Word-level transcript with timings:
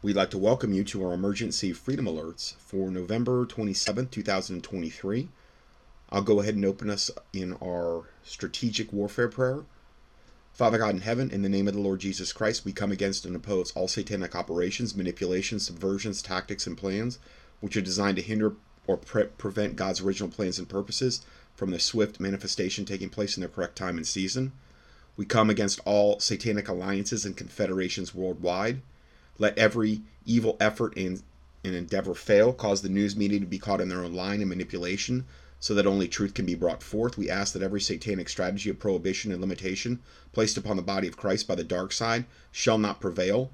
We'd 0.00 0.14
like 0.14 0.30
to 0.30 0.38
welcome 0.38 0.72
you 0.72 0.84
to 0.84 1.04
our 1.04 1.12
emergency 1.12 1.72
freedom 1.72 2.04
alerts 2.04 2.54
for 2.54 2.88
November 2.88 3.44
27, 3.44 4.06
2023. 4.06 5.28
I'll 6.10 6.22
go 6.22 6.38
ahead 6.38 6.54
and 6.54 6.64
open 6.64 6.88
us 6.88 7.10
in 7.32 7.54
our 7.54 8.04
strategic 8.22 8.92
warfare 8.92 9.26
prayer. 9.26 9.64
Father 10.52 10.78
God 10.78 10.94
in 10.94 11.00
heaven, 11.00 11.32
in 11.32 11.42
the 11.42 11.48
name 11.48 11.66
of 11.66 11.74
the 11.74 11.80
Lord 11.80 11.98
Jesus 11.98 12.32
Christ, 12.32 12.64
we 12.64 12.72
come 12.72 12.92
against 12.92 13.26
and 13.26 13.34
oppose 13.34 13.72
all 13.72 13.88
satanic 13.88 14.36
operations, 14.36 14.94
manipulations, 14.94 15.68
subversions, 15.68 16.22
tactics, 16.22 16.64
and 16.68 16.78
plans 16.78 17.18
which 17.58 17.76
are 17.76 17.80
designed 17.80 18.18
to 18.18 18.22
hinder 18.22 18.54
or 18.86 18.98
pre- 18.98 19.24
prevent 19.24 19.74
God's 19.74 20.00
original 20.00 20.30
plans 20.30 20.60
and 20.60 20.68
purposes 20.68 21.22
from 21.56 21.72
the 21.72 21.80
swift 21.80 22.20
manifestation 22.20 22.84
taking 22.84 23.08
place 23.10 23.36
in 23.36 23.40
their 23.40 23.50
correct 23.50 23.74
time 23.74 23.96
and 23.96 24.06
season. 24.06 24.52
We 25.16 25.26
come 25.26 25.50
against 25.50 25.80
all 25.84 26.20
satanic 26.20 26.68
alliances 26.68 27.24
and 27.24 27.36
confederations 27.36 28.14
worldwide. 28.14 28.80
Let 29.38 29.56
every 29.56 30.02
evil 30.26 30.56
effort 30.60 30.96
and, 30.96 31.22
and 31.64 31.74
endeavor 31.74 32.14
fail, 32.14 32.52
cause 32.52 32.82
the 32.82 32.88
news 32.88 33.16
media 33.16 33.40
to 33.40 33.46
be 33.46 33.58
caught 33.58 33.80
in 33.80 33.88
their 33.88 34.04
own 34.04 34.12
line 34.12 34.40
and 34.40 34.48
manipulation, 34.48 35.26
so 35.60 35.74
that 35.74 35.86
only 35.86 36.08
truth 36.08 36.34
can 36.34 36.44
be 36.44 36.54
brought 36.54 36.82
forth. 36.82 37.16
We 37.16 37.30
ask 37.30 37.52
that 37.52 37.62
every 37.62 37.80
satanic 37.80 38.28
strategy 38.28 38.70
of 38.70 38.78
prohibition 38.78 39.32
and 39.32 39.40
limitation 39.40 40.00
placed 40.32 40.56
upon 40.56 40.76
the 40.76 40.82
body 40.82 41.08
of 41.08 41.16
Christ 41.16 41.46
by 41.46 41.54
the 41.54 41.64
dark 41.64 41.92
side 41.92 42.26
shall 42.52 42.78
not 42.78 43.00
prevail. 43.00 43.50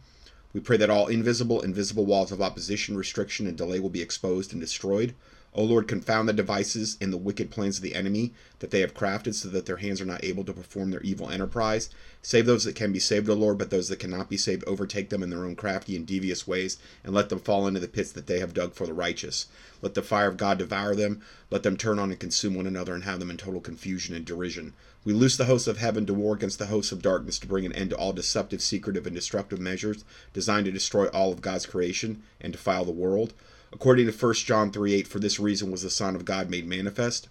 We 0.52 0.60
pray 0.60 0.77
that 0.77 0.91
all 0.91 1.09
invisible 1.09 1.60
and 1.60 1.74
visible 1.74 2.07
walls 2.07 2.30
of 2.30 2.41
opposition, 2.41 2.96
restriction, 2.96 3.46
and 3.46 3.57
delay 3.57 3.80
will 3.80 3.91
be 3.91 4.02
exposed 4.02 4.52
and 4.52 4.60
destroyed. 4.60 5.15
O 5.57 5.63
Lord, 5.63 5.87
confound 5.87 6.29
the 6.29 6.33
devices 6.33 6.97
and 7.01 7.13
the 7.13 7.17
wicked 7.17 7.49
plans 7.49 7.77
of 7.77 7.85
the 7.85 7.95
enemy 7.95 8.33
that 8.59 8.73
they 8.73 8.81
have 8.81 8.93
crafted 8.93 9.35
so 9.35 9.49
that 9.51 9.67
their 9.67 9.77
hands 9.77 10.01
are 10.01 10.07
not 10.07 10.25
able 10.25 10.43
to 10.43 10.53
perform 10.53 10.91
their 10.91 11.03
evil 11.03 11.30
enterprise. 11.30 11.91
Save 12.23 12.47
those 12.47 12.65
that 12.65 12.75
can 12.75 12.93
be 12.93 12.99
saved, 12.99 13.29
O 13.29 13.35
Lord, 13.35 13.59
but 13.59 13.71
those 13.71 13.89
that 13.89 14.01
cannot 14.01 14.29
be 14.29 14.37
saved, 14.37 14.65
overtake 14.67 15.11
them 15.11 15.23
in 15.23 15.30
their 15.30 15.45
own 15.45 15.55
crafty 15.55 15.95
and 15.95 16.05
devious 16.05 16.45
ways, 16.45 16.79
and 17.05 17.15
let 17.15 17.29
them 17.29 17.39
fall 17.39 17.69
into 17.69 17.79
the 17.79 17.87
pits 17.87 18.11
that 18.13 18.27
they 18.27 18.41
have 18.41 18.53
dug 18.53 18.75
for 18.75 18.85
the 18.85 18.93
righteous. 18.93 19.47
Let 19.80 19.95
the 19.95 20.03
fire 20.03 20.27
of 20.27 20.37
God 20.37 20.59
devour 20.59 20.96
them. 20.96 21.21
Let 21.51 21.63
them 21.63 21.77
turn 21.77 22.01
on 22.01 22.11
and 22.11 22.18
consume 22.18 22.55
one 22.55 22.66
another 22.66 22.95
and 22.95 23.05
have 23.05 23.21
them 23.21 23.30
in 23.30 23.37
total 23.37 23.61
confusion 23.61 24.16
and 24.16 24.24
derision. 24.24 24.73
We 25.05 25.13
loose 25.13 25.37
the 25.37 25.45
hosts 25.45 25.68
of 25.68 25.79
heaven 25.79 26.05
to 26.07 26.15
war 26.15 26.35
against 26.35 26.59
the 26.59 26.66
hosts 26.66 26.91
of 26.91 27.02
darkness 27.02 27.39
to 27.39 27.46
bring 27.46 27.65
an 27.65 27.74
end 27.74 27.91
to 27.91 27.96
all 27.96 28.13
deceptive, 28.13 28.61
secretive, 28.61 29.07
and 29.07 29.15
destructive 29.15 29.61
measures 29.61 30.05
designed 30.33 30.65
to 30.65 30.73
destroy 30.73 31.07
all 31.09 31.30
of 31.30 31.43
God's 31.43 31.66
creation 31.66 32.23
and 32.41 32.52
defile 32.52 32.85
the 32.85 32.91
world. 32.91 33.35
According 33.75 34.07
to 34.07 34.13
1 34.13 34.35
John 34.35 34.71
3 34.71 34.95
8, 34.95 35.09
for 35.09 35.19
this 35.19 35.41
reason 35.41 35.73
was 35.73 35.83
the 35.83 35.91
Son 35.91 36.15
of 36.15 36.25
God 36.25 36.49
made 36.49 36.65
manifest, 36.65 37.29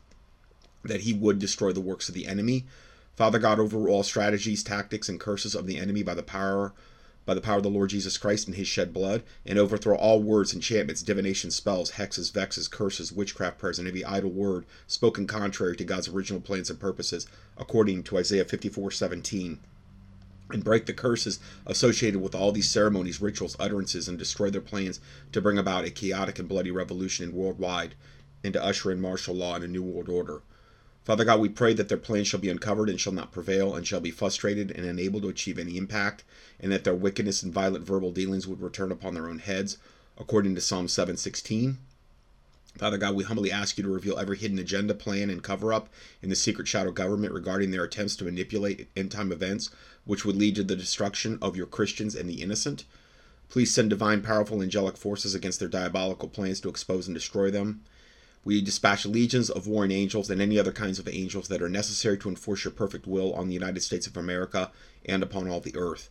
that 0.84 1.02
he 1.02 1.14
would 1.14 1.40
destroy 1.40 1.72
the 1.72 1.80
works 1.80 2.10
of 2.10 2.16
the 2.16 2.28
enemy. 2.28 2.66
Father 3.16 3.40
God, 3.40 3.60
over 3.60 3.88
all 3.88 4.04
strategies, 4.04 4.62
tactics, 4.62 5.08
and 5.08 5.22
curses 5.22 5.56
of 5.56 5.68
the 5.68 5.78
enemy 5.78 6.04
by 6.04 6.14
the 6.14 6.22
power 6.22 6.74
by 7.26 7.34
the 7.34 7.40
power 7.40 7.58
of 7.58 7.64
the 7.64 7.70
Lord 7.70 7.90
Jesus 7.90 8.18
Christ 8.18 8.48
and 8.48 8.58
his 8.58 8.68
shed 8.68 8.94
blood, 8.94 9.24
and 9.46 9.58
overthrow 9.58 9.96
all 9.96 10.22
words, 10.22 10.54
enchantments, 10.54 11.02
divination, 11.02 11.52
spells, 11.52 11.92
hexes, 11.92 12.34
vexes, 12.34 12.68
curses, 12.68 13.14
witchcraft 13.14 13.58
prayers, 13.58 13.80
and 13.80 13.88
every 13.88 14.04
idle 14.04 14.30
word 14.30 14.66
spoken 14.88 15.26
contrary 15.26 15.78
to 15.78 15.86
God's 15.86 16.10
original 16.10 16.42
plans 16.42 16.70
and 16.70 16.82
purposes, 16.82 17.26
according 17.58 18.04
to 18.04 18.18
Isaiah 18.18 18.44
54 18.44 18.92
17 18.92 19.60
and 20.52 20.64
break 20.64 20.86
the 20.86 20.94
curses 20.94 21.40
associated 21.66 22.22
with 22.22 22.36
all 22.36 22.52
these 22.52 22.70
ceremonies, 22.70 23.22
rituals, 23.22 23.56
utterances, 23.60 24.08
and 24.08 24.18
destroy 24.18 24.50
their 24.50 24.62
plans 24.62 25.00
to 25.32 25.42
bring 25.42 25.58
about 25.58 25.86
a 25.86 25.90
chaotic 25.90 26.40
and 26.40 26.50
bloody 26.50 26.72
revolution 26.72 27.30
in 27.30 27.36
worldwide 27.36 27.96
and 28.44 28.54
to 28.54 28.64
usher 28.64 28.92
in 28.92 29.00
martial 29.00 29.36
law 29.36 29.56
and 29.56 29.64
a 29.64 29.68
new 29.68 29.84
world 29.84 30.10
order. 30.10 30.42
Father 31.04 31.26
God, 31.26 31.42
we 31.42 31.50
pray 31.50 31.74
that 31.74 31.90
their 31.90 31.98
plans 31.98 32.28
shall 32.28 32.40
be 32.40 32.50
uncovered 32.50 32.90
and 32.90 33.00
shall 33.00 33.12
not 33.12 33.34
prevail, 33.34 33.76
and 33.76 33.86
shall 33.86 34.00
be 34.00 34.12
frustrated 34.12 34.72
and 34.72 34.86
unable 34.86 35.20
to 35.20 35.28
achieve 35.28 35.60
any 35.60 35.78
impact, 35.78 36.24
and 36.62 36.72
that 36.72 36.86
their 36.86 36.96
wickedness 36.96 37.44
and 37.44 37.54
violent 37.54 37.86
verbal 37.86 38.12
dealings 38.12 38.48
would 38.48 38.62
return 38.62 38.92
upon 38.92 39.14
their 39.14 39.28
own 39.28 39.40
heads, 39.40 39.78
according 40.18 40.56
to 40.56 40.62
Psalm 40.62 40.88
716. 40.88 41.78
Father 42.78 42.98
God, 42.98 43.16
we 43.16 43.24
humbly 43.24 43.52
ask 43.52 43.78
you 43.78 43.84
to 43.84 43.90
reveal 43.90 44.18
every 44.18 44.38
hidden 44.38 44.58
agenda, 44.58 44.96
plan, 44.96 45.30
and 45.30 45.44
cover 45.44 45.72
up 45.72 45.90
in 46.24 46.30
the 46.30 46.36
secret 46.36 46.68
shadow 46.68 46.92
government 46.92 47.34
regarding 47.34 47.70
their 47.70 47.84
attempts 47.84 48.16
to 48.16 48.24
manipulate 48.24 48.88
end 48.96 49.12
time 49.12 49.31
events, 49.31 49.70
which 50.06 50.25
would 50.25 50.36
lead 50.36 50.56
to 50.56 50.64
the 50.64 50.75
destruction 50.75 51.38
of 51.42 51.56
your 51.56 51.68
Christians 51.68 52.16
and 52.16 52.28
the 52.28 52.42
innocent. 52.42 52.84
Please 53.47 53.72
send 53.72 53.92
divine, 53.92 54.24
powerful, 54.24 54.64
angelic 54.64 54.97
forces 54.97 55.36
against 55.36 55.59
their 55.59 55.70
diabolical 55.70 56.28
plans 56.28 56.59
to 56.62 56.70
expose 56.70 57.08
and 57.08 57.14
destroy 57.14 57.52
them. 57.52 57.81
We 58.44 58.59
dispatch 58.59 59.06
legions 59.06 59.52
of 59.52 59.68
warring 59.68 59.92
angels 59.92 60.31
and 60.31 60.42
any 60.42 60.58
other 60.58 60.72
kinds 60.72 60.97
of 60.97 61.08
angels 61.08 61.47
that 61.50 61.62
are 61.62 61.70
necessary 61.70 62.18
to 62.18 62.30
enforce 62.30 62.66
your 62.66 62.72
perfect 62.72 63.06
will 63.06 63.34
on 63.34 63.47
the 63.47 63.53
United 63.53 63.81
States 63.84 64.08
of 64.08 64.18
America 64.18 64.72
and 65.06 65.22
upon 65.22 65.47
all 65.47 65.62
the 65.62 65.76
earth. 65.78 66.09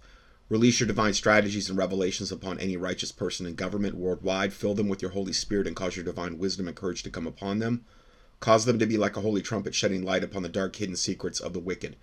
Release 0.53 0.81
your 0.81 0.87
divine 0.87 1.15
strategies 1.15 1.71
and 1.71 1.79
revelations 1.79 2.31
upon 2.31 2.61
any 2.61 2.77
righteous 2.77 3.11
person 3.11 3.47
in 3.47 3.55
government 3.55 3.95
worldwide. 3.95 4.53
Fill 4.53 4.75
them 4.75 4.87
with 4.87 5.01
your 5.01 5.13
Holy 5.13 5.33
Spirit 5.33 5.67
and 5.67 5.75
cause 5.75 5.97
your 5.97 6.05
divine 6.05 6.37
wisdom 6.37 6.69
and 6.69 6.77
courage 6.77 7.03
to 7.05 7.11
come 7.11 7.27
upon 7.27 7.59
them. 7.59 7.87
Cause 8.39 8.67
them 8.67 8.79
to 8.79 8.85
be 8.85 8.99
like 8.99 9.17
a 9.17 9.23
holy 9.23 9.41
trumpet 9.41 9.75
shedding 9.75 10.03
light 10.03 10.23
upon 10.23 10.43
the 10.43 10.51
dark 10.51 10.77
hidden 10.77 10.97
secrets 10.97 11.41
of 11.41 11.55
the 11.55 11.59
wicked. 11.59 11.97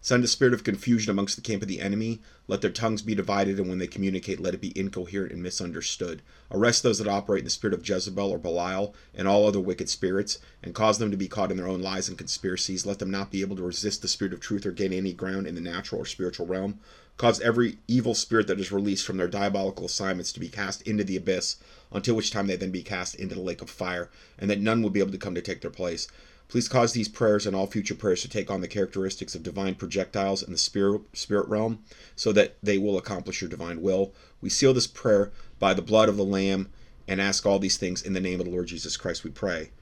Send 0.00 0.24
a 0.24 0.28
spirit 0.28 0.54
of 0.54 0.64
confusion 0.64 1.10
amongst 1.10 1.36
the 1.36 1.42
camp 1.42 1.60
of 1.60 1.68
the 1.68 1.82
enemy. 1.82 2.22
Let 2.48 2.62
their 2.62 2.70
tongues 2.70 3.02
be 3.02 3.14
divided, 3.14 3.58
and 3.58 3.68
when 3.68 3.76
they 3.76 3.86
communicate, 3.86 4.40
let 4.40 4.54
it 4.54 4.62
be 4.62 4.72
incoherent 4.74 5.32
and 5.32 5.42
misunderstood. 5.42 6.22
Arrest 6.50 6.82
those 6.82 6.96
that 7.00 7.06
operate 7.06 7.40
in 7.40 7.44
the 7.44 7.50
spirit 7.50 7.74
of 7.74 7.86
Jezebel 7.86 8.30
or 8.30 8.38
Belial 8.38 8.94
and 9.14 9.28
all 9.28 9.46
other 9.46 9.60
wicked 9.60 9.90
spirits, 9.90 10.38
and 10.62 10.74
cause 10.74 10.98
them 10.98 11.10
to 11.10 11.18
be 11.18 11.28
caught 11.28 11.50
in 11.50 11.58
their 11.58 11.68
own 11.68 11.82
lies 11.82 12.08
and 12.08 12.16
conspiracies. 12.16 12.86
Let 12.86 12.98
them 12.98 13.10
not 13.10 13.30
be 13.30 13.42
able 13.42 13.56
to 13.56 13.62
resist 13.62 14.00
the 14.00 14.08
spirit 14.08 14.32
of 14.32 14.40
truth 14.40 14.64
or 14.64 14.72
gain 14.72 14.94
any 14.94 15.12
ground 15.12 15.46
in 15.46 15.54
the 15.54 15.60
natural 15.60 16.00
or 16.00 16.06
spiritual 16.06 16.46
realm. 16.46 16.80
Cause 17.20 17.38
every 17.42 17.76
evil 17.86 18.14
spirit 18.14 18.46
that 18.46 18.58
is 18.58 18.72
released 18.72 19.04
from 19.04 19.18
their 19.18 19.28
diabolical 19.28 19.84
assignments 19.84 20.32
to 20.32 20.40
be 20.40 20.48
cast 20.48 20.80
into 20.88 21.04
the 21.04 21.18
abyss, 21.18 21.56
until 21.92 22.16
which 22.16 22.30
time 22.30 22.46
they 22.46 22.56
then 22.56 22.70
be 22.70 22.82
cast 22.82 23.14
into 23.14 23.34
the 23.34 23.42
lake 23.42 23.60
of 23.60 23.68
fire, 23.68 24.08
and 24.38 24.48
that 24.48 24.58
none 24.58 24.80
will 24.80 24.88
be 24.88 25.00
able 25.00 25.12
to 25.12 25.18
come 25.18 25.34
to 25.34 25.42
take 25.42 25.60
their 25.60 25.70
place. 25.70 26.08
Please 26.48 26.66
cause 26.66 26.94
these 26.94 27.10
prayers 27.10 27.46
and 27.46 27.54
all 27.54 27.66
future 27.66 27.94
prayers 27.94 28.22
to 28.22 28.28
take 28.30 28.50
on 28.50 28.62
the 28.62 28.66
characteristics 28.66 29.34
of 29.34 29.42
divine 29.42 29.74
projectiles 29.74 30.42
in 30.42 30.50
the 30.50 30.56
spirit, 30.56 31.02
spirit 31.12 31.46
realm, 31.46 31.84
so 32.16 32.32
that 32.32 32.56
they 32.62 32.78
will 32.78 32.96
accomplish 32.96 33.42
your 33.42 33.50
divine 33.50 33.82
will. 33.82 34.14
We 34.40 34.48
seal 34.48 34.72
this 34.72 34.86
prayer 34.86 35.30
by 35.58 35.74
the 35.74 35.82
blood 35.82 36.08
of 36.08 36.16
the 36.16 36.24
Lamb 36.24 36.70
and 37.06 37.20
ask 37.20 37.44
all 37.44 37.58
these 37.58 37.76
things 37.76 38.00
in 38.00 38.14
the 38.14 38.20
name 38.20 38.40
of 38.40 38.46
the 38.46 38.52
Lord 38.52 38.68
Jesus 38.68 38.96
Christ, 38.96 39.24
we 39.24 39.30
pray. 39.30 39.72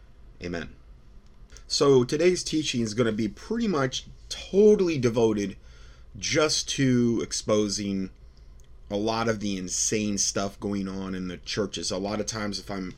Amen. 0.43 0.71
So 1.69 2.03
today's 2.03 2.43
teaching 2.43 2.81
is 2.81 2.95
going 2.95 3.07
to 3.07 3.13
be 3.13 3.29
pretty 3.29 3.69
much 3.69 4.07
totally 4.29 4.99
devoted 4.99 5.57
just 6.17 6.69
to 6.71 7.21
exposing 7.23 8.11
a 8.91 8.97
lot 8.97 9.29
of 9.29 9.41
the 9.41 9.57
insane 9.57 10.19
stuff 10.19 10.59
going 10.61 10.89
on 10.89 11.15
in 11.15 11.29
the 11.29 11.37
churches. 11.39 11.91
A 11.91 11.99
lot 11.99 12.21
of 12.21 12.27
times 12.27 12.59
if 12.59 12.71
I'm 12.71 12.95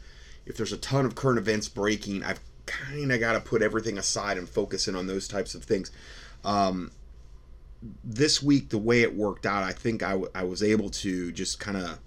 if 0.46 0.56
there's 0.56 0.72
a 0.72 0.78
ton 0.78 1.04
of 1.04 1.14
current 1.14 1.38
events 1.38 1.68
breaking, 1.68 2.22
I've 2.22 2.40
kind 2.66 3.12
of 3.12 3.20
got 3.20 3.32
to 3.32 3.40
put 3.40 3.62
everything 3.62 3.98
aside 3.98 4.38
and 4.38 4.48
focus 4.48 4.88
in 4.88 4.96
on 4.96 5.06
those 5.06 5.28
types 5.28 5.54
of 5.54 5.64
things. 5.64 5.90
Um, 6.44 6.92
this 8.04 8.42
week, 8.42 8.70
the 8.70 8.78
way 8.78 9.02
it 9.02 9.14
worked 9.14 9.46
out, 9.46 9.62
I 9.62 9.72
think 9.72 10.02
I, 10.02 10.10
w- 10.10 10.30
I 10.34 10.44
was 10.44 10.62
able 10.62 10.90
to 10.90 11.32
just 11.32 11.60
kind 11.60 11.76
of 11.76 11.98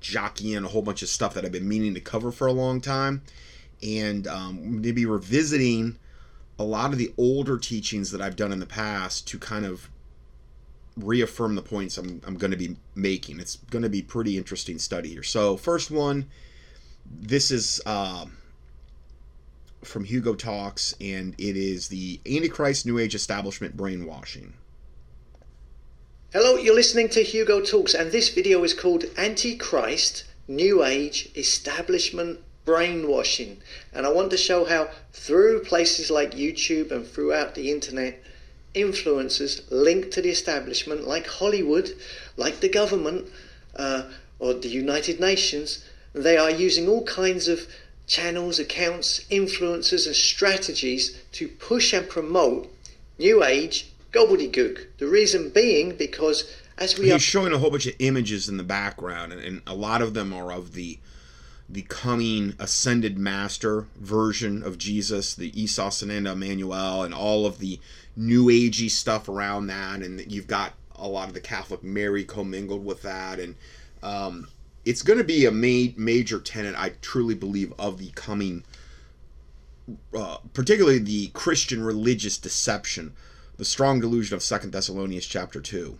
jockey 0.00 0.54
in 0.54 0.64
a 0.64 0.68
whole 0.68 0.82
bunch 0.82 1.02
of 1.02 1.08
stuff 1.08 1.34
that 1.34 1.44
I've 1.44 1.52
been 1.52 1.68
meaning 1.68 1.94
to 1.94 2.00
cover 2.00 2.32
for 2.32 2.46
a 2.46 2.52
long 2.52 2.80
time. 2.80 3.22
And 3.82 4.26
um, 4.26 4.82
to 4.82 4.92
be 4.92 5.06
revisiting 5.06 5.98
a 6.58 6.64
lot 6.64 6.92
of 6.92 6.98
the 6.98 7.12
older 7.16 7.58
teachings 7.58 8.10
that 8.10 8.20
I've 8.20 8.36
done 8.36 8.52
in 8.52 8.60
the 8.60 8.66
past 8.66 9.28
to 9.28 9.38
kind 9.38 9.64
of 9.64 9.88
reaffirm 10.98 11.54
the 11.54 11.62
points 11.62 11.96
I'm, 11.98 12.20
I'm 12.26 12.36
going 12.36 12.50
to 12.50 12.56
be 12.56 12.76
making. 12.94 13.40
It's 13.40 13.56
going 13.70 13.82
to 13.82 13.88
be 13.88 14.02
pretty 14.02 14.36
interesting 14.36 14.78
study 14.78 15.08
here. 15.08 15.22
So, 15.22 15.56
first 15.56 15.90
one, 15.90 16.28
this 17.04 17.50
is. 17.50 17.80
Uh, 17.86 18.26
from 19.84 20.04
Hugo 20.04 20.34
Talks, 20.34 20.94
and 21.00 21.34
it 21.38 21.56
is 21.56 21.88
the 21.88 22.20
Antichrist 22.26 22.84
New 22.84 22.98
Age 22.98 23.14
Establishment 23.14 23.76
Brainwashing. 23.76 24.54
Hello, 26.32 26.56
you're 26.56 26.74
listening 26.74 27.08
to 27.10 27.22
Hugo 27.22 27.60
Talks, 27.60 27.94
and 27.94 28.12
this 28.12 28.28
video 28.28 28.62
is 28.64 28.74
called 28.74 29.04
Antichrist 29.16 30.24
New 30.46 30.84
Age 30.84 31.30
Establishment 31.36 32.40
Brainwashing. 32.64 33.62
And 33.94 34.04
I 34.04 34.10
want 34.10 34.30
to 34.32 34.36
show 34.36 34.64
how, 34.64 34.90
through 35.12 35.64
places 35.64 36.10
like 36.10 36.32
YouTube 36.32 36.90
and 36.90 37.06
throughout 37.06 37.54
the 37.54 37.70
internet, 37.70 38.22
influencers 38.74 39.62
linked 39.70 40.12
to 40.12 40.22
the 40.22 40.30
establishment, 40.30 41.06
like 41.06 41.26
Hollywood, 41.26 41.92
like 42.36 42.60
the 42.60 42.68
government, 42.68 43.28
uh, 43.76 44.04
or 44.38 44.54
the 44.54 44.68
United 44.68 45.20
Nations, 45.20 45.84
they 46.12 46.36
are 46.36 46.50
using 46.50 46.88
all 46.88 47.04
kinds 47.04 47.48
of 47.48 47.66
channels, 48.06 48.58
accounts, 48.58 49.24
influencers, 49.30 50.06
and 50.06 50.16
strategies 50.16 51.20
to 51.32 51.48
push 51.48 51.92
and 51.92 52.08
promote 52.08 52.72
New 53.18 53.44
Age 53.44 53.90
gobbledygook. 54.12 54.86
The 54.98 55.06
reason 55.06 55.50
being 55.50 55.96
because 55.96 56.50
as 56.78 56.98
we 56.98 57.06
He's 57.06 57.14
are 57.14 57.18
showing 57.18 57.52
a 57.52 57.58
whole 57.58 57.70
bunch 57.70 57.86
of 57.86 57.94
images 57.98 58.48
in 58.48 58.56
the 58.56 58.62
background, 58.62 59.32
and, 59.32 59.42
and 59.42 59.62
a 59.66 59.74
lot 59.74 60.00
of 60.00 60.14
them 60.14 60.32
are 60.32 60.52
of 60.52 60.72
the 60.72 60.98
the 61.70 61.82
coming 61.82 62.54
ascended 62.58 63.18
master 63.18 63.86
version 63.96 64.62
of 64.62 64.78
Jesus, 64.78 65.34
the 65.34 65.60
Esau, 65.60 65.90
Sananda 65.90 66.32
Emmanuel, 66.32 67.02
and 67.02 67.12
all 67.12 67.44
of 67.44 67.58
the 67.58 67.78
new 68.18 68.46
agey 68.46 68.90
stuff 68.90 69.28
around 69.28 69.68
that, 69.68 70.02
and 70.02 70.30
you've 70.30 70.48
got 70.48 70.74
a 70.96 71.06
lot 71.08 71.28
of 71.28 71.34
the 71.34 71.40
Catholic 71.40 71.82
Mary 71.84 72.24
commingled 72.24 72.84
with 72.84 73.02
that, 73.02 73.38
and 73.38 73.54
um, 74.02 74.48
it's 74.84 75.02
going 75.02 75.18
to 75.18 75.24
be 75.24 75.46
a 75.46 75.52
ma- 75.52 75.92
major 75.96 76.40
tenet, 76.40 76.74
I 76.76 76.94
truly 77.00 77.34
believe, 77.34 77.72
of 77.78 77.98
the 77.98 78.10
coming, 78.10 78.64
uh, 80.12 80.38
particularly 80.52 80.98
the 80.98 81.28
Christian 81.28 81.82
religious 81.82 82.36
deception, 82.36 83.14
the 83.56 83.64
strong 83.64 84.00
delusion 84.00 84.34
of 84.34 84.42
Second 84.42 84.72
Thessalonians 84.72 85.26
chapter 85.26 85.60
two. 85.60 85.98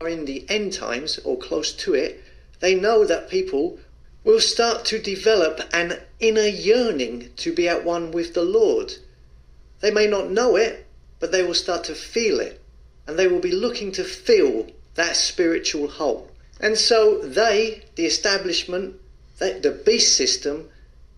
Are 0.00 0.08
In 0.08 0.24
the 0.24 0.44
end 0.50 0.72
times 0.72 1.18
or 1.24 1.38
close 1.38 1.72
to 1.72 1.94
it, 1.94 2.22
they 2.58 2.74
know 2.74 3.04
that 3.04 3.30
people 3.30 3.78
will 4.24 4.40
start 4.40 4.84
to 4.86 4.98
develop 4.98 5.60
an 5.72 6.00
inner 6.18 6.46
yearning 6.46 7.30
to 7.36 7.54
be 7.54 7.68
at 7.68 7.84
one 7.84 8.10
with 8.10 8.34
the 8.34 8.42
Lord. 8.42 8.94
They 9.80 9.90
may 9.90 10.06
not 10.06 10.30
know 10.30 10.56
it, 10.56 10.83
but 11.24 11.32
they 11.32 11.42
will 11.42 11.54
start 11.54 11.84
to 11.84 11.94
feel 11.94 12.38
it, 12.38 12.60
and 13.06 13.18
they 13.18 13.26
will 13.26 13.40
be 13.40 13.50
looking 13.50 13.90
to 13.90 14.04
fill 14.04 14.66
that 14.94 15.16
spiritual 15.16 15.88
hole. 15.88 16.30
And 16.60 16.76
so 16.76 17.18
they, 17.20 17.82
the 17.94 18.04
establishment, 18.04 18.96
the 19.38 19.80
beast 19.86 20.18
system, 20.18 20.68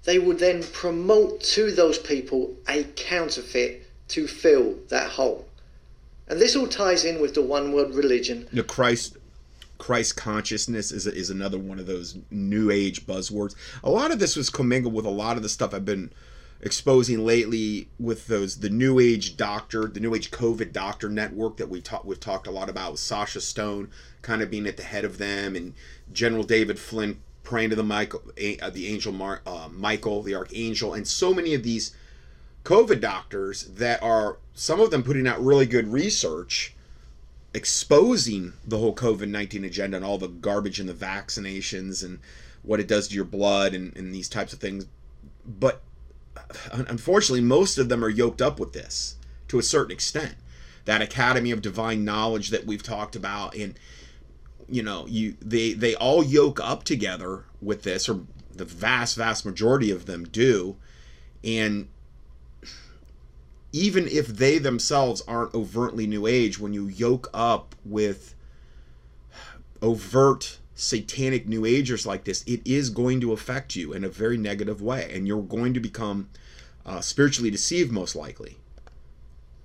they 0.04 0.20
would 0.20 0.38
then 0.38 0.62
promote 0.62 1.40
to 1.56 1.72
those 1.72 1.98
people 1.98 2.54
a 2.68 2.84
counterfeit 2.94 3.84
to 4.10 4.28
fill 4.28 4.76
that 4.90 5.10
hole. 5.10 5.44
And 6.28 6.40
this 6.40 6.54
all 6.54 6.68
ties 6.68 7.04
in 7.04 7.20
with 7.20 7.34
the 7.34 7.42
one 7.42 7.72
world 7.72 7.92
religion. 7.92 8.46
The 8.52 8.62
Christ 8.62 9.16
Christ 9.78 10.16
consciousness 10.16 10.92
is 10.92 11.08
is 11.08 11.30
another 11.30 11.58
one 11.58 11.80
of 11.80 11.86
those 11.86 12.16
new 12.30 12.70
age 12.70 13.08
buzzwords. 13.08 13.56
A 13.82 13.90
lot 13.90 14.12
of 14.12 14.20
this 14.20 14.36
was 14.36 14.50
commingled 14.50 14.94
with 14.94 15.04
a 15.04 15.10
lot 15.10 15.36
of 15.36 15.42
the 15.42 15.48
stuff 15.48 15.74
I've 15.74 15.84
been 15.84 16.12
exposing 16.60 17.24
lately 17.24 17.88
with 17.98 18.26
those 18.26 18.60
the 18.60 18.70
new 18.70 18.98
age 18.98 19.36
doctor, 19.36 19.86
the 19.86 20.00
new 20.00 20.14
age 20.14 20.30
COVID 20.30 20.72
doctor 20.72 21.08
network 21.08 21.56
that 21.58 21.68
we 21.68 21.80
talked 21.80 22.04
we've 22.04 22.20
talked 22.20 22.46
a 22.46 22.50
lot 22.50 22.70
about 22.70 22.92
with 22.92 23.00
Sasha 23.00 23.40
Stone 23.40 23.90
kind 24.22 24.42
of 24.42 24.50
being 24.50 24.66
at 24.66 24.76
the 24.76 24.82
head 24.82 25.04
of 25.04 25.18
them 25.18 25.54
and 25.54 25.74
General 26.12 26.42
David 26.42 26.78
Flynn 26.78 27.20
praying 27.42 27.70
to 27.70 27.76
the 27.76 27.82
Michael 27.82 28.22
uh, 28.60 28.70
the 28.70 28.86
angel 28.88 29.12
Mar, 29.12 29.42
uh, 29.46 29.68
Michael 29.70 30.22
the 30.22 30.34
archangel 30.34 30.94
and 30.94 31.06
so 31.06 31.34
many 31.34 31.54
of 31.54 31.62
these 31.62 31.94
COVID 32.64 33.00
doctors 33.00 33.64
that 33.64 34.02
are 34.02 34.38
some 34.54 34.80
of 34.80 34.90
them 34.90 35.02
putting 35.02 35.26
out 35.26 35.42
really 35.42 35.66
good 35.66 35.92
research 35.92 36.74
exposing 37.54 38.52
the 38.66 38.78
whole 38.78 38.94
COVID 38.94 39.28
19 39.28 39.64
agenda 39.64 39.96
and 39.96 40.04
all 40.04 40.18
the 40.18 40.28
garbage 40.28 40.80
and 40.80 40.88
the 40.88 40.92
vaccinations 40.92 42.04
and 42.04 42.18
what 42.62 42.80
it 42.80 42.88
does 42.88 43.08
to 43.08 43.14
your 43.14 43.24
blood 43.24 43.72
and, 43.72 43.96
and 43.96 44.14
these 44.14 44.28
types 44.28 44.52
of 44.52 44.58
things. 44.58 44.86
But 45.46 45.82
unfortunately, 46.72 47.40
most 47.40 47.78
of 47.78 47.88
them 47.88 48.04
are 48.04 48.08
yoked 48.08 48.42
up 48.42 48.58
with 48.60 48.72
this 48.72 49.16
to 49.48 49.58
a 49.58 49.62
certain 49.62 49.92
extent. 49.92 50.34
That 50.84 51.02
Academy 51.02 51.50
of 51.50 51.62
Divine 51.62 52.04
Knowledge 52.04 52.50
that 52.50 52.64
we've 52.64 52.82
talked 52.82 53.16
about, 53.16 53.56
and 53.56 53.78
you 54.68 54.82
know, 54.82 55.06
you 55.06 55.36
they 55.40 55.72
they 55.72 55.94
all 55.96 56.22
yoke 56.22 56.60
up 56.60 56.84
together 56.84 57.44
with 57.60 57.82
this, 57.82 58.08
or 58.08 58.20
the 58.54 58.64
vast 58.64 59.16
vast 59.16 59.44
majority 59.44 59.90
of 59.90 60.06
them 60.06 60.24
do, 60.24 60.76
and 61.42 61.88
even 63.72 64.06
if 64.08 64.28
they 64.28 64.58
themselves 64.58 65.22
aren't 65.28 65.54
overtly 65.54 66.06
new 66.06 66.26
age, 66.26 66.58
when 66.58 66.72
you 66.72 66.86
yoke 66.86 67.28
up 67.34 67.74
with 67.84 68.34
overt 69.82 70.58
satanic 70.76 71.48
new 71.48 71.64
agers 71.64 72.06
like 72.06 72.24
this, 72.24 72.44
it 72.46 72.60
is 72.64 72.90
going 72.90 73.20
to 73.22 73.32
affect 73.32 73.74
you 73.74 73.92
in 73.92 74.04
a 74.04 74.08
very 74.08 74.36
negative 74.36 74.80
way, 74.80 75.10
and 75.12 75.26
you're 75.26 75.42
going 75.42 75.74
to 75.74 75.80
become 75.80 76.28
uh, 76.84 77.00
spiritually 77.00 77.50
deceived, 77.50 77.90
most 77.90 78.14
likely. 78.14 78.56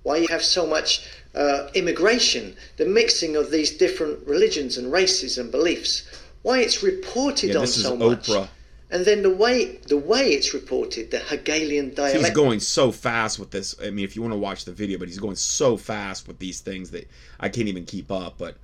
Why 0.02 0.16
you 0.16 0.26
have 0.28 0.42
so 0.42 0.66
much 0.66 1.06
uh, 1.34 1.68
immigration, 1.74 2.56
the 2.76 2.86
mixing 2.86 3.36
of 3.36 3.52
these 3.52 3.76
different 3.76 4.26
religions 4.26 4.76
and 4.76 4.90
races 4.90 5.38
and 5.38 5.52
beliefs. 5.52 6.02
Why 6.42 6.58
it's 6.58 6.82
reported 6.82 7.50
yeah, 7.50 7.60
on 7.60 7.66
so 7.68 7.94
much. 7.94 8.26
Oprah 8.26 8.48
and 8.92 9.06
then 9.06 9.22
the 9.22 9.30
way 9.30 9.78
the 9.88 9.96
way 9.96 10.28
it's 10.32 10.52
reported, 10.52 11.10
the 11.10 11.18
Hegelian 11.18 11.94
dialect. 11.94 12.18
He's 12.18 12.30
going 12.30 12.60
so 12.60 12.92
fast 12.92 13.38
with 13.38 13.50
this. 13.50 13.74
I 13.82 13.88
mean, 13.88 14.04
if 14.04 14.14
you 14.14 14.20
want 14.22 14.32
to 14.32 14.38
watch 14.38 14.66
the 14.66 14.72
video, 14.72 14.98
but 14.98 15.08
he's 15.08 15.18
going 15.18 15.36
so 15.36 15.78
fast 15.78 16.28
with 16.28 16.38
these 16.38 16.60
things 16.60 16.90
that 16.90 17.08
I 17.40 17.48
can't 17.48 17.68
even 17.68 17.86
keep 17.86 18.12
up. 18.12 18.36
But 18.36 18.58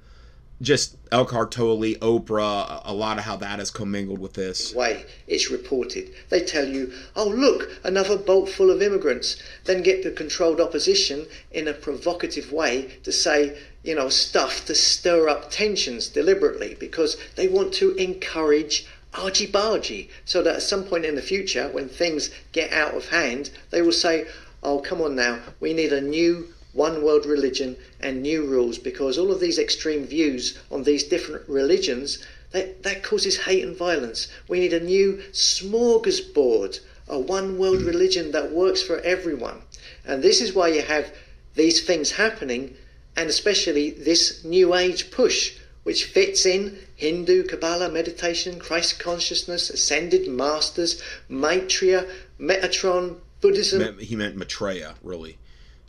just 0.60 0.96
Eckhart 1.12 1.52
Tolle, 1.52 1.94
Oprah, 2.00 2.82
a 2.84 2.92
lot 2.92 3.18
of 3.18 3.24
how 3.24 3.36
that 3.36 3.60
is 3.60 3.70
commingled 3.70 4.18
with 4.18 4.34
this. 4.34 4.74
Way 4.74 5.04
it's 5.26 5.50
reported. 5.50 6.10
They 6.30 6.40
tell 6.40 6.66
you, 6.66 6.92
oh, 7.14 7.28
look, 7.28 7.70
another 7.84 8.16
boat 8.16 8.48
full 8.48 8.70
of 8.70 8.82
immigrants. 8.82 9.40
Then 9.64 9.82
get 9.82 10.02
the 10.02 10.10
controlled 10.10 10.60
opposition 10.60 11.26
in 11.52 11.68
a 11.68 11.72
provocative 11.72 12.52
way 12.52 12.98
to 13.04 13.12
say, 13.12 13.58
you 13.84 13.94
know, 13.94 14.08
stuff 14.08 14.66
to 14.66 14.74
stir 14.74 15.28
up 15.28 15.50
tensions 15.50 16.08
deliberately 16.08 16.76
because 16.80 17.16
they 17.36 17.46
want 17.48 17.72
to 17.74 17.94
encourage 17.94 18.86
argy 19.14 19.46
bargy, 19.46 20.08
so 20.24 20.42
that 20.42 20.56
at 20.56 20.62
some 20.62 20.84
point 20.84 21.04
in 21.04 21.14
the 21.14 21.22
future, 21.22 21.68
when 21.68 21.88
things 21.88 22.30
get 22.52 22.70
out 22.72 22.94
of 22.94 23.08
hand, 23.08 23.50
they 23.70 23.80
will 23.80 23.92
say, 23.92 24.26
oh, 24.62 24.78
come 24.80 25.00
on 25.00 25.14
now, 25.14 25.40
we 25.60 25.72
need 25.72 25.92
a 25.92 26.00
new 26.00 26.46
one 26.78 27.02
world 27.02 27.26
religion 27.26 27.76
and 27.98 28.22
new 28.22 28.46
rules 28.46 28.78
because 28.78 29.18
all 29.18 29.32
of 29.32 29.40
these 29.40 29.58
extreme 29.58 30.04
views 30.06 30.56
on 30.70 30.84
these 30.84 31.02
different 31.02 31.46
religions 31.48 32.24
that, 32.52 32.84
that 32.84 33.02
causes 33.02 33.36
hate 33.36 33.64
and 33.64 33.76
violence. 33.76 34.28
We 34.46 34.60
need 34.60 34.72
a 34.72 34.80
new 34.80 35.20
smorgasbord, 35.32 36.78
a 37.08 37.18
one 37.18 37.58
world 37.58 37.82
religion 37.82 38.30
that 38.30 38.52
works 38.52 38.80
for 38.80 39.00
everyone. 39.00 39.60
And 40.06 40.22
this 40.22 40.40
is 40.40 40.54
why 40.54 40.68
you 40.68 40.82
have 40.82 41.12
these 41.56 41.84
things 41.84 42.12
happening, 42.12 42.76
and 43.16 43.28
especially 43.28 43.90
this 43.90 44.44
new 44.44 44.72
age 44.74 45.10
push, 45.10 45.58
which 45.82 46.04
fits 46.04 46.46
in 46.46 46.78
Hindu, 46.94 47.42
Kabbalah, 47.44 47.90
meditation, 47.90 48.60
Christ 48.60 49.00
consciousness, 49.00 49.68
ascended 49.68 50.28
masters, 50.28 51.02
Maitreya, 51.28 52.06
Metatron, 52.38 53.16
Buddhism. 53.40 53.98
He 53.98 54.14
meant 54.14 54.36
Maitreya, 54.36 54.94
really. 55.02 55.38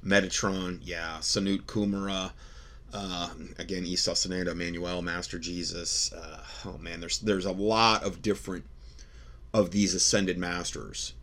Metatron, 0.06 0.80
yeah. 0.81 1.18
Sanat 1.19 1.63
Kumara, 1.63 2.31
uh, 2.94 3.30
again, 3.57 3.86
Isa 3.86 4.12
Sananda, 4.12 4.51
Emmanuel, 4.51 5.01
Master 5.01 5.38
Jesus. 5.38 6.12
Uh, 6.13 6.44
oh 6.66 6.78
man, 6.78 7.00
there's 7.00 7.19
there's 7.19 7.46
a 7.46 7.51
lot 7.51 8.04
of 8.04 8.22
different 8.22 8.66
of 9.54 9.72
these 9.72 9.94
ascended 9.94 10.38
masters, 10.38 11.13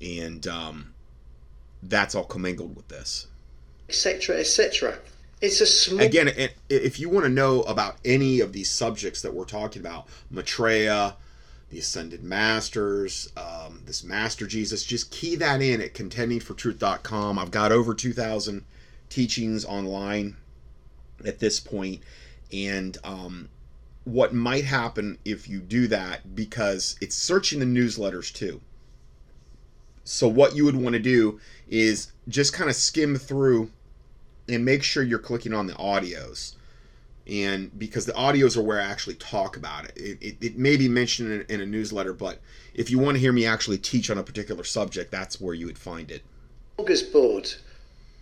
and 0.00 0.46
um, 0.46 0.94
that's 1.82 2.14
all 2.14 2.24
commingled 2.24 2.76
with 2.76 2.88
this, 2.88 3.26
etc., 3.88 4.38
etc. 4.38 4.98
It's 5.40 5.60
a 5.60 5.66
small. 5.66 6.00
Again, 6.00 6.30
if 6.70 6.98
you 6.98 7.10
want 7.10 7.24
to 7.26 7.30
know 7.30 7.62
about 7.62 7.96
any 8.04 8.40
of 8.40 8.52
these 8.52 8.70
subjects 8.70 9.20
that 9.22 9.34
we're 9.34 9.44
talking 9.44 9.82
about, 9.82 10.06
Maitreya, 10.30 11.16
the 11.70 11.78
Ascended 11.78 12.22
Masters, 12.22 13.32
um, 13.36 13.82
this 13.86 14.04
Master 14.04 14.46
Jesus, 14.46 14.84
just 14.84 15.10
key 15.10 15.36
that 15.36 15.60
in 15.60 15.80
at 15.80 15.94
contendingfortruth.com. 15.94 17.38
I've 17.38 17.50
got 17.50 17.72
over 17.72 17.94
2,000 17.94 18.64
teachings 19.08 19.64
online 19.64 20.36
at 21.24 21.38
this 21.38 21.60
point, 21.60 22.02
and 22.52 22.96
um, 23.02 23.48
what 24.04 24.34
might 24.34 24.64
happen 24.64 25.18
if 25.24 25.48
you 25.48 25.60
do 25.60 25.88
that 25.88 26.34
because 26.34 26.96
it's 27.00 27.16
searching 27.16 27.58
the 27.60 27.66
newsletters 27.66 28.32
too. 28.32 28.60
So 30.04 30.28
what 30.28 30.54
you 30.54 30.66
would 30.66 30.76
want 30.76 30.92
to 30.92 31.00
do 31.00 31.40
is 31.68 32.12
just 32.28 32.52
kind 32.52 32.68
of 32.68 32.76
skim 32.76 33.16
through 33.16 33.70
and 34.48 34.64
make 34.64 34.82
sure 34.82 35.02
you're 35.02 35.18
clicking 35.18 35.54
on 35.54 35.66
the 35.66 35.72
audios 35.74 36.54
and 37.26 37.76
because 37.78 38.04
the 38.06 38.12
audios 38.12 38.56
are 38.56 38.62
where 38.62 38.80
I 38.80 38.84
actually 38.84 39.14
talk 39.14 39.56
about 39.56 39.86
it. 39.86 39.96
It, 39.96 40.18
it, 40.20 40.36
it 40.40 40.58
may 40.58 40.76
be 40.76 40.88
mentioned 40.88 41.32
in, 41.32 41.54
in, 41.54 41.60
a 41.60 41.66
newsletter, 41.66 42.12
but 42.12 42.40
if 42.74 42.90
you 42.90 42.98
want 42.98 43.14
to 43.14 43.20
hear 43.20 43.32
me 43.32 43.46
actually 43.46 43.78
teach 43.78 44.10
on 44.10 44.18
a 44.18 44.22
particular 44.22 44.64
subject, 44.64 45.10
that's 45.10 45.40
where 45.40 45.54
you 45.54 45.66
would 45.66 45.78
find 45.78 46.10
it. 46.10 46.22
Board. 47.12 47.54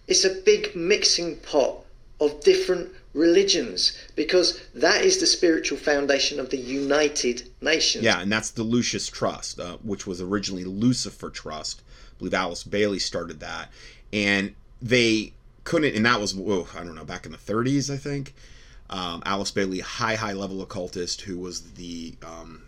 It's 0.06 0.24
a 0.24 0.34
big 0.42 0.76
mixing 0.76 1.36
pot 1.38 1.84
of 2.20 2.40
different 2.40 2.90
religions 3.14 3.98
because 4.14 4.60
that 4.74 5.04
is 5.04 5.18
the 5.18 5.26
spiritual 5.26 5.78
foundation 5.78 6.38
of 6.38 6.50
the 6.50 6.58
United 6.58 7.48
Nations. 7.60 8.04
Yeah, 8.04 8.20
and 8.20 8.30
that's 8.30 8.50
the 8.50 8.62
Lucius 8.62 9.08
Trust, 9.08 9.58
uh, 9.58 9.78
which 9.82 10.06
was 10.06 10.20
originally 10.20 10.64
Lucifer 10.64 11.30
Trust. 11.30 11.82
I 11.88 12.18
believe 12.18 12.34
Alice 12.34 12.62
Bailey 12.62 12.98
started 12.98 13.40
that, 13.40 13.70
and 14.12 14.54
they 14.80 15.32
couldn't, 15.64 15.96
and 15.96 16.06
that 16.06 16.20
was 16.20 16.34
whoa, 16.34 16.68
I 16.74 16.84
don't 16.84 16.94
know 16.94 17.04
back 17.04 17.26
in 17.26 17.32
the 17.32 17.38
30s, 17.38 17.92
I 17.92 17.96
think. 17.96 18.34
Um, 18.92 19.22
Alice 19.24 19.50
Bailey, 19.50 19.80
high 19.80 20.16
high 20.16 20.34
level 20.34 20.60
occultist, 20.60 21.22
who 21.22 21.38
was 21.38 21.72
the 21.72 22.14
um, 22.22 22.62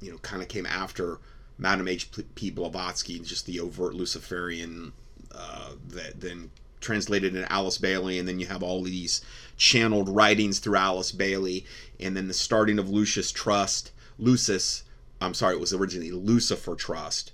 you 0.00 0.12
know 0.12 0.18
kind 0.18 0.42
of 0.42 0.48
came 0.48 0.66
after 0.66 1.18
Madame 1.58 1.88
H. 1.88 2.10
P. 2.34 2.50
Blavatsky, 2.50 3.18
just 3.20 3.46
the 3.46 3.58
overt 3.60 3.94
Luciferian 3.94 4.92
uh, 5.34 5.70
that 5.88 6.20
then 6.20 6.50
translated 6.80 7.34
into 7.34 7.50
Alice 7.50 7.78
Bailey, 7.78 8.18
and 8.18 8.28
then 8.28 8.38
you 8.38 8.46
have 8.46 8.62
all 8.62 8.82
these 8.82 9.22
channeled 9.56 10.08
writings 10.08 10.58
through 10.58 10.76
Alice 10.76 11.10
Bailey, 11.10 11.64
and 11.98 12.16
then 12.16 12.28
the 12.28 12.34
starting 12.34 12.78
of 12.78 12.90
Lucius 12.90 13.32
Trust, 13.32 13.92
Lucis. 14.18 14.84
I'm 15.20 15.34
sorry, 15.34 15.54
it 15.54 15.60
was 15.60 15.72
originally 15.72 16.10
Lucifer 16.10 16.74
Trust, 16.74 17.32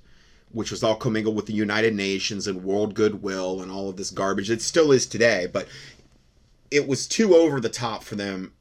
which 0.52 0.70
was 0.70 0.84
all 0.84 0.94
commingled 0.94 1.34
with 1.34 1.46
the 1.46 1.52
United 1.52 1.94
Nations 1.94 2.46
and 2.46 2.62
world 2.62 2.94
goodwill 2.94 3.60
and 3.60 3.72
all 3.72 3.88
of 3.88 3.96
this 3.96 4.10
garbage. 4.10 4.50
It 4.50 4.62
still 4.62 4.92
is 4.92 5.06
today, 5.06 5.48
but 5.52 5.66
it 6.72 6.88
was 6.88 7.06
too 7.06 7.34
over 7.34 7.60
the 7.60 7.68
top 7.68 8.02
for 8.02 8.16
them 8.16 8.52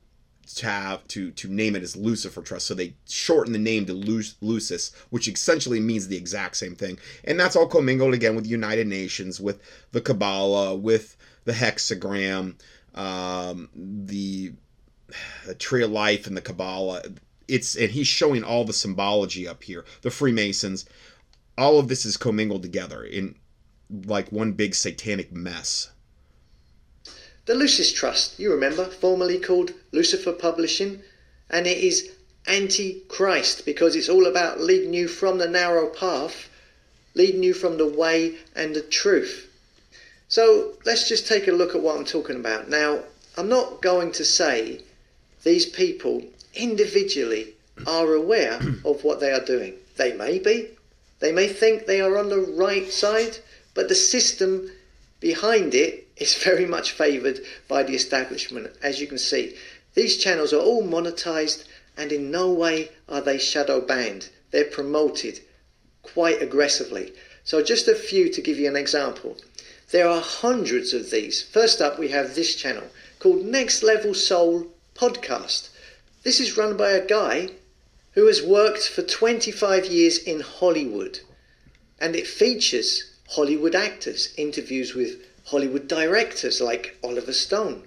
to 0.55 0.65
have 0.65 1.07
to 1.07 1.31
to 1.31 1.47
name 1.47 1.75
it 1.75 1.83
as 1.83 1.95
Lucifer 1.95 2.41
Trust. 2.41 2.67
So 2.67 2.73
they 2.73 2.95
shortened 3.07 3.55
the 3.55 3.59
name 3.59 3.85
to 3.85 3.93
Lucis, 3.93 4.91
which 5.09 5.27
essentially 5.27 5.79
means 5.79 6.07
the 6.07 6.17
exact 6.17 6.57
same 6.57 6.75
thing. 6.75 6.99
And 7.23 7.39
that's 7.39 7.55
all 7.55 7.67
commingled 7.67 8.13
again 8.13 8.35
with 8.35 8.45
United 8.45 8.87
Nations, 8.87 9.39
with 9.39 9.61
the 9.91 10.01
Kabbalah, 10.01 10.75
with 10.75 11.15
the 11.45 11.53
hexagram, 11.53 12.55
um, 12.93 13.69
the, 13.75 14.53
the 15.45 15.55
Tree 15.55 15.83
of 15.83 15.91
Life, 15.91 16.27
and 16.27 16.35
the 16.35 16.41
Kabbalah. 16.41 17.03
It's 17.47 17.75
and 17.75 17.89
he's 17.91 18.07
showing 18.07 18.43
all 18.43 18.65
the 18.65 18.73
symbology 18.73 19.47
up 19.47 19.63
here. 19.63 19.85
The 20.01 20.11
Freemasons, 20.11 20.85
all 21.57 21.79
of 21.79 21.87
this 21.87 22.05
is 22.05 22.17
commingled 22.17 22.61
together 22.61 23.03
in 23.03 23.35
like 24.05 24.31
one 24.31 24.53
big 24.53 24.75
satanic 24.75 25.31
mess. 25.31 25.91
The 27.47 27.55
Lucis 27.55 27.91
Trust, 27.91 28.37
you 28.39 28.51
remember, 28.51 28.85
formerly 28.85 29.39
called 29.39 29.73
Lucifer 29.91 30.31
Publishing, 30.31 31.01
and 31.49 31.65
it 31.65 31.79
is 31.79 32.11
anti 32.45 33.01
Christ 33.07 33.65
because 33.65 33.95
it's 33.95 34.09
all 34.09 34.27
about 34.27 34.61
leading 34.61 34.93
you 34.93 35.07
from 35.07 35.39
the 35.39 35.49
narrow 35.49 35.87
path, 35.87 36.49
leading 37.15 37.41
you 37.41 37.55
from 37.55 37.77
the 37.77 37.87
way 37.87 38.35
and 38.55 38.75
the 38.75 38.81
truth. 38.81 39.47
So 40.27 40.77
let's 40.85 41.09
just 41.09 41.27
take 41.27 41.47
a 41.47 41.51
look 41.51 41.73
at 41.73 41.81
what 41.81 41.97
I'm 41.97 42.05
talking 42.05 42.35
about. 42.35 42.69
Now, 42.69 42.99
I'm 43.35 43.49
not 43.49 43.81
going 43.81 44.11
to 44.13 44.23
say 44.23 44.81
these 45.43 45.65
people 45.65 46.23
individually 46.53 47.55
are 47.87 48.13
aware 48.13 48.59
of 48.85 49.03
what 49.03 49.19
they 49.19 49.31
are 49.31 49.43
doing. 49.43 49.73
They 49.97 50.13
may 50.13 50.37
be. 50.37 50.69
They 51.19 51.31
may 51.31 51.47
think 51.47 51.85
they 51.85 52.01
are 52.01 52.19
on 52.19 52.29
the 52.29 52.39
right 52.39 52.91
side, 52.91 53.39
but 53.73 53.89
the 53.89 53.95
system 53.95 54.71
behind 55.19 55.73
it 55.73 56.07
is 56.21 56.35
very 56.35 56.65
much 56.65 56.91
favoured 56.91 57.39
by 57.67 57.83
the 57.83 57.95
establishment, 57.95 58.71
as 58.81 59.01
you 59.01 59.07
can 59.07 59.17
see. 59.17 59.55
These 59.95 60.17
channels 60.17 60.53
are 60.53 60.61
all 60.61 60.83
monetized 60.83 61.65
and 61.97 62.11
in 62.11 62.31
no 62.31 62.51
way 62.51 62.91
are 63.09 63.21
they 63.21 63.37
shadow 63.37 63.81
banned. 63.81 64.29
They're 64.51 64.65
promoted 64.65 65.41
quite 66.03 66.41
aggressively. 66.41 67.13
So 67.43 67.61
just 67.61 67.87
a 67.87 67.95
few 67.95 68.31
to 68.31 68.41
give 68.41 68.59
you 68.59 68.67
an 68.67 68.75
example. 68.75 69.37
There 69.91 70.07
are 70.07 70.21
hundreds 70.21 70.93
of 70.93 71.09
these. 71.09 71.41
First 71.41 71.81
up, 71.81 71.99
we 71.99 72.09
have 72.09 72.35
this 72.35 72.55
channel 72.55 72.87
called 73.19 73.45
Next 73.45 73.83
Level 73.83 74.13
Soul 74.13 74.67
Podcast. 74.95 75.69
This 76.23 76.39
is 76.39 76.55
run 76.55 76.77
by 76.77 76.91
a 76.91 77.05
guy 77.05 77.49
who 78.13 78.27
has 78.27 78.41
worked 78.41 78.87
for 78.87 79.01
25 79.01 79.85
years 79.85 80.17
in 80.17 80.41
Hollywood 80.41 81.19
and 81.99 82.15
it 82.15 82.27
features 82.27 83.11
Hollywood 83.29 83.75
actors, 83.75 84.33
interviews 84.37 84.93
with 84.93 85.21
Hollywood 85.45 85.87
directors 85.87 86.61
like 86.61 86.97
Oliver 87.03 87.33
Stone. 87.33 87.83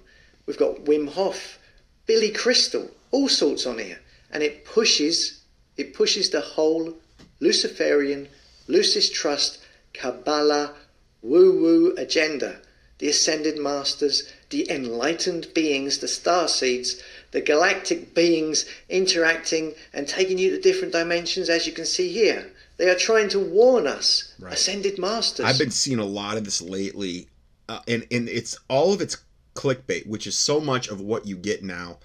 We've 0.47 0.59
got 0.59 0.85
Wim 0.85 1.09
Hof, 1.09 1.59
Billy 2.07 2.31
Crystal, 2.31 2.91
all 3.11 3.29
sorts 3.29 3.67
on 3.67 3.79
here. 3.79 4.01
And 4.31 4.43
it 4.43 4.65
pushes 4.65 5.41
it 5.77 5.95
pushes 5.95 6.31
the 6.31 6.41
whole 6.41 6.95
Luciferian, 7.41 8.29
Lucis 8.69 9.11
Trust, 9.11 9.59
Kabbalah, 9.93 10.75
woo-woo 11.23 11.95
agenda. 11.97 12.61
The 12.99 13.09
ascended 13.09 13.59
masters, 13.59 14.23
the 14.51 14.71
enlightened 14.71 15.53
beings, 15.53 15.99
the 15.99 16.07
star 16.07 16.47
seeds, 16.47 17.03
the 17.33 17.41
galactic 17.41 18.15
beings 18.15 18.67
interacting 18.89 19.75
and 19.93 20.07
taking 20.07 20.39
you 20.39 20.51
to 20.51 20.61
different 20.61 20.93
dimensions 20.93 21.49
as 21.49 21.67
you 21.67 21.73
can 21.73 21.87
see 21.87 22.09
here. 22.13 22.53
They 22.77 22.89
are 22.89 22.95
trying 22.95 23.29
to 23.31 23.41
warn 23.41 23.87
us, 23.87 24.33
right. 24.39 24.53
ascended 24.55 24.99
masters. 24.99 25.45
I've 25.45 25.59
been 25.59 25.71
seeing 25.73 25.99
a 25.99 26.05
lot 26.05 26.37
of 26.37 26.45
this 26.45 26.63
lately, 26.63 27.29
uh, 27.69 27.81
and 27.89 28.07
and 28.11 28.29
it's 28.29 28.59
all 28.69 28.93
of 28.93 29.01
it's 29.01 29.19
clickbait, 29.55 30.07
which 30.07 30.27
is 30.27 30.37
so 30.39 30.61
much 30.61 30.89
of 30.89 31.01
what 31.01 31.27
you 31.27 31.37
get 31.37 31.63
now. 31.63 31.99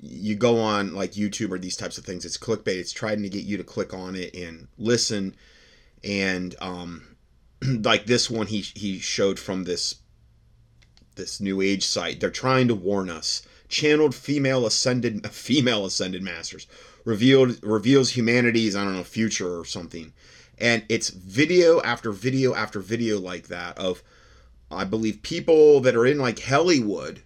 You 0.00 0.34
go 0.34 0.58
on 0.58 0.94
like 0.94 1.12
YouTube 1.12 1.52
or 1.52 1.58
these 1.58 1.76
types 1.76 1.98
of 1.98 2.04
things. 2.04 2.24
It's 2.24 2.38
clickbait. 2.38 2.78
It's 2.78 2.92
trying 2.92 3.22
to 3.22 3.28
get 3.28 3.44
you 3.44 3.56
to 3.56 3.64
click 3.64 3.94
on 3.94 4.16
it 4.16 4.34
and 4.34 4.68
listen. 4.78 5.36
And 6.02 6.54
um, 6.60 7.16
like 7.62 8.06
this 8.06 8.30
one, 8.30 8.46
he 8.46 8.60
he 8.60 8.98
showed 8.98 9.38
from 9.38 9.64
this 9.64 9.96
this 11.14 11.40
new 11.40 11.60
age 11.60 11.84
site. 11.84 12.20
They're 12.20 12.30
trying 12.30 12.68
to 12.68 12.74
warn 12.74 13.10
us. 13.10 13.42
Channeled 13.68 14.14
female 14.14 14.66
ascended 14.66 15.26
female 15.30 15.86
ascended 15.86 16.22
masters 16.22 16.66
revealed 17.04 17.58
reveals 17.62 18.10
humanity's 18.10 18.76
I 18.76 18.84
don't 18.84 18.96
know 18.96 19.04
future 19.04 19.58
or 19.58 19.64
something, 19.64 20.12
and 20.58 20.84
it's 20.88 21.10
video 21.10 21.80
after 21.82 22.12
video 22.12 22.54
after 22.54 22.80
video 22.80 23.18
like 23.18 23.48
that 23.48 23.78
of 23.78 24.02
I 24.74 24.84
believe 24.84 25.22
people 25.22 25.80
that 25.80 25.96
are 25.96 26.06
in 26.06 26.18
like 26.18 26.40
Hollywood 26.40 27.22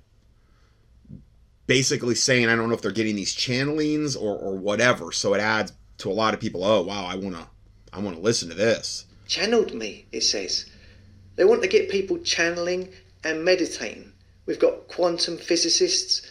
basically 1.66 2.14
saying 2.14 2.48
I 2.48 2.56
don't 2.56 2.68
know 2.68 2.74
if 2.74 2.82
they're 2.82 2.92
getting 2.92 3.16
these 3.16 3.34
channelings 3.34 4.20
or 4.20 4.36
or 4.36 4.56
whatever. 4.56 5.12
So 5.12 5.34
it 5.34 5.40
adds 5.40 5.72
to 5.98 6.10
a 6.10 6.12
lot 6.12 6.34
of 6.34 6.40
people. 6.40 6.64
Oh 6.64 6.82
wow, 6.82 7.04
I 7.04 7.16
wanna 7.16 7.48
I 7.92 8.00
wanna 8.00 8.20
listen 8.20 8.48
to 8.48 8.54
this. 8.54 9.06
Channeled 9.26 9.74
me, 9.74 10.06
it 10.12 10.22
says. 10.22 10.66
They 11.34 11.44
want 11.44 11.62
to 11.62 11.68
get 11.68 11.90
people 11.90 12.18
channeling 12.18 12.88
and 13.24 13.44
meditating. 13.44 14.12
We've 14.46 14.58
got 14.58 14.88
quantum 14.88 15.36
physicists 15.36 16.22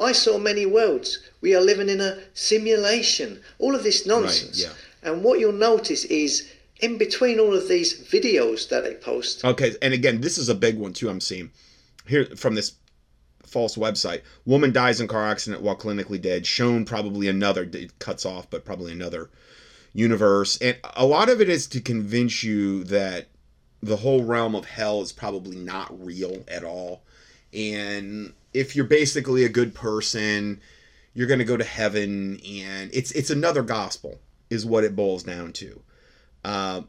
I 0.00 0.12
saw 0.12 0.38
many 0.38 0.64
worlds. 0.64 1.18
We 1.40 1.56
are 1.56 1.60
living 1.60 1.88
in 1.88 2.00
a 2.00 2.18
simulation. 2.34 3.42
All 3.58 3.74
of 3.74 3.82
this 3.82 4.06
nonsense. 4.06 4.64
Right, 4.64 4.74
yeah. 5.02 5.10
And 5.10 5.24
what 5.24 5.40
you'll 5.40 5.52
notice 5.52 6.04
is 6.04 6.48
in 6.80 6.98
between 6.98 7.38
all 7.40 7.54
of 7.54 7.68
these 7.68 8.08
videos 8.08 8.68
that 8.68 8.84
they 8.84 8.94
post. 8.94 9.44
Okay, 9.44 9.74
and 9.82 9.92
again, 9.94 10.20
this 10.20 10.38
is 10.38 10.48
a 10.48 10.54
big 10.54 10.78
one 10.78 10.92
too. 10.92 11.08
I'm 11.08 11.20
seeing 11.20 11.50
here 12.06 12.26
from 12.36 12.54
this 12.54 12.74
false 13.44 13.76
website. 13.76 14.22
Woman 14.44 14.72
dies 14.72 15.00
in 15.00 15.08
car 15.08 15.26
accident 15.26 15.62
while 15.62 15.76
clinically 15.76 16.20
dead. 16.20 16.46
Shown 16.46 16.84
probably 16.84 17.28
another. 17.28 17.68
It 17.72 17.98
cuts 17.98 18.24
off, 18.26 18.48
but 18.50 18.64
probably 18.64 18.92
another 18.92 19.30
universe. 19.92 20.58
And 20.58 20.76
a 20.94 21.06
lot 21.06 21.28
of 21.28 21.40
it 21.40 21.48
is 21.48 21.66
to 21.68 21.80
convince 21.80 22.42
you 22.42 22.84
that 22.84 23.28
the 23.82 23.96
whole 23.96 24.24
realm 24.24 24.54
of 24.54 24.66
hell 24.66 25.00
is 25.02 25.12
probably 25.12 25.56
not 25.56 26.04
real 26.04 26.44
at 26.48 26.64
all. 26.64 27.02
And 27.52 28.34
if 28.52 28.76
you're 28.76 28.84
basically 28.84 29.44
a 29.44 29.48
good 29.48 29.74
person, 29.74 30.60
you're 31.14 31.26
going 31.26 31.38
to 31.38 31.44
go 31.44 31.56
to 31.56 31.64
heaven, 31.64 32.40
and 32.46 32.90
it's 32.92 33.10
it's 33.12 33.30
another 33.30 33.62
gospel 33.62 34.20
is 34.50 34.66
what 34.66 34.84
it 34.84 34.96
boils 34.96 35.22
down 35.22 35.52
to. 35.52 35.82
Uh, 36.44 36.82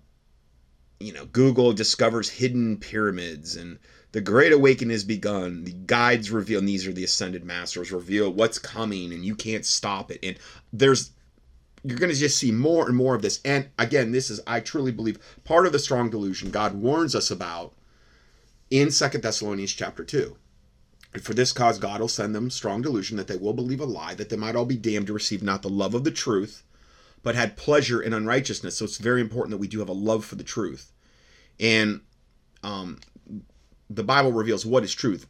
you 1.00 1.14
know, 1.14 1.26
Google 1.26 1.74
discovers 1.74 2.30
hidden 2.30 2.78
pyramids, 2.78 3.56
and 3.56 3.80
the 4.12 4.22
Great 4.22 4.52
Awakening 4.52 4.92
has 4.92 5.04
begun. 5.04 5.64
The 5.64 5.74
guides 5.74 6.32
reveal, 6.32 6.60
and 6.60 6.68
these 6.68 6.88
are 6.88 6.94
the 6.94 7.04
ascended 7.04 7.44
masters 7.44 7.92
reveal 7.92 8.32
what's 8.32 8.60
coming, 8.60 9.14
and 9.14 9.24
you 9.24 9.36
can't 9.36 9.66
stop 9.66 10.12
it. 10.12 10.20
And 10.24 10.38
there's 10.74 11.12
you're 11.84 11.98
going 11.98 12.12
to 12.12 12.18
just 12.18 12.38
see 12.38 12.52
more 12.52 12.88
and 12.88 12.98
more 12.98 13.16
of 13.16 13.22
this. 13.22 13.40
And 13.46 13.70
again, 13.78 14.12
this 14.12 14.30
is 14.30 14.42
I 14.46 14.60
truly 14.60 14.92
believe 14.92 15.18
part 15.44 15.66
of 15.66 15.72
the 15.72 15.80
strong 15.80 16.10
delusion 16.10 16.52
God 16.52 16.74
warns 16.74 17.16
us 17.16 17.32
about 17.32 17.74
in 18.70 18.92
Second 18.92 19.22
Thessalonians 19.22 19.74
chapter 19.74 20.04
two. 20.04 20.36
And 21.14 21.24
for 21.24 21.34
this 21.34 21.54
cause, 21.54 21.80
God 21.80 22.02
will 22.02 22.08
send 22.08 22.36
them 22.36 22.52
strong 22.52 22.82
delusion 22.82 23.18
that 23.18 23.28
they 23.28 23.38
will 23.38 23.54
believe 23.54 23.80
a 23.80 23.86
lie, 23.86 24.14
that 24.16 24.30
they 24.30 24.36
might 24.36 24.56
all 24.56 24.66
be 24.66 24.78
damned 24.78 25.08
to 25.08 25.14
receive 25.14 25.42
not 25.42 25.62
the 25.62 25.70
love 25.70 25.96
of 25.96 26.04
the 26.04 26.12
truth, 26.12 26.64
but 27.24 27.36
had 27.36 27.58
pleasure 27.58 28.02
in 28.02 28.14
unrighteousness. 28.14 28.78
So 28.78 28.86
it's 28.86 28.98
very 28.98 29.22
important 29.22 29.52
that 29.52 29.58
we 29.58 29.68
do 29.68 29.80
have 29.80 29.90
a 29.90 29.94
love 29.94 30.26
for 30.26 30.36
the 30.36 30.44
truth. 30.44 30.92
And 31.60 32.02
um, 32.64 33.00
the 33.90 34.04
Bible 34.04 34.32
reveals 34.32 34.66
what 34.66 34.84
is 34.84 34.94
truth. 34.94 35.26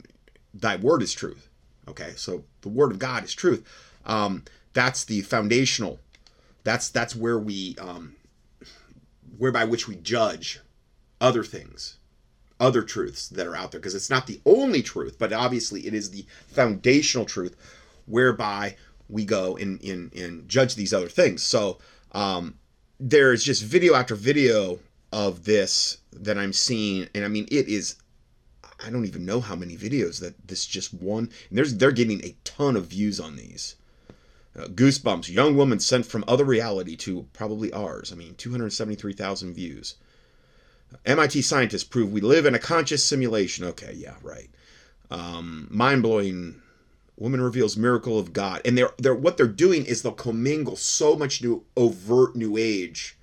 Thy 0.54 0.76
word 0.76 1.02
is 1.02 1.14
truth. 1.14 1.50
Okay, 1.88 2.14
so 2.16 2.44
the 2.62 2.70
word 2.70 2.92
of 2.92 3.00
God 3.00 3.24
is 3.24 3.34
truth. 3.34 3.68
Um, 4.06 4.44
that's 4.74 5.04
the 5.06 5.22
foundational. 5.22 6.00
That's 6.64 6.90
that's 6.90 7.16
where 7.16 7.40
we, 7.40 7.76
um, 7.80 8.16
whereby 9.38 9.66
which 9.66 9.88
we 9.88 9.96
judge 9.96 10.60
other 11.20 11.44
things 11.44 11.98
other 12.60 12.82
truths 12.82 13.30
that 13.30 13.48
are 13.48 13.56
out 13.56 13.72
there 13.72 13.80
because 13.80 13.96
it's 13.96 14.10
not 14.10 14.28
the 14.28 14.42
only 14.46 14.82
truth, 14.82 15.18
but 15.18 15.32
obviously 15.32 15.88
it 15.88 15.94
is 15.94 16.12
the 16.12 16.26
foundational 16.48 17.26
truth 17.26 17.56
whereby 18.06 18.76
we 19.10 19.26
go 19.26 19.58
and, 19.58 19.82
and, 19.84 20.14
and 20.14 20.48
judge 20.48 20.76
these 20.76 20.94
other 20.94 21.10
things. 21.10 21.44
So 21.44 21.80
um, 22.12 22.56
there's 23.00 23.44
just 23.44 23.64
video 23.64 23.96
after 23.96 24.16
video 24.16 24.80
of 25.12 25.46
this 25.46 25.98
that 26.14 26.38
I'm 26.38 26.54
seeing, 26.54 27.08
and 27.16 27.26
I 27.26 27.28
mean 27.28 27.48
it 27.50 27.68
is. 27.68 27.96
I 28.82 28.90
don't 28.90 29.06
even 29.06 29.26
know 29.26 29.42
how 29.42 29.56
many 29.56 29.76
videos 29.76 30.22
that 30.22 30.48
this 30.48 30.66
just 30.66 30.94
one. 30.94 31.30
And 31.50 31.58
there's 31.58 31.76
they're 31.76 31.92
getting 31.92 32.24
a 32.24 32.36
ton 32.44 32.76
of 32.76 32.88
views 32.88 33.20
on 33.20 33.36
these. 33.36 33.76
Uh, 34.58 34.66
Goosebumps, 34.66 35.30
young 35.30 35.56
woman 35.56 35.80
sent 35.80 36.06
from 36.06 36.24
other 36.28 36.46
reality 36.46 36.96
to 36.98 37.28
probably 37.34 37.72
ours. 37.72 38.12
I 38.12 38.16
mean, 38.16 38.36
273,000 38.36 39.54
views. 39.54 39.96
MIT 41.06 41.44
scientists 41.44 41.84
prove 41.84 42.12
we 42.12 42.22
live 42.22 42.46
in 42.46 42.56
a 42.56 42.60
conscious 42.60 43.04
simulation. 43.04 43.66
Okay, 43.66 43.94
yeah, 43.96 44.16
right. 44.24 44.50
Um, 45.12 45.68
Mind 45.70 46.02
blowing. 46.02 46.62
Woman 47.20 47.42
reveals 47.42 47.76
miracle 47.76 48.18
of 48.18 48.32
God, 48.32 48.62
and 48.64 48.78
they're 48.78 48.94
they're 48.98 49.14
what 49.14 49.36
they're 49.36 49.48
doing 49.48 49.86
is 49.86 50.02
they'll 50.02 50.14
commingle 50.14 50.78
so 50.78 51.18
much 51.18 51.44
new 51.44 51.66
overt 51.76 52.34
new 52.34 52.56
age 52.56 53.18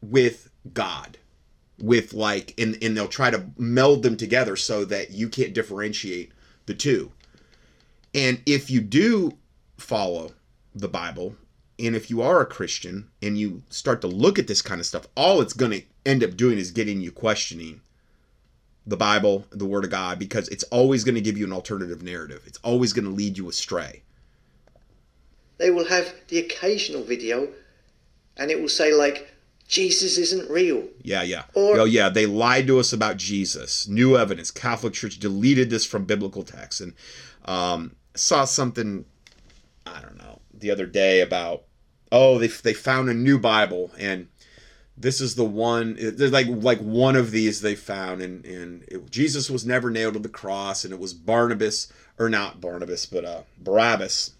with 0.00 0.50
God, 0.72 1.18
with 1.80 2.14
like, 2.14 2.54
and 2.56 2.78
and 2.80 2.96
they'll 2.96 3.08
try 3.08 3.30
to 3.30 3.46
meld 3.58 4.04
them 4.04 4.16
together 4.16 4.54
so 4.54 4.84
that 4.84 5.10
you 5.10 5.28
can't 5.28 5.52
differentiate 5.52 6.30
the 6.66 6.74
two. 6.74 7.10
And 8.14 8.40
if 8.46 8.70
you 8.70 8.80
do 8.80 9.36
follow 9.76 10.32
the 10.72 10.88
Bible, 10.88 11.34
and 11.80 11.96
if 11.96 12.08
you 12.08 12.22
are 12.22 12.40
a 12.40 12.46
Christian 12.46 13.08
and 13.20 13.36
you 13.36 13.64
start 13.68 14.00
to 14.02 14.06
look 14.06 14.38
at 14.38 14.46
this 14.46 14.62
kind 14.62 14.80
of 14.80 14.86
stuff, 14.86 15.08
all 15.16 15.40
it's 15.40 15.52
going 15.52 15.72
to 15.72 15.82
end 16.04 16.22
up 16.22 16.36
doing 16.36 16.56
is 16.56 16.70
getting 16.70 17.00
you 17.00 17.10
questioning 17.10 17.80
the 18.86 18.96
Bible, 18.96 19.44
the 19.50 19.66
Word 19.66 19.84
of 19.84 19.90
God, 19.90 20.18
because 20.18 20.48
it's 20.48 20.64
always 20.64 21.02
going 21.02 21.16
to 21.16 21.20
give 21.20 21.36
you 21.36 21.44
an 21.44 21.52
alternative 21.52 22.02
narrative. 22.02 22.42
It's 22.46 22.58
always 22.58 22.92
going 22.92 23.04
to 23.04 23.10
lead 23.10 23.36
you 23.36 23.48
astray. 23.48 24.02
They 25.58 25.70
will 25.70 25.86
have 25.86 26.14
the 26.28 26.38
occasional 26.38 27.02
video 27.02 27.48
and 28.36 28.50
it 28.50 28.60
will 28.60 28.68
say, 28.68 28.92
like, 28.92 29.32
Jesus 29.66 30.18
isn't 30.18 30.48
real. 30.48 30.84
Yeah, 31.02 31.22
yeah. 31.22 31.44
Or- 31.54 31.80
oh, 31.80 31.84
yeah. 31.84 32.08
They 32.08 32.26
lied 32.26 32.68
to 32.68 32.78
us 32.78 32.92
about 32.92 33.16
Jesus. 33.16 33.88
New 33.88 34.16
evidence. 34.16 34.50
Catholic 34.50 34.92
Church 34.92 35.18
deleted 35.18 35.70
this 35.70 35.84
from 35.84 36.04
biblical 36.04 36.44
texts. 36.44 36.80
And 36.80 36.92
um, 37.46 37.96
saw 38.14 38.44
something, 38.44 39.04
I 39.84 40.00
don't 40.00 40.18
know, 40.18 40.40
the 40.54 40.70
other 40.70 40.86
day 40.86 41.20
about, 41.20 41.64
oh, 42.12 42.38
they, 42.38 42.46
they 42.46 42.74
found 42.74 43.08
a 43.08 43.14
new 43.14 43.38
Bible 43.38 43.90
and 43.98 44.28
this 44.96 45.20
is 45.20 45.34
the 45.34 45.44
one 45.44 45.96
there's 45.98 46.32
like 46.32 46.46
like 46.48 46.80
one 46.80 47.16
of 47.16 47.30
these 47.30 47.60
they 47.60 47.74
found 47.74 48.22
and 48.22 48.44
and 48.44 48.82
it, 48.88 49.10
jesus 49.10 49.50
was 49.50 49.66
never 49.66 49.90
nailed 49.90 50.14
to 50.14 50.20
the 50.20 50.28
cross 50.28 50.84
and 50.84 50.92
it 50.92 51.00
was 51.00 51.12
barnabas 51.12 51.92
or 52.18 52.28
not 52.28 52.60
barnabas 52.60 53.06
but 53.06 53.24
uh 53.24 53.42
barabbas. 53.58 54.32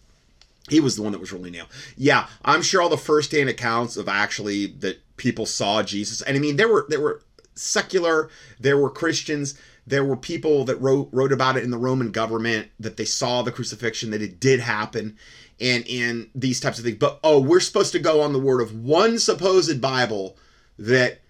He 0.68 0.80
was 0.80 0.96
the 0.96 1.02
one 1.02 1.12
that 1.12 1.20
was 1.20 1.32
really 1.32 1.50
nailed. 1.50 1.68
Yeah 1.96 2.26
i'm 2.44 2.62
sure 2.62 2.82
all 2.82 2.88
the 2.88 2.96
first-hand 2.96 3.48
accounts 3.48 3.96
of 3.96 4.08
actually 4.08 4.66
that 4.66 5.00
people 5.16 5.46
saw 5.46 5.82
jesus. 5.82 6.22
And 6.22 6.36
i 6.36 6.40
mean 6.40 6.56
there 6.56 6.68
were 6.68 6.86
there 6.88 7.00
were 7.00 7.22
secular 7.54 8.28
there 8.60 8.76
were 8.76 8.90
christians 8.90 9.58
there 9.86 10.04
were 10.04 10.16
people 10.16 10.64
that 10.64 10.76
wrote 10.76 11.08
wrote 11.10 11.32
about 11.32 11.56
it 11.56 11.64
in 11.64 11.70
the 11.70 11.78
roman 11.78 12.10
government 12.10 12.68
that 12.78 12.98
they 12.98 13.04
saw 13.04 13.40
the 13.40 13.52
crucifixion 13.52 14.10
that 14.10 14.20
it 14.20 14.40
did 14.40 14.60
happen 14.60 15.16
and 15.60 15.86
and 15.88 16.28
these 16.34 16.60
types 16.60 16.78
of 16.78 16.84
things. 16.84 16.98
But 16.98 17.18
oh 17.25 17.40
we're 17.40 17.60
supposed 17.60 17.92
to 17.92 17.98
go 17.98 18.20
on 18.20 18.32
the 18.32 18.38
word 18.38 18.60
of 18.60 18.75
one 18.75 19.18
supposed 19.18 19.80
bible 19.80 20.36
that 20.78 21.21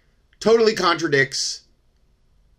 totally 0.40 0.74
contradicts, 0.74 1.62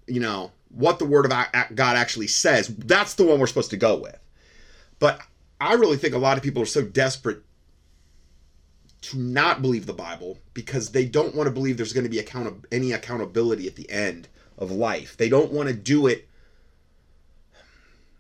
you 0.08 0.20
know, 0.20 0.52
what 0.70 1.00
the 1.00 1.06
Word 1.06 1.26
of 1.26 1.32
God 1.32 1.98
actually 1.98 2.28
says. 2.28 2.68
That's 2.68 3.16
the 3.16 3.26
one 3.26 3.40
we're 3.40 3.48
supposed 3.48 3.72
to 3.72 3.78
go 3.78 3.98
with. 3.98 4.18
But 5.00 5.22
I 5.60 5.74
really 5.74 5.98
think 5.98 6.14
a 6.14 6.20
lot 6.20 6.38
of 6.38 6.44
people 6.44 6.62
are 6.62 6.68
so 6.68 6.84
desperate 6.84 7.42
to 9.02 9.18
not 9.18 9.62
believe 9.62 9.86
the 9.86 9.94
Bible 9.94 10.38
because 10.54 10.92
they 10.92 11.06
don't 11.06 11.36
want 11.36 11.48
to 11.48 11.54
believe 11.54 11.78
there's 11.78 11.94
going 11.94 12.04
to 12.04 12.10
be 12.10 12.20
account- 12.20 12.66
any 12.72 12.92
accountability 12.92 13.68
at 13.68 13.76
the 13.76 13.90
end 13.90 14.28
of 14.58 14.72
life. 14.72 15.16
They 15.18 15.30
don't 15.30 15.52
want 15.52 15.70
to 15.70 15.76
do 15.76 16.08
it. 16.08 16.28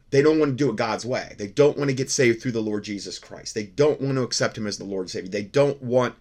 They 0.10 0.22
don't 0.22 0.40
want 0.40 0.52
to 0.52 0.56
do 0.56 0.70
it 0.70 0.78
God's 0.78 1.06
way. 1.06 1.36
They 1.38 1.48
don't 1.48 1.78
want 1.78 1.90
to 1.90 1.96
get 1.96 2.10
saved 2.10 2.42
through 2.42 2.54
the 2.54 2.62
Lord 2.62 2.84
Jesus 2.84 3.20
Christ. 3.20 3.56
They 3.56 3.66
don't 3.66 4.00
want 4.00 4.16
to 4.16 4.22
accept 4.22 4.58
Him 4.58 4.68
as 4.68 4.78
the 4.78 4.86
Lord 4.86 5.04
and 5.04 5.10
Savior. 5.10 5.30
They 5.30 5.44
don't 5.44 5.82
want 5.82 6.16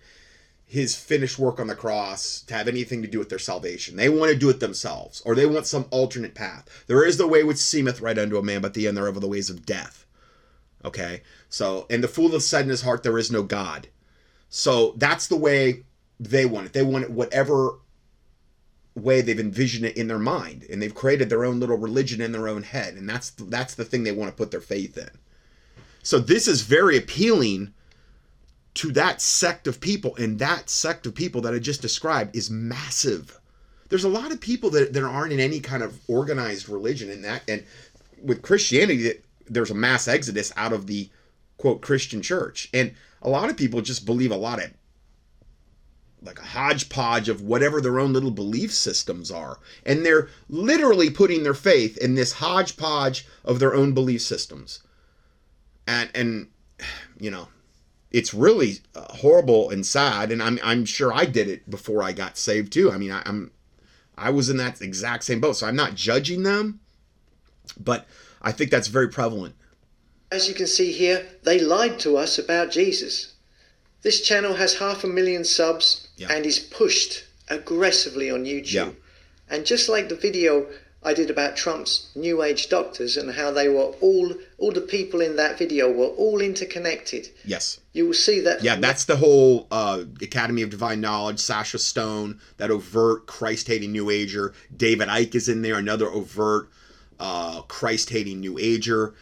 his 0.69 0.97
finished 0.97 1.39
work 1.39 1.61
on 1.61 1.69
the 1.69 1.77
cross 1.77 2.43
to 2.43 2.55
have 2.55 2.67
anything 2.67 3.01
to 3.01 3.09
do 3.09 3.21
with 3.21 3.29
their 3.29 3.39
salvation. 3.39 3.97
They 3.97 4.09
want 4.09 4.33
to 4.33 4.39
do 4.39 4.51
it 4.51 4.59
themselves, 4.59 5.23
or 5.25 5.35
they 5.35 5.47
want 5.47 5.67
some 5.67 5.87
alternate 5.91 6.35
path. 6.35 6.85
There 6.89 7.05
is 7.05 7.19
the 7.19 7.29
way 7.29 7.45
which 7.45 7.59
seemeth 7.59 8.01
right 8.01 8.19
unto 8.19 8.37
a 8.37 8.43
man, 8.43 8.63
but 8.63 8.75
the 8.75 8.89
end 8.89 8.97
thereof 8.97 9.17
are 9.17 9.21
the 9.21 9.29
ways 9.29 9.49
of 9.49 9.65
death. 9.65 10.07
Okay? 10.85 11.23
So, 11.49 11.87
and 11.89 12.03
the 12.03 12.09
fool 12.09 12.33
hath 12.33 12.43
said 12.43 12.65
in 12.65 12.71
his 12.71 12.83
heart, 12.83 13.05
There 13.05 13.17
is 13.17 13.31
no 13.31 13.45
God. 13.45 13.89
So 14.49 14.95
that's 14.97 15.29
the 15.29 15.37
way 15.37 15.85
they 16.19 16.47
want 16.47 16.67
it. 16.67 16.73
They 16.73 16.83
want 16.83 17.05
it 17.05 17.11
whatever 17.11 17.79
way 18.97 19.21
they've 19.21 19.39
envisioned 19.39 19.85
it 19.85 19.97
in 19.97 20.09
their 20.09 20.19
mind. 20.19 20.67
And 20.69 20.83
they've 20.83 20.95
created 20.95 21.29
their 21.29 21.45
own 21.45 21.61
little 21.61 21.77
religion 21.77 22.21
in 22.21 22.33
their 22.33 22.49
own 22.49 22.65
head. 22.65 22.95
And 22.95 23.09
that's 23.09 23.31
that's 23.31 23.75
the 23.75 23.85
thing 23.85 24.03
they 24.03 24.13
want 24.13 24.31
to 24.31 24.37
put 24.37 24.51
their 24.51 24.61
faith 24.61 24.99
in. 24.99 25.11
So 26.03 26.19
this 26.19 26.49
is 26.49 26.63
very 26.63 26.97
appealing 26.97 27.75
to 28.77 28.93
that 28.93 29.23
sect 29.23 29.67
of 29.67 29.81
people 29.81 30.15
and 30.17 30.39
that 30.39 30.69
sect 30.69 31.07
of 31.07 31.15
people 31.15 31.41
that 31.41 31.55
i 31.55 31.59
just 31.59 31.83
described 31.83 32.37
is 32.37 32.51
massive. 32.51 33.39
There's 33.89 34.05
a 34.05 34.09
lot 34.09 34.33
of 34.33 34.41
people 34.41 34.71
that, 34.71 34.93
that 34.93 35.03
aren't 35.03 35.33
in 35.33 35.41
any 35.41 35.61
kind 35.61 35.83
of 35.83 35.99
organized 36.09 36.69
religion 36.69 37.11
and 37.11 37.25
that 37.25 37.43
and 37.49 37.65
with 38.23 38.43
christianity 38.43 39.13
there's 39.49 39.71
a 39.71 39.75
mass 39.75 40.09
exodus 40.09 40.53
out 40.57 40.73
of 40.73 40.87
the 40.87 41.09
quote 41.57 41.81
christian 41.81 42.21
church. 42.21 42.69
And 42.75 42.95
a 43.23 43.31
lot 43.31 43.49
of 43.49 43.57
people 43.57 43.81
just 43.81 44.05
believe 44.05 44.31
a 44.31 44.37
lot 44.37 44.63
of 44.63 44.73
like 46.23 46.39
a 46.39 46.43
hodgepodge 46.43 47.29
of 47.29 47.41
whatever 47.41 47.81
their 47.81 48.01
own 48.01 48.13
little 48.13 48.31
belief 48.31 48.73
systems 48.73 49.31
are. 49.31 49.59
And 49.85 50.05
they're 50.05 50.29
literally 50.49 51.09
putting 51.09 51.45
their 51.45 51.55
faith 51.55 51.97
in 51.99 52.15
this 52.15 52.33
hodgepodge 52.33 53.27
of 53.45 53.59
their 53.59 53.75
own 53.75 53.93
belief 53.93 54.21
systems. 54.21 54.83
And 55.87 56.11
and 56.15 56.49
you 57.19 57.31
know 57.31 57.49
it's 58.11 58.33
really 58.33 58.79
uh, 58.95 59.03
horrible 59.17 59.71
and 59.71 59.85
sad 59.85 60.31
and 60.33 60.43
I'm 60.43 60.59
I'm 60.63 60.85
sure 60.85 61.13
I 61.13 61.25
did 61.27 61.49
it 61.49 61.69
before 61.69 62.03
I 62.03 62.13
got 62.13 62.37
saved 62.39 62.73
too. 62.73 62.91
I 62.91 62.97
mean, 62.99 63.11
I, 63.13 63.23
I'm 63.27 63.51
I 64.17 64.31
was 64.31 64.49
in 64.49 64.57
that 64.59 64.81
exact 64.81 65.25
same 65.25 65.41
boat. 65.41 65.57
So 65.57 65.67
I'm 65.67 65.77
not 65.77 65.95
judging 65.95 66.43
them, 66.43 66.81
but 67.79 68.07
I 68.41 68.53
think 68.53 68.71
that's 68.71 68.89
very 68.89 69.09
prevalent. 69.09 69.55
As 70.33 70.49
you 70.49 70.55
can 70.55 70.67
see 70.67 70.93
here, 70.93 71.27
they 71.43 71.59
lied 71.61 71.99
to 72.01 72.17
us 72.17 72.39
about 72.39 72.71
Jesus. 72.71 73.35
This 74.03 74.21
channel 74.23 74.55
has 74.55 74.75
half 74.79 75.05
a 75.05 75.07
million 75.09 75.45
subs 75.45 76.09
Yeah. 76.17 76.29
and 76.33 76.47
is 76.47 76.59
pushed 76.59 77.25
aggressively 77.49 78.31
on 78.31 78.45
YouTube. 78.45 78.73
Yeah. 78.73 78.91
And 79.49 79.65
just 79.67 79.89
like 79.89 80.09
the 80.09 80.17
video 80.17 80.67
I 81.07 81.15
did 81.15 81.31
about 81.31 81.57
Trump's 81.57 82.09
New 82.17 82.43
Age 82.43 82.69
doctors 82.69 83.17
and 83.17 83.31
how 83.31 83.53
they 83.53 83.69
were 83.69 83.93
all, 84.01 84.33
all 84.59 84.73
the 84.73 84.81
people 84.81 85.21
in 85.21 85.37
that 85.37 85.57
video 85.57 85.89
were 85.89 86.09
all 86.09 86.41
interconnected. 86.41 87.29
Yes. 87.45 87.79
You 87.93 88.07
will 88.07 88.13
see 88.15 88.41
that. 88.41 88.61
Yeah, 88.65 88.75
that's 88.75 89.05
the 89.05 89.15
whole 89.15 89.69
uh, 89.71 90.03
Academy 90.21 90.63
of 90.63 90.71
Divine 90.71 91.01
Knowledge, 91.01 91.39
Sasha 91.39 91.79
Stone, 91.79 92.41
that 92.57 92.73
overt 92.73 93.27
Christ 93.27 93.69
hating 93.69 93.93
New 93.93 94.11
Ager. 94.11 94.53
David 94.77 95.07
Icke 95.07 95.37
is 95.37 95.49
in 95.49 95.63
there, 95.63 95.77
another 95.79 96.11
overt 96.11 96.69
uh, 97.21 97.63
Christ 97.63 98.11
hating 98.11 98.41
New 98.41 98.59
Ager. 98.59 99.15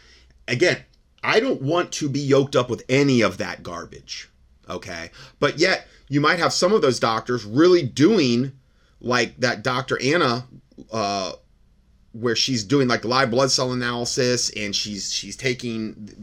Again, 0.47 0.79
I 1.23 1.39
don't 1.39 1.61
want 1.61 1.91
to 1.93 2.09
be 2.09 2.19
yoked 2.19 2.55
up 2.55 2.67
with 2.67 2.83
any 2.89 3.21
of 3.21 3.37
that 3.37 3.61
garbage. 3.61 4.27
Okay. 4.67 5.11
But 5.39 5.59
yet, 5.59 5.87
you 6.09 6.19
might 6.19 6.39
have 6.39 6.51
some 6.51 6.73
of 6.73 6.81
those 6.81 6.99
doctors 6.99 7.45
really 7.45 7.83
doing 7.83 8.53
like 8.99 9.37
that 9.37 9.63
Dr. 9.63 10.01
Anna. 10.01 10.47
Uh, 10.91 11.33
where 12.19 12.35
she's 12.35 12.63
doing 12.63 12.87
like 12.87 13.03
live 13.03 13.29
blood 13.29 13.51
cell 13.51 13.73
analysis 13.73 14.49
and 14.51 14.73
she's 14.73 15.11
she's 15.11 15.35
taking 15.35 16.15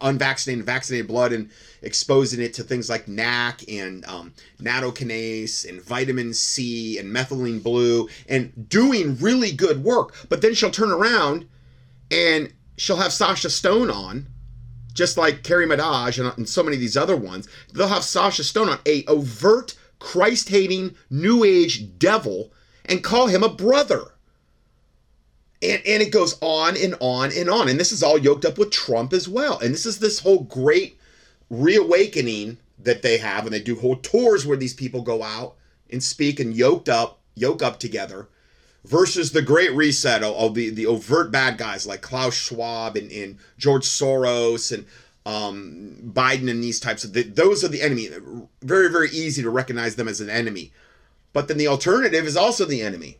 unvaccinated 0.00 0.64
vaccinated 0.64 1.08
blood 1.08 1.32
and 1.32 1.50
exposing 1.82 2.40
it 2.40 2.54
to 2.54 2.62
things 2.62 2.88
like 2.88 3.08
NAC 3.08 3.68
and 3.68 4.04
um, 4.06 4.32
nattokinase 4.62 5.68
and 5.68 5.82
vitamin 5.82 6.32
C 6.32 6.98
and 6.98 7.10
methylene 7.10 7.60
blue 7.60 8.08
and 8.28 8.68
doing 8.68 9.16
really 9.16 9.50
good 9.50 9.82
work. 9.82 10.14
But 10.28 10.40
then 10.40 10.54
she'll 10.54 10.70
turn 10.70 10.92
around 10.92 11.48
and 12.12 12.52
she'll 12.76 12.96
have 12.96 13.12
Sasha 13.12 13.50
Stone 13.50 13.90
on, 13.90 14.28
just 14.94 15.16
like 15.16 15.42
Carrie 15.42 15.66
Madej 15.66 16.20
and, 16.24 16.38
and 16.38 16.48
so 16.48 16.62
many 16.62 16.76
of 16.76 16.80
these 16.80 16.96
other 16.96 17.16
ones. 17.16 17.48
They'll 17.72 17.88
have 17.88 18.04
Sasha 18.04 18.44
Stone 18.44 18.68
on, 18.68 18.78
a 18.86 19.04
overt 19.06 19.76
Christ-hating 19.98 20.94
New 21.10 21.42
Age 21.42 21.98
devil, 21.98 22.52
and 22.84 23.02
call 23.02 23.26
him 23.26 23.42
a 23.42 23.48
brother 23.48 24.12
and, 25.62 25.82
and 25.86 26.02
it 26.02 26.12
goes 26.12 26.38
on 26.40 26.76
and 26.76 26.94
on 27.00 27.30
and 27.36 27.50
on. 27.50 27.68
And 27.68 27.78
this 27.78 27.92
is 27.92 28.02
all 28.02 28.18
yoked 28.18 28.44
up 28.44 28.58
with 28.58 28.70
Trump 28.70 29.12
as 29.12 29.28
well. 29.28 29.58
And 29.58 29.74
this 29.74 29.86
is 29.86 29.98
this 29.98 30.20
whole 30.20 30.44
great 30.44 30.98
reawakening 31.50 32.58
that 32.78 33.02
they 33.02 33.18
have. 33.18 33.44
And 33.44 33.52
they 33.52 33.60
do 33.60 33.78
whole 33.78 33.96
tours 33.96 34.46
where 34.46 34.56
these 34.56 34.74
people 34.74 35.02
go 35.02 35.22
out 35.22 35.56
and 35.90 36.02
speak 36.02 36.40
and 36.40 36.54
yoked 36.54 36.88
up, 36.88 37.18
yoke 37.34 37.62
up 37.62 37.78
together 37.78 38.28
versus 38.84 39.32
the 39.32 39.42
great 39.42 39.72
reset 39.74 40.22
of, 40.22 40.54
the, 40.54 40.70
the 40.70 40.86
overt 40.86 41.30
bad 41.30 41.58
guys 41.58 41.86
like 41.86 42.00
Klaus 42.00 42.34
Schwab 42.34 42.96
and, 42.96 43.10
and 43.12 43.36
George 43.58 43.84
Soros 43.84 44.72
and 44.72 44.86
um, 45.26 45.96
Biden 46.02 46.50
and 46.50 46.64
these 46.64 46.80
types 46.80 47.04
of 47.04 47.12
the, 47.12 47.22
those 47.22 47.62
are 47.62 47.68
the 47.68 47.82
enemy. 47.82 48.08
Very, 48.62 48.90
very 48.90 49.10
easy 49.10 49.42
to 49.42 49.50
recognize 49.50 49.96
them 49.96 50.08
as 50.08 50.22
an 50.22 50.30
enemy. 50.30 50.72
But 51.34 51.48
then 51.48 51.58
the 51.58 51.68
alternative 51.68 52.26
is 52.26 52.36
also 52.36 52.64
the 52.64 52.80
enemy. 52.80 53.18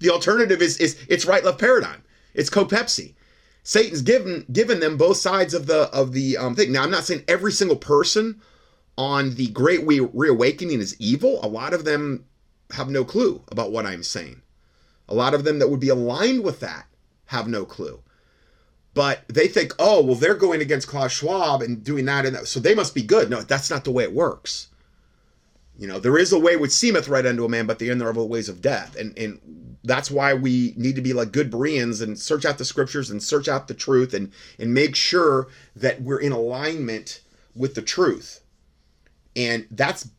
The 0.00 0.10
alternative 0.10 0.62
is 0.62 0.78
is 0.78 0.98
it's 1.08 1.26
right 1.26 1.44
left 1.44 1.58
paradigm. 1.58 2.02
It's 2.34 2.50
Coke-Pepsi. 2.50 3.14
Satan's 3.62 4.02
given 4.02 4.46
given 4.52 4.80
them 4.80 4.96
both 4.96 5.16
sides 5.16 5.54
of 5.54 5.66
the 5.66 5.90
of 5.92 6.12
the 6.12 6.36
um, 6.36 6.54
thing. 6.54 6.72
Now 6.72 6.82
I'm 6.82 6.90
not 6.90 7.04
saying 7.04 7.24
every 7.28 7.52
single 7.52 7.76
person 7.76 8.40
on 8.96 9.34
the 9.34 9.48
Great 9.48 9.86
Re- 9.86 10.00
Reawakening 10.00 10.80
is 10.80 10.96
evil. 10.98 11.40
A 11.42 11.48
lot 11.48 11.72
of 11.72 11.84
them 11.84 12.24
have 12.72 12.88
no 12.88 13.04
clue 13.04 13.42
about 13.50 13.72
what 13.72 13.86
I'm 13.86 14.02
saying. 14.02 14.42
A 15.08 15.14
lot 15.14 15.34
of 15.34 15.44
them 15.44 15.58
that 15.58 15.68
would 15.68 15.80
be 15.80 15.88
aligned 15.88 16.44
with 16.44 16.60
that 16.60 16.86
have 17.26 17.48
no 17.48 17.64
clue. 17.64 18.02
But 18.92 19.24
they 19.28 19.46
think, 19.46 19.72
oh, 19.78 20.02
well, 20.02 20.16
they're 20.16 20.34
going 20.34 20.60
against 20.60 20.88
Klaus 20.88 21.12
Schwab 21.12 21.62
and 21.62 21.82
doing 21.82 22.04
that, 22.06 22.26
and 22.26 22.34
that, 22.34 22.48
so 22.48 22.58
they 22.58 22.74
must 22.74 22.94
be 22.94 23.02
good. 23.02 23.30
No, 23.30 23.40
that's 23.40 23.70
not 23.70 23.84
the 23.84 23.92
way 23.92 24.02
it 24.02 24.12
works. 24.12 24.68
You 25.80 25.86
know, 25.86 25.98
there 25.98 26.18
is 26.18 26.30
a 26.30 26.38
way 26.38 26.56
which 26.56 26.72
seemeth 26.72 27.08
right 27.08 27.24
unto 27.24 27.46
a 27.46 27.48
man, 27.48 27.66
but 27.66 27.78
the 27.78 27.88
end 27.88 28.02
thereof 28.02 28.18
are 28.18 28.24
ways 28.24 28.50
of 28.50 28.60
death. 28.60 28.96
And 28.96 29.16
and 29.16 29.78
that's 29.82 30.10
why 30.10 30.34
we 30.34 30.74
need 30.76 30.94
to 30.96 31.00
be 31.00 31.14
like 31.14 31.32
good 31.32 31.50
Bereans 31.50 32.02
and 32.02 32.18
search 32.18 32.44
out 32.44 32.58
the 32.58 32.66
scriptures 32.66 33.10
and 33.10 33.22
search 33.22 33.48
out 33.48 33.66
the 33.66 33.72
truth 33.72 34.12
and 34.12 34.30
and 34.58 34.74
make 34.74 34.94
sure 34.94 35.48
that 35.74 36.02
we're 36.02 36.20
in 36.20 36.32
alignment 36.32 37.22
with 37.56 37.74
the 37.74 37.80
truth. 37.80 38.40
And 39.34 39.66
that's 39.70 40.10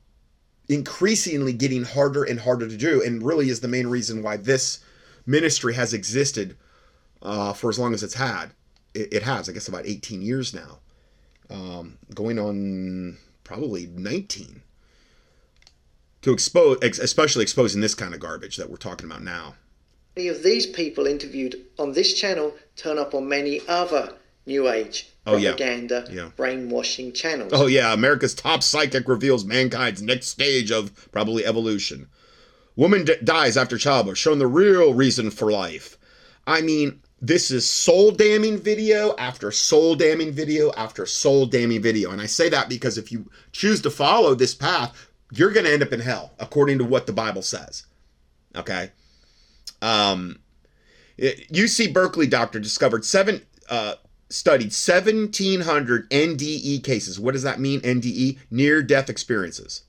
increasingly 0.67 1.53
getting 1.53 1.83
harder 1.83 2.23
and 2.23 2.39
harder 2.39 2.67
to 2.67 2.75
do, 2.75 3.03
and 3.03 3.21
really 3.21 3.49
is 3.49 3.59
the 3.59 3.67
main 3.67 3.85
reason 3.85 4.23
why 4.23 4.37
this 4.37 4.79
ministry 5.27 5.75
has 5.75 5.93
existed 5.93 6.57
uh, 7.21 7.53
for 7.53 7.69
as 7.69 7.77
long 7.77 7.93
as 7.93 8.01
it's 8.01 8.15
had. 8.15 8.47
It, 8.95 9.13
it, 9.13 9.23
has, 9.23 9.47
I 9.47 9.51
guess, 9.51 9.67
about 9.67 9.85
18 9.85 10.23
years 10.23 10.55
now, 10.55 10.79
um, 11.51 11.99
going 12.15 12.39
on 12.39 13.17
probably 13.43 13.85
19 13.85 14.63
to 16.21 16.31
expose, 16.31 16.77
especially 16.83 17.43
exposing 17.43 17.81
this 17.81 17.95
kind 17.95 18.13
of 18.13 18.19
garbage 18.19 18.57
that 18.57 18.69
we're 18.69 18.77
talking 18.77 19.05
about 19.09 19.23
now. 19.23 19.55
Many 20.15 20.27
of 20.27 20.43
these 20.43 20.65
people 20.67 21.07
interviewed 21.07 21.55
on 21.79 21.93
this 21.93 22.13
channel 22.13 22.53
turn 22.75 22.97
up 22.97 23.13
on 23.13 23.27
many 23.27 23.61
other 23.67 24.13
New 24.45 24.69
Age 24.69 25.09
propaganda, 25.25 26.05
oh, 26.07 26.11
yeah. 26.11 26.23
Yeah. 26.23 26.29
brainwashing 26.35 27.13
channels. 27.13 27.51
Oh 27.53 27.67
yeah, 27.67 27.93
America's 27.93 28.33
top 28.33 28.63
psychic 28.63 29.07
reveals 29.07 29.45
mankind's 29.45 30.01
next 30.01 30.27
stage 30.27 30.71
of 30.71 31.09
probably 31.11 31.45
evolution. 31.45 32.07
Woman 32.75 33.05
d- 33.05 33.15
dies 33.23 33.57
after 33.57 33.77
childbirth, 33.77 34.17
showing 34.17 34.39
the 34.39 34.47
real 34.47 34.93
reason 34.93 35.29
for 35.29 35.51
life. 35.51 35.97
I 36.47 36.61
mean, 36.61 37.01
this 37.21 37.51
is 37.51 37.69
soul 37.69 38.11
damning 38.11 38.57
video 38.57 39.15
after 39.17 39.51
soul 39.51 39.95
damning 39.95 40.31
video 40.31 40.71
after 40.73 41.05
soul 41.05 41.45
damning 41.45 41.81
video. 41.81 42.09
And 42.11 42.19
I 42.19 42.25
say 42.25 42.49
that 42.49 42.67
because 42.67 42.97
if 42.97 43.11
you 43.11 43.29
choose 43.51 43.81
to 43.81 43.91
follow 43.91 44.33
this 44.33 44.55
path, 44.55 45.10
you're 45.31 45.51
going 45.51 45.65
to 45.65 45.71
end 45.71 45.83
up 45.83 45.93
in 45.93 45.99
hell, 45.99 46.33
according 46.39 46.77
to 46.79 46.85
what 46.85 47.05
the 47.07 47.13
Bible 47.13 47.41
says. 47.41 47.85
Okay? 48.55 48.91
Um, 49.81 50.39
UC 51.19 51.93
Berkeley 51.93 52.27
doctor 52.27 52.59
discovered 52.59 53.05
seven, 53.05 53.41
uh, 53.69 53.95
studied 54.29 54.73
1,700 54.73 56.09
NDE 56.09 56.83
cases. 56.83 57.19
What 57.19 57.33
does 57.33 57.43
that 57.43 57.59
mean, 57.59 57.81
NDE? 57.81 58.39
Near 58.49 58.81
death 58.81 59.09
experiences. 59.09 59.83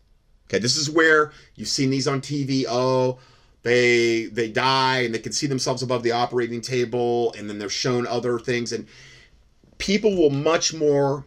Okay, 0.48 0.58
this 0.58 0.76
is 0.76 0.90
where 0.90 1.32
you've 1.54 1.68
seen 1.68 1.90
these 1.90 2.06
on 2.06 2.20
TV. 2.20 2.66
Oh, 2.68 3.18
they 3.62 4.26
they 4.26 4.50
die 4.50 5.00
and 5.00 5.14
they 5.14 5.18
can 5.18 5.32
see 5.32 5.46
themselves 5.46 5.82
above 5.82 6.02
the 6.02 6.12
operating 6.12 6.60
table, 6.60 7.32
and 7.38 7.48
then 7.48 7.58
they're 7.58 7.70
shown 7.70 8.06
other 8.06 8.38
things. 8.38 8.72
And 8.72 8.86
people 9.78 10.14
will 10.14 10.30
much 10.30 10.74
more 10.74 11.24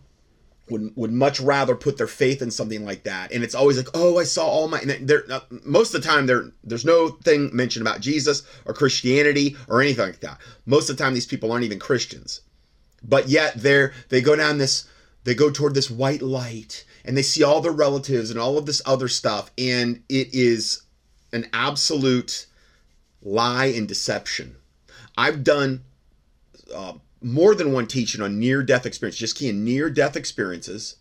would 0.69 0.91
would 0.95 1.12
much 1.12 1.39
rather 1.39 1.75
put 1.75 1.97
their 1.97 2.08
faith 2.08 2.41
in 2.41 2.49
something 2.51 2.86
like 2.86 3.04
that. 3.04 3.32
And 3.32 3.43
it's 3.43 3.56
always 3.56 3.78
like, 3.78 3.89
oh, 3.93 4.17
I 4.17 4.23
saw 4.23 4.45
all 4.45 4.67
my. 4.67 4.80
And 4.80 5.08
there, 5.08 5.23
uh, 5.30 5.41
most 5.63 5.93
of 5.93 6.01
the 6.01 6.08
time, 6.08 6.25
there 6.25 6.51
there's 6.63 6.86
no 6.86 7.10
thing 7.10 7.56
mentioned 7.56 7.86
about 7.86 8.01
Jesus 8.01 8.43
or 8.65 8.73
Christianity 8.73 9.56
or 9.67 9.82
anything 9.82 10.06
like 10.08 10.21
that. 10.21 10.39
Most 10.65 10.89
of 10.89 10.97
the 10.97 11.04
time, 11.04 11.13
these 11.13 11.28
people 11.28 11.51
aren't 11.51 11.65
even 11.65 11.80
Christians 11.80 12.41
but 13.08 13.30
yet 13.30 13.54
they're 13.56 13.93
they 14.10 14.21
go 14.21 14.36
down 14.36 14.58
this 14.58 14.88
they 15.23 15.34
go 15.34 15.49
toward 15.49 15.73
this 15.73 15.89
white 15.89 16.21
light 16.21 16.86
and 17.04 17.15
they 17.15 17.21
see 17.21 17.43
all 17.43 17.62
their 17.62 17.71
relatives 17.71 18.30
and 18.32 18.39
all 18.39 18.58
of 18.58 18.65
this 18.65 18.82
other 18.86 19.08
stuff 19.08 19.51
and 19.58 20.04
it 20.10 20.34
is 20.34 20.84
an 21.32 21.47
absolute 21.54 22.47
lie 23.21 23.65
and 23.65 23.88
deception 23.88 24.56
i've 25.17 25.43
done 25.43 25.84
uh, 26.73 26.93
more 27.25 27.55
than 27.55 27.73
one 27.73 27.88
teaching 27.88 28.21
on 28.21 28.39
near 28.39 28.61
death 28.61 28.85
experience 28.85 29.17
just 29.17 29.35
key 29.35 29.49
in 29.49 29.65
near 29.65 29.89
death 29.89 30.15
experiences 30.15 30.97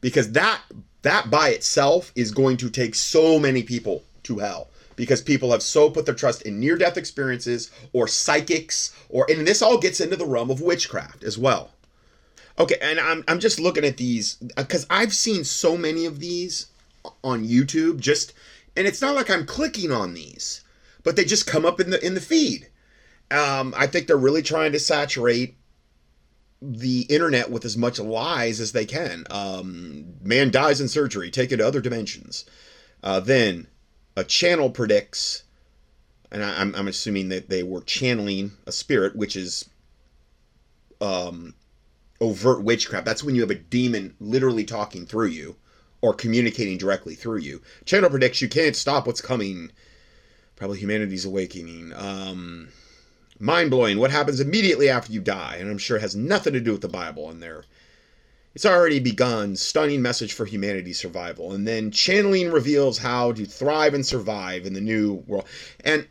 because 0.00 0.32
that 0.32 0.60
that 1.02 1.30
by 1.30 1.50
itself 1.50 2.10
is 2.16 2.32
going 2.32 2.56
to 2.56 2.68
take 2.68 2.94
so 2.94 3.38
many 3.38 3.62
people 3.62 4.02
to 4.24 4.38
hell 4.38 4.68
because 4.96 5.22
people 5.22 5.52
have 5.52 5.62
so 5.62 5.88
put 5.88 6.06
their 6.06 6.14
trust 6.14 6.42
in 6.42 6.58
near 6.58 6.76
death 6.76 6.96
experiences 6.96 7.70
or 7.92 8.08
psychics 8.08 8.92
or 9.08 9.26
and 9.30 9.46
this 9.46 9.62
all 9.62 9.78
gets 9.78 10.00
into 10.00 10.16
the 10.16 10.26
realm 10.26 10.50
of 10.50 10.60
witchcraft 10.60 11.22
as 11.22 11.38
well. 11.38 11.70
Okay, 12.58 12.76
and 12.82 12.98
I'm 12.98 13.22
I'm 13.28 13.38
just 13.38 13.60
looking 13.60 13.84
at 13.84 13.96
these 13.96 14.38
uh, 14.56 14.64
cuz 14.64 14.86
I've 14.90 15.14
seen 15.14 15.44
so 15.44 15.76
many 15.76 16.04
of 16.04 16.18
these 16.18 16.66
on 17.22 17.46
YouTube 17.46 18.00
just 18.00 18.32
and 18.76 18.88
it's 18.88 19.00
not 19.00 19.14
like 19.14 19.30
I'm 19.30 19.46
clicking 19.46 19.92
on 19.92 20.14
these, 20.14 20.62
but 21.04 21.14
they 21.14 21.24
just 21.24 21.46
come 21.46 21.64
up 21.64 21.78
in 21.78 21.90
the 21.90 22.04
in 22.04 22.14
the 22.14 22.20
feed. 22.20 22.67
Um, 23.30 23.74
I 23.76 23.86
think 23.86 24.06
they're 24.06 24.16
really 24.16 24.42
trying 24.42 24.72
to 24.72 24.80
saturate 24.80 25.56
the 26.60 27.02
internet 27.02 27.50
with 27.50 27.64
as 27.64 27.76
much 27.76 27.98
lies 27.98 28.60
as 28.60 28.72
they 28.72 28.84
can. 28.84 29.24
Um, 29.30 30.14
man 30.22 30.50
dies 30.50 30.80
in 30.80 30.88
surgery, 30.88 31.30
take 31.30 31.52
it 31.52 31.58
to 31.58 31.66
other 31.66 31.80
dimensions. 31.80 32.44
Uh, 33.02 33.20
then 33.20 33.68
a 34.16 34.24
channel 34.24 34.70
predicts, 34.70 35.44
and 36.32 36.42
I, 36.42 36.60
am 36.60 36.74
I'm 36.74 36.88
assuming 36.88 37.28
that 37.28 37.48
they 37.48 37.62
were 37.62 37.82
channeling 37.82 38.52
a 38.66 38.72
spirit, 38.72 39.14
which 39.14 39.36
is 39.36 39.68
um, 41.00 41.54
overt 42.20 42.62
witchcraft. 42.62 43.06
That's 43.06 43.22
when 43.22 43.34
you 43.34 43.42
have 43.42 43.50
a 43.50 43.54
demon 43.54 44.16
literally 44.18 44.64
talking 44.64 45.06
through 45.06 45.28
you 45.28 45.56
or 46.00 46.14
communicating 46.14 46.78
directly 46.78 47.14
through 47.14 47.38
you. 47.38 47.62
Channel 47.84 48.10
predicts 48.10 48.42
you 48.42 48.48
can't 48.48 48.76
stop 48.76 49.06
what's 49.06 49.20
coming. 49.20 49.70
Probably 50.56 50.78
humanity's 50.78 51.24
awakening. 51.24 51.92
Um, 51.94 52.68
mind 53.38 53.70
blowing. 53.70 53.98
What 53.98 54.10
happens 54.10 54.40
immediately 54.40 54.88
after 54.88 55.12
you 55.12 55.20
die? 55.20 55.56
And 55.58 55.70
I'm 55.70 55.78
sure 55.78 55.96
it 55.96 56.02
has 56.02 56.16
nothing 56.16 56.52
to 56.52 56.60
do 56.60 56.72
with 56.72 56.80
the 56.80 56.88
Bible 56.88 57.30
in 57.30 57.40
there. 57.40 57.64
It's 58.54 58.66
already 58.66 58.98
begun. 58.98 59.56
Stunning 59.56 60.02
message 60.02 60.32
for 60.32 60.44
humanity's 60.44 60.98
survival. 60.98 61.52
And 61.52 61.66
then 61.66 61.90
channeling 61.90 62.50
reveals 62.50 62.98
how 62.98 63.32
to 63.32 63.44
thrive 63.44 63.94
and 63.94 64.04
survive 64.04 64.66
in 64.66 64.72
the 64.72 64.80
new 64.80 65.22
world. 65.26 65.46
And 65.84 66.06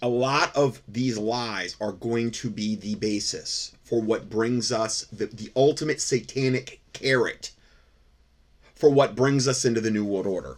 a 0.00 0.08
lot 0.08 0.54
of 0.56 0.82
these 0.88 1.16
lies 1.16 1.76
are 1.80 1.92
going 1.92 2.32
to 2.32 2.50
be 2.50 2.74
the 2.76 2.96
basis 2.96 3.72
for 3.84 4.00
what 4.00 4.28
brings 4.28 4.72
us 4.72 5.06
the, 5.12 5.26
the 5.26 5.50
ultimate 5.54 6.00
satanic 6.00 6.80
carrot 6.92 7.52
for 8.74 8.90
what 8.90 9.14
brings 9.14 9.46
us 9.46 9.64
into 9.64 9.80
the 9.80 9.92
New 9.92 10.04
World 10.04 10.26
Order. 10.26 10.56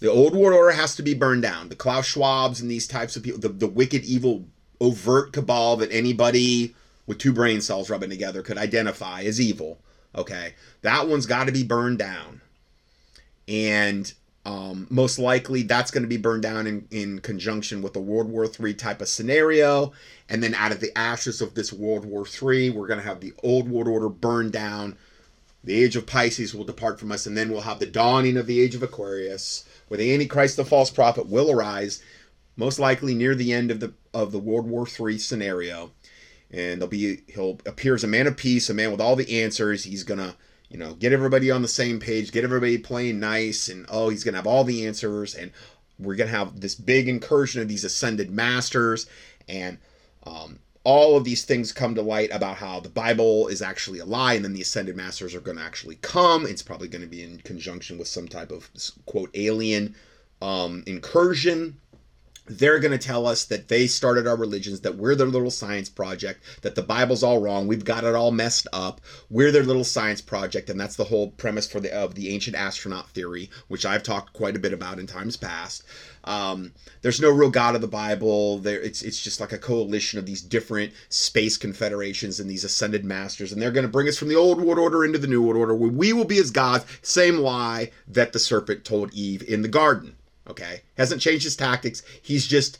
The 0.00 0.10
old 0.10 0.34
world 0.34 0.54
order 0.56 0.72
has 0.72 0.96
to 0.96 1.02
be 1.02 1.14
burned 1.14 1.42
down. 1.42 1.68
The 1.68 1.76
Klaus 1.76 2.12
Schwabs 2.12 2.60
and 2.60 2.70
these 2.70 2.86
types 2.86 3.16
of 3.16 3.22
people, 3.22 3.40
the, 3.40 3.48
the 3.48 3.66
wicked, 3.66 4.04
evil, 4.04 4.44
overt 4.80 5.32
cabal 5.32 5.76
that 5.76 5.92
anybody 5.92 6.74
with 7.06 7.18
two 7.18 7.32
brain 7.32 7.60
cells 7.60 7.90
rubbing 7.90 8.10
together 8.10 8.42
could 8.42 8.58
identify 8.58 9.22
as 9.22 9.40
evil 9.40 9.78
Okay, 10.14 10.54
that 10.82 11.06
one's 11.06 11.26
got 11.26 11.46
to 11.46 11.52
be 11.52 11.62
burned 11.62 11.98
down, 11.98 12.40
and 13.46 14.12
um, 14.46 14.86
most 14.88 15.18
likely 15.18 15.62
that's 15.62 15.90
going 15.90 16.02
to 16.02 16.08
be 16.08 16.16
burned 16.16 16.42
down 16.42 16.66
in, 16.66 16.88
in 16.90 17.20
conjunction 17.20 17.82
with 17.82 17.94
a 17.94 18.00
World 18.00 18.30
War 18.30 18.46
III 18.46 18.74
type 18.74 19.02
of 19.02 19.08
scenario. 19.08 19.92
And 20.28 20.42
then 20.42 20.54
out 20.54 20.72
of 20.72 20.80
the 20.80 20.96
ashes 20.96 21.42
of 21.42 21.54
this 21.54 21.72
World 21.72 22.06
War 22.06 22.24
III, 22.26 22.70
we're 22.70 22.86
going 22.86 23.00
to 23.00 23.06
have 23.06 23.20
the 23.20 23.34
old 23.42 23.68
world 23.68 23.88
order 23.88 24.08
burned 24.08 24.52
down. 24.52 24.96
The 25.62 25.84
age 25.84 25.96
of 25.96 26.06
Pisces 26.06 26.54
will 26.54 26.64
depart 26.64 26.98
from 26.98 27.12
us, 27.12 27.26
and 27.26 27.36
then 27.36 27.50
we'll 27.50 27.60
have 27.60 27.78
the 27.78 27.86
dawning 27.86 28.38
of 28.38 28.46
the 28.46 28.60
age 28.60 28.74
of 28.74 28.82
Aquarius, 28.82 29.64
where 29.88 29.98
the 29.98 30.12
Antichrist, 30.14 30.56
the 30.56 30.64
false 30.64 30.90
prophet, 30.90 31.26
will 31.26 31.50
arise, 31.50 32.02
most 32.58 32.78
likely 32.78 33.14
near 33.14 33.34
the 33.34 33.54
end 33.54 33.70
of 33.70 33.80
the 33.80 33.94
of 34.12 34.32
the 34.32 34.38
World 34.38 34.66
War 34.66 34.86
III 34.86 35.16
scenario 35.16 35.92
and 36.50 36.80
there'll 36.80 36.88
be 36.88 37.20
he'll 37.28 37.58
appear 37.66 37.94
as 37.94 38.04
a 38.04 38.08
man 38.08 38.26
of 38.26 38.36
peace, 38.36 38.70
a 38.70 38.74
man 38.74 38.90
with 38.90 39.00
all 39.00 39.16
the 39.16 39.42
answers. 39.42 39.84
He's 39.84 40.04
gonna 40.04 40.34
you 40.68 40.78
know 40.78 40.94
get 40.94 41.12
everybody 41.12 41.50
on 41.50 41.62
the 41.62 41.68
same 41.68 42.00
page, 42.00 42.32
get 42.32 42.44
everybody 42.44 42.78
playing 42.78 43.20
nice, 43.20 43.68
and 43.68 43.86
oh 43.88 44.08
he's 44.08 44.24
gonna 44.24 44.38
have 44.38 44.46
all 44.46 44.64
the 44.64 44.86
answers, 44.86 45.34
and 45.34 45.50
we're 45.98 46.16
gonna 46.16 46.30
have 46.30 46.60
this 46.60 46.74
big 46.74 47.08
incursion 47.08 47.60
of 47.60 47.68
these 47.68 47.84
ascended 47.84 48.30
masters, 48.30 49.06
and 49.48 49.78
um, 50.24 50.58
all 50.84 51.16
of 51.16 51.24
these 51.24 51.44
things 51.44 51.72
come 51.72 51.94
to 51.94 52.02
light 52.02 52.30
about 52.32 52.56
how 52.56 52.80
the 52.80 52.88
Bible 52.88 53.48
is 53.48 53.60
actually 53.60 53.98
a 53.98 54.06
lie, 54.06 54.34
and 54.34 54.44
then 54.44 54.54
the 54.54 54.62
ascended 54.62 54.96
masters 54.96 55.34
are 55.34 55.40
going 55.40 55.58
to 55.58 55.62
actually 55.62 55.96
come. 55.96 56.46
It's 56.46 56.62
probably 56.62 56.88
going 56.88 57.02
to 57.02 57.08
be 57.08 57.22
in 57.22 57.38
conjunction 57.38 57.98
with 57.98 58.08
some 58.08 58.28
type 58.28 58.50
of 58.50 58.70
quote 59.04 59.30
alien 59.34 59.94
um, 60.40 60.82
incursion 60.86 61.78
they're 62.48 62.78
going 62.78 62.96
to 62.96 62.98
tell 62.98 63.26
us 63.26 63.44
that 63.46 63.68
they 63.68 63.86
started 63.86 64.26
our 64.26 64.36
religions, 64.36 64.80
that 64.80 64.96
we're 64.96 65.14
their 65.14 65.26
little 65.26 65.50
science 65.50 65.88
project, 65.88 66.42
that 66.62 66.74
the 66.74 66.82
Bible's 66.82 67.22
all 67.22 67.40
wrong, 67.40 67.66
we've 67.66 67.84
got 67.84 68.04
it 68.04 68.14
all 68.14 68.30
messed 68.30 68.66
up. 68.72 69.00
We're 69.30 69.52
their 69.52 69.64
little 69.64 69.84
science 69.84 70.20
project, 70.20 70.70
and 70.70 70.80
that's 70.80 70.96
the 70.96 71.04
whole 71.04 71.30
premise 71.30 71.70
for 71.70 71.80
the 71.80 71.92
of 71.94 72.14
the 72.14 72.30
ancient 72.30 72.56
astronaut 72.56 73.10
theory, 73.10 73.50
which 73.68 73.86
I've 73.86 74.02
talked 74.02 74.32
quite 74.32 74.56
a 74.56 74.60
bit 74.60 74.72
about 74.72 74.98
in 74.98 75.06
times 75.06 75.36
past. 75.36 75.84
Um, 76.24 76.72
there's 77.00 77.20
no 77.20 77.30
real 77.30 77.50
God 77.50 77.74
of 77.74 77.80
the 77.80 77.88
Bible. 77.88 78.58
There, 78.58 78.80
it's 78.80 79.02
it's 79.02 79.22
just 79.22 79.40
like 79.40 79.52
a 79.52 79.58
coalition 79.58 80.18
of 80.18 80.26
these 80.26 80.42
different 80.42 80.92
space 81.08 81.56
confederations 81.56 82.38
and 82.38 82.50
these 82.50 82.64
ascended 82.64 83.04
masters, 83.04 83.52
and 83.52 83.62
they're 83.62 83.70
going 83.70 83.86
to 83.86 83.92
bring 83.92 84.08
us 84.08 84.18
from 84.18 84.28
the 84.28 84.36
old 84.36 84.60
world 84.60 84.78
order 84.78 85.04
into 85.04 85.18
the 85.18 85.26
new 85.26 85.42
world 85.42 85.56
order, 85.56 85.74
where 85.74 85.90
we 85.90 86.12
will 86.12 86.24
be 86.24 86.38
as 86.38 86.50
gods. 86.50 86.84
Same 87.02 87.38
lie 87.38 87.90
that 88.06 88.32
the 88.32 88.38
serpent 88.38 88.84
told 88.84 89.12
Eve 89.14 89.42
in 89.48 89.62
the 89.62 89.68
garden. 89.68 90.16
Okay, 90.48 90.82
hasn't 90.96 91.20
changed 91.20 91.44
his 91.44 91.56
tactics. 91.56 92.02
He's 92.22 92.46
just 92.46 92.78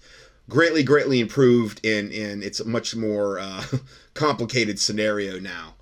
greatly, 0.48 0.82
greatly 0.82 1.20
improved 1.20 1.84
in 1.84 2.10
in 2.10 2.42
it's 2.42 2.60
a 2.60 2.64
much 2.64 2.96
more 2.96 3.38
uh, 3.38 3.64
complicated 4.14 4.78
scenario 4.78 5.38
now, 5.38 5.74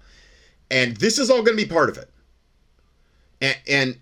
and 0.70 0.96
this 0.96 1.18
is 1.18 1.30
all 1.30 1.42
going 1.42 1.56
to 1.56 1.64
be 1.64 1.68
part 1.68 1.88
of 1.88 1.98
it. 1.98 2.10
And, 3.40 3.56
and 3.68 4.00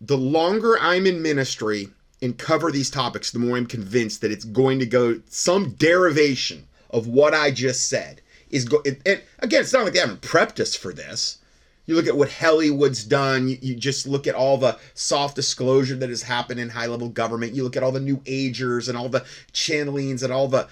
the 0.00 0.16
longer 0.16 0.78
I'm 0.80 1.06
in 1.06 1.22
ministry 1.22 1.88
and 2.22 2.36
cover 2.36 2.70
these 2.70 2.90
topics, 2.90 3.30
the 3.30 3.38
more 3.38 3.56
I'm 3.56 3.66
convinced 3.66 4.20
that 4.22 4.32
it's 4.32 4.44
going 4.44 4.78
to 4.78 4.86
go 4.86 5.20
some 5.28 5.70
derivation 5.72 6.66
of 6.90 7.06
what 7.06 7.34
I 7.34 7.50
just 7.50 7.88
said 7.88 8.22
is 8.50 8.64
go. 8.64 8.82
And 8.84 9.22
again, 9.40 9.62
it's 9.62 9.72
not 9.72 9.84
like 9.84 9.92
they 9.92 9.98
haven't 9.98 10.22
prepped 10.22 10.60
us 10.60 10.74
for 10.74 10.92
this. 10.92 11.38
You 11.86 11.94
look 11.94 12.06
at 12.06 12.16
what 12.16 12.32
Hollywood's 12.32 13.04
done. 13.04 13.48
You, 13.48 13.58
you, 13.60 13.74
just 13.74 14.06
look 14.06 14.26
at 14.26 14.34
all 14.34 14.56
the 14.56 14.78
soft 14.94 15.36
disclosure 15.36 15.96
that 15.96 16.08
has 16.08 16.22
happened 16.22 16.58
in 16.58 16.70
high 16.70 16.86
level 16.86 17.08
government. 17.08 17.54
You 17.54 17.62
look 17.62 17.76
at 17.76 17.82
all 17.82 17.92
the 17.92 18.00
new 18.00 18.22
agers 18.26 18.88
and 18.88 18.96
all 18.96 19.08
the 19.08 19.24
channelings 19.52 20.22
and 20.22 20.32
all 20.32 20.48
the 20.48 20.68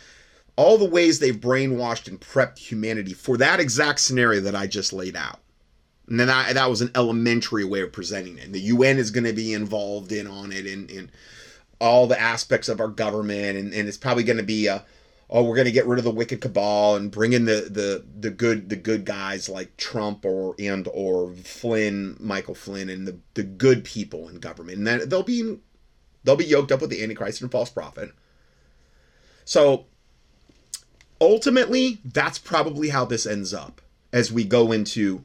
all 0.57 0.77
the 0.77 0.89
ways 0.89 1.19
they've 1.19 1.41
brainwashed 1.41 2.09
and 2.09 2.21
prepped 2.21 2.59
humanity 2.59 3.15
for 3.15 3.37
that 3.39 3.61
exact 3.61 4.01
scenario 4.01 4.41
that 4.41 4.55
I 4.55 4.67
just 4.67 4.93
laid 4.93 5.17
out. 5.17 5.41
And 6.09 6.21
then 6.21 6.29
I, 6.29 6.53
that 6.53 6.69
was 6.69 6.83
an 6.83 6.91
elementary 6.95 7.65
way 7.65 7.81
of 7.81 7.93
presenting 7.93 8.37
it. 8.37 8.45
And 8.45 8.55
the 8.55 8.61
UN 8.61 8.99
is 8.99 9.11
going 9.11 9.25
to 9.25 9.33
be 9.33 9.55
involved 9.55 10.13
in 10.13 10.27
on 10.27 10.53
it 10.53 10.67
and, 10.67 10.91
and 10.91 11.11
all 11.81 12.07
the 12.07 12.21
aspects 12.21 12.69
of 12.69 12.81
our 12.81 12.89
government. 12.89 13.57
And, 13.57 13.73
and 13.73 13.89
it's 13.89 13.97
probably 13.97 14.25
going 14.25 14.37
to 14.37 14.43
be 14.43 14.67
a, 14.67 14.85
oh, 15.35 15.43
we're 15.43 15.57
going 15.57 15.65
to 15.65 15.73
get 15.73 15.87
rid 15.87 15.99
of 15.99 16.05
the 16.05 16.11
wicked 16.11 16.43
cabal 16.43 16.95
and 16.95 17.11
bring 17.11 17.33
in 17.33 17.47
the, 17.47 17.67
the, 17.71 18.05
the 18.21 18.31
good 18.31 18.69
the 18.69 18.77
good 18.77 19.07
guys 19.07 19.49
like 19.49 19.77
Trump 19.79 20.27
or 20.27 20.55
and 20.59 20.87
or 20.93 21.33
Flynn, 21.33 22.17
Michael 22.21 22.55
Flynn, 22.55 22.91
and 22.91 23.09
the, 23.09 23.19
the 23.33 23.43
good 23.43 23.83
people 23.83 24.29
in 24.29 24.39
government. 24.39 24.79
And 24.79 24.87
then 24.87 25.09
they'll 25.09 25.23
be 25.23 25.59
they'll 26.23 26.37
be 26.37 26.45
yoked 26.45 26.71
up 26.71 26.83
with 26.83 26.91
the 26.91 27.03
Antichrist 27.03 27.41
and 27.41 27.51
false 27.51 27.71
prophet. 27.71 28.11
So 29.47 29.87
ultimately, 31.19 31.99
that's 32.05 32.39
probably 32.39 32.91
how 32.91 33.07
this 33.07 33.27
ends 33.27 33.55
up 33.55 33.81
as 34.13 34.31
we 34.31 34.45
go 34.45 34.71
into 34.71 35.25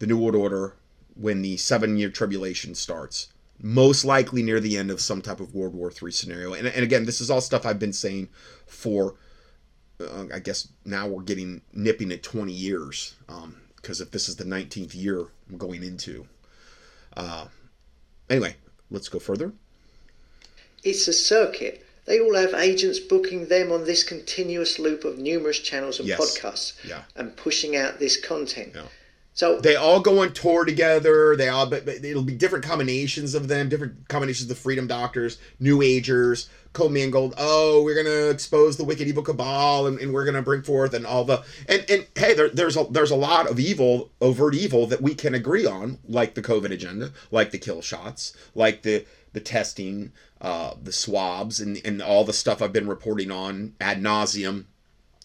the 0.00 0.06
New 0.08 0.18
World 0.18 0.34
Order 0.34 0.74
when 1.14 1.40
the 1.42 1.56
seven 1.56 1.96
year 1.96 2.10
tribulation 2.10 2.74
starts. 2.74 3.28
Most 3.62 4.04
likely 4.04 4.42
near 4.42 4.60
the 4.60 4.76
end 4.76 4.90
of 4.90 5.00
some 5.00 5.20
type 5.20 5.40
of 5.40 5.54
World 5.54 5.74
War 5.74 5.90
III 5.90 6.10
scenario. 6.10 6.54
And, 6.54 6.66
and 6.66 6.82
again, 6.82 7.04
this 7.04 7.20
is 7.20 7.30
all 7.30 7.40
stuff 7.40 7.66
I've 7.66 7.78
been 7.78 7.92
saying 7.92 8.28
for, 8.66 9.16
uh, 10.00 10.26
I 10.32 10.38
guess 10.38 10.68
now 10.84 11.06
we're 11.06 11.22
getting 11.22 11.60
nipping 11.72 12.10
at 12.12 12.22
20 12.22 12.52
years. 12.52 13.16
Because 13.76 14.00
um, 14.00 14.06
if 14.06 14.10
this 14.12 14.28
is 14.28 14.36
the 14.36 14.44
19th 14.44 14.94
year 14.94 15.26
I'm 15.48 15.58
going 15.58 15.82
into. 15.82 16.26
Uh, 17.16 17.46
anyway, 18.28 18.56
let's 18.90 19.08
go 19.08 19.18
further. 19.18 19.52
It's 20.82 21.06
a 21.08 21.12
circuit 21.12 21.84
they 22.10 22.18
all 22.18 22.34
have 22.34 22.54
agents 22.54 22.98
booking 22.98 23.46
them 23.46 23.70
on 23.70 23.84
this 23.84 24.02
continuous 24.02 24.80
loop 24.80 25.04
of 25.04 25.18
numerous 25.18 25.60
channels 25.60 26.00
and 26.00 26.08
yes. 26.08 26.18
podcasts 26.18 26.72
yeah. 26.84 27.02
and 27.14 27.36
pushing 27.36 27.76
out 27.76 28.00
this 28.00 28.20
content. 28.20 28.72
Yeah. 28.74 28.82
So 29.40 29.58
they 29.58 29.74
all 29.74 30.00
go 30.00 30.20
on 30.20 30.34
tour 30.34 30.66
together. 30.66 31.34
They 31.34 31.48
all, 31.48 31.64
but, 31.64 31.86
but, 31.86 32.04
it'll 32.04 32.22
be 32.22 32.34
different 32.34 32.62
combinations 32.62 33.34
of 33.34 33.48
them, 33.48 33.70
different 33.70 34.06
combinations 34.06 34.42
of 34.42 34.54
the 34.54 34.62
Freedom 34.62 34.86
Doctors, 34.86 35.38
New 35.58 35.80
Agers, 35.80 36.50
commingled. 36.74 37.32
Oh, 37.38 37.82
we're 37.82 37.94
gonna 37.94 38.28
expose 38.28 38.76
the 38.76 38.84
wicked 38.84 39.08
evil 39.08 39.22
cabal, 39.22 39.86
and, 39.86 39.98
and 39.98 40.12
we're 40.12 40.26
gonna 40.26 40.42
bring 40.42 40.62
forth 40.62 40.92
and 40.92 41.06
all 41.06 41.24
the 41.24 41.42
and 41.70 41.86
and 41.88 42.06
hey, 42.16 42.34
there, 42.34 42.50
there's 42.50 42.76
a 42.76 42.84
there's 42.90 43.10
a 43.10 43.16
lot 43.16 43.50
of 43.50 43.58
evil, 43.58 44.10
overt 44.20 44.54
evil 44.54 44.86
that 44.88 45.00
we 45.00 45.14
can 45.14 45.34
agree 45.34 45.64
on, 45.64 46.00
like 46.06 46.34
the 46.34 46.42
COVID 46.42 46.70
agenda, 46.70 47.10
like 47.30 47.50
the 47.50 47.56
kill 47.56 47.80
shots, 47.80 48.36
like 48.54 48.82
the 48.82 49.06
the 49.32 49.40
testing, 49.40 50.12
uh, 50.42 50.74
the 50.82 50.92
swabs, 50.92 51.60
and, 51.60 51.80
and 51.82 52.02
all 52.02 52.24
the 52.24 52.34
stuff 52.34 52.60
I've 52.60 52.74
been 52.74 52.88
reporting 52.88 53.30
on 53.30 53.72
ad 53.80 54.02
nauseum 54.02 54.66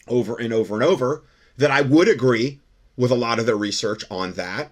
over 0.07 0.39
and 0.39 0.53
over 0.53 0.75
and 0.75 0.85
over, 0.85 1.25
that 1.57 1.69
I 1.69 1.81
would 1.81 2.07
agree 2.07 2.61
with 2.97 3.11
a 3.11 3.15
lot 3.15 3.39
of 3.39 3.45
their 3.45 3.57
research 3.57 4.03
on 4.09 4.33
that. 4.33 4.71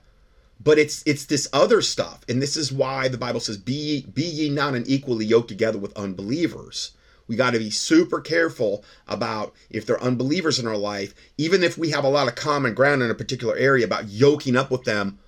But 0.63 0.79
it's 0.79 1.03
it's 1.05 1.25
this 1.25 1.47
other 1.51 1.81
stuff, 1.81 2.23
and 2.29 2.41
this 2.41 2.55
is 2.55 2.71
why 2.71 3.07
the 3.07 3.17
Bible 3.17 3.39
says, 3.39 3.57
"Be 3.57 4.05
be 4.13 4.23
ye 4.23 4.49
not 4.49 4.75
unequally 4.75 5.25
yoked 5.25 5.49
together 5.49 5.77
with 5.77 5.97
unbelievers." 5.97 6.91
We 7.27 7.37
got 7.37 7.51
to 7.51 7.59
be 7.59 7.69
super 7.69 8.19
careful 8.19 8.83
about 9.07 9.53
if 9.69 9.85
they're 9.85 10.01
unbelievers 10.01 10.59
in 10.59 10.67
our 10.67 10.77
life, 10.77 11.15
even 11.37 11.63
if 11.63 11.77
we 11.77 11.91
have 11.91 12.03
a 12.03 12.09
lot 12.09 12.27
of 12.27 12.35
common 12.35 12.73
ground 12.73 13.01
in 13.01 13.09
a 13.09 13.15
particular 13.15 13.55
area, 13.55 13.85
about 13.85 14.09
yoking 14.09 14.57
up 14.57 14.69
with 14.69 14.83
them, 14.83 15.19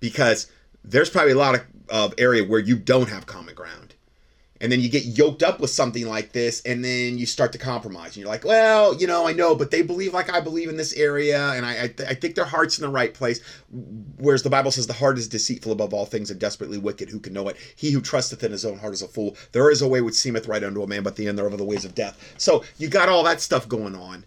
because 0.00 0.46
there's 0.82 1.10
probably 1.10 1.32
a 1.32 1.38
lot 1.38 1.54
of, 1.54 1.62
of 1.90 2.14
area 2.16 2.44
where 2.44 2.60
you 2.60 2.76
don't 2.76 3.10
have 3.10 3.26
common 3.26 3.54
ground 3.54 3.83
and 4.64 4.72
then 4.72 4.80
you 4.80 4.88
get 4.88 5.04
yoked 5.04 5.42
up 5.42 5.60
with 5.60 5.68
something 5.68 6.08
like 6.08 6.32
this 6.32 6.62
and 6.62 6.82
then 6.82 7.18
you 7.18 7.26
start 7.26 7.52
to 7.52 7.58
compromise. 7.58 8.08
And 8.08 8.16
you're 8.16 8.28
like 8.28 8.46
well 8.46 8.94
you 8.94 9.06
know 9.06 9.28
i 9.28 9.32
know 9.32 9.54
but 9.54 9.70
they 9.70 9.82
believe 9.82 10.14
like 10.14 10.32
i 10.32 10.40
believe 10.40 10.70
in 10.70 10.78
this 10.78 10.94
area 10.94 11.50
and 11.50 11.66
i, 11.66 11.84
I, 11.84 11.88
th- 11.88 12.08
I, 12.08 12.14
think 12.14 12.34
their 12.34 12.46
heart's 12.46 12.78
in 12.78 12.82
the 12.82 12.88
right 12.88 13.12
place. 13.12 13.40
Whereas 14.16 14.42
the 14.42 14.48
bible 14.48 14.70
says 14.70 14.86
the 14.86 14.94
heart 14.94 15.18
is 15.18 15.28
deceitful 15.28 15.70
above 15.70 15.92
all 15.92 16.06
things 16.06 16.30
and 16.30 16.40
desperately 16.40 16.78
wicked. 16.78 17.10
Who 17.10 17.20
can 17.20 17.34
know 17.34 17.48
it? 17.48 17.58
He 17.76 17.90
who 17.90 18.00
trusteth 18.00 18.42
in 18.42 18.52
his 18.52 18.64
own 18.64 18.78
heart 18.78 18.94
is 18.94 19.02
a 19.02 19.08
fool. 19.08 19.36
There 19.52 19.70
is 19.70 19.82
a 19.82 19.88
way 19.88 20.00
which 20.00 20.14
seemeth 20.14 20.48
right 20.48 20.64
unto 20.64 20.82
a 20.82 20.86
man 20.86 21.02
but 21.02 21.16
the 21.16 21.28
end 21.28 21.38
thereof 21.38 21.52
are 21.52 21.58
the 21.58 21.64
ways 21.64 21.84
of 21.84 21.94
death. 21.94 22.18
So 22.38 22.64
you 22.78 22.88
got 22.88 23.10
all 23.10 23.22
that 23.24 23.42
stuff 23.42 23.68
going 23.68 23.94
on 23.94 24.24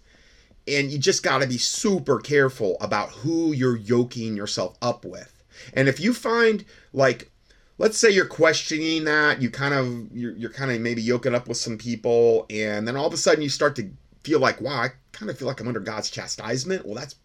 and 0.68 0.92
you 0.92 1.00
just 1.00 1.24
got 1.24 1.40
to 1.40 1.48
be 1.48 1.58
super 1.58 2.20
careful 2.20 2.78
about 2.80 3.10
who 3.10 3.54
you're 3.54 3.78
yoking 3.78 4.38
yourself 4.38 4.78
up 4.84 5.04
with. 5.04 5.34
And 5.74 5.88
if 5.88 6.00
you 6.00 6.14
find 6.14 6.64
like 6.94 7.32
let's 7.78 7.98
say 7.98 8.10
you're 8.10 8.26
questioning 8.26 9.04
that, 9.06 9.42
you 9.42 9.50
kind 9.50 9.74
of 9.74 10.16
you're, 10.16 10.36
you're 10.36 10.50
kind 10.50 10.72
of 10.72 10.82
maybe 10.82 11.02
yoking 11.02 11.36
up 11.36 11.48
with 11.48 11.58
some 11.58 11.78
people 11.78 12.46
and 12.50 12.88
then 12.88 12.96
all 12.96 13.08
of 13.08 13.14
a 13.14 13.18
sudden 13.18 13.42
you 13.42 13.50
start 13.50 13.76
to 13.76 13.90
feel 14.24 14.40
like, 14.40 14.60
wow, 14.62 14.82
I 14.82 14.90
kind 15.12 15.30
of 15.30 15.38
feel 15.38 15.48
like 15.48 15.60
I'm 15.60 15.68
under 15.68 15.80
God's 15.80 16.10
chastisement. 16.10 16.86
Well, 16.86 16.96
that's 16.96 17.16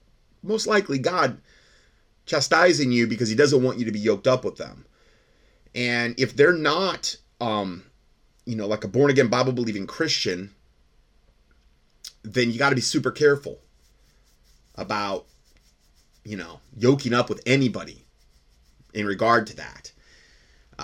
most 0.43 0.67
likely 0.67 0.99
God 0.99 1.41
chastising 2.27 2.93
you 2.93 3.07
because 3.07 3.29
he 3.29 3.35
doesn't 3.35 3.63
want 3.63 3.79
you 3.79 3.85
to 3.85 3.93
be 3.93 3.99
yoked 3.99 4.27
up 4.27 4.45
with 4.45 4.57
them. 4.57 4.85
And 5.75 6.19
if 6.19 6.37
they're 6.37 6.53
not 6.53 7.17
um 7.41 7.85
you 8.45 8.57
know, 8.57 8.67
like 8.67 8.85
a 8.85 8.89
born 8.89 9.11
again 9.11 9.29
Bible 9.29 9.53
believing 9.53 9.87
Christian, 9.87 10.51
then 12.25 12.51
you 12.51 12.59
got 12.59 12.71
to 12.71 12.75
be 12.75 12.81
super 12.81 13.11
careful 13.11 13.59
about 14.75 15.27
you 16.25 16.37
know, 16.37 16.61
yoking 16.77 17.15
up 17.15 17.29
with 17.29 17.43
anybody 17.47 18.05
in 18.95 19.07
regard 19.07 19.47
to 19.49 19.57
that. 19.57 19.93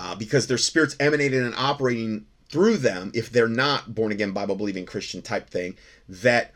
Uh, 0.00 0.14
because 0.14 0.46
their 0.46 0.58
spirits 0.58 0.94
emanating 1.00 1.42
and 1.42 1.56
operating 1.56 2.24
through 2.48 2.76
them, 2.76 3.10
if 3.14 3.32
they're 3.32 3.48
not 3.48 3.96
born 3.96 4.12
again, 4.12 4.30
Bible 4.30 4.54
believing 4.54 4.86
Christian 4.86 5.22
type 5.22 5.50
thing, 5.50 5.76
that 6.08 6.54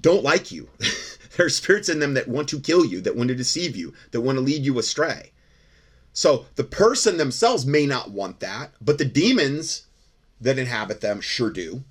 don't 0.00 0.22
like 0.22 0.52
you. 0.52 0.68
there 1.36 1.46
are 1.46 1.50
spirits 1.50 1.88
in 1.88 1.98
them 1.98 2.14
that 2.14 2.28
want 2.28 2.48
to 2.50 2.60
kill 2.60 2.84
you, 2.84 3.00
that 3.00 3.16
want 3.16 3.28
to 3.28 3.34
deceive 3.34 3.74
you, 3.74 3.92
that 4.12 4.20
want 4.20 4.38
to 4.38 4.42
lead 4.42 4.64
you 4.64 4.78
astray. 4.78 5.32
So 6.12 6.46
the 6.54 6.62
person 6.62 7.16
themselves 7.16 7.66
may 7.66 7.86
not 7.86 8.12
want 8.12 8.38
that, 8.38 8.70
but 8.80 8.98
the 8.98 9.04
demons 9.04 9.86
that 10.40 10.56
inhabit 10.56 11.00
them 11.00 11.20
sure 11.20 11.50
do. 11.50 11.82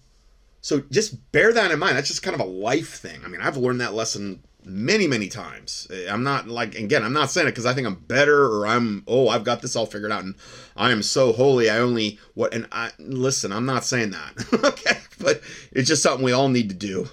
So 0.61 0.83
just 0.89 1.29
bear 1.33 1.51
that 1.51 1.71
in 1.71 1.79
mind. 1.79 1.97
That's 1.97 2.07
just 2.07 2.23
kind 2.23 2.35
of 2.35 2.41
a 2.41 2.49
life 2.49 2.99
thing. 2.99 3.19
I 3.25 3.27
mean, 3.27 3.41
I've 3.41 3.57
learned 3.57 3.81
that 3.81 3.93
lesson 3.93 4.43
many 4.63 5.07
many 5.07 5.27
times. 5.27 5.87
I'm 6.09 6.23
not 6.23 6.47
like 6.47 6.75
again 6.75 7.03
i'm 7.03 7.13
not 7.13 7.31
saying 7.31 7.47
it 7.47 7.51
because 7.51 7.65
i 7.65 7.73
think 7.73 7.87
i'm 7.87 7.95
better 7.95 8.45
or 8.45 8.67
i'm 8.67 9.03
oh 9.07 9.29
i've 9.29 9.43
got 9.43 9.61
this 9.61 9.75
all 9.75 9.85
figured 9.85 10.11
out 10.11 10.23
and 10.23 10.35
i 10.75 10.91
am 10.91 11.01
so 11.01 11.31
holy 11.31 11.69
i 11.69 11.77
only 11.77 12.19
what 12.33 12.53
and 12.53 12.67
i 12.71 12.91
listen 12.99 13.51
i'm 13.51 13.65
not 13.65 13.85
saying 13.85 14.11
that 14.11 14.33
okay? 14.63 14.99
But 15.19 15.41
it's 15.71 15.87
just 15.87 16.01
something 16.01 16.23
we 16.23 16.31
all 16.31 16.47
need 16.47 16.69
to 16.69 16.75
do. 16.75 17.09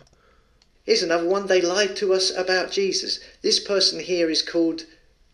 Here's 0.85 1.03
another 1.03 1.29
one. 1.29 1.49
They 1.49 1.61
lied 1.61 1.97
to 1.97 2.15
us 2.15 2.31
about 2.37 2.71
jesus. 2.71 3.21
This 3.43 3.61
person 3.61 4.01
here 4.01 4.31
is 4.31 4.43
called 4.43 4.85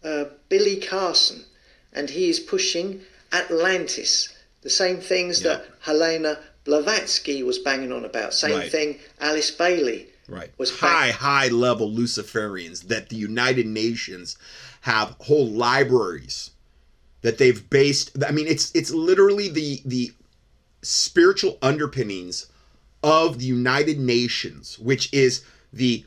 uh, 0.05 0.25
billy 0.49 0.77
carson 0.77 1.45
and 1.93 2.11
he 2.11 2.29
is 2.29 2.41
pushing 2.41 3.01
atlantis. 3.33 4.29
The 4.63 4.71
same 4.71 4.99
things 4.99 5.43
that 5.43 5.65
helena 5.81 6.39
blavatsky 6.65 7.43
was 7.43 7.59
banging 7.59 7.93
on 7.93 8.05
about. 8.05 8.35
Same 8.35 8.59
right. 8.59 8.71
thing 8.71 8.99
alice 9.21 9.51
bailey 9.51 10.09
right. 10.29 10.51
Was 10.59 10.79
high 10.79 11.11
high 11.11 11.49
level 11.49 11.91
luciferians 11.91 12.89
that 12.89 13.09
the 13.09 13.17
united 13.17 13.67
nations 13.67 14.37
have 14.83 15.17
whole 15.21 15.49
libraries 15.49 16.51
that 17.23 17.39
they've 17.39 17.69
based 17.71 18.17
i 18.27 18.31
mean 18.31 18.47
it's 18.47 18.71
it's 18.75 18.91
literally 18.91 19.49
the 19.49 19.81
the 19.85 20.13
spiritual 20.83 21.59
underpinnings 21.63 22.47
of 23.03 23.39
the 23.39 23.45
united 23.45 23.99
nations 23.99 24.79
which 24.79 25.13
is 25.13 25.45
the 25.73 26.05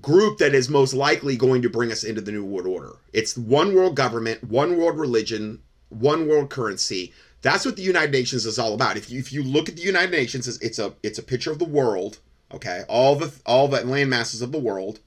group 0.00 0.38
that 0.38 0.54
is 0.54 0.68
most 0.68 0.94
likely 0.94 1.36
going 1.36 1.62
to 1.62 1.70
bring 1.70 1.90
us 1.90 2.04
into 2.04 2.20
the 2.20 2.32
new 2.32 2.44
world 2.44 2.66
order. 2.66 2.96
It's 3.12 3.36
one 3.36 3.74
world 3.74 3.96
government 3.96 4.44
one 4.44 4.76
world 4.76 4.98
religion 4.98 5.62
one 5.88 6.28
world 6.28 6.50
currency. 6.50 7.12
That's 7.40 7.64
what 7.64 7.76
the 7.76 7.82
united 7.82 8.12
nations 8.12 8.44
is 8.46 8.58
all 8.58 8.74
about. 8.74 8.96
If 8.96 9.10
you, 9.10 9.18
if 9.18 9.32
you 9.32 9.42
look 9.42 9.68
at 9.68 9.76
the 9.76 9.82
united 9.82 10.10
nations 10.10 10.46
it's 10.46 10.78
a 10.78 10.94
it's 11.02 11.18
a 11.18 11.22
picture 11.22 11.50
of 11.50 11.58
the 11.58 11.64
world 11.64 12.18
okay 12.52 12.84
all 12.88 13.16
the 13.16 13.32
all 13.46 13.68
the 13.68 13.84
land 13.84 14.10
masses 14.10 14.42
of 14.42 14.52
the 14.52 14.58
world 14.58 15.00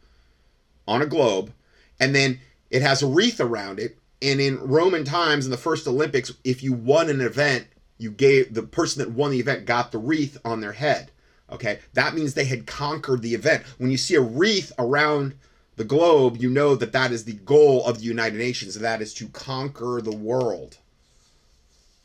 on 0.87 1.01
a 1.01 1.05
globe 1.05 1.51
and 1.99 2.15
then 2.15 2.39
it 2.69 2.81
has 2.81 3.01
a 3.01 3.07
wreath 3.07 3.39
around 3.39 3.79
it 3.79 3.97
and 4.21 4.39
in 4.39 4.59
roman 4.59 5.03
times 5.03 5.45
in 5.45 5.51
the 5.51 5.57
first 5.57 5.87
olympics 5.87 6.31
if 6.43 6.63
you 6.63 6.73
won 6.73 7.09
an 7.09 7.21
event 7.21 7.67
you 7.97 8.11
gave 8.11 8.53
the 8.53 8.63
person 8.63 9.03
that 9.03 9.11
won 9.11 9.31
the 9.31 9.39
event 9.39 9.65
got 9.65 9.91
the 9.91 9.97
wreath 9.97 10.37
on 10.43 10.61
their 10.61 10.73
head 10.73 11.11
okay? 11.51 11.79
That 11.95 12.15
means 12.15 12.33
they 12.33 12.45
had 12.45 12.65
conquered 12.65 13.21
the 13.21 13.35
event. 13.35 13.63
When 13.77 13.91
you 13.91 13.97
see 13.97 14.15
a 14.15 14.21
wreath 14.21 14.71
around 14.79 15.33
the 15.75 15.83
globe 15.83 16.37
you 16.37 16.49
know 16.49 16.75
that 16.75 16.93
that 16.93 17.11
is 17.11 17.25
the 17.25 17.33
goal 17.33 17.85
of 17.85 17.97
the 17.97 18.03
united 18.05 18.37
nations 18.37 18.75
and 18.75 18.85
that 18.85 19.01
is 19.01 19.13
to 19.15 19.27
conquer 19.29 19.99
the 20.01 20.15
world 20.15 20.77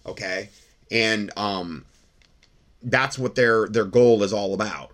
Okay, 0.07 0.51
and 0.90 1.33
um, 1.37 1.85
that's 2.83 3.18
what 3.18 3.35
their 3.35 3.66
their 3.68 3.85
goal 3.85 4.22
is 4.22 4.33
all 4.33 4.55
about. 4.55 4.92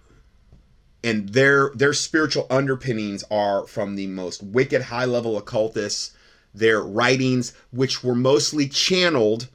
And 1.04 1.30
their 1.30 1.70
their 1.74 1.92
spiritual 1.92 2.46
underpinnings 2.48 3.24
are 3.30 3.66
from 3.66 3.96
the 3.96 4.06
most 4.06 4.42
wicked 4.42 4.82
high 4.82 5.04
level 5.04 5.36
occultists. 5.36 6.12
Their 6.54 6.82
writings, 6.82 7.54
which 7.70 8.04
were 8.04 8.14
mostly 8.14 8.68
channeled 8.68 9.48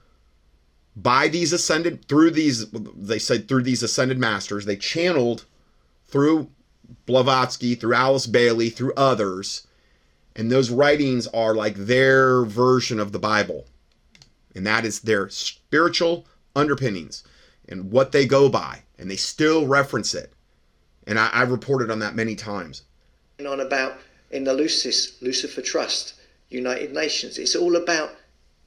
by 0.96 1.28
these 1.28 1.54
ascended 1.54 2.06
through 2.08 2.32
these 2.32 2.70
they 2.72 3.20
said 3.20 3.48
through 3.48 3.64
these 3.64 3.84
ascended 3.84 4.18
masters. 4.18 4.66
They 4.66 4.76
channeled 4.76 5.46
through 6.08 6.50
blavatsky 7.06 7.76
through 7.76 7.94
alice 7.94 8.28
bailey 8.28 8.70
through 8.70 8.94
others. 8.96 9.68
And 10.36 10.52
those 10.52 10.70
writings 10.70 11.28
are 11.28 11.56
like 11.56 11.76
their 11.76 12.46
version 12.46 13.00
of 13.00 13.12
the 13.12 13.20
bible. 13.20 13.68
And 14.56 14.66
that 14.66 14.86
is 14.86 15.02
their 15.02 15.30
spiritual 15.30 16.26
underpinnings 16.56 17.24
and 17.68 17.92
what 17.92 18.12
they 18.12 18.26
go 18.26 18.50
by. 18.50 18.84
And 18.98 19.10
they 19.10 19.16
still 19.16 19.68
reference 19.68 20.14
it 20.14 20.34
and 21.08 21.18
I, 21.20 21.28
have 21.30 21.52
reported 21.52 21.90
on 21.90 22.00
that 22.00 22.16
many 22.16 22.36
times 22.36 22.84
And 23.40 23.48
on 23.48 23.60
about 23.60 23.98
in 24.32 24.44
the 24.44 24.54
lucis 24.54 25.22
lucifer 25.22 25.62
trust 25.62 26.14
united 26.50 26.94
nations 26.94 27.38
it's 27.38 27.56
all 27.56 27.76
about 27.76 28.12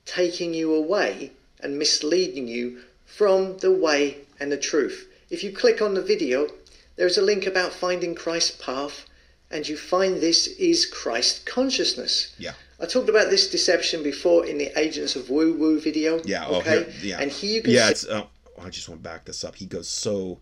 taking 0.04 0.52
you 0.54 0.74
away 0.74 1.32
and 1.62 1.78
misleading 1.78 2.48
you 2.48 2.80
from 3.06 3.58
the 3.58 3.72
way 3.72 4.18
and 4.38 4.50
the 4.50 4.56
truth. 4.56 5.08
If 5.30 5.44
you 5.44 5.52
click 5.52 5.82
on 5.82 5.94
the 5.94 6.02
video, 6.02 6.48
there's 6.96 7.18
a 7.18 7.22
link 7.22 7.46
about 7.46 7.72
finding 7.72 8.14
Christ's 8.14 8.62
path, 8.62 9.06
and 9.50 9.68
you 9.68 9.76
find 9.76 10.16
this 10.16 10.46
is 10.46 10.86
Christ 10.86 11.46
consciousness. 11.46 12.34
Yeah. 12.38 12.52
I 12.80 12.86
talked 12.86 13.08
about 13.08 13.30
this 13.30 13.50
deception 13.50 14.02
before 14.02 14.46
in 14.46 14.58
the 14.58 14.70
Agents 14.78 15.16
of 15.16 15.28
Woo 15.28 15.54
Woo 15.54 15.80
video. 15.80 16.20
Yeah. 16.24 16.46
Oh, 16.48 16.56
okay. 16.56 16.84
here, 16.84 16.94
yeah. 17.02 17.18
And 17.20 17.30
here 17.30 17.56
you 17.56 17.62
can. 17.62 17.72
Yeah. 17.72 17.86
See- 17.86 17.92
it's. 17.92 18.06
Uh, 18.06 18.24
I 18.60 18.68
just 18.68 18.88
want 18.88 19.02
to 19.02 19.08
back 19.08 19.24
this 19.24 19.44
up. 19.44 19.56
He 19.56 19.66
goes 19.66 19.88
so 19.88 20.38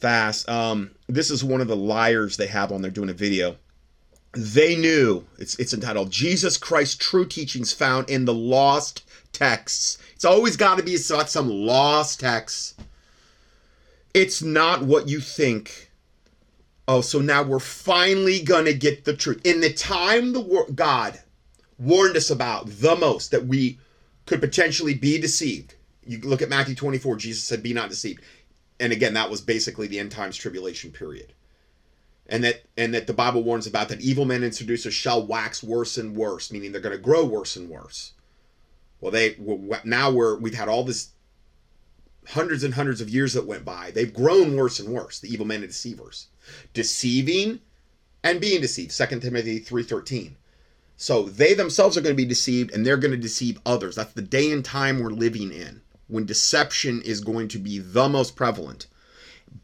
fast. 0.00 0.48
Um, 0.48 0.90
this 1.08 1.30
is 1.30 1.44
one 1.44 1.60
of 1.60 1.68
the 1.68 1.76
liars 1.76 2.36
they 2.36 2.46
have 2.46 2.72
on 2.72 2.82
there 2.82 2.90
doing 2.90 3.10
a 3.10 3.14
video. 3.14 3.56
They 4.32 4.76
knew 4.76 5.24
it's 5.38 5.58
it's 5.58 5.72
entitled 5.72 6.10
Jesus 6.10 6.58
Christ 6.58 7.00
True 7.00 7.26
Teachings 7.26 7.72
Found 7.72 8.10
in 8.10 8.26
the 8.26 8.34
Lost 8.34 9.02
Texts. 9.32 9.98
It's 10.14 10.24
always 10.24 10.56
got 10.56 10.76
to 10.76 10.82
be 10.82 10.96
some 10.96 11.48
lost 11.48 12.20
text. 12.20 12.78
It's 14.12 14.42
not 14.42 14.82
what 14.82 15.08
you 15.08 15.20
think. 15.20 15.90
Oh, 16.88 17.00
so 17.00 17.20
now 17.20 17.42
we're 17.42 17.58
finally 17.58 18.40
gonna 18.40 18.72
get 18.72 19.04
the 19.04 19.16
truth. 19.16 19.40
In 19.44 19.60
the 19.60 19.72
time 19.72 20.32
the 20.32 20.40
wor- 20.40 20.70
God 20.70 21.20
warned 21.78 22.16
us 22.16 22.30
about 22.30 22.66
the 22.68 22.96
most 22.96 23.30
that 23.30 23.46
we 23.46 23.78
could 24.26 24.40
potentially 24.40 24.94
be 24.94 25.18
deceived. 25.18 25.74
You 26.06 26.20
look 26.20 26.42
at 26.42 26.48
Matthew 26.48 26.74
24, 26.74 27.16
Jesus 27.16 27.42
said, 27.42 27.62
Be 27.62 27.72
not 27.72 27.90
deceived. 27.90 28.22
And 28.78 28.92
again, 28.92 29.14
that 29.14 29.30
was 29.30 29.40
basically 29.40 29.86
the 29.86 29.98
end 29.98 30.12
times 30.12 30.36
tribulation 30.36 30.90
period. 30.90 31.32
And 32.28 32.42
that 32.44 32.64
and 32.76 32.92
that 32.92 33.06
the 33.06 33.12
Bible 33.12 33.42
warns 33.44 33.66
about 33.66 33.88
that 33.88 34.00
evil 34.00 34.24
men 34.24 34.42
and 34.42 34.54
seducers 34.54 34.94
shall 34.94 35.24
wax 35.24 35.62
worse 35.62 35.96
and 35.96 36.16
worse, 36.16 36.50
meaning 36.50 36.72
they're 36.72 36.80
going 36.80 36.96
to 36.96 37.02
grow 37.02 37.24
worse 37.24 37.56
and 37.56 37.70
worse. 37.70 38.12
Well, 39.00 39.12
they 39.12 39.36
now 39.84 40.10
we're 40.10 40.36
we've 40.36 40.54
had 40.54 40.68
all 40.68 40.82
this 40.82 41.10
hundreds 42.30 42.64
and 42.64 42.74
hundreds 42.74 43.00
of 43.00 43.08
years 43.08 43.34
that 43.34 43.46
went 43.46 43.64
by. 43.64 43.92
They've 43.92 44.12
grown 44.12 44.56
worse 44.56 44.80
and 44.80 44.92
worse. 44.92 45.20
The 45.20 45.32
evil 45.32 45.46
men 45.46 45.60
and 45.60 45.68
deceivers, 45.68 46.26
deceiving 46.74 47.60
and 48.24 48.40
being 48.40 48.60
deceived. 48.60 48.90
Second 48.90 49.20
Timothy 49.20 49.60
three 49.60 49.84
thirteen. 49.84 50.36
So 50.96 51.24
they 51.24 51.54
themselves 51.54 51.96
are 51.96 52.00
going 52.00 52.16
to 52.16 52.22
be 52.22 52.28
deceived, 52.28 52.72
and 52.72 52.84
they're 52.84 52.96
going 52.96 53.12
to 53.12 53.16
deceive 53.16 53.60
others. 53.64 53.94
That's 53.94 54.14
the 54.14 54.22
day 54.22 54.50
and 54.50 54.64
time 54.64 54.98
we're 54.98 55.10
living 55.10 55.52
in 55.52 55.82
when 56.08 56.26
deception 56.26 57.02
is 57.02 57.20
going 57.20 57.48
to 57.48 57.58
be 57.58 57.78
the 57.78 58.08
most 58.08 58.36
prevalent. 58.36 58.86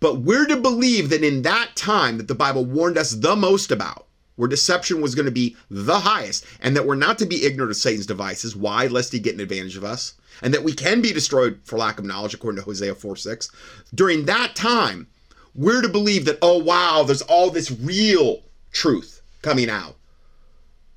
But 0.00 0.20
we're 0.20 0.46
to 0.46 0.56
believe 0.56 1.10
that 1.10 1.22
in 1.22 1.42
that 1.42 1.76
time 1.76 2.18
that 2.18 2.28
the 2.28 2.34
Bible 2.34 2.64
warned 2.64 2.98
us 2.98 3.12
the 3.12 3.36
most 3.36 3.70
about, 3.70 4.06
where 4.36 4.48
deception 4.48 5.00
was 5.00 5.14
going 5.14 5.26
to 5.26 5.32
be 5.32 5.56
the 5.70 6.00
highest, 6.00 6.44
and 6.60 6.76
that 6.76 6.86
we're 6.86 6.94
not 6.94 7.18
to 7.18 7.26
be 7.26 7.44
ignorant 7.44 7.70
of 7.70 7.76
Satan's 7.76 8.06
devices. 8.06 8.56
Why? 8.56 8.86
Lest 8.86 9.12
he 9.12 9.18
get 9.18 9.34
an 9.34 9.40
advantage 9.40 9.76
of 9.76 9.84
us. 9.84 10.14
And 10.40 10.52
that 10.54 10.64
we 10.64 10.72
can 10.72 11.02
be 11.02 11.12
destroyed 11.12 11.60
for 11.64 11.78
lack 11.78 11.98
of 11.98 12.04
knowledge, 12.04 12.34
according 12.34 12.58
to 12.60 12.64
Hosea 12.64 12.94
4 12.94 13.16
6. 13.16 13.50
During 13.94 14.24
that 14.24 14.56
time, 14.56 15.06
we're 15.54 15.82
to 15.82 15.88
believe 15.88 16.24
that, 16.24 16.38
oh, 16.40 16.58
wow, 16.58 17.02
there's 17.02 17.22
all 17.22 17.50
this 17.50 17.70
real 17.70 18.42
truth 18.72 19.20
coming 19.42 19.68
out. 19.68 19.96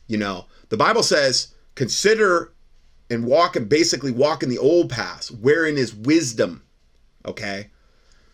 You 0.07 0.17
know, 0.17 0.45
the 0.69 0.77
Bible 0.77 1.03
says, 1.03 1.53
consider 1.75 2.53
and 3.09 3.25
walk 3.25 3.55
and 3.55 3.69
basically 3.69 4.11
walk 4.11 4.43
in 4.43 4.49
the 4.49 4.57
old 4.57 4.89
paths, 4.89 5.31
wherein 5.31 5.77
is 5.77 5.93
wisdom. 5.93 6.63
Okay? 7.25 7.69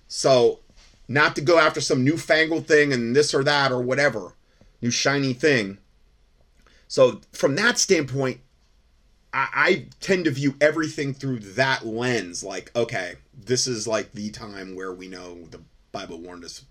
So, 0.08 0.60
not 1.08 1.36
to 1.36 1.42
go 1.42 1.60
after 1.60 1.82
some 1.82 2.04
newfangled 2.04 2.68
thing 2.68 2.94
and 2.94 3.16
this 3.16 3.34
or 3.34 3.44
that 3.44 3.72
or 3.72 3.82
whatever 3.82 4.36
new 4.82 4.92
shiny 4.92 5.34
thing. 5.34 5.78
So 6.88 7.22
from 7.32 7.56
that 7.56 7.78
standpoint, 7.78 8.42
I, 9.34 9.48
I, 9.54 9.86
tend 10.02 10.26
to 10.26 10.32
view 10.32 10.56
everything 10.60 11.14
through 11.14 11.40
that 11.40 11.86
lens. 11.86 12.44
Like, 12.44 12.72
okay, 12.76 13.16
this 13.34 13.68
is 13.68 13.88
like 13.88 14.12
the 14.12 14.30
time 14.32 14.76
where 14.76 14.92
we 14.92 15.08
know 15.08 15.46
the 15.52 15.62
Bible 15.92 16.20
warned 16.20 16.44
us 16.44 16.66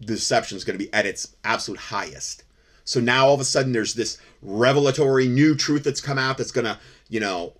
deception 0.00 0.56
is 0.56 0.64
going 0.64 0.78
to 0.78 0.84
be 0.84 0.92
at 0.92 1.06
its 1.06 1.36
absolute 1.44 1.80
highest. 1.80 2.43
So 2.84 3.00
now 3.00 3.26
all 3.26 3.34
of 3.34 3.40
a 3.40 3.44
sudden 3.44 3.72
there's 3.72 3.94
this 3.94 4.18
revelatory 4.42 5.26
new 5.26 5.54
truth 5.54 5.84
that's 5.84 6.00
come 6.00 6.18
out 6.18 6.38
that's 6.38 6.52
going 6.52 6.66
to, 6.66 6.78
you 7.08 7.20
know, 7.20 7.54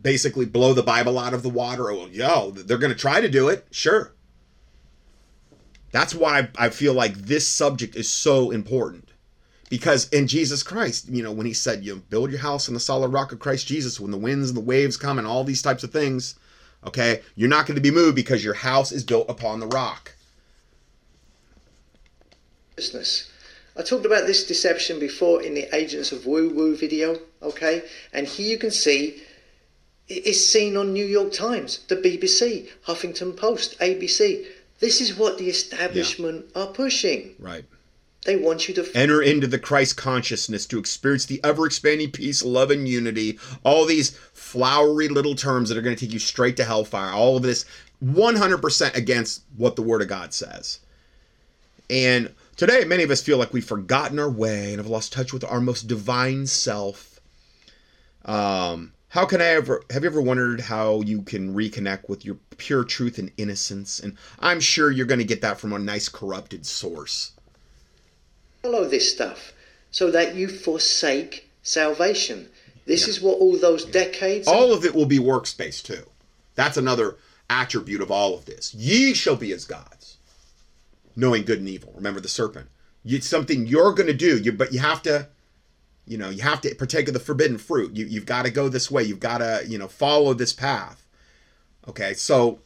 basically 0.00 0.46
blow 0.46 0.72
the 0.72 0.82
Bible 0.82 1.18
out 1.18 1.34
of 1.34 1.42
the 1.42 1.48
water. 1.48 1.90
Oh, 1.90 2.06
yo, 2.06 2.50
they're 2.52 2.78
going 2.78 2.92
to 2.92 2.98
try 2.98 3.20
to 3.20 3.28
do 3.28 3.48
it. 3.48 3.66
Sure. 3.70 4.12
That's 5.92 6.14
why 6.14 6.48
I 6.58 6.70
feel 6.70 6.94
like 6.94 7.14
this 7.14 7.46
subject 7.48 7.94
is 7.94 8.08
so 8.08 8.50
important. 8.50 9.08
Because 9.70 10.08
in 10.10 10.26
Jesus 10.26 10.62
Christ, 10.62 11.08
you 11.08 11.22
know, 11.22 11.32
when 11.32 11.46
he 11.46 11.52
said, 11.52 11.84
you 11.84 11.94
know, 11.94 12.02
build 12.10 12.30
your 12.30 12.40
house 12.40 12.68
on 12.68 12.74
the 12.74 12.80
solid 12.80 13.08
rock 13.08 13.32
of 13.32 13.38
Christ 13.38 13.66
Jesus, 13.66 13.98
when 13.98 14.10
the 14.10 14.18
winds 14.18 14.50
and 14.50 14.56
the 14.56 14.60
waves 14.60 14.96
come 14.96 15.18
and 15.18 15.26
all 15.26 15.42
these 15.42 15.62
types 15.62 15.82
of 15.82 15.92
things, 15.92 16.36
okay, 16.86 17.22
you're 17.34 17.48
not 17.48 17.66
going 17.66 17.76
to 17.76 17.80
be 17.80 17.90
moved 17.90 18.14
because 18.14 18.44
your 18.44 18.54
house 18.54 18.92
is 18.92 19.04
built 19.04 19.28
upon 19.28 19.60
the 19.60 19.66
rock. 19.68 20.14
Business. 22.76 23.30
I 23.76 23.82
talked 23.82 24.06
about 24.06 24.26
this 24.26 24.46
deception 24.46 25.00
before 25.00 25.42
in 25.42 25.54
the 25.54 25.74
Agents 25.74 26.12
of 26.12 26.26
Woo 26.26 26.50
Woo 26.50 26.76
video, 26.76 27.18
okay? 27.42 27.82
And 28.12 28.26
here 28.26 28.48
you 28.48 28.58
can 28.58 28.70
see 28.70 29.22
it's 30.06 30.44
seen 30.44 30.76
on 30.76 30.92
New 30.92 31.04
York 31.04 31.32
Times, 31.32 31.80
the 31.88 31.96
BBC, 31.96 32.68
Huffington 32.86 33.36
Post, 33.36 33.78
ABC. 33.80 34.46
This 34.80 35.00
is 35.00 35.16
what 35.16 35.38
the 35.38 35.48
establishment 35.48 36.46
yeah. 36.54 36.62
are 36.62 36.66
pushing. 36.68 37.34
Right. 37.38 37.64
They 38.24 38.36
want 38.36 38.68
you 38.68 38.74
to 38.74 38.90
enter 38.94 39.20
into 39.20 39.46
the 39.46 39.58
Christ 39.58 39.96
consciousness 39.96 40.66
to 40.66 40.78
experience 40.78 41.26
the 41.26 41.40
ever 41.44 41.66
expanding 41.66 42.10
peace, 42.10 42.42
love, 42.42 42.70
and 42.70 42.88
unity. 42.88 43.38
All 43.64 43.84
these 43.84 44.16
flowery 44.32 45.08
little 45.08 45.34
terms 45.34 45.68
that 45.68 45.76
are 45.76 45.82
going 45.82 45.96
to 45.96 46.04
take 46.04 46.12
you 46.12 46.18
straight 46.18 46.56
to 46.56 46.64
hellfire. 46.64 47.12
All 47.12 47.36
of 47.36 47.42
this 47.42 47.66
100% 48.02 48.94
against 48.94 49.42
what 49.56 49.76
the 49.76 49.82
Word 49.82 50.00
of 50.00 50.08
God 50.08 50.32
says. 50.32 50.80
And 51.90 52.32
today, 52.56 52.84
many 52.84 53.02
of 53.02 53.10
us 53.10 53.22
feel 53.22 53.38
like 53.38 53.52
we've 53.52 53.64
forgotten 53.64 54.18
our 54.18 54.30
way 54.30 54.68
and 54.70 54.78
have 54.78 54.86
lost 54.86 55.12
touch 55.12 55.32
with 55.32 55.44
our 55.44 55.60
most 55.60 55.86
divine 55.86 56.46
self. 56.46 57.20
Um, 58.24 58.92
how 59.08 59.26
can 59.26 59.40
I 59.40 59.46
ever 59.46 59.82
have 59.90 60.02
you 60.02 60.10
ever 60.10 60.20
wondered 60.20 60.60
how 60.60 61.00
you 61.02 61.22
can 61.22 61.54
reconnect 61.54 62.08
with 62.08 62.24
your 62.24 62.36
pure 62.56 62.82
truth 62.82 63.18
and 63.18 63.30
innocence? 63.36 64.00
And 64.00 64.16
I'm 64.40 64.58
sure 64.58 64.90
you're 64.90 65.06
going 65.06 65.20
to 65.20 65.24
get 65.24 65.40
that 65.42 65.60
from 65.60 65.72
a 65.72 65.78
nice 65.78 66.08
corrupted 66.08 66.66
source. 66.66 67.32
Follow 68.62 68.88
this 68.88 69.12
stuff 69.12 69.52
so 69.92 70.10
that 70.10 70.34
you 70.34 70.48
forsake 70.48 71.48
salvation. 71.62 72.48
This 72.86 73.02
yeah. 73.02 73.10
is 73.10 73.20
what 73.20 73.38
all 73.38 73.56
those 73.56 73.84
decades. 73.84 74.48
All 74.48 74.72
of 74.72 74.84
it 74.84 74.94
will 74.94 75.06
be 75.06 75.20
workspace 75.20 75.80
too. 75.80 76.04
That's 76.56 76.76
another 76.76 77.16
attribute 77.48 78.00
of 78.00 78.10
all 78.10 78.34
of 78.34 78.46
this. 78.46 78.74
Ye 78.74 79.14
shall 79.14 79.36
be 79.36 79.52
as 79.52 79.64
gods, 79.64 80.03
knowing 81.16 81.44
good 81.44 81.58
and 81.58 81.68
evil. 81.68 81.92
Remember 81.94 82.20
the 82.20 82.28
serpent. 82.28 82.68
It's 83.04 83.26
something 83.26 83.66
you're 83.66 83.92
going 83.92 84.06
to 84.06 84.14
do, 84.14 84.38
you, 84.38 84.52
but 84.52 84.72
you 84.72 84.80
have 84.80 85.02
to 85.02 85.28
you 86.06 86.18
know 86.18 86.28
you 86.28 86.42
have 86.42 86.60
to 86.62 86.74
partake 86.74 87.08
of 87.08 87.14
the 87.14 87.20
forbidden 87.20 87.58
fruit. 87.58 87.96
You, 87.96 88.06
you've 88.06 88.26
got 88.26 88.44
to 88.44 88.50
go 88.50 88.68
this 88.68 88.90
way. 88.90 89.02
You've 89.02 89.20
got 89.20 89.38
to 89.38 89.62
you 89.66 89.78
know 89.78 89.88
follow 89.88 90.34
this 90.34 90.52
path. 90.52 91.06
Okay 91.88 92.14
so 92.14 92.60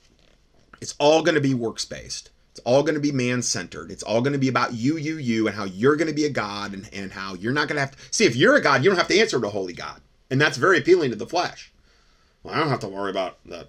it's 0.80 0.94
all 0.98 1.22
going 1.22 1.34
to 1.34 1.40
be 1.40 1.54
works 1.54 1.84
based 1.84 2.30
it's 2.50 2.60
all 2.60 2.82
going 2.82 2.94
to 2.94 3.00
be 3.00 3.12
man 3.12 3.42
centered 3.42 3.90
it's 3.90 4.02
all 4.02 4.20
going 4.20 4.32
to 4.32 4.38
be 4.38 4.48
about 4.48 4.74
you 4.74 4.96
you 4.96 5.16
you 5.16 5.46
and 5.46 5.56
how 5.56 5.64
you're 5.64 5.96
going 5.96 6.08
to 6.08 6.14
be 6.14 6.24
a 6.24 6.30
god 6.30 6.72
and, 6.72 6.88
and 6.92 7.12
how 7.12 7.34
you're 7.34 7.52
not 7.52 7.68
going 7.68 7.76
to 7.76 7.80
have 7.80 7.92
to 7.92 7.98
see 8.10 8.24
if 8.24 8.36
you're 8.36 8.56
a 8.56 8.62
god 8.62 8.82
you 8.82 8.90
don't 8.90 8.98
have 8.98 9.08
to 9.08 9.18
answer 9.18 9.40
to 9.40 9.48
holy 9.48 9.72
god. 9.72 10.00
And 10.30 10.38
that's 10.40 10.58
very 10.58 10.78
appealing 10.78 11.10
to 11.10 11.16
the 11.16 11.26
flesh. 11.26 11.72
Well 12.42 12.54
i 12.54 12.58
don't 12.58 12.68
have 12.68 12.80
to 12.80 12.88
worry 12.88 13.10
about 13.10 13.38
the 13.44 13.68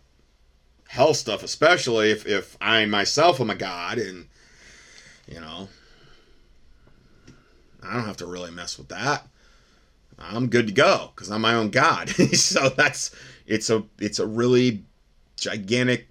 hell 0.87 1.13
stuff 1.13 1.43
especially 1.43 2.11
if, 2.11 2.25
if 2.25 2.57
i 2.59 2.85
myself 2.85 3.39
am 3.39 3.49
a 3.49 3.55
god 3.55 3.97
and 3.97 4.27
you 5.29 5.39
know 5.39 5.67
i 7.83 7.93
don't 7.93 8.05
have 8.05 8.17
to 8.17 8.25
really 8.25 8.51
mess 8.51 8.77
with 8.77 8.89
that 8.89 9.27
I'm 10.21 10.49
good 10.49 10.67
to 10.67 10.73
go 10.73 11.11
because 11.15 11.31
I'm 11.31 11.41
my 11.41 11.53
own 11.53 11.69
God. 11.69 12.09
so 12.33 12.69
that's 12.69 13.15
it's 13.47 13.69
a 13.69 13.83
it's 13.99 14.19
a 14.19 14.27
really 14.27 14.83
gigantic 15.37 16.07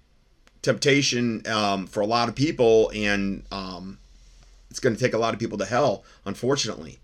temptation 0.61 1.45
um, 1.47 1.87
for 1.87 2.01
a 2.01 2.05
lot 2.05 2.27
of 2.27 2.35
people, 2.35 2.91
and 2.93 3.43
um, 3.51 3.99
it's 4.69 4.79
going 4.79 4.95
to 4.95 5.01
take 5.01 5.13
a 5.13 5.17
lot 5.17 5.33
of 5.33 5.39
people 5.39 5.57
to 5.59 5.65
hell, 5.65 6.03
unfortunately. 6.25 6.99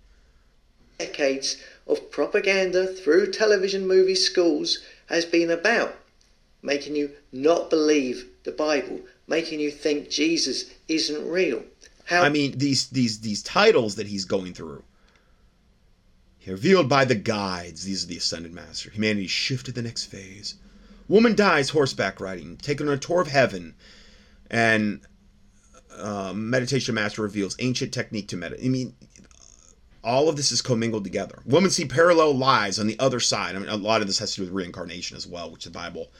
Decades 0.98 1.62
of 1.86 2.10
propaganda 2.10 2.86
through 2.86 3.30
television, 3.30 3.86
movies, 3.86 4.24
schools 4.24 4.78
has 5.08 5.24
been 5.24 5.50
about 5.50 5.94
making 6.62 6.96
you 6.96 7.10
not 7.32 7.70
believe 7.70 8.28
the 8.44 8.50
Bible, 8.50 9.00
making 9.28 9.60
you 9.60 9.70
think 9.70 10.10
Jesus 10.10 10.70
isn't 10.88 11.28
real. 11.28 11.62
How 12.06 12.22
I 12.22 12.28
mean 12.28 12.56
these 12.56 12.88
these 12.88 13.20
these 13.20 13.42
titles 13.42 13.96
that 13.96 14.06
he's 14.06 14.24
going 14.24 14.54
through. 14.54 14.82
Revealed 16.46 16.88
by 16.88 17.04
the 17.04 17.16
guides, 17.16 17.84
these 17.84 18.04
are 18.04 18.06
the 18.06 18.18
ascended 18.18 18.54
master. 18.54 18.90
Humanity 18.90 19.26
shifted 19.26 19.74
the 19.74 19.82
next 19.82 20.04
phase. 20.04 20.54
Woman 21.08 21.34
dies 21.34 21.70
horseback 21.70 22.20
riding, 22.20 22.56
taken 22.56 22.86
on 22.86 22.94
a 22.94 22.98
tour 22.98 23.20
of 23.20 23.26
heaven, 23.26 23.74
and 24.48 25.00
uh, 25.98 26.32
meditation 26.32 26.94
master 26.94 27.22
reveals 27.22 27.56
ancient 27.58 27.92
technique 27.92 28.28
to 28.28 28.36
meditate. 28.36 28.64
I 28.64 28.68
mean, 28.68 28.94
all 30.04 30.28
of 30.28 30.36
this 30.36 30.52
is 30.52 30.62
commingled 30.62 31.02
together. 31.02 31.40
Women 31.44 31.70
see 31.70 31.84
parallel 31.84 32.36
lives 32.36 32.78
on 32.78 32.86
the 32.86 32.98
other 33.00 33.18
side. 33.18 33.56
I 33.56 33.58
mean, 33.58 33.68
a 33.68 33.76
lot 33.76 34.00
of 34.00 34.06
this 34.06 34.20
has 34.20 34.30
to 34.32 34.36
do 34.36 34.42
with 34.44 34.54
reincarnation 34.54 35.16
as 35.16 35.26
well, 35.26 35.50
which 35.50 35.64
the 35.64 35.70
Bible 35.70 36.12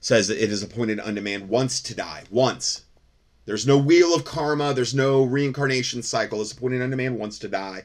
says 0.00 0.28
that 0.28 0.42
it 0.42 0.50
is 0.50 0.62
appointed 0.62 1.00
unto 1.00 1.22
man 1.22 1.48
once 1.48 1.80
to 1.80 1.94
die. 1.94 2.24
Once. 2.30 2.83
There's 3.46 3.66
no 3.66 3.78
wheel 3.78 4.14
of 4.14 4.24
karma. 4.24 4.72
There's 4.72 4.94
no 4.94 5.22
reincarnation 5.22 6.02
cycle. 6.02 6.40
It's 6.40 6.52
appointed 6.52 6.82
unto 6.82 6.96
man 6.96 7.18
once 7.18 7.38
to 7.40 7.48
die, 7.48 7.84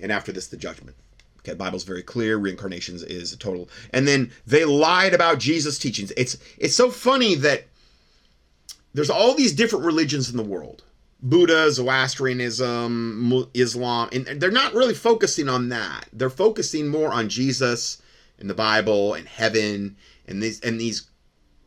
and 0.00 0.10
after 0.10 0.32
this, 0.32 0.48
the 0.48 0.56
judgment. 0.56 0.96
Okay, 1.40 1.54
Bible's 1.54 1.84
very 1.84 2.02
clear. 2.02 2.36
Reincarnations 2.36 3.02
is 3.02 3.32
a 3.32 3.38
total. 3.38 3.68
And 3.92 4.06
then 4.06 4.30
they 4.46 4.64
lied 4.64 5.14
about 5.14 5.38
Jesus' 5.38 5.78
teachings. 5.78 6.12
It's 6.16 6.36
it's 6.58 6.76
so 6.76 6.90
funny 6.90 7.34
that 7.36 7.64
there's 8.92 9.10
all 9.10 9.34
these 9.34 9.52
different 9.52 9.84
religions 9.84 10.30
in 10.30 10.36
the 10.36 10.42
world. 10.42 10.84
Buddha, 11.22 11.70
Zoroastrianism, 11.70 13.46
Islam, 13.54 14.08
and 14.12 14.26
they're 14.40 14.50
not 14.50 14.74
really 14.74 14.94
focusing 14.94 15.48
on 15.48 15.68
that. 15.68 16.06
They're 16.12 16.30
focusing 16.30 16.88
more 16.88 17.12
on 17.12 17.28
Jesus 17.28 18.00
and 18.38 18.48
the 18.48 18.54
Bible 18.54 19.14
and 19.14 19.28
heaven 19.28 19.96
and 20.26 20.42
these 20.42 20.60
and 20.60 20.80
these 20.80 21.08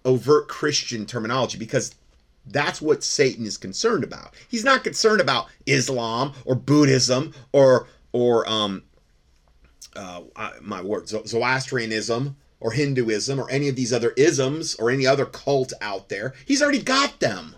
overt 0.05 0.47
Christian 0.47 1.05
terminology 1.05 1.57
because 1.57 1.95
that's 2.45 2.81
what 2.81 3.03
Satan 3.03 3.45
is 3.45 3.57
concerned 3.57 4.03
about. 4.03 4.33
He's 4.47 4.63
not 4.63 4.83
concerned 4.83 5.21
about 5.21 5.47
Islam 5.65 6.33
or 6.45 6.55
Buddhism 6.55 7.33
or 7.51 7.87
or 8.11 8.47
um 8.49 8.83
uh, 9.95 10.21
my 10.61 10.81
word 10.81 11.07
Zoroastrianism 11.07 12.35
or 12.59 12.71
Hinduism 12.71 13.39
or 13.39 13.49
any 13.49 13.67
of 13.69 13.75
these 13.75 13.93
other 13.93 14.11
isms 14.17 14.75
or 14.75 14.89
any 14.89 15.05
other 15.05 15.25
cult 15.25 15.73
out 15.81 16.09
there. 16.09 16.33
He's 16.45 16.61
already 16.61 16.81
got 16.81 17.19
them. 17.19 17.55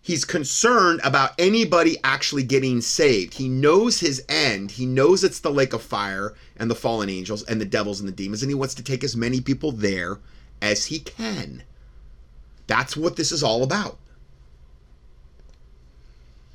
He's 0.00 0.24
concerned 0.24 1.00
about 1.04 1.30
anybody 1.38 1.96
actually 2.02 2.42
getting 2.42 2.80
saved. 2.80 3.34
He 3.34 3.48
knows 3.48 4.00
his 4.00 4.24
end. 4.28 4.72
He 4.72 4.84
knows 4.84 5.22
it's 5.22 5.38
the 5.38 5.52
lake 5.52 5.72
of 5.72 5.82
fire 5.82 6.34
and 6.56 6.68
the 6.68 6.74
fallen 6.74 7.08
angels 7.08 7.44
and 7.44 7.60
the 7.60 7.64
devils 7.64 8.00
and 8.00 8.08
the 8.08 8.12
demons, 8.12 8.42
and 8.42 8.50
he 8.50 8.54
wants 8.54 8.74
to 8.74 8.82
take 8.82 9.04
as 9.04 9.16
many 9.16 9.40
people 9.40 9.70
there 9.70 10.18
as 10.60 10.86
he 10.86 10.98
can. 10.98 11.62
That's 12.72 12.96
what 12.96 13.16
this 13.16 13.32
is 13.32 13.42
all 13.42 13.62
about. 13.62 13.98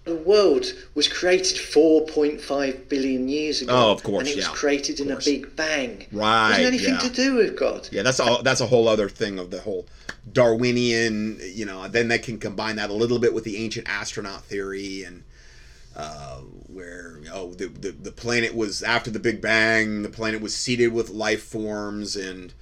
The 0.05 0.15
world 0.15 0.65
was 0.95 1.07
created 1.07 1.57
4.5 1.57 2.89
billion 2.89 3.29
years 3.29 3.61
ago. 3.61 3.71
Oh, 3.71 3.91
of 3.91 4.01
course, 4.01 4.21
and 4.21 4.29
it 4.29 4.35
was 4.37 4.47
yeah, 4.47 4.53
created 4.53 4.99
in 4.99 5.11
a 5.11 5.17
big 5.17 5.55
bang. 5.55 6.07
Right. 6.11 6.61
It 6.61 6.65
anything 6.65 6.95
yeah. 6.95 6.99
to 6.99 7.09
do 7.09 7.35
with 7.35 7.55
God. 7.55 7.87
Yeah, 7.91 8.01
that's 8.01 8.19
all. 8.19 8.41
That's 8.41 8.61
a 8.61 8.65
whole 8.65 8.87
other 8.87 9.09
thing 9.09 9.37
of 9.37 9.51
the 9.51 9.61
whole 9.61 9.85
Darwinian. 10.31 11.39
You 11.43 11.67
know, 11.67 11.87
then 11.87 12.07
they 12.07 12.17
can 12.17 12.39
combine 12.39 12.77
that 12.77 12.89
a 12.89 12.93
little 12.93 13.19
bit 13.19 13.35
with 13.35 13.43
the 13.43 13.57
ancient 13.63 13.87
astronaut 13.87 14.43
theory 14.43 15.03
and. 15.03 15.23
Uh, 15.95 16.41
where 16.67 17.19
oh 17.33 17.55
the, 17.55 17.65
the 17.65 17.89
the 17.89 18.11
planet 18.11 18.53
was 18.53 18.83
after 18.83 19.09
the 19.09 19.17
Big 19.17 19.41
Bang, 19.41 20.03
the 20.03 20.09
planet 20.09 20.41
was 20.41 20.55
seeded 20.55 20.93
with 20.93 21.09
life 21.09 21.41
forms, 21.41 22.15
and 22.15 22.53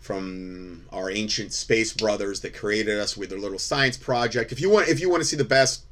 from 0.00 0.86
our 0.90 1.10
ancient 1.10 1.52
space 1.52 1.92
brothers 1.92 2.40
that 2.40 2.54
created 2.54 2.98
us 2.98 3.16
with 3.16 3.30
their 3.30 3.38
little 3.38 3.58
science 3.58 3.96
project. 3.96 4.50
If 4.50 4.60
you 4.60 4.70
want, 4.70 4.88
if 4.88 5.00
you 5.00 5.10
want 5.10 5.22
to 5.22 5.28
see 5.28 5.36
the 5.36 5.44
best 5.44 5.84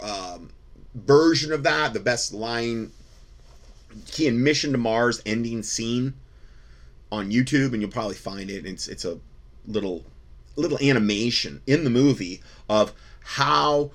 um, 0.00 0.50
version 0.94 1.52
of 1.52 1.62
that, 1.62 1.92
the 1.92 2.00
best 2.00 2.34
line 2.34 2.90
key 4.06 4.26
in 4.26 4.42
Mission 4.42 4.72
to 4.72 4.78
Mars 4.78 5.22
ending 5.24 5.62
scene 5.62 6.14
on 7.10 7.30
YouTube, 7.30 7.72
and 7.72 7.80
you'll 7.80 7.90
probably 7.90 8.16
find 8.16 8.50
it. 8.50 8.66
It's 8.66 8.88
it's 8.88 9.04
a 9.04 9.18
little 9.66 10.04
little 10.56 10.78
animation 10.80 11.62
in 11.66 11.84
the 11.84 11.90
movie 11.90 12.42
of 12.68 12.92
how 13.22 13.90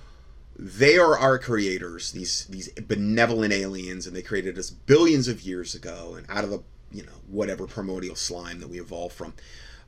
they 0.58 0.98
are 0.98 1.18
our 1.18 1.38
creators, 1.38 2.12
these 2.12 2.46
these 2.46 2.70
benevolent 2.74 3.54
aliens, 3.54 4.08
and 4.08 4.16
they 4.16 4.22
created 4.22 4.58
us 4.58 4.70
billions 4.70 5.28
of 5.28 5.42
years 5.42 5.76
ago, 5.76 6.16
and 6.16 6.26
out 6.30 6.44
of 6.44 6.50
the 6.50 6.64
you 6.92 7.04
know 7.04 7.12
whatever 7.28 7.68
primordial 7.68 8.16
slime 8.16 8.60
that 8.60 8.70
we 8.70 8.80
evolved 8.80 9.16
from, 9.16 9.34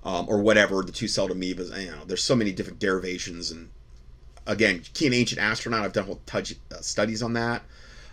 um, 0.03 0.25
or 0.27 0.41
whatever 0.41 0.81
the 0.81 0.91
two-celled 0.91 1.31
amoebas. 1.31 1.77
You 1.79 1.91
know, 1.91 2.05
there's 2.05 2.23
so 2.23 2.35
many 2.35 2.51
different 2.51 2.79
derivations 2.79 3.51
and 3.51 3.69
again, 4.45 4.83
key 4.93 5.05
and 5.05 5.15
ancient 5.15 5.39
astronaut. 5.39 5.83
I've 5.83 5.93
done 5.93 6.05
whole 6.05 6.21
touch, 6.25 6.55
uh, 6.71 6.81
studies 6.81 7.21
on 7.21 7.33
that. 7.33 7.63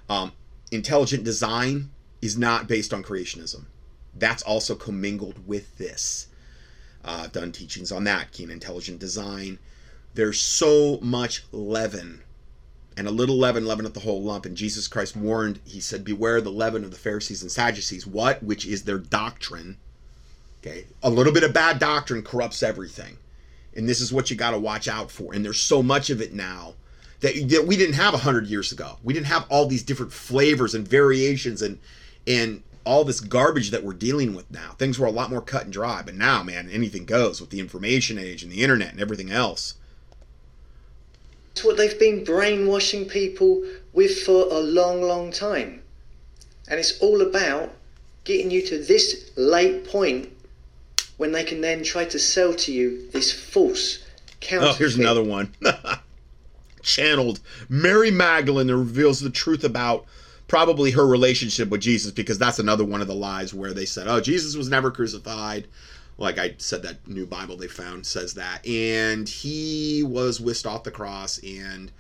Um, 0.09 0.33
intelligent 0.71 1.25
design 1.25 1.91
is 2.23 2.37
not 2.37 2.69
based 2.69 2.93
on 2.93 3.03
creationism. 3.03 3.65
That's 4.15 4.43
also 4.43 4.75
commingled 4.75 5.47
with 5.47 5.79
this. 5.79 6.27
Uh, 7.05 7.23
I've 7.25 7.33
done 7.33 7.53
teachings 7.53 7.91
on 7.91 8.05
that, 8.05 8.33
key 8.33 8.45
and 8.45 8.53
intelligent 8.53 8.99
design. 8.99 9.59
There's 10.15 10.41
so 10.41 10.99
much 11.01 11.45
leaven, 11.53 12.23
and 13.01 13.09
a 13.09 13.11
little 13.11 13.37
leaven 13.37 13.65
leaveneth 13.65 13.95
the 13.95 14.01
whole 14.01 14.23
lump. 14.23 14.47
And 14.47 14.57
Jesus 14.57 14.87
Christ 14.87 15.17
warned, 15.17 15.59
he 15.65 15.81
said, 15.81 16.05
Beware 16.05 16.41
the 16.41 16.53
leaven 16.53 16.85
of 16.85 16.93
the 16.93 16.99
Pharisees 16.99 17.43
and 17.43 17.51
Sadducees. 17.51 18.07
What? 18.07 18.43
Which 18.43 18.65
is 18.65 18.85
their 18.85 18.99
doctrine. 18.99 19.79
Okay. 20.63 20.85
A 21.03 21.11
little 21.11 21.33
bit 21.33 21.43
of 21.43 21.53
bad 21.53 21.79
doctrine 21.79 22.23
corrupts 22.23 22.63
everything 22.63 23.17
and 23.75 23.89
this 23.89 24.01
is 24.01 24.13
what 24.13 24.31
you 24.31 24.37
got 24.37 24.51
to 24.51 24.59
watch 24.59 24.89
out 24.89 25.11
for. 25.11 25.33
And 25.33 25.45
there's 25.45 25.61
so 25.61 25.83
much 25.83 26.11
of 26.11 26.21
it 26.21 26.33
now 26.33 26.75
that, 27.21 27.35
that 27.49 27.67
we 27.67 27.77
didn't 27.77 27.95
have 27.95 28.13
100 28.13 28.47
years 28.47 28.73
ago. 28.73 28.99
We 29.03 29.15
didn't 29.15 29.27
have 29.27 29.47
all 29.49 29.67
these 29.67 29.83
different 29.83 30.13
flavors 30.13 30.75
and 30.75 30.87
variations 30.87 31.63
and 31.63 31.79
and 32.27 32.63
all 32.85 33.05
this 33.05 33.21
garbage 33.21 33.71
that 33.71 33.85
we're 33.85 33.93
dealing 33.93 34.35
with 34.35 34.51
now. 34.51 34.75
Things 34.79 34.99
were 34.99 35.07
a 35.07 35.13
lot 35.13 35.31
more 35.31 35.43
cut 35.43 35.65
and 35.65 35.73
dry, 35.73 36.03
but 36.03 36.15
now, 36.15 36.43
man, 36.43 36.69
anything 36.71 37.05
goes 37.05 37.41
with 37.41 37.51
the 37.51 37.61
information 37.61 38.19
age 38.19 38.43
and 38.43 38.51
the 38.51 38.63
internet 38.63 38.93
and 38.93 39.01
everything 39.01 39.31
else. 39.31 39.75
It's 41.53 41.65
what 41.65 41.77
they've 41.77 41.99
been 41.99 42.25
brainwashing 42.25 43.07
people 43.07 43.63
with 43.93 44.23
for 44.23 44.47
a 44.51 44.61
long, 44.61 45.03
long 45.03 45.33
time. 45.33 45.83
And 46.69 46.79
it's 46.79 46.99
all 47.01 47.21
about 47.21 47.75
getting 48.25 48.51
you 48.51 48.63
to 48.67 48.79
this 48.79 49.31
late 49.37 49.89
point 49.89 50.31
when 51.17 51.33
they 51.33 51.45
can 51.45 51.61
then 51.61 51.83
try 51.83 52.05
to 52.05 52.19
sell 52.19 52.55
to 52.55 52.73
you 52.73 53.11
this 53.11 53.33
false 53.33 53.99
counterfeit. 54.41 54.75
Oh, 54.75 54.79
here's 54.79 54.97
another 54.97 55.23
one. 55.23 55.55
Channeled 56.83 57.41
Mary 57.69 58.11
Magdalene 58.11 58.71
reveals 58.71 59.21
the 59.21 59.31
truth 59.31 59.65
about 59.65 60.07
probably 60.49 60.93
her 60.93 61.07
relationship 61.07 61.69
with 61.69 61.83
Jesus 61.83 62.11
because 62.11 62.39
that's 62.39 62.59
another 62.59 62.85
one 62.85 63.03
of 63.03 63.07
the 63.07 63.15
lies 63.15 63.53
where 63.53 63.75
they 63.75 63.85
said, 63.85 64.09
"Oh, 64.09 64.21
Jesus 64.21 64.57
was 64.57 64.71
never 64.71 64.91
crucified." 64.91 65.67
Like 66.21 66.39
I 66.39 66.55
said, 66.59 66.83
that 66.83 67.09
new 67.09 67.25
Bible 67.25 67.57
they 67.57 67.67
found 67.67 68.07
says 68.07 68.35
that, 68.35 68.65
and 68.67 69.27
he 69.27 70.03
was 70.05 70.39
whisked 70.39 70.67
off 70.67 70.85
the 70.85 70.91
cross, 70.91 71.39
and 71.39 71.91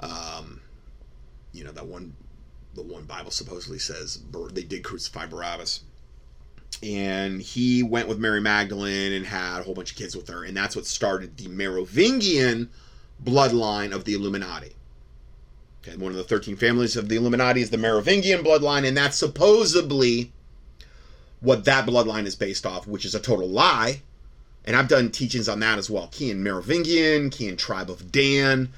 um, 0.00 0.62
you 1.52 1.62
know 1.62 1.70
that 1.72 1.86
one, 1.86 2.16
the 2.74 2.82
one 2.82 3.04
Bible 3.04 3.30
supposedly 3.30 3.78
says 3.78 4.22
they 4.52 4.62
did 4.62 4.82
crucify 4.82 5.26
Barabbas. 5.26 5.82
And 6.82 7.40
he 7.40 7.82
went 7.82 8.08
with 8.08 8.18
Mary 8.18 8.40
Magdalene 8.40 9.12
and 9.12 9.26
had 9.26 9.60
a 9.60 9.62
whole 9.62 9.74
bunch 9.74 9.92
of 9.92 9.98
kids 9.98 10.16
with 10.16 10.28
her, 10.28 10.42
and 10.42 10.56
that's 10.56 10.74
what 10.74 10.86
started 10.86 11.36
the 11.36 11.48
Merovingian 11.48 12.70
bloodline 13.22 13.94
of 13.94 14.04
the 14.04 14.14
Illuminati. 14.14 14.76
Okay, 15.82 15.96
one 15.96 16.10
of 16.10 16.16
the 16.16 16.24
13 16.24 16.56
families 16.56 16.96
of 16.96 17.10
the 17.10 17.16
Illuminati 17.16 17.60
is 17.60 17.68
the 17.68 17.76
Merovingian 17.76 18.42
bloodline, 18.42 18.86
and 18.86 18.96
that's 18.96 19.16
supposedly 19.18 20.32
what 21.40 21.64
that 21.64 21.86
bloodline 21.86 22.26
is 22.26 22.34
based 22.34 22.66
off, 22.66 22.86
which 22.86 23.04
is 23.04 23.14
a 23.14 23.20
total 23.20 23.48
lie. 23.48 24.02
And 24.64 24.74
I've 24.74 24.88
done 24.88 25.10
teachings 25.10 25.48
on 25.48 25.60
that 25.60 25.78
as 25.78 25.88
well. 25.88 26.08
Kian 26.08 26.38
Merovingian, 26.38 27.30
Kian 27.30 27.56
Tribe 27.56 27.88
of 27.90 28.10
Dan, 28.10 28.70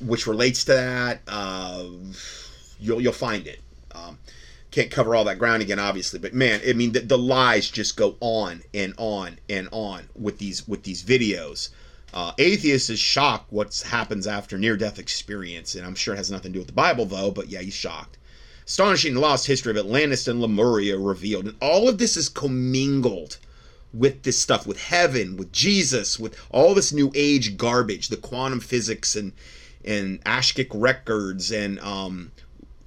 which 0.00 0.26
relates 0.26 0.64
to 0.64 0.72
that. 0.72 1.20
Uh, 1.28 1.84
you'll 2.80 3.00
you'll 3.00 3.12
find 3.12 3.46
it. 3.46 3.60
Um, 3.94 4.18
can't 4.70 4.90
cover 4.90 5.14
all 5.14 5.24
that 5.24 5.38
ground 5.38 5.62
again, 5.62 5.78
obviously. 5.78 6.18
But 6.18 6.34
man, 6.34 6.60
I 6.66 6.72
mean, 6.72 6.92
the, 6.92 7.00
the 7.00 7.18
lies 7.18 7.70
just 7.70 7.96
go 7.96 8.16
on 8.20 8.62
and 8.72 8.94
on 8.96 9.38
and 9.48 9.68
on 9.72 10.08
with 10.14 10.38
these 10.38 10.66
with 10.66 10.84
these 10.84 11.02
videos. 11.02 11.70
Uh, 12.14 12.32
atheist 12.38 12.88
is 12.88 12.98
shocked 12.98 13.52
what 13.52 13.78
happens 13.86 14.26
after 14.26 14.56
near 14.56 14.76
death 14.76 14.98
experience, 14.98 15.74
and 15.74 15.84
I'm 15.84 15.94
sure 15.94 16.14
it 16.14 16.18
has 16.18 16.30
nothing 16.30 16.52
to 16.52 16.54
do 16.54 16.60
with 16.60 16.68
the 16.68 16.72
Bible 16.72 17.04
though. 17.04 17.30
But 17.30 17.48
yeah, 17.48 17.60
he's 17.60 17.74
shocked. 17.74 18.15
Astonishing 18.66 19.14
lost 19.14 19.46
history 19.46 19.70
of 19.70 19.76
Atlantis 19.76 20.26
and 20.26 20.40
Lemuria 20.40 20.98
revealed. 20.98 21.46
And 21.46 21.56
all 21.60 21.88
of 21.88 21.98
this 21.98 22.16
is 22.16 22.28
commingled 22.28 23.38
with 23.94 24.24
this 24.24 24.38
stuff, 24.38 24.66
with 24.66 24.80
heaven, 24.80 25.36
with 25.36 25.52
Jesus, 25.52 26.18
with 26.18 26.36
all 26.50 26.74
this 26.74 26.92
new 26.92 27.12
age 27.14 27.56
garbage, 27.56 28.08
the 28.08 28.16
quantum 28.16 28.60
physics 28.60 29.16
and 29.16 29.32
and 29.84 30.18
Akashic 30.26 30.68
records 30.74 31.52
and 31.52 31.78
um, 31.78 32.32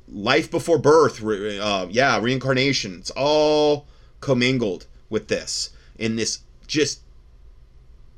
life 0.09 0.51
before 0.51 0.77
birth, 0.77 1.23
uh, 1.23 1.87
yeah, 1.89 2.19
reincarnation. 2.19 2.95
It's 2.99 3.11
all 3.11 3.87
commingled 4.19 4.85
with 5.09 5.29
this 5.29 5.69
in 5.97 6.17
this 6.17 6.39
just 6.67 6.99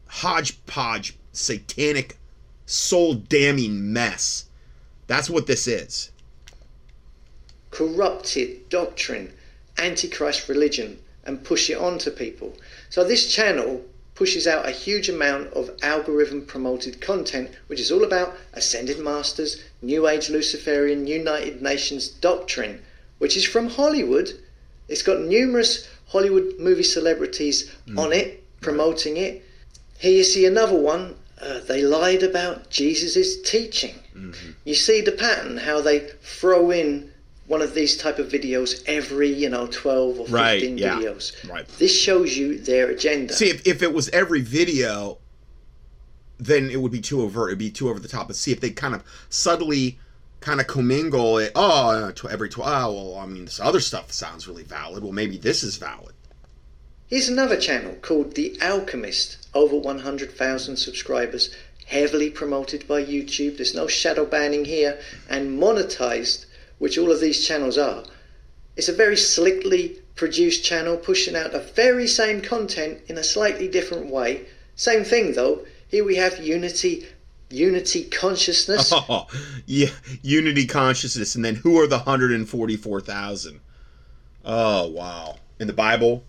hodgepodge 0.07 1.16
satanic 1.32 2.18
soul 2.66 3.14
damning 3.14 3.93
mess. 3.93 4.45
That's 5.05 5.30
what 5.30 5.45
this 5.45 5.68
is. 5.68 6.12
Corrupted 7.72 8.69
doctrine, 8.69 9.34
antichrist 9.78 10.47
religion, 10.47 10.99
and 11.26 11.43
push 11.43 11.69
it 11.69 11.78
on 11.78 11.97
to 11.99 12.11
people. 12.11 12.57
So 12.89 13.03
this 13.03 13.34
channel 13.34 13.84
pushes 14.13 14.45
out 14.45 14.67
a 14.67 14.72
huge 14.72 15.09
amount 15.09 15.53
of 15.53 15.72
algorithm 15.82 16.45
promoted 16.45 17.01
content, 17.01 17.49
which 17.67 17.80
is 17.80 17.91
all 17.91 18.03
about 18.03 18.38
ascended 18.53 18.99
masters, 18.99 19.61
New 19.82 20.07
Age 20.07 20.30
Luciferian 20.30 21.07
United 21.07 21.61
Nations 21.61 22.07
doctrine, 22.07 22.82
which 23.17 23.36
is 23.36 23.45
from 23.45 23.69
Hollywood. 23.69 24.32
It's 24.88 25.01
got 25.01 25.22
numerous 25.22 25.88
Hollywood 26.07 26.59
movie 26.59 26.84
celebrities 26.84 27.72
mm. 27.88 27.97
on 27.97 28.13
it 28.13 28.41
promoting 28.61 29.17
it. 29.17 29.43
Here 29.97 30.17
you 30.17 30.24
see 30.24 30.45
another 30.45 30.80
one. 30.80 31.15
Uh, 31.41 31.59
they 31.61 31.82
lied 31.82 32.24
about 32.24 32.69
Jesus' 32.69 33.41
teaching. 33.41 33.95
Mm-hmm. 34.15 34.51
You 34.63 34.76
see 34.76 35.01
the 35.01 35.11
pattern, 35.11 35.57
how 35.57 35.82
they 35.82 35.99
throw 36.22 36.69
in 36.69 37.11
one 37.52 37.62
of 37.62 37.74
these 37.74 37.97
type 37.97 38.18
of 38.18 38.30
videos 38.30 38.82
every 38.88 39.28
you 39.28 39.49
know 39.49 39.68
12 39.68 40.22
or 40.22 40.26
15 40.26 40.32
right, 40.32 40.64
yeah. 40.64 40.95
videos. 40.95 41.49
Right. 41.49 41.68
This 41.78 41.93
shows 41.93 42.38
you 42.38 42.58
their 42.58 42.89
agenda. 42.89 43.34
See 43.34 43.49
if, 43.49 43.68
if 43.68 43.84
it 43.84 43.93
was 43.93 44.08
every 44.10 44.39
video 44.39 45.18
then 46.39 46.72
it 46.72 46.82
would 46.82 46.93
be 46.93 47.02
too 47.02 47.22
overt 47.22 47.49
it'd 47.49 47.60
be 47.60 47.70
too 47.70 47.89
over 47.89 47.99
the 47.99 48.08
top. 48.08 48.28
But 48.28 48.38
see 48.38 48.54
if 48.54 48.62
they 48.62 48.70
kind 48.70 48.95
of 48.95 49.04
subtly 49.28 49.99
kind 50.39 50.62
of 50.62 50.68
commingle 50.68 51.39
it 51.39 51.52
oh 51.54 51.89
uh, 51.89 52.28
every 52.30 52.47
12 52.47 52.68
oh, 52.68 52.74
ah, 52.74 52.89
well 52.89 53.22
i 53.22 53.28
mean 53.28 53.45
this 53.45 53.60
other 53.60 53.82
stuff 53.82 54.14
sounds 54.14 54.47
really 54.47 54.64
valid. 54.64 55.04
Well 55.04 55.12
maybe 55.12 55.38
this 55.38 55.62
is 55.62 55.76
valid. 55.76 56.16
Here's 57.08 57.28
another 57.28 57.58
channel 57.58 57.95
called 58.02 58.36
the 58.36 58.58
alchemist. 58.62 59.49
Over 59.54 59.76
100000 59.76 60.78
subscribers 60.78 61.54
heavily 61.86 62.30
promoted 62.30 62.88
by 62.88 63.04
youtube. 63.04 63.58
There's 63.58 63.76
no 63.76 63.88
shadow 63.88 64.24
banning 64.26 64.64
here. 64.64 64.97
And 65.30 65.60
monetized 65.62 66.45
which 66.82 66.98
all 66.98 67.12
of 67.12 67.20
these 67.20 67.46
channels 67.46 67.78
are. 67.78 68.04
It's 68.76 68.90
a 68.90 68.94
very 68.94 69.16
slickly 69.16 70.00
produced 70.16 70.66
channel 70.66 70.98
pushing 70.98 71.36
out 71.36 71.52
the 71.52 71.60
very 71.60 72.08
same 72.08 72.42
content 72.42 73.02
in 73.06 73.20
a 73.20 73.24
slightly 73.24 73.68
different 73.68 74.08
way. 74.08 74.48
Same 74.76 75.04
thing 75.04 75.34
though. 75.34 75.64
Here 75.90 76.04
we 76.04 76.16
have 76.16 76.40
unity 76.40 77.06
unity 77.52 78.06
consciousness. 78.06 78.92
Oh, 78.92 79.28
yeah, 79.68 79.90
unity 80.24 80.66
consciousness 80.66 81.36
and 81.36 81.46
then 81.46 81.54
who 81.54 81.80
are 81.80 81.86
the 81.86 81.98
144,000? 81.98 83.60
Oh, 84.44 84.88
wow. 84.88 85.36
In 85.60 85.68
the 85.68 85.74
Bible? 85.74 86.24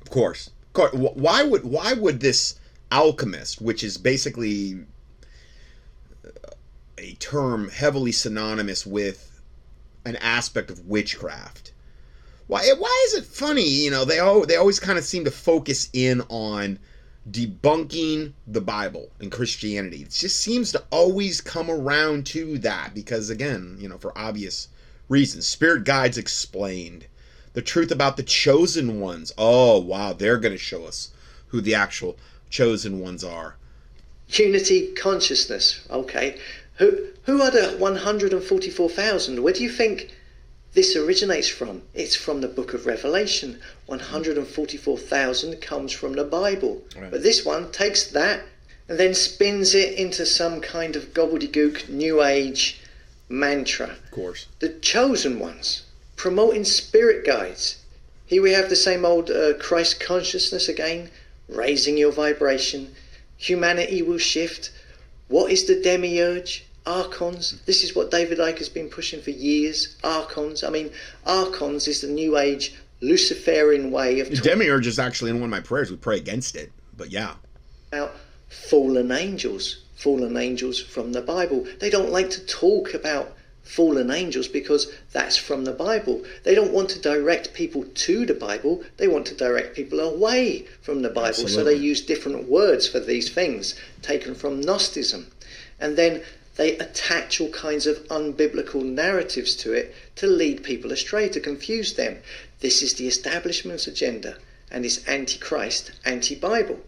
Of 0.00 0.10
course. 0.10 0.48
Of 0.48 0.72
course. 0.72 0.92
Why 0.94 1.44
would 1.44 1.62
why 1.62 1.92
would 1.92 2.18
this 2.18 2.58
alchemist, 2.90 3.62
which 3.62 3.84
is 3.84 3.98
basically 3.98 4.80
a 6.98 7.12
term 7.20 7.68
heavily 7.68 8.10
synonymous 8.10 8.84
with 8.84 9.31
an 10.04 10.16
aspect 10.16 10.70
of 10.70 10.86
witchcraft. 10.86 11.72
Why 12.46 12.68
why 12.78 13.04
is 13.06 13.14
it 13.14 13.24
funny? 13.24 13.68
You 13.68 13.90
know, 13.90 14.04
they 14.04 14.18
all 14.18 14.44
they 14.44 14.56
always 14.56 14.80
kind 14.80 14.98
of 14.98 15.04
seem 15.04 15.24
to 15.24 15.30
focus 15.30 15.88
in 15.92 16.22
on 16.28 16.78
debunking 17.30 18.32
the 18.46 18.60
Bible 18.60 19.10
and 19.20 19.30
Christianity. 19.30 20.02
It 20.02 20.10
just 20.10 20.40
seems 20.40 20.72
to 20.72 20.82
always 20.90 21.40
come 21.40 21.70
around 21.70 22.26
to 22.26 22.58
that 22.58 22.94
because 22.94 23.30
again, 23.30 23.76
you 23.78 23.88
know, 23.88 23.98
for 23.98 24.16
obvious 24.18 24.68
reasons. 25.08 25.46
Spirit 25.46 25.84
guides 25.84 26.18
explained. 26.18 27.06
The 27.52 27.62
truth 27.62 27.90
about 27.90 28.16
the 28.16 28.22
chosen 28.22 28.98
ones. 28.98 29.32
Oh, 29.36 29.78
wow, 29.78 30.14
they're 30.14 30.38
going 30.38 30.54
to 30.54 30.58
show 30.58 30.86
us 30.86 31.10
who 31.48 31.60
the 31.60 31.74
actual 31.74 32.16
chosen 32.48 32.98
ones 32.98 33.22
are. 33.22 33.56
Unity 34.28 34.92
consciousness. 34.94 35.80
Okay. 35.90 36.38
Who, 36.76 37.06
who 37.24 37.42
are 37.42 37.50
the 37.50 37.76
144,000? 37.78 39.42
Where 39.42 39.52
do 39.52 39.62
you 39.62 39.70
think 39.70 40.10
this 40.72 40.96
originates 40.96 41.48
from? 41.48 41.82
It's 41.94 42.16
from 42.16 42.40
the 42.40 42.48
book 42.48 42.74
of 42.74 42.86
Revelation. 42.86 43.60
144,000 43.86 45.60
comes 45.60 45.92
from 45.92 46.14
the 46.14 46.24
Bible. 46.24 46.82
Right. 46.96 47.10
But 47.10 47.22
this 47.22 47.44
one 47.44 47.70
takes 47.72 48.04
that 48.12 48.42
and 48.88 48.98
then 48.98 49.14
spins 49.14 49.74
it 49.74 49.94
into 49.98 50.26
some 50.26 50.60
kind 50.60 50.96
of 50.96 51.14
gobbledygook 51.14 51.88
new 51.88 52.22
age 52.22 52.80
mantra. 53.28 53.90
Of 53.90 54.10
course. 54.10 54.46
The 54.58 54.68
chosen 54.68 55.38
ones, 55.38 55.82
promoting 56.16 56.64
spirit 56.64 57.24
guides. 57.24 57.76
Here 58.26 58.42
we 58.42 58.52
have 58.52 58.68
the 58.68 58.76
same 58.76 59.04
old 59.04 59.30
uh, 59.30 59.54
Christ 59.54 60.00
consciousness 60.00 60.68
again, 60.68 61.10
raising 61.48 61.96
your 61.96 62.12
vibration. 62.12 62.94
Humanity 63.36 64.02
will 64.02 64.18
shift 64.18 64.70
what 65.32 65.50
is 65.50 65.64
the 65.64 65.80
demiurge? 65.80 66.66
Archons. 66.84 67.60
This 67.64 67.82
is 67.82 67.94
what 67.94 68.10
David 68.10 68.38
Icke 68.38 68.58
has 68.58 68.68
been 68.68 68.88
pushing 68.88 69.22
for 69.22 69.30
years. 69.30 69.96
Archons. 70.04 70.62
I 70.62 70.68
mean, 70.68 70.90
Archons 71.24 71.88
is 71.88 72.02
the 72.02 72.08
new 72.08 72.36
age 72.36 72.74
Luciferian 73.00 73.90
way 73.90 74.20
of. 74.20 74.28
Talk- 74.28 74.42
demiurge 74.42 74.86
is 74.86 74.98
actually 74.98 75.30
in 75.30 75.36
one 75.36 75.44
of 75.44 75.50
my 75.50 75.60
prayers. 75.60 75.90
We 75.90 75.96
pray 75.96 76.18
against 76.18 76.54
it, 76.54 76.70
but 76.96 77.10
yeah. 77.10 77.34
About 77.92 78.14
fallen 78.48 79.10
angels, 79.10 79.82
fallen 79.96 80.36
angels 80.36 80.80
from 80.80 81.12
the 81.12 81.22
Bible. 81.22 81.66
They 81.80 81.88
don't 81.88 82.10
like 82.10 82.28
to 82.30 82.44
talk 82.46 82.92
about 82.92 83.32
fallen 83.62 84.10
angels 84.10 84.48
because 84.48 84.92
that's 85.12 85.36
from 85.36 85.64
the 85.64 85.72
Bible. 85.72 86.22
They 86.42 86.54
don't 86.54 86.72
want 86.72 86.90
to 86.90 86.98
direct 87.00 87.54
people 87.54 87.84
to 87.84 88.26
the 88.26 88.34
Bible, 88.34 88.82
they 88.96 89.08
want 89.08 89.26
to 89.26 89.34
direct 89.34 89.74
people 89.74 90.00
away 90.00 90.66
from 90.80 91.02
the 91.02 91.08
Bible. 91.08 91.28
Absolutely. 91.28 91.54
So 91.54 91.64
they 91.64 91.74
use 91.76 92.00
different 92.00 92.48
words 92.48 92.86
for 92.86 93.00
these 93.00 93.30
things 93.30 93.74
taken 94.02 94.34
from 94.34 94.60
Gnosticism. 94.60 95.30
And 95.80 95.96
then 95.96 96.22
they 96.56 96.76
attach 96.78 97.40
all 97.40 97.50
kinds 97.50 97.86
of 97.86 98.06
unbiblical 98.08 98.84
narratives 98.84 99.56
to 99.56 99.72
it 99.72 99.94
to 100.16 100.26
lead 100.26 100.62
people 100.62 100.92
astray, 100.92 101.28
to 101.30 101.40
confuse 101.40 101.94
them. 101.94 102.18
This 102.60 102.82
is 102.82 102.94
the 102.94 103.08
establishment's 103.08 103.86
agenda 103.86 104.36
and 104.70 104.84
it's 104.84 105.06
anti 105.06 105.38
Christ, 105.38 105.92
anti 106.04 106.34
Bible. 106.34 106.80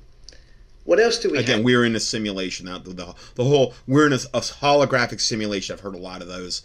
What 0.84 1.00
else 1.00 1.18
do 1.18 1.30
we 1.30 1.38
Again, 1.38 1.56
have? 1.56 1.64
we're 1.64 1.84
in 1.84 1.96
a 1.96 2.00
simulation. 2.00 2.66
The, 2.66 2.78
the, 2.78 3.14
the 3.34 3.44
whole, 3.44 3.74
we're 3.86 4.06
in 4.06 4.12
a, 4.12 4.20
a, 4.34 4.40
holographic 4.40 5.20
simulation. 5.20 5.72
I've 5.72 5.80
heard 5.80 5.94
a 5.94 5.98
lot 5.98 6.20
of 6.20 6.28
those 6.28 6.62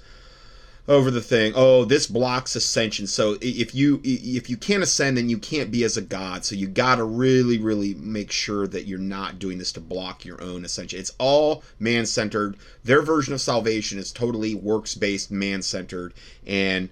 over 0.90 1.12
the 1.12 1.22
thing. 1.22 1.54
Oh, 1.56 1.86
this 1.86 2.08
blocks 2.08 2.56
ascension. 2.56 3.08
So 3.08 3.38
if 3.42 3.74
you 3.74 4.02
if 4.04 4.50
you 4.50 4.58
can't 4.58 4.84
ascend, 4.84 5.18
then 5.18 5.30
you 5.30 5.38
can't 5.38 5.72
be 5.72 5.84
as 5.84 5.96
a 5.98 6.02
god. 6.02 6.44
So 6.44 6.56
you 6.56 6.68
got 6.68 6.96
to 6.96 7.04
really, 7.04 7.60
really 7.60 7.94
make 7.94 8.32
sure 8.32 8.68
that 8.68 8.88
you're 8.88 9.00
not 9.00 9.40
doing 9.40 9.58
this 9.60 9.72
to 9.74 9.80
block 9.80 10.26
your 10.26 10.42
own 10.44 10.66
ascension. 10.66 11.00
It's 11.00 11.14
all 11.20 11.64
man 11.80 12.06
centered. 12.06 12.58
Their 12.84 13.02
version 13.02 13.34
of 13.34 13.42
salvation 13.42 14.00
is 14.00 14.12
totally 14.12 14.56
works 14.56 14.96
based, 14.96 15.32
man 15.32 15.62
centered, 15.62 16.14
and 16.46 16.90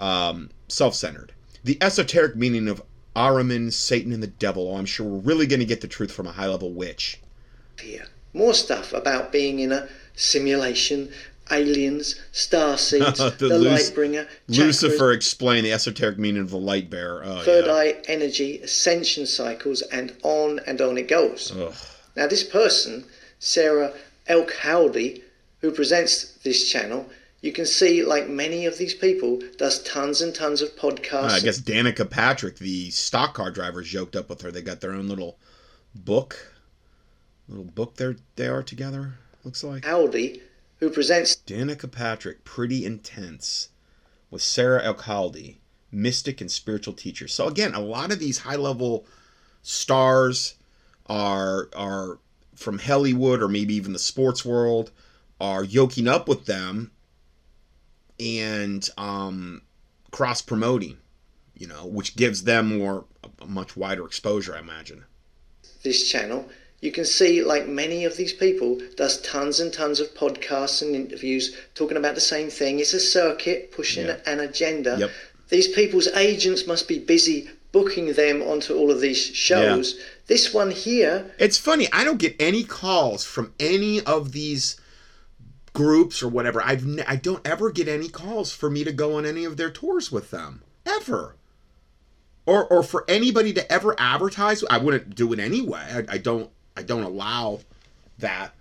um, 0.00 0.50
self 0.66 0.94
centered. 0.94 1.32
The 1.64 1.78
esoteric 1.80 2.36
meaning 2.36 2.68
of 2.68 2.82
Ahriman, 3.18 3.72
Satan, 3.72 4.12
and 4.12 4.22
the 4.22 4.28
devil. 4.28 4.70
Oh, 4.70 4.76
I'm 4.76 4.86
sure 4.86 5.04
we're 5.04 5.18
really 5.18 5.46
going 5.46 5.58
to 5.58 5.66
get 5.66 5.80
the 5.80 5.88
truth 5.88 6.12
from 6.12 6.28
a 6.28 6.32
high 6.32 6.46
level 6.46 6.72
witch. 6.72 7.20
Here, 7.80 8.06
more 8.32 8.54
stuff 8.54 8.92
about 8.92 9.32
being 9.32 9.58
in 9.58 9.72
a 9.72 9.88
simulation, 10.14 11.10
aliens, 11.50 12.14
star 12.30 12.78
seeds, 12.88 13.18
the, 13.18 13.48
the 13.48 13.58
light 13.58 13.90
bringer. 13.92 14.28
Lucifer 14.46 15.12
explained 15.12 15.66
the 15.66 15.72
esoteric 15.72 16.16
meaning 16.16 16.42
of 16.42 16.50
the 16.50 16.58
light 16.58 16.90
bearer. 16.90 17.22
Oh, 17.24 17.42
third 17.42 17.66
yeah. 17.66 17.72
eye 17.72 17.96
energy, 18.06 18.60
ascension 18.60 19.26
cycles, 19.26 19.82
and 19.82 20.16
on 20.22 20.60
and 20.66 20.80
on 20.80 20.96
it 20.96 21.08
goes. 21.08 21.52
Ugh. 21.56 21.74
Now, 22.16 22.28
this 22.28 22.44
person, 22.44 23.04
Sarah 23.40 23.94
Elk-Howdy, 24.28 25.22
who 25.60 25.72
presents 25.72 26.34
this 26.44 26.70
channel, 26.70 27.08
you 27.40 27.52
can 27.52 27.66
see, 27.66 28.02
like 28.02 28.28
many 28.28 28.66
of 28.66 28.78
these 28.78 28.94
people, 28.94 29.40
does 29.56 29.82
tons 29.84 30.20
and 30.20 30.34
tons 30.34 30.60
of 30.60 30.74
podcasts. 30.76 31.30
Uh, 31.30 31.34
I 31.34 31.40
guess 31.40 31.60
Danica 31.60 32.08
Patrick, 32.08 32.58
the 32.58 32.90
stock 32.90 33.34
car 33.34 33.50
drivers, 33.50 33.88
joked 33.88 34.16
up 34.16 34.28
with 34.28 34.42
her. 34.42 34.50
They 34.50 34.62
got 34.62 34.80
their 34.80 34.92
own 34.92 35.08
little 35.08 35.38
book, 35.94 36.54
little 37.48 37.64
book 37.64 37.96
there 37.96 38.16
they 38.36 38.48
are 38.48 38.62
together. 38.62 39.14
Looks 39.44 39.62
like 39.62 39.84
Aldi, 39.84 40.40
who 40.80 40.90
presents 40.90 41.36
Danica 41.46 41.90
Patrick, 41.90 42.44
pretty 42.44 42.84
intense, 42.84 43.68
with 44.30 44.42
Sarah 44.42 44.82
Elk-Howdy, 44.82 45.60
mystic 45.92 46.40
and 46.40 46.50
spiritual 46.50 46.94
teacher. 46.94 47.28
So 47.28 47.46
again, 47.46 47.72
a 47.72 47.80
lot 47.80 48.10
of 48.10 48.18
these 48.18 48.38
high 48.38 48.56
level 48.56 49.06
stars 49.62 50.54
are 51.06 51.68
are 51.76 52.18
from 52.56 52.80
Hollywood 52.80 53.40
or 53.40 53.48
maybe 53.48 53.74
even 53.74 53.92
the 53.92 53.98
sports 54.00 54.44
world 54.44 54.90
are 55.40 55.62
yoking 55.62 56.08
up 56.08 56.26
with 56.28 56.46
them 56.46 56.90
and 58.20 58.88
um, 58.98 59.62
cross 60.10 60.42
promoting, 60.42 60.98
you 61.54 61.66
know, 61.66 61.86
which 61.86 62.16
gives 62.16 62.44
them 62.44 62.78
more 62.78 63.04
a 63.40 63.46
much 63.46 63.76
wider 63.76 64.04
exposure, 64.04 64.54
I 64.54 64.60
imagine. 64.60 65.04
This 65.82 66.08
channel, 66.10 66.48
you 66.80 66.92
can 66.92 67.04
see 67.04 67.42
like 67.42 67.66
many 67.68 68.04
of 68.04 68.16
these 68.16 68.32
people 68.32 68.80
does 68.96 69.20
tons 69.22 69.60
and 69.60 69.72
tons 69.72 70.00
of 70.00 70.14
podcasts 70.14 70.82
and 70.82 70.94
interviews 70.94 71.56
talking 71.74 71.96
about 71.96 72.14
the 72.14 72.20
same 72.20 72.50
thing. 72.50 72.78
It's 72.80 72.94
a 72.94 73.00
circuit 73.00 73.72
pushing 73.72 74.06
Yeah. 74.06 74.18
an 74.26 74.40
agenda. 74.40 74.96
Yep. 74.98 75.10
These 75.50 75.68
people's 75.68 76.08
agents 76.08 76.66
must 76.66 76.88
be 76.88 76.98
busy 76.98 77.48
booking 77.72 78.14
them 78.14 78.42
onto 78.42 78.74
all 78.74 78.90
of 78.90 79.00
these 79.00 79.18
shows. 79.18 79.98
This 80.26 80.52
one 80.54 80.70
here, 80.70 81.30
It's 81.38 81.58
funny. 81.58 81.88
I 81.92 82.04
don't 82.04 82.18
get 82.18 82.34
any 82.40 82.64
calls 82.64 83.24
from 83.24 83.52
any 83.60 84.00
of 84.02 84.32
these 84.32 84.77
groups 85.72 86.22
or 86.22 86.28
whatever. 86.28 86.62
I've 86.62 86.86
ne- 86.86 87.04
I 87.06 87.16
don't 87.16 87.46
ever 87.46 87.70
get 87.70 87.88
any 87.88 88.08
calls 88.08 88.52
for 88.52 88.70
me 88.70 88.84
to 88.84 88.92
go 88.92 89.16
on 89.16 89.26
any 89.26 89.44
of 89.44 89.56
their 89.56 89.70
tours 89.70 90.10
with 90.10 90.30
them 90.30 90.62
ever, 90.86 91.36
or 92.46 92.66
or 92.66 92.82
for 92.82 93.04
anybody 93.08 93.52
to 93.54 93.72
ever 93.72 93.94
advertise. 93.98 94.64
I 94.70 94.78
wouldn't 94.78 95.14
do 95.14 95.32
it 95.32 95.38
anyway. 95.38 96.04
I, 96.08 96.14
I 96.14 96.18
don't 96.18 96.50
I 96.76 96.82
don't 96.82 97.02
allow 97.02 97.60
that 98.18 98.54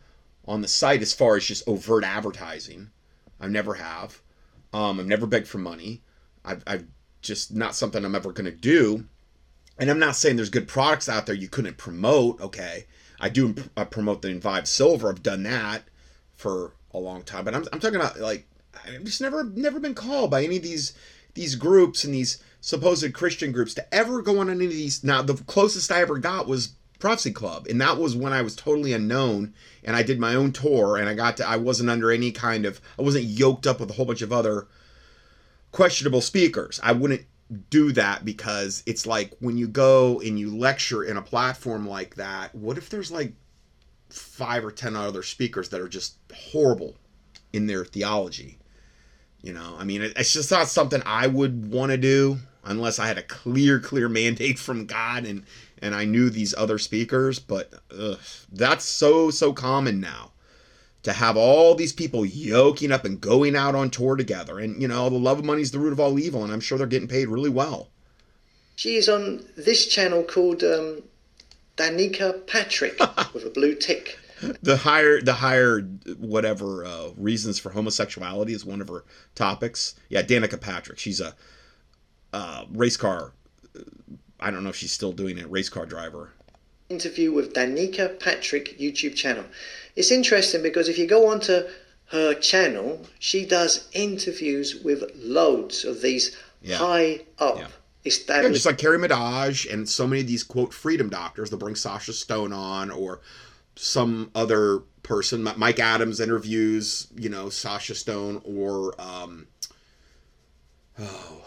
on 0.45 0.61
the 0.61 0.67
site 0.67 1.01
as 1.01 1.13
far 1.13 1.35
as 1.35 1.45
just 1.45 1.67
overt 1.67 2.03
advertising. 2.03 2.89
I 3.39 3.47
never 3.47 3.75
have. 3.75 4.21
Um, 4.73 4.99
I've 4.99 5.07
never 5.07 5.27
begged 5.27 5.47
for 5.47 5.57
money. 5.57 6.01
I've, 6.43 6.63
I've 6.65 6.87
just 7.21 7.53
not 7.53 7.75
something 7.75 8.03
I'm 8.05 8.15
ever 8.15 8.31
going 8.31 8.45
to 8.45 8.51
do 8.51 9.05
and 9.79 9.89
I'm 9.89 9.99
not 9.99 10.15
saying 10.15 10.35
there's 10.35 10.49
good 10.49 10.67
products 10.67 11.07
out 11.07 11.25
there 11.25 11.35
you 11.35 11.47
couldn't 11.47 11.77
promote. 11.77 12.41
Okay, 12.41 12.85
I 13.19 13.29
do 13.29 13.55
uh, 13.75 13.85
promote 13.85 14.21
the 14.21 14.29
Invive 14.29 14.67
Silver. 14.67 15.09
I've 15.09 15.23
done 15.23 15.43
that 15.43 15.83
for 16.35 16.73
a 16.91 16.97
long 16.97 17.23
time, 17.23 17.45
but 17.45 17.55
I'm, 17.55 17.65
I'm 17.71 17.79
talking 17.79 17.97
about 17.97 18.19
like 18.19 18.47
I've 18.85 19.03
just 19.03 19.21
never 19.21 19.43
never 19.43 19.79
been 19.79 19.95
called 19.95 20.31
by 20.31 20.43
any 20.43 20.57
of 20.57 20.63
these 20.63 20.93
these 21.33 21.55
groups 21.55 22.03
and 22.03 22.13
these 22.13 22.41
supposed 22.61 23.13
Christian 23.13 23.51
groups 23.51 23.73
to 23.75 23.93
ever 23.93 24.21
go 24.21 24.39
on 24.39 24.49
any 24.49 24.65
of 24.65 24.71
these. 24.71 25.03
Now 25.03 25.21
the 25.21 25.35
closest 25.35 25.91
I 25.91 26.01
ever 26.01 26.17
got 26.17 26.47
was 26.47 26.73
Prophecy 26.99 27.31
Club, 27.31 27.67
and 27.67 27.79
that 27.79 27.97
was 27.97 28.15
when 28.15 28.33
I 28.33 28.41
was 28.41 28.55
totally 28.55 28.93
unknown, 28.93 29.53
and 29.83 29.95
I 29.95 30.03
did 30.03 30.19
my 30.19 30.33
own 30.33 30.51
tour, 30.51 30.97
and 30.97 31.07
I 31.07 31.13
got 31.13 31.37
to 31.37 31.47
I 31.47 31.57
wasn't 31.57 31.89
under 31.89 32.11
any 32.11 32.31
kind 32.31 32.65
of 32.65 32.81
I 32.97 33.03
wasn't 33.03 33.25
yoked 33.25 33.67
up 33.67 33.79
with 33.79 33.89
a 33.89 33.93
whole 33.93 34.05
bunch 34.05 34.21
of 34.21 34.33
other 34.33 34.67
questionable 35.71 36.21
speakers. 36.21 36.79
I 36.81 36.93
wouldn't 36.93 37.25
do 37.69 37.91
that 37.93 38.25
because 38.25 38.83
it's 38.85 39.05
like 39.05 39.33
when 39.39 39.57
you 39.57 39.67
go 39.67 40.19
and 40.19 40.39
you 40.39 40.55
lecture 40.55 41.03
in 41.03 41.17
a 41.17 41.21
platform 41.21 41.87
like 41.87 42.15
that, 42.15 42.53
what 42.55 42.77
if 42.77 42.89
there's 42.89 43.11
like 43.11 43.33
five 44.09 44.63
or 44.65 44.71
ten 44.71 44.95
other 44.95 45.23
speakers 45.23 45.69
that 45.69 45.81
are 45.81 45.87
just 45.87 46.15
horrible 46.33 46.95
in 47.53 47.67
their 47.67 47.85
theology? 47.85 48.57
You 49.41 49.53
know, 49.53 49.75
I 49.77 49.83
mean, 49.83 50.01
it's 50.01 50.33
just 50.33 50.51
not 50.51 50.67
something 50.67 51.01
I 51.05 51.27
would 51.27 51.71
want 51.71 51.91
to 51.91 51.97
do 51.97 52.39
unless 52.65 52.99
I 52.99 53.07
had 53.07 53.17
a 53.17 53.23
clear, 53.23 53.79
clear 53.79 54.09
mandate 54.09 54.59
from 54.59 54.85
God 54.85 55.25
and 55.25 55.43
and 55.81 55.93
I 55.93 56.05
knew 56.05 56.29
these 56.29 56.55
other 56.55 56.79
speakers. 56.79 57.39
But 57.39 57.73
ugh, 57.97 58.19
that's 58.51 58.85
so 58.85 59.29
so 59.29 59.53
common 59.53 59.99
now 59.99 60.31
to 61.03 61.13
have 61.13 61.37
all 61.37 61.75
these 61.75 61.93
people 61.93 62.25
yoking 62.25 62.91
up 62.91 63.05
and 63.05 63.21
going 63.21 63.55
out 63.55 63.75
on 63.75 63.89
tour 63.89 64.15
together. 64.15 64.59
And 64.59 64.81
you 64.81 64.87
know, 64.87 65.09
the 65.09 65.17
love 65.17 65.39
of 65.39 65.45
money 65.45 65.61
is 65.61 65.71
the 65.71 65.79
root 65.79 65.93
of 65.93 65.99
all 65.99 66.19
evil, 66.19 66.43
and 66.43 66.51
I'm 66.51 66.59
sure 66.59 66.77
they're 66.77 66.87
getting 66.87 67.07
paid 67.07 67.27
really 67.29 67.49
well. 67.49 67.89
she 68.75 68.95
is 68.95 69.07
on 69.07 69.45
this 69.55 69.85
channel 69.87 70.23
called 70.23 70.63
um, 70.63 71.03
Danica 71.77 72.45
Patrick 72.47 72.99
with 73.33 73.45
a 73.45 73.49
blue 73.49 73.75
tick. 73.75 74.17
The 74.61 74.77
higher, 74.77 75.19
the 75.21 75.33
higher, 75.33 75.81
whatever 76.19 76.85
uh, 76.85 77.09
reasons 77.17 77.57
for 77.57 77.71
homosexuality 77.71 78.53
is 78.53 78.63
one 78.65 78.81
of 78.81 78.87
her 78.89 79.03
topics. 79.33 79.95
Yeah, 80.09 80.21
Danica 80.21 80.59
Patrick. 80.61 80.99
She's 80.99 81.19
a 81.21 81.33
uh, 82.33 82.65
race 82.71 82.97
car. 82.97 83.31
I 84.39 84.51
don't 84.51 84.63
know 84.63 84.69
if 84.69 84.75
she's 84.75 84.91
still 84.91 85.11
doing 85.13 85.37
it. 85.39 85.49
Race 85.49 85.69
car 85.69 85.85
driver. 85.85 86.31
interview 86.89 87.31
with 87.31 87.53
Danica 87.53 88.19
Patrick 88.19 88.77
YouTube 88.79 89.15
channel. 89.15 89.43
It's 89.95 90.11
interesting 90.11 90.61
because 90.61 90.87
if 90.87 90.97
you 90.99 91.07
go 91.07 91.27
onto 91.27 91.63
her 92.11 92.33
channel, 92.35 93.05
she 93.19 93.45
does 93.45 93.87
interviews 93.93 94.75
with 94.83 95.03
loads 95.15 95.83
of 95.83 96.01
these 96.01 96.37
Yeah. 96.61 96.77
high 96.77 97.21
up 97.39 97.57
Yeah. 97.57 97.67
Yeah, 98.43 98.53
just 98.53 98.65
like 98.65 98.77
Carrie 98.77 98.97
Madej 98.99 99.71
and 99.71 99.87
so 99.87 100.07
many 100.07 100.21
of 100.21 100.27
these 100.27 100.43
quote 100.43 100.73
freedom 100.73 101.09
doctors. 101.09 101.49
They'll 101.49 101.59
bring 101.59 101.75
Sasha 101.75 102.13
Stone 102.13 102.53
on 102.53 102.91
or 102.91 103.21
some 103.75 104.31
other 104.35 104.79
person. 105.03 105.47
Mike 105.57 105.79
Adams 105.79 106.19
interviews, 106.19 107.07
you 107.15 107.29
know, 107.29 107.49
Sasha 107.49 107.95
Stone 107.95 108.41
or 108.43 108.99
um, 108.99 109.47
oh, 110.99 111.45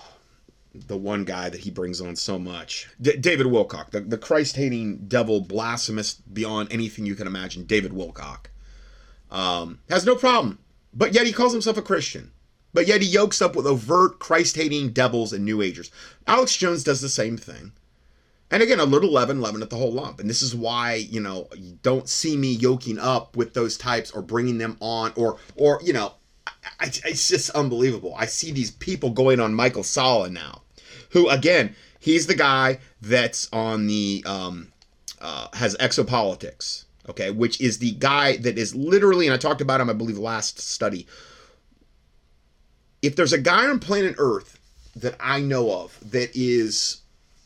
the 0.75 0.97
one 0.97 1.25
guy 1.25 1.49
that 1.49 1.61
he 1.61 1.71
brings 1.71 2.01
on 2.01 2.17
so 2.17 2.39
much, 2.39 2.89
D- 3.01 3.17
David 3.17 3.47
Wilcock, 3.47 3.91
the, 3.91 4.01
the 4.01 4.19
Christ-hating 4.19 5.09
devil, 5.09 5.41
blasphemous 5.41 6.15
beyond 6.15 6.73
anything 6.73 7.07
you 7.07 7.15
can 7.15 7.27
imagine. 7.27 7.65
David 7.65 7.93
Wilcock 7.93 8.47
um, 9.31 9.81
has 9.89 10.07
no 10.07 10.15
problem, 10.15 10.59
but 10.95 11.13
yet 11.13 11.27
he 11.27 11.33
calls 11.33 11.53
himself 11.53 11.77
a 11.77 11.83
Christian. 11.83 12.33
But 12.73 12.87
yet 12.87 13.03
he 13.03 13.09
yokes 13.09 13.43
up 13.43 13.57
with 13.57 13.67
overt 13.67 14.19
Christ-hating 14.21 14.91
devils 14.91 15.33
and 15.33 15.45
New 15.45 15.61
Agers. 15.61 15.91
Alex 16.27 16.57
Jones 16.57 16.85
does 16.85 17.01
the 17.01 17.09
same 17.09 17.37
thing. 17.37 17.73
And 18.53 18.63
again, 18.63 18.81
a 18.81 18.85
little 18.85 19.13
leaven, 19.13 19.41
leaven 19.41 19.63
at 19.63 19.71
the 19.71 19.77
whole 19.77 19.93
lump. 19.93 20.19
And 20.19 20.29
this 20.29 20.43
is 20.43 20.55
why, 20.55 20.95
you 20.95 21.21
know, 21.21 21.49
you 21.57 21.79
don't 21.83 22.09
see 22.09 22.37
me 22.37 22.53
yoking 22.53 22.99
up 22.99 23.37
with 23.37 23.55
those 23.55 23.77
types 23.77 24.11
or 24.11 24.23
bringing 24.23 24.59
them 24.59 24.77
on 24.81 25.13
or, 25.15 25.39
or 25.57 25.81
you 25.85 25.93
know, 25.93 26.15
I, 26.47 26.53
I, 26.81 26.87
it's 26.87 27.29
just 27.29 27.51
unbelievable. 27.51 28.15
I 28.17 28.27
see 28.27 28.51
these 28.51 28.73
people 28.73 29.11
going 29.11 29.39
on 29.39 29.55
Michael 29.55 29.85
Salla 29.85 30.31
now, 30.31 30.63
who, 31.11 31.29
again, 31.29 31.77
he's 32.01 32.27
the 32.27 32.35
guy 32.35 32.81
that's 33.01 33.49
on 33.53 33.87
the, 33.87 34.25
um, 34.27 34.73
uh, 35.21 35.47
has 35.53 35.77
exopolitics, 35.77 36.85
okay, 37.09 37.31
which 37.31 37.61
is 37.61 37.79
the 37.79 37.93
guy 37.93 38.37
that 38.39 38.59
is 38.59 38.75
literally, 38.75 39.27
and 39.27 39.35
I 39.35 39.37
talked 39.37 39.61
about 39.61 39.81
him, 39.81 39.91
I 39.91 39.93
believe, 39.93 40.19
last 40.19 40.59
study. 40.59 41.07
If 43.03 43.17
there's 43.17 43.33
a 43.33 43.39
guy 43.39 43.67
on 43.67 43.79
planet 43.79 44.15
Earth 44.19 44.59
that 44.97 45.17
I 45.21 45.41
know 45.41 45.73
of 45.73 45.99
that 46.11 46.31
is 46.35 47.01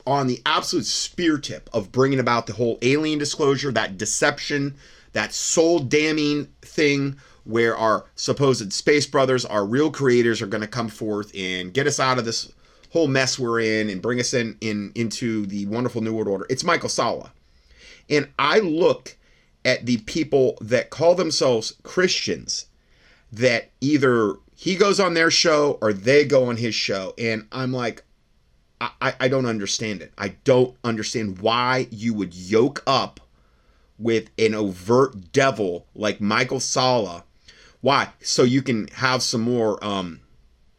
on 0.07 0.27
the 0.27 0.43
absolute 0.45 0.87
spear 0.87 1.39
tip 1.39 1.71
of 1.73 1.93
bringing 1.93 2.19
about 2.19 2.47
the 2.47 2.53
whole 2.53 2.79
alien 2.83 3.19
disclosure, 3.19 3.73
that 3.73 3.97
deception, 3.97 4.75
that 5.13 5.33
soul 5.33 5.79
damning 5.79 6.49
thing 6.63 7.17
where 7.45 7.77
our 7.77 8.05
supposed 8.17 8.73
space 8.73 9.07
brothers, 9.07 9.45
our 9.45 9.65
real 9.65 9.91
creators, 9.91 10.43
are 10.43 10.47
going 10.47 10.61
to 10.61 10.67
come 10.67 10.89
forth 10.89 11.31
and 11.37 11.73
get 11.73 11.87
us 11.87 12.01
out 12.01 12.19
of 12.19 12.25
this 12.25 12.53
whole 12.91 13.07
mess 13.09 13.39
we're 13.39 13.61
in 13.61 13.89
and 13.91 14.03
bring 14.03 14.21
us 14.21 14.35
in, 14.35 14.57
in 14.61 14.93
into 14.95 15.47
the 15.47 15.67
wonderful 15.67 16.01
new 16.01 16.13
world 16.15 16.29
order. 16.29 16.47
It's 16.49 16.65
Michael 16.65 16.89
Salla. 16.89 17.33
And 18.09 18.29
I 18.39 18.59
look 18.59 19.17
at 19.65 19.87
the 19.87 19.99
people 19.99 20.59
that 20.61 20.91
call 20.91 21.15
themselves 21.15 21.75
Christians 21.83 22.67
that 23.33 23.71
either 23.81 24.35
he 24.65 24.77
goes 24.77 24.99
on 24.99 25.13
their 25.13 25.31
show 25.31 25.77
or 25.83 25.93
they 25.93 26.25
go 26.25 26.47
on 26.47 26.57
his 26.57 26.75
show. 26.75 27.13
And 27.19 27.47
I'm 27.53 27.71
like, 27.71 28.03
I, 28.81 29.13
I 29.21 29.29
don't 29.29 29.45
understand 29.45 30.01
it. 30.01 30.15
I 30.17 30.29
don't 30.45 30.75
understand 30.83 31.41
why 31.41 31.87
you 31.91 32.15
would 32.15 32.33
yoke 32.33 32.83
up 32.87 33.21
with 33.99 34.31
an 34.39 34.55
overt 34.55 35.33
devil 35.33 35.87
like 35.95 36.19
Michael 36.19 36.61
Salla. 36.61 37.25
Why? 37.83 38.09
So 38.23 38.43
you 38.43 38.63
can 38.63 38.89
have 38.89 39.23
some 39.23 39.43
more 39.43 39.85
um, 39.85 40.21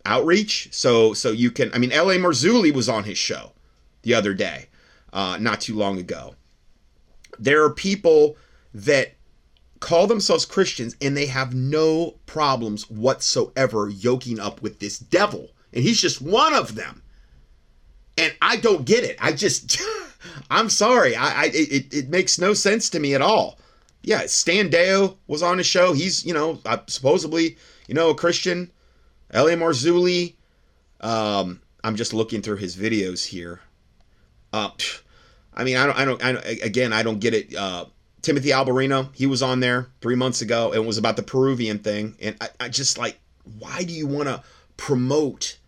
outreach. 0.04 0.70
So 0.72 1.14
so 1.14 1.30
you 1.30 1.52
can. 1.52 1.72
I 1.72 1.78
mean, 1.78 1.92
L.A. 1.92 2.18
Marzulli 2.18 2.74
was 2.74 2.90
on 2.90 3.04
his 3.04 3.20
show 3.20 3.52
the 4.02 4.16
other 4.16 4.34
day, 4.34 4.66
uh, 5.14 5.38
not 5.40 5.62
too 5.62 5.76
long 5.76 6.00
ago. 6.00 6.34
There 7.38 7.64
are 7.64 7.70
people 7.70 8.36
that 8.74 9.14
call 9.80 10.08
themselves 10.08 10.46
Christians 10.46 10.96
and 11.02 11.16
they 11.16 11.26
have 11.26 11.54
no 11.54 12.16
problems 12.26 12.90
whatsoever 12.90 13.90
yoking 13.90 14.40
up 14.40 14.62
with 14.62 14.80
this 14.80 14.98
devil, 14.98 15.50
and 15.74 15.84
he's 15.84 16.02
just 16.02 16.22
one 16.22 16.54
of 16.54 16.76
them 16.76 17.02
and 18.18 18.34
I 18.42 18.58
don't 18.58 18.86
get 18.86 19.04
it. 19.04 19.18
I 19.20 19.34
just, 19.34 19.80
I'm 20.50 20.70
sorry. 20.70 21.16
I, 21.16 21.44
I 21.44 21.46
it, 21.54 21.94
it 21.94 22.10
makes 22.10 22.40
no 22.40 22.54
sense 22.54 22.90
to 22.92 23.00
me 23.00 23.14
at 23.14 23.22
all. 23.22 23.60
Yeah, 24.04 24.26
Stan 24.28 24.70
Deyo 24.70 25.18
was 25.28 25.42
on 25.42 25.58
his 25.58 25.68
show. 25.68 25.94
He's, 25.94 26.26
you 26.26 26.34
know, 26.34 26.60
uh, 26.66 26.78
supposedly, 26.88 27.58
you 27.88 27.96
know, 27.96 28.10
a 28.10 28.16
Christian. 28.16 28.72
L.A. 29.32 29.56
Marzulli. 29.56 30.36
Um, 31.02 31.60
I'm 31.84 31.96
just 31.96 32.14
looking 32.14 32.42
through 32.42 32.58
his 32.58 32.76
videos 32.76 33.26
here. 33.26 33.62
Uh, 34.54 34.70
I 35.54 35.64
mean, 35.64 35.78
I 35.78 35.86
don't, 35.88 35.98
I 35.98 36.06
don't, 36.06 36.24
I 36.24 36.32
don't, 36.32 36.46
again, 36.64 36.94
I 36.94 37.04
don't 37.04 37.20
get 37.20 37.34
it. 37.34 37.56
Uh, 37.56 37.86
Timothy 38.26 38.50
Alberino, 38.50 39.16
he 39.16 39.28
was 39.28 39.42
on 39.44 39.60
there 39.60 39.88
three 40.02 40.16
months 40.16 40.42
ago. 40.42 40.72
and 40.72 40.84
It 40.84 40.86
was 40.86 40.98
about 40.98 41.16
the 41.16 41.24
Peruvian 41.24 41.80
thing, 41.80 42.16
and 42.20 42.36
I, 42.42 42.50
I 42.60 42.70
just 42.70 42.98
like, 42.98 43.20
why 43.60 43.84
do 43.84 43.94
you 43.94 44.08
want 44.08 44.28
to 44.28 44.44
promote 44.78 45.60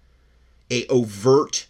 a 0.71 0.85
overt 0.87 1.67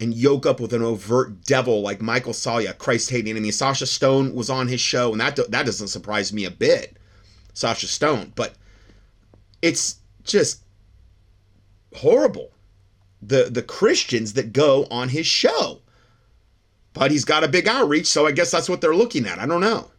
and 0.00 0.14
yoke 0.14 0.46
up 0.46 0.58
with 0.58 0.72
an 0.72 0.82
overt 0.82 1.44
devil 1.44 1.80
like 1.80 2.02
Michael 2.02 2.32
Salla, 2.32 2.72
Christ 2.72 3.10
hating 3.10 3.30
enemy. 3.30 3.52
Sasha 3.52 3.86
Stone 3.86 4.34
was 4.34 4.50
on 4.50 4.66
his 4.66 4.80
show, 4.80 5.12
and 5.12 5.20
that 5.20 5.36
that 5.36 5.66
doesn't 5.66 5.88
surprise 5.88 6.32
me 6.32 6.44
a 6.44 6.50
bit. 6.50 6.96
Sasha 7.54 7.86
Stone, 7.86 8.32
but 8.34 8.54
it's 9.60 10.00
just 10.24 10.64
horrible. 11.94 12.50
the 13.20 13.48
the 13.48 13.62
Christians 13.62 14.32
that 14.32 14.52
go 14.52 14.88
on 14.90 15.10
his 15.10 15.26
show. 15.26 15.82
But 16.94 17.12
he's 17.12 17.24
got 17.24 17.44
a 17.44 17.48
big 17.48 17.68
outreach, 17.68 18.06
so 18.06 18.26
I 18.26 18.32
guess 18.32 18.50
that's 18.50 18.68
what 18.68 18.80
they're 18.80 18.96
looking 18.96 19.24
at. 19.26 19.38
I 19.38 19.46
don't 19.46 19.60
know. 19.60 19.91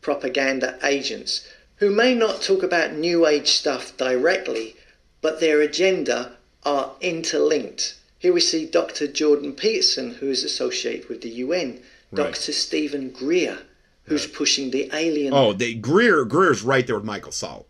Propaganda 0.00 0.78
agents 0.82 1.46
who 1.76 1.90
may 1.90 2.14
not 2.14 2.42
talk 2.42 2.62
about 2.62 2.94
New 2.94 3.26
Age 3.26 3.48
stuff 3.48 3.96
directly, 3.96 4.76
but 5.20 5.40
their 5.40 5.60
agenda 5.60 6.32
are 6.64 6.92
interlinked. 7.00 7.94
Here 8.18 8.32
we 8.32 8.40
see 8.40 8.66
Dr. 8.66 9.06
Jordan 9.06 9.52
Peterson, 9.52 10.14
who 10.14 10.30
is 10.30 10.42
associated 10.42 11.08
with 11.08 11.20
the 11.22 11.28
UN, 11.28 11.80
right. 12.10 12.32
Dr. 12.32 12.52
Stephen 12.52 13.10
Greer, 13.10 13.58
who's 14.04 14.26
right. 14.26 14.34
pushing 14.34 14.70
the 14.70 14.90
alien. 14.92 15.34
Oh, 15.34 15.52
the 15.52 15.74
Greer 15.74 16.24
Greer's 16.24 16.62
right 16.62 16.86
there 16.86 16.96
with 16.96 17.04
Michael 17.04 17.32
Salla, 17.32 17.64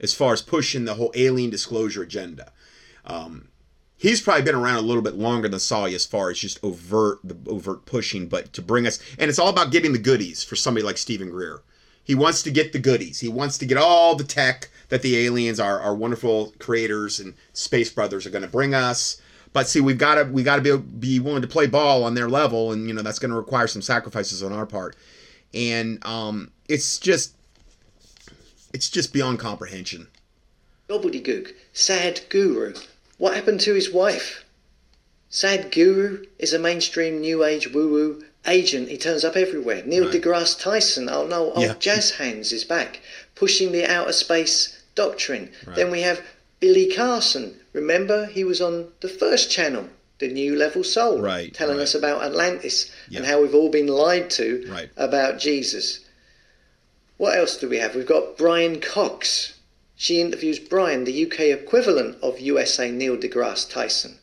as 0.00 0.14
far 0.14 0.32
as 0.32 0.42
pushing 0.42 0.84
the 0.84 0.94
whole 0.94 1.12
alien 1.14 1.50
disclosure 1.50 2.02
agenda. 2.02 2.52
Um, 3.04 3.47
he's 3.98 4.22
probably 4.22 4.42
been 4.42 4.54
around 4.54 4.76
a 4.76 4.82
little 4.86 5.02
bit 5.02 5.16
longer 5.16 5.48
than 5.48 5.60
Salla 5.60 5.90
as 5.90 6.06
far 6.06 6.30
as 6.30 6.38
just 6.38 6.62
overt 6.64 7.18
the 7.22 7.36
overt 7.50 7.84
pushing, 7.84 8.28
but 8.28 8.52
to 8.54 8.62
bring 8.62 8.86
us 8.86 8.98
and 9.18 9.28
it's 9.28 9.38
all 9.38 9.48
about 9.48 9.72
getting 9.72 9.92
the 9.92 9.98
goodies 9.98 10.42
for 10.42 10.56
somebody 10.56 10.86
like 10.86 10.96
Stephen 10.96 11.30
Greer. 11.30 11.62
He 12.02 12.14
wants 12.14 12.42
to 12.44 12.50
get 12.50 12.72
the 12.72 12.78
goodies. 12.78 13.20
He 13.20 13.28
wants 13.28 13.58
to 13.58 13.66
get 13.66 13.76
all 13.76 14.14
the 14.14 14.24
tech 14.24 14.70
that 14.88 15.02
the 15.02 15.18
aliens, 15.26 15.60
our, 15.60 15.78
our 15.78 15.94
wonderful 15.94 16.54
creators 16.58 17.20
and 17.20 17.34
space 17.52 17.92
brothers, 17.92 18.24
are 18.24 18.30
going 18.30 18.42
to 18.42 18.48
bring 18.48 18.72
us. 18.72 19.20
But 19.52 19.68
see, 19.68 19.82
we've 19.82 19.98
got 19.98 20.14
to 20.14 20.24
we 20.24 20.42
got 20.42 20.56
to 20.56 20.62
be 20.62 20.76
be 20.76 21.20
willing 21.20 21.42
to 21.42 21.48
play 21.48 21.66
ball 21.66 22.04
on 22.04 22.14
their 22.14 22.28
level, 22.28 22.72
and 22.72 22.88
you 22.88 22.94
know 22.94 23.02
that's 23.02 23.18
going 23.18 23.30
to 23.30 23.36
require 23.36 23.66
some 23.66 23.82
sacrifices 23.82 24.42
on 24.42 24.52
our 24.52 24.64
part. 24.64 24.96
And 25.52 26.04
um, 26.06 26.50
it's 26.68 26.98
just 26.98 27.34
it's 28.72 28.88
just 28.88 29.12
beyond 29.12 29.38
comprehension. 29.38 30.08
Gobbledygook, 30.88 31.52
sad 31.72 32.20
guru. 32.30 32.74
What 33.18 33.34
happened 33.34 33.60
to 33.60 33.74
his 33.74 33.92
wife? 33.92 34.44
Sadhguru 35.30 36.26
is 36.38 36.52
a 36.52 36.58
mainstream 36.58 37.20
new 37.20 37.44
age 37.44 37.72
woo 37.72 37.88
woo 37.88 38.24
agent. 38.46 38.88
He 38.88 38.96
turns 38.96 39.24
up 39.24 39.36
everywhere. 39.36 39.82
Neil 39.84 40.06
right. 40.06 40.14
deGrasse 40.14 40.58
Tyson, 40.58 41.08
oh 41.10 41.26
no, 41.26 41.52
old 41.52 41.66
yeah. 41.66 41.74
jazz 41.78 42.12
hands 42.12 42.52
is 42.52 42.64
back, 42.64 43.00
pushing 43.34 43.72
the 43.72 43.84
outer 43.84 44.12
space 44.12 44.82
doctrine. 44.94 45.50
Right. 45.66 45.76
Then 45.76 45.90
we 45.90 46.00
have 46.02 46.24
Billy 46.60 46.90
Carson. 46.90 47.60
Remember, 47.72 48.26
he 48.26 48.44
was 48.44 48.60
on 48.60 48.88
the 49.00 49.08
first 49.08 49.50
channel, 49.50 49.88
the 50.18 50.28
New 50.28 50.56
Level 50.56 50.82
Soul, 50.82 51.20
right, 51.20 51.52
telling 51.52 51.76
right. 51.76 51.82
us 51.82 51.94
about 51.94 52.22
Atlantis 52.22 52.90
yep. 53.08 53.20
and 53.20 53.26
how 53.26 53.42
we've 53.42 53.54
all 53.54 53.70
been 53.70 53.88
lied 53.88 54.30
to 54.30 54.88
about 54.96 55.38
Jesus. 55.38 56.00
What 57.18 57.36
else 57.36 57.56
do 57.56 57.68
we 57.68 57.78
have? 57.78 57.94
We've 57.94 58.06
got 58.06 58.38
Brian 58.38 58.80
Cox. 58.80 59.57
She 59.98 60.22
interviews 60.22 60.58
Brian, 60.58 61.04
the 61.04 61.26
UK 61.26 61.40
equivalent 61.60 62.16
of 62.22 62.40
USA 62.40 62.90
Neil 62.90 63.18
deGrasse 63.18 63.68
Tyson 63.68 64.18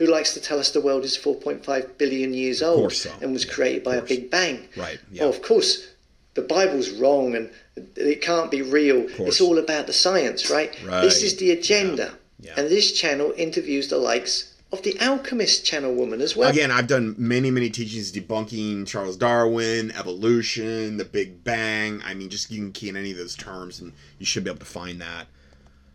who 0.00 0.06
likes 0.06 0.32
to 0.32 0.40
tell 0.40 0.58
us 0.58 0.70
the 0.70 0.80
world 0.80 1.04
is 1.04 1.16
4.5 1.16 1.98
billion 1.98 2.32
years 2.32 2.62
old 2.62 2.90
so. 2.90 3.12
and 3.20 3.34
was 3.34 3.44
yeah, 3.44 3.52
created 3.52 3.84
by 3.84 3.96
a 3.96 4.02
big 4.02 4.30
bang. 4.30 4.66
Right. 4.74 4.98
Yeah. 5.12 5.24
Oh, 5.24 5.28
of 5.28 5.42
course, 5.42 5.88
the 6.32 6.40
Bible's 6.40 6.90
wrong 6.90 7.36
and 7.36 7.50
it 7.96 8.22
can't 8.22 8.50
be 8.50 8.62
real. 8.62 9.06
It's 9.26 9.42
all 9.42 9.58
about 9.58 9.86
the 9.86 9.92
science, 9.92 10.50
right? 10.50 10.74
right. 10.86 11.02
This 11.02 11.22
is 11.22 11.36
the 11.36 11.50
agenda. 11.50 12.14
Yeah. 12.40 12.54
And 12.56 12.70
this 12.70 12.92
channel 12.92 13.34
interviews 13.36 13.88
the 13.88 13.98
likes 13.98 14.49
of 14.72 14.82
the 14.82 14.98
Alchemist 15.00 15.64
channel 15.64 15.94
woman 15.94 16.20
as 16.20 16.36
well. 16.36 16.50
Again, 16.50 16.70
I've 16.70 16.86
done 16.86 17.14
many, 17.18 17.50
many 17.50 17.70
teachings 17.70 18.12
debunking 18.12 18.86
Charles 18.86 19.16
Darwin, 19.16 19.90
evolution, 19.92 20.96
the 20.96 21.04
Big 21.04 21.42
Bang. 21.42 22.02
I 22.04 22.14
mean, 22.14 22.30
just 22.30 22.50
you 22.50 22.58
can 22.58 22.72
key 22.72 22.88
in 22.88 22.96
any 22.96 23.10
of 23.10 23.16
those 23.16 23.34
terms 23.34 23.80
and 23.80 23.92
you 24.18 24.26
should 24.26 24.44
be 24.44 24.50
able 24.50 24.60
to 24.60 24.66
find 24.66 25.00
that. 25.00 25.26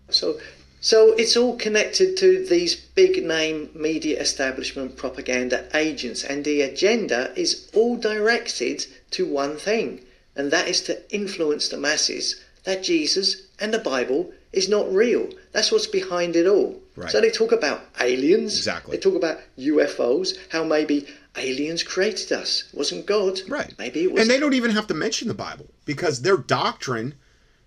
So 0.09 0.39
so 0.85 1.13
it's 1.13 1.35
all 1.35 1.55
connected 1.57 2.15
to 2.17 2.45
these 2.45 2.75
big 2.75 3.25
name 3.25 3.71
media 3.73 4.21
establishment 4.21 4.95
propaganda 4.97 5.65
agents, 5.73 6.23
and 6.23 6.45
the 6.45 6.61
agenda 6.61 7.33
is 7.35 7.71
all 7.73 7.97
directed 7.97 8.85
to 9.09 9.25
one 9.25 9.57
thing, 9.57 10.05
and 10.35 10.51
that 10.51 10.67
is 10.67 10.81
to 10.81 11.01
influence 11.11 11.69
the 11.69 11.77
masses 11.77 12.35
that 12.65 12.83
Jesus 12.83 13.47
and 13.59 13.73
the 13.73 13.79
Bible 13.79 14.31
is 14.53 14.69
not 14.69 14.93
real. 14.93 15.29
That's 15.53 15.71
what's 15.71 15.87
behind 15.87 16.35
it 16.35 16.45
all. 16.45 16.79
Right. 16.95 17.11
So 17.11 17.19
they 17.19 17.29
talk 17.29 17.51
about 17.51 17.81
aliens. 17.99 18.57
Exactly. 18.57 18.95
They 18.95 19.01
talk 19.01 19.15
about 19.15 19.39
UFOs, 19.57 20.37
how 20.49 20.63
maybe 20.63 21.07
aliens 21.37 21.83
created 21.83 22.31
us. 22.31 22.63
It 22.71 22.77
wasn't 22.77 23.05
God. 23.05 23.39
Right. 23.49 23.73
Maybe 23.77 24.03
it 24.03 24.11
was. 24.11 24.21
And 24.21 24.29
they 24.29 24.39
don't 24.39 24.53
even 24.53 24.71
have 24.71 24.87
to 24.87 24.93
mention 24.93 25.27
the 25.27 25.33
Bible 25.33 25.67
because 25.85 26.21
their 26.21 26.37
doctrine 26.37 27.15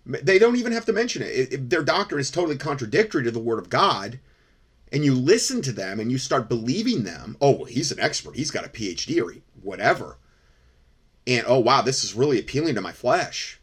they 0.09 0.39
don't 0.39 0.57
even 0.57 0.73
have 0.73 0.87
to 0.87 0.93
mention 0.93 1.23
it. 1.23 1.29
It, 1.29 1.53
it. 1.53 1.71
Their 1.71 1.83
doctrine 1.83 2.21
is 2.21 2.31
totally 2.31 2.57
contradictory 2.57 3.25
to 3.25 3.31
the 3.31 3.39
Word 3.39 3.59
of 3.59 3.69
God. 3.69 4.19
And 4.91 5.05
you 5.05 5.15
listen 5.15 5.61
to 5.63 5.73
them 5.73 6.01
and 6.01 6.11
you 6.11 6.17
start 6.17 6.49
believing 6.49 7.05
them. 7.05 7.37
Oh, 7.43 7.51
well, 7.51 7.65
he's 7.67 7.93
an 7.93 8.01
expert. 8.01 8.37
He's 8.37 8.51
got 8.51 8.65
a 8.65 8.71
PhD 8.71 9.23
or 9.23 9.35
whatever. 9.63 10.17
And 11.27 11.45
oh, 11.47 11.59
wow, 11.59 11.83
this 11.83 12.03
is 12.03 12.15
really 12.15 12.39
appealing 12.41 12.75
to 12.77 12.81
my 12.81 12.93
flesh. 12.93 13.61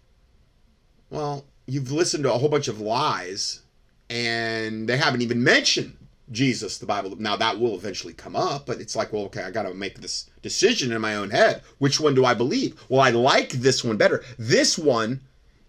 Well, 1.10 1.46
you've 1.66 1.92
listened 1.92 2.26
to 2.26 2.34
a 2.34 2.38
whole 2.38 2.50
bunch 2.50 2.68
of 2.68 2.80
lies 2.80 3.62
and 4.10 4.88
they 4.88 4.98
haven't 4.98 5.22
even 5.22 5.44
mentioned 5.44 5.98
Jesus, 6.32 6.78
the 6.78 6.86
Bible. 6.86 7.16
Now 7.18 7.36
that 7.36 7.60
will 7.60 7.76
eventually 7.76 8.14
come 8.14 8.36
up, 8.36 8.66
but 8.66 8.80
it's 8.80 8.96
like, 8.96 9.14
well, 9.14 9.24
okay, 9.24 9.44
I 9.44 9.52
got 9.52 9.64
to 9.64 9.74
make 9.74 10.00
this 10.00 10.30
decision 10.42 10.92
in 10.92 11.02
my 11.02 11.16
own 11.16 11.30
head. 11.30 11.62
Which 11.78 12.00
one 12.00 12.16
do 12.16 12.26
I 12.26 12.34
believe? 12.34 12.82
Well, 12.90 13.02
I 13.02 13.12
like 13.12 13.52
this 13.52 13.84
one 13.84 13.98
better. 13.98 14.24
This 14.38 14.78
one 14.78 15.22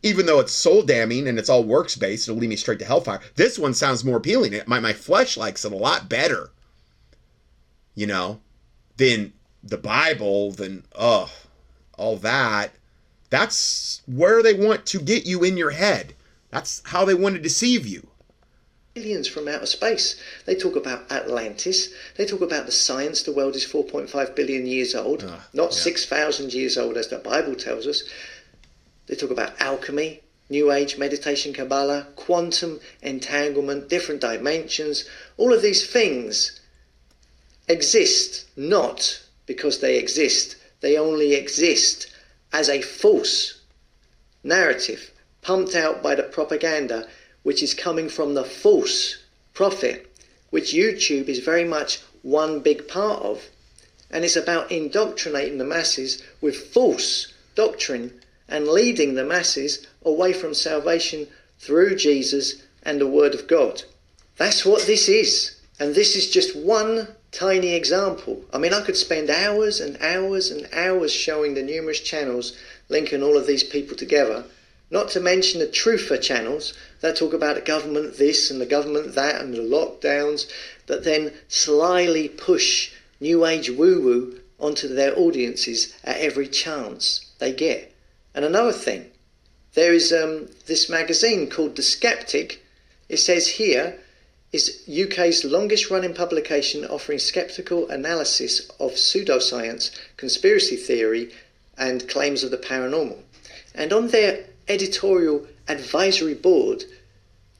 even 0.02 0.26
though 0.26 0.38
it's 0.38 0.52
soul 0.52 0.82
damning 0.82 1.26
and 1.26 1.36
it's 1.36 1.48
all 1.48 1.64
works 1.64 1.96
based, 1.96 2.28
it'll 2.28 2.38
lead 2.38 2.48
me 2.48 2.56
straight 2.56 2.78
to 2.78 2.84
hellfire. 2.84 3.20
This 3.34 3.58
one 3.58 3.74
sounds 3.74 4.04
more 4.04 4.18
appealing. 4.18 4.52
It, 4.52 4.68
my 4.68 4.78
my 4.78 4.92
flesh 4.92 5.36
likes 5.36 5.64
it 5.64 5.72
a 5.72 5.76
lot 5.76 6.08
better. 6.08 6.50
You 7.94 8.06
know, 8.06 8.40
than 8.98 9.32
the 9.64 9.78
Bible, 9.78 10.52
than 10.52 10.84
oh, 10.94 11.32
all 11.98 12.16
that. 12.18 12.72
That's 13.30 14.02
where 14.06 14.42
they 14.42 14.54
want 14.54 14.86
to 14.86 15.00
get 15.00 15.26
you 15.26 15.42
in 15.42 15.56
your 15.56 15.70
head. 15.70 16.14
That's 16.50 16.82
how 16.84 17.04
they 17.04 17.14
want 17.14 17.34
to 17.34 17.42
deceive 17.42 17.86
you. 17.86 18.06
Aliens 18.96 19.28
from 19.28 19.46
outer 19.46 19.66
space. 19.66 20.16
They 20.46 20.54
talk 20.54 20.74
about 20.74 21.12
Atlantis. 21.12 21.90
They 22.16 22.24
talk 22.24 22.40
about 22.40 22.64
the 22.64 22.72
science. 22.72 23.22
The 23.22 23.32
world 23.32 23.54
is 23.54 23.66
4.5 23.66 24.34
billion 24.34 24.66
years 24.66 24.94
old, 24.94 25.22
uh, 25.22 25.36
not 25.52 25.72
yeah. 25.72 25.80
6,000 25.80 26.54
years 26.54 26.78
old 26.78 26.96
as 26.96 27.08
the 27.08 27.18
Bible 27.18 27.54
tells 27.54 27.86
us. 27.86 28.04
They 29.06 29.14
talk 29.14 29.30
about 29.30 29.60
alchemy, 29.60 30.22
New 30.48 30.72
Age, 30.72 30.96
meditation, 30.96 31.52
Kabbalah, 31.52 32.06
quantum 32.16 32.80
entanglement, 33.02 33.90
different 33.90 34.22
dimensions. 34.22 35.04
All 35.36 35.52
of 35.52 35.60
these 35.60 35.86
things 35.86 36.58
exist 37.68 38.46
not 38.56 39.22
because 39.44 39.80
they 39.80 39.98
exist, 39.98 40.56
they 40.80 40.96
only 40.96 41.34
exist 41.34 42.06
as 42.52 42.70
a 42.70 42.80
false 42.80 43.60
narrative 44.42 45.12
pumped 45.42 45.74
out 45.74 46.02
by 46.02 46.14
the 46.14 46.22
propaganda 46.22 47.06
which 47.46 47.62
is 47.62 47.74
coming 47.74 48.08
from 48.08 48.34
the 48.34 48.42
false 48.42 49.18
prophet, 49.54 50.12
which 50.50 50.74
YouTube 50.74 51.28
is 51.28 51.38
very 51.38 51.62
much 51.62 52.00
one 52.22 52.58
big 52.58 52.88
part 52.88 53.22
of. 53.22 53.40
And 54.10 54.24
it's 54.24 54.34
about 54.34 54.72
indoctrinating 54.72 55.58
the 55.58 55.64
masses 55.64 56.20
with 56.40 56.56
false 56.56 57.32
doctrine 57.54 58.20
and 58.48 58.66
leading 58.66 59.14
the 59.14 59.22
masses 59.22 59.86
away 60.04 60.32
from 60.32 60.54
salvation 60.54 61.28
through 61.60 61.94
Jesus 61.94 62.64
and 62.82 63.00
the 63.00 63.06
Word 63.06 63.32
of 63.32 63.46
God. 63.46 63.84
That's 64.38 64.66
what 64.66 64.84
this 64.86 65.08
is. 65.08 65.54
And 65.78 65.94
this 65.94 66.16
is 66.16 66.28
just 66.28 66.56
one 66.56 67.06
tiny 67.30 67.74
example. 67.74 68.44
I 68.52 68.58
mean, 68.58 68.74
I 68.74 68.82
could 68.82 68.96
spend 68.96 69.30
hours 69.30 69.78
and 69.78 69.96
hours 70.02 70.50
and 70.50 70.68
hours 70.72 71.12
showing 71.12 71.54
the 71.54 71.62
numerous 71.62 72.00
channels 72.00 72.56
linking 72.88 73.22
all 73.22 73.36
of 73.38 73.46
these 73.46 73.62
people 73.62 73.96
together, 73.96 74.42
not 74.90 75.10
to 75.10 75.20
mention 75.20 75.60
the 75.60 75.68
truther 75.68 76.20
channels 76.20 76.74
that 77.00 77.16
talk 77.16 77.32
about 77.32 77.56
the 77.56 77.60
government 77.60 78.16
this 78.16 78.50
and 78.50 78.60
the 78.60 78.66
government 78.66 79.14
that 79.14 79.40
and 79.40 79.54
the 79.54 79.58
lockdowns, 79.58 80.50
but 80.86 81.04
then 81.04 81.32
slyly 81.48 82.28
push 82.28 82.92
New 83.20 83.44
Age 83.46 83.70
woo 83.70 84.00
woo 84.00 84.40
onto 84.58 84.88
their 84.88 85.18
audiences 85.18 85.94
at 86.04 86.16
every 86.18 86.48
chance 86.48 87.30
they 87.38 87.52
get. 87.52 87.92
And 88.34 88.44
another 88.44 88.72
thing, 88.72 89.10
there 89.74 89.92
is 89.92 90.12
um, 90.12 90.48
this 90.66 90.88
magazine 90.88 91.50
called 91.50 91.76
The 91.76 91.82
Skeptic. 91.82 92.62
It 93.08 93.18
says 93.18 93.46
here 93.46 93.98
is 94.52 94.82
UK's 94.88 95.44
longest 95.44 95.90
running 95.90 96.14
publication 96.14 96.84
offering 96.86 97.18
skeptical 97.18 97.88
analysis 97.90 98.68
of 98.80 98.92
pseudoscience, 98.92 99.90
conspiracy 100.16 100.76
theory, 100.76 101.32
and 101.76 102.08
claims 102.08 102.42
of 102.42 102.50
the 102.50 102.56
paranormal. 102.56 103.18
And 103.74 103.92
on 103.92 104.08
their 104.08 104.46
editorial 104.68 105.46
advisory 105.68 106.34
board, 106.34 106.84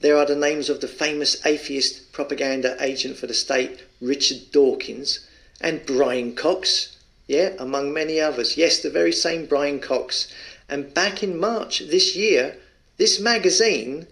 there 0.00 0.16
are 0.16 0.26
the 0.26 0.36
names 0.36 0.68
of 0.68 0.80
the 0.80 0.88
famous 0.88 1.44
atheist 1.46 2.12
propaganda 2.12 2.76
agent 2.80 3.16
for 3.16 3.26
the 3.26 3.34
state, 3.34 3.82
Richard 4.00 4.50
Dawkins, 4.52 5.26
and 5.61 5.86
Brian 5.86 6.34
Cox, 6.34 6.96
yeah, 7.26 7.54
among 7.59 7.92
many 7.92 8.20
others. 8.20 8.57
Yes, 8.57 8.80
the 8.80 8.90
very 8.90 9.12
same 9.12 9.46
Brian 9.46 9.80
Cox. 9.80 10.28
And 10.68 10.92
back 10.92 11.22
in 11.22 11.38
March 11.38 11.80
this 11.80 12.14
year, 12.14 12.57
this 12.98 13.18
magazine 13.18 14.07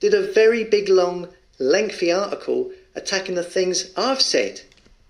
did 0.00 0.14
a 0.14 0.32
very 0.32 0.64
big, 0.64 0.88
long, 0.88 1.28
lengthy 1.58 2.10
article 2.10 2.72
attacking 2.94 3.36
the 3.36 3.44
things 3.44 3.90
I've 3.96 4.20
said. 4.20 4.62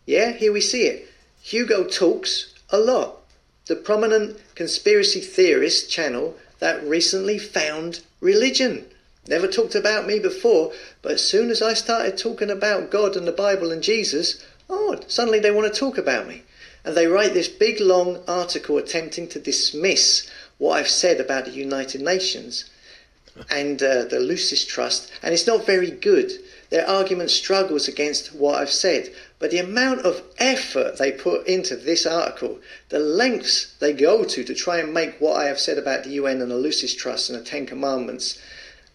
Yeah, 0.06 0.32
here 0.32 0.52
we 0.52 0.60
see 0.60 0.82
it. 0.82 1.08
Hugo 1.40 1.84
talks 1.84 2.52
a 2.70 2.78
lot. 2.78 3.18
The 3.66 3.76
prominent 3.76 4.38
conspiracy 4.54 5.20
theorist 5.20 5.90
channel 5.90 6.36
that 6.58 6.84
recently 6.84 7.38
found 7.38 8.00
religion. 8.22 8.86
Never 9.28 9.46
talked 9.46 9.74
about 9.74 10.06
me 10.06 10.18
before, 10.18 10.72
but 11.02 11.12
as 11.12 11.22
soon 11.22 11.50
as 11.50 11.60
I 11.60 11.74
started 11.74 12.16
talking 12.16 12.50
about 12.50 12.90
God 12.90 13.16
and 13.16 13.26
the 13.26 13.32
Bible 13.32 13.70
and 13.70 13.82
Jesus, 13.82 14.42
oh, 14.70 14.98
suddenly 15.06 15.38
they 15.38 15.50
want 15.50 15.72
to 15.72 15.78
talk 15.78 15.98
about 15.98 16.26
me. 16.26 16.42
And 16.84 16.96
they 16.96 17.06
write 17.06 17.34
this 17.34 17.48
big 17.48 17.80
long 17.80 18.22
article 18.26 18.78
attempting 18.78 19.28
to 19.28 19.38
dismiss 19.38 20.28
what 20.58 20.78
I've 20.78 20.88
said 20.88 21.20
about 21.20 21.44
the 21.44 21.50
United 21.50 22.00
Nations 22.00 22.64
and 23.50 23.82
uh, 23.82 24.04
the 24.04 24.20
Lucis 24.20 24.64
Trust, 24.64 25.10
and 25.22 25.32
it's 25.32 25.46
not 25.46 25.66
very 25.66 25.90
good. 25.90 26.32
Their 26.70 26.88
argument 26.88 27.30
struggles 27.30 27.88
against 27.88 28.34
what 28.34 28.56
I've 28.56 28.70
said, 28.70 29.12
but 29.43 29.51
the 29.51 29.59
amount 29.59 30.03
of 30.03 30.22
effort 30.38 30.99
they 30.99 31.11
put 31.11 31.45
into 31.49 31.74
this 31.74 32.07
article, 32.07 32.61
the 32.90 33.01
lengths 33.01 33.74
they 33.80 33.93
go 33.93 34.22
to 34.22 34.45
to 34.45 34.55
try 34.55 34.78
and 34.78 34.95
make 34.95 35.20
what 35.20 35.36
I 35.36 35.47
have 35.47 35.59
said 35.59 35.78
about 35.78 36.05
the 36.05 36.11
UN 36.11 36.40
and 36.40 36.49
the 36.49 36.57
Lucis 36.57 36.95
Trust 36.95 37.28
and 37.28 37.36
the 37.36 37.45
Ten 37.45 37.66
Commandments 37.66 38.38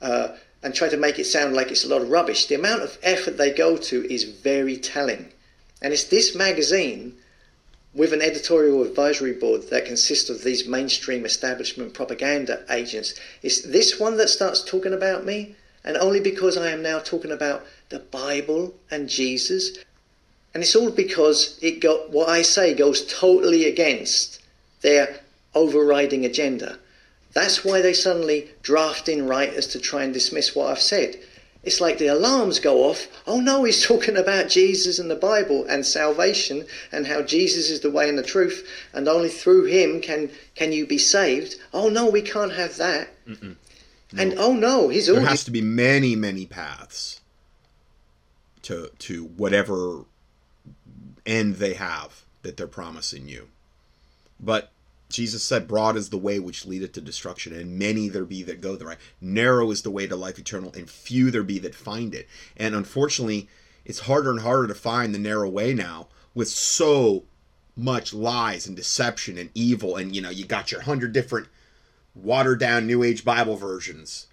uh, 0.02 0.30
and 0.64 0.74
try 0.74 0.88
to 0.88 0.96
make 0.96 1.20
it 1.20 1.26
sound 1.26 1.54
like 1.54 1.70
it's 1.70 1.84
a 1.84 1.90
lot 1.90 2.02
of 2.02 2.10
rubbish. 2.10 2.46
The 2.46 2.56
amount 2.56 2.82
of 2.82 2.98
effort 3.04 3.38
they 3.38 3.52
go 3.52 3.76
to 3.76 4.10
is 4.10 4.24
very 4.24 4.78
telling. 4.78 5.34
And 5.82 5.92
it's 5.92 6.06
this 6.06 6.34
magazine 6.34 7.18
with 7.94 8.14
an 8.14 8.22
editorial 8.22 8.84
advisory 8.84 9.34
board 9.34 9.70
that 9.70 9.84
consists 9.84 10.30
of 10.30 10.46
these 10.46 10.66
mainstream 10.66 11.26
establishment 11.26 11.94
propaganda 11.94 12.64
agents. 12.70 13.16
It's 13.44 13.64
this 13.64 14.00
one 14.00 14.16
that 14.16 14.30
starts 14.30 14.64
talking 14.64 14.94
about 14.94 15.26
me, 15.26 15.58
and 15.84 15.98
only 15.98 16.22
because 16.22 16.56
I 16.56 16.72
am 16.72 16.82
now 16.82 17.00
talking 17.00 17.34
about 17.34 17.66
the 17.90 18.00
Bible 18.00 18.76
and 18.90 19.10
Jesus. 19.10 19.78
And 20.58 20.64
it's 20.64 20.76
all 20.76 20.90
because 20.90 21.60
it 21.62 21.82
got 21.82 22.10
what 22.10 22.30
I 22.30 22.42
say 22.42 22.74
goes 22.74 23.06
totally 23.06 23.66
against 23.66 24.42
their 24.82 25.20
overriding 25.54 26.26
agenda. 26.26 26.80
That's 27.34 27.64
why 27.64 27.82
they 27.82 27.94
suddenly 27.94 28.50
draft 28.64 29.08
in 29.08 29.28
writers 29.28 29.68
to 29.68 29.80
try 29.80 30.04
and 30.04 30.12
dismiss 30.12 30.56
what 30.56 30.72
I've 30.72 30.82
said. 30.82 31.16
It's 31.62 31.80
like 31.80 32.00
the 32.00 32.08
alarms 32.08 32.60
go 32.60 32.86
off. 32.90 33.06
Oh 33.28 33.40
no, 33.40 33.66
he's 33.66 33.84
talking 33.88 34.18
about 34.18 34.50
Jesus 34.50 34.98
and 34.98 35.12
the 35.12 35.16
Bible 35.16 35.64
and 35.66 35.86
salvation 35.86 36.66
and 36.92 37.06
how 37.06 37.22
Jesus 37.22 37.70
is 37.70 37.82
the 37.82 37.92
way 37.92 38.10
and 38.10 38.18
the 38.18 38.24
truth, 38.24 38.68
and 38.94 39.08
only 39.08 39.30
through 39.30 39.66
him 39.66 40.02
can 40.02 40.32
can 40.56 40.72
you 40.72 40.88
be 40.88 40.98
saved. 40.98 41.58
Oh 41.72 41.88
no, 41.88 42.10
we 42.10 42.24
can't 42.24 42.54
have 42.54 42.78
that. 42.78 43.10
No. 43.28 43.56
And 44.18 44.34
oh 44.40 44.54
no, 44.54 44.90
he's 44.90 45.06
there 45.06 45.22
has 45.22 45.44
to 45.44 45.52
be 45.52 45.62
many 45.62 46.16
many 46.16 46.48
paths 46.48 47.22
to 48.64 48.90
to 48.98 49.26
whatever 49.26 50.06
end 51.28 51.56
they 51.56 51.74
have 51.74 52.24
that 52.42 52.58
they're 52.58 52.68
promising 52.68 53.28
you. 53.28 53.50
But 54.40 54.72
Jesus 55.10 55.44
said, 55.44 55.68
Broad 55.68 55.96
is 55.96 56.10
the 56.10 56.18
way 56.18 56.40
which 56.40 56.66
leadeth 56.66 56.94
to 56.94 57.02
destruction, 57.02 57.54
and 57.54 57.80
many 57.80 58.10
there 58.10 58.26
be 58.26 58.44
that 58.44 58.62
go 58.62 58.76
the 58.76 58.86
right. 58.86 58.98
Narrow 59.22 59.72
is 59.72 59.82
the 59.82 59.92
way 59.92 60.08
to 60.08 60.16
life 60.16 60.40
eternal, 60.40 60.74
and 60.74 60.90
few 60.90 61.32
there 61.32 61.44
be 61.44 61.60
that 61.60 61.76
find 61.76 62.14
it. 62.14 62.28
And 62.56 62.76
unfortunately, 62.76 63.48
it's 63.86 64.00
harder 64.00 64.32
and 64.32 64.42
harder 64.42 64.68
to 64.68 64.76
find 64.76 65.14
the 65.14 65.20
narrow 65.20 65.50
way 65.50 65.74
now 65.74 66.08
with 66.34 66.50
so 66.50 67.24
much 67.76 68.14
lies 68.14 68.68
and 68.68 68.76
deception 68.76 69.38
and 69.38 69.50
evil. 69.54 69.96
And, 69.96 70.16
you 70.16 70.22
know, 70.22 70.30
you 70.30 70.46
got 70.46 70.72
your 70.72 70.82
hundred 70.82 71.14
different 71.14 71.48
watered 72.14 72.60
down 72.60 72.86
New 72.86 73.04
Age 73.04 73.24
Bible 73.24 73.56
versions, 73.56 74.28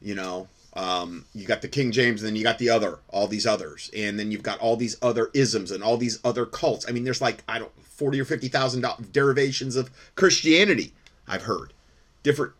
you 0.00 0.14
know, 0.14 0.48
um, 0.76 1.24
you 1.34 1.46
got 1.46 1.62
the 1.62 1.68
King 1.68 1.90
James, 1.90 2.20
and 2.20 2.28
then 2.28 2.36
you 2.36 2.42
got 2.42 2.58
the 2.58 2.68
other, 2.68 2.98
all 3.08 3.26
these 3.26 3.46
others, 3.46 3.90
and 3.96 4.18
then 4.18 4.30
you've 4.30 4.42
got 4.42 4.60
all 4.60 4.76
these 4.76 4.96
other 5.00 5.30
isms 5.32 5.70
and 5.70 5.82
all 5.82 5.96
these 5.96 6.20
other 6.22 6.44
cults. 6.44 6.84
I 6.86 6.92
mean, 6.92 7.02
there's 7.02 7.22
like 7.22 7.42
I 7.48 7.58
don't 7.58 7.72
forty 7.82 8.20
or 8.20 8.26
fifty 8.26 8.48
thousand 8.48 8.84
derivations 9.10 9.74
of 9.74 9.90
Christianity. 10.16 10.92
I've 11.26 11.44
heard 11.44 11.72
different 12.22 12.52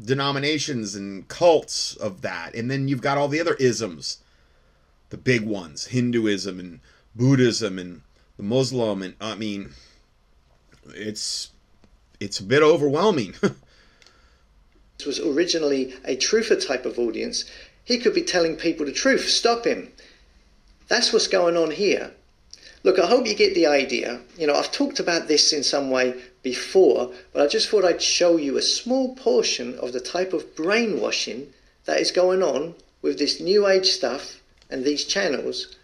denominations 0.00 0.94
and 0.94 1.26
cults 1.26 1.96
of 1.96 2.22
that, 2.22 2.54
and 2.54 2.70
then 2.70 2.86
you've 2.86 3.02
got 3.02 3.18
all 3.18 3.26
the 3.26 3.40
other 3.40 3.54
isms, 3.54 4.18
the 5.10 5.16
big 5.16 5.42
ones, 5.42 5.86
Hinduism 5.88 6.60
and 6.60 6.78
Buddhism 7.16 7.80
and 7.80 8.02
the 8.36 8.44
Muslim, 8.44 9.02
and 9.02 9.14
I 9.20 9.34
mean, 9.34 9.70
it's 10.94 11.50
it's 12.20 12.38
a 12.38 12.44
bit 12.44 12.62
overwhelming. 12.62 13.34
was 15.06 15.20
originally 15.20 15.94
a 16.04 16.16
truther 16.16 16.64
type 16.66 16.86
of 16.86 16.98
audience, 16.98 17.44
he 17.84 17.98
could 17.98 18.14
be 18.14 18.22
telling 18.22 18.56
people 18.56 18.86
the 18.86 18.92
truth. 18.92 19.28
Stop 19.28 19.66
him. 19.66 19.92
That's 20.88 21.12
what's 21.12 21.28
going 21.28 21.56
on 21.56 21.70
here. 21.70 22.12
Look, 22.82 22.98
I 22.98 23.06
hope 23.06 23.26
you 23.26 23.34
get 23.34 23.54
the 23.54 23.66
idea. 23.66 24.20
You 24.36 24.46
know, 24.46 24.54
I've 24.54 24.70
talked 24.70 25.00
about 25.00 25.26
this 25.26 25.52
in 25.52 25.62
some 25.62 25.90
way 25.90 26.14
before, 26.42 27.10
but 27.32 27.42
I 27.42 27.46
just 27.46 27.68
thought 27.68 27.84
I'd 27.84 28.02
show 28.02 28.36
you 28.36 28.58
a 28.58 28.62
small 28.62 29.14
portion 29.16 29.78
of 29.78 29.92
the 29.92 30.00
type 30.00 30.34
of 30.34 30.54
brainwashing 30.54 31.52
that 31.86 32.00
is 32.00 32.10
going 32.10 32.42
on 32.42 32.74
with 33.00 33.18
this 33.18 33.40
new 33.40 33.66
age 33.66 33.86
stuff 33.86 34.40
and 34.70 34.84
these 34.84 35.04
channels, 35.04 35.76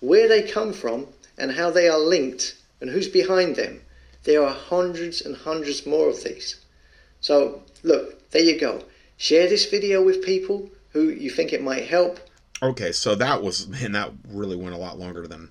where 0.00 0.28
they 0.28 0.42
come 0.42 0.72
from 0.72 1.08
and 1.36 1.52
how 1.52 1.70
they 1.70 1.88
are 1.88 1.98
linked 1.98 2.54
and 2.80 2.90
who's 2.90 3.08
behind 3.08 3.56
them. 3.56 3.80
There 4.22 4.44
are 4.44 4.54
hundreds 4.54 5.20
and 5.20 5.36
hundreds 5.36 5.86
more 5.86 6.08
of 6.08 6.22
these. 6.22 6.56
So, 7.20 7.62
look, 7.82 8.25
there 8.36 8.44
you 8.44 8.60
go. 8.60 8.82
Share 9.16 9.48
this 9.48 9.64
video 9.64 10.04
with 10.04 10.22
people 10.22 10.68
who 10.90 11.08
you 11.08 11.30
think 11.30 11.54
it 11.54 11.62
might 11.62 11.86
help. 11.86 12.20
Okay, 12.62 12.92
so 12.92 13.14
that 13.14 13.42
was 13.42 13.66
man, 13.66 13.92
that 13.92 14.12
really 14.28 14.56
went 14.56 14.74
a 14.74 14.78
lot 14.78 14.98
longer 14.98 15.26
than 15.26 15.50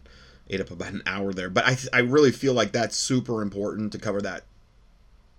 ate 0.50 0.62
up 0.62 0.70
about 0.70 0.94
an 0.94 1.02
hour 1.08 1.34
there. 1.34 1.50
But 1.50 1.66
I 1.66 1.78
I 1.92 2.00
really 2.00 2.32
feel 2.32 2.54
like 2.54 2.72
that's 2.72 2.96
super 2.96 3.42
important 3.42 3.92
to 3.94 3.98
cover 3.98 4.22
that 4.22 4.44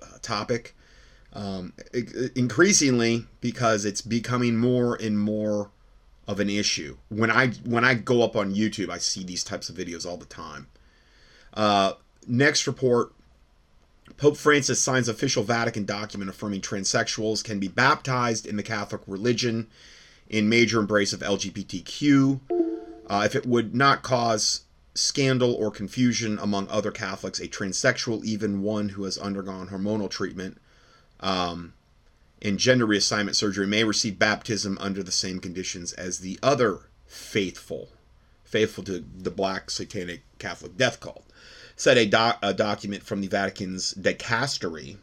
uh, 0.02 0.18
topic. 0.22 0.74
Um, 1.32 1.74
increasingly 2.34 3.26
because 3.42 3.84
it's 3.84 4.00
becoming 4.00 4.56
more 4.56 4.96
and 4.96 5.18
more 5.18 5.70
of 6.26 6.40
an 6.40 6.48
issue. 6.48 6.96
When 7.10 7.30
I 7.30 7.48
when 7.64 7.84
I 7.84 7.94
go 7.94 8.22
up 8.22 8.34
on 8.34 8.54
YouTube, 8.54 8.90
I 8.90 8.98
see 8.98 9.22
these 9.22 9.44
types 9.44 9.68
of 9.68 9.76
videos 9.76 10.04
all 10.04 10.16
the 10.16 10.24
time. 10.24 10.66
Uh, 11.54 11.92
next 12.26 12.66
report 12.66 13.12
Pope 14.16 14.36
Francis 14.36 14.80
signs 14.80 15.08
official 15.08 15.42
Vatican 15.42 15.84
document 15.84 16.30
affirming 16.30 16.60
transsexuals 16.60 17.44
can 17.44 17.58
be 17.58 17.68
baptized 17.68 18.46
in 18.46 18.56
the 18.56 18.62
Catholic 18.62 19.02
religion 19.06 19.66
in 20.28 20.48
major 20.48 20.80
embrace 20.80 21.12
of 21.12 21.20
LGBTQ. 21.20 22.40
Uh, 23.08 23.22
if 23.24 23.34
it 23.34 23.46
would 23.46 23.74
not 23.74 24.02
cause 24.02 24.62
scandal 24.94 25.54
or 25.54 25.70
confusion 25.70 26.38
among 26.40 26.68
other 26.68 26.90
Catholics, 26.90 27.38
a 27.38 27.48
transsexual, 27.48 28.24
even 28.24 28.62
one 28.62 28.90
who 28.90 29.04
has 29.04 29.18
undergone 29.18 29.68
hormonal 29.68 30.10
treatment 30.10 30.58
um, 31.20 31.74
and 32.40 32.58
gender 32.58 32.86
reassignment 32.86 33.34
surgery, 33.34 33.66
may 33.66 33.84
receive 33.84 34.18
baptism 34.18 34.78
under 34.80 35.02
the 35.02 35.12
same 35.12 35.40
conditions 35.40 35.92
as 35.92 36.20
the 36.20 36.38
other 36.42 36.88
faithful, 37.06 37.90
faithful 38.44 38.82
to 38.84 39.04
the 39.18 39.30
Black 39.30 39.70
Satanic 39.70 40.22
Catholic 40.38 40.76
death 40.76 41.00
cult 41.00 41.25
said 41.76 41.98
a, 41.98 42.06
doc, 42.06 42.38
a 42.42 42.54
document 42.54 43.02
from 43.02 43.20
the 43.20 43.28
Vatican's 43.28 43.94
dicastery. 43.94 44.96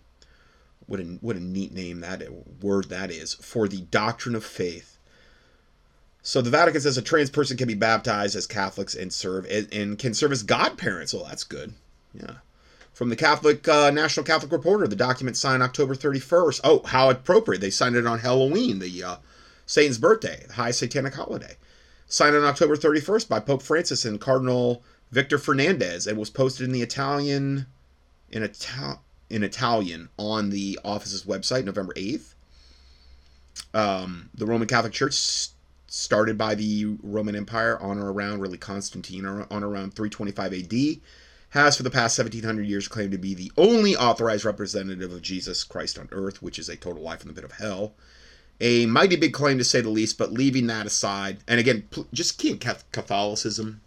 What 0.86 1.00
a 1.00 1.04
what 1.22 1.38
a 1.38 1.40
neat 1.40 1.72
name 1.72 2.02
that 2.02 2.22
word 2.62 2.90
that 2.90 3.10
is 3.10 3.36
for 3.36 3.70
the 3.70 3.82
doctrine 3.82 4.36
of 4.36 4.44
faith. 4.44 4.98
So 6.22 6.42
the 6.42 6.50
Vatican 6.50 6.82
says 6.82 6.98
a 6.98 7.02
trans 7.02 7.30
person 7.30 7.56
can 7.56 7.68
be 7.68 7.74
baptized 7.74 8.36
as 8.36 8.48
Catholics 8.48 8.96
and 8.96 9.12
serve 9.14 9.46
and, 9.50 9.72
and 9.74 9.98
can 9.98 10.14
serve 10.14 10.34
as 10.34 10.44
godparents. 10.44 11.14
Well, 11.14 11.26
that's 11.26 11.44
good. 11.46 11.74
Yeah. 12.14 12.36
From 12.94 13.10
the 13.10 13.16
Catholic 13.16 13.68
uh, 13.68 13.92
National 13.92 14.26
Catholic 14.26 14.52
Reporter, 14.52 14.88
the 14.88 14.96
document 14.96 15.38
signed 15.38 15.64
October 15.64 15.96
31st. 15.96 16.62
Oh, 16.64 16.84
how 16.86 17.10
appropriate! 17.10 17.60
They 17.60 17.70
signed 17.70 17.96
it 17.96 18.06
on 18.06 18.20
Halloween, 18.20 18.80
the 18.80 19.04
uh, 19.04 19.16
Satan's 19.66 19.98
birthday, 19.98 20.44
the 20.48 20.54
high 20.54 20.72
satanic 20.72 21.16
holiday. 21.16 21.56
Signed 22.08 22.36
on 22.36 22.44
October 22.44 22.76
31st 22.76 23.28
by 23.30 23.40
Pope 23.40 23.64
Francis 23.64 24.06
and 24.06 24.22
Cardinal 24.22 24.84
Victor 25.14 25.38
Fernandez 25.38 26.08
and 26.08 26.18
was 26.18 26.32
posted 26.32 26.66
in 26.66 26.74
the 26.74 26.82
Italian 26.82 27.68
in 28.32 28.42
Ital- 28.42 29.04
in 29.30 29.44
Italian 29.44 30.10
on 30.18 30.50
the 30.50 30.80
office's 30.84 31.24
website 31.24 31.66
November 31.66 31.94
8th. 31.94 32.34
Um, 33.76 34.32
the 34.34 34.48
Roman 34.48 34.68
Catholic 34.68 34.92
Church 34.92 35.50
started 35.86 36.36
by 36.36 36.56
the 36.56 36.98
Roman 37.04 37.36
Empire 37.36 37.80
on 37.80 38.00
or 38.00 38.12
around 38.12 38.42
really 38.42 38.58
Constantine 38.58 39.24
on 39.26 39.64
around 39.64 39.94
325 39.94 40.54
AD 40.54 41.02
has 41.52 41.78
for 41.78 41.84
the 41.84 41.92
past 41.92 42.18
1700 42.18 42.64
years 42.66 42.88
claimed 42.88 43.12
to 43.12 43.20
be 43.20 43.36
the 43.36 43.52
only 43.56 43.96
authorized 43.96 44.46
representative 44.46 45.14
of 45.14 45.22
Jesus 45.22 45.64
Christ 45.64 46.00
on 46.00 46.10
earth, 46.12 46.42
which 46.42 46.58
is 46.58 46.70
a 46.70 46.76
total 46.76 47.04
lie 47.04 47.18
in 47.22 47.28
the 47.28 47.34
pit 47.34 47.44
of 47.44 47.52
hell. 47.52 47.94
A 48.60 48.88
mighty 48.88 49.16
big 49.16 49.34
claim 49.34 49.60
to 49.60 49.64
say 49.64 49.82
the 49.82 49.90
least, 49.90 50.18
but 50.18 50.34
leaving 50.34 50.66
that 50.68 50.88
aside, 50.88 51.38
and 51.48 51.60
again, 51.60 51.88
just 52.12 52.44
in 52.44 52.58
Catholicism 52.58 53.82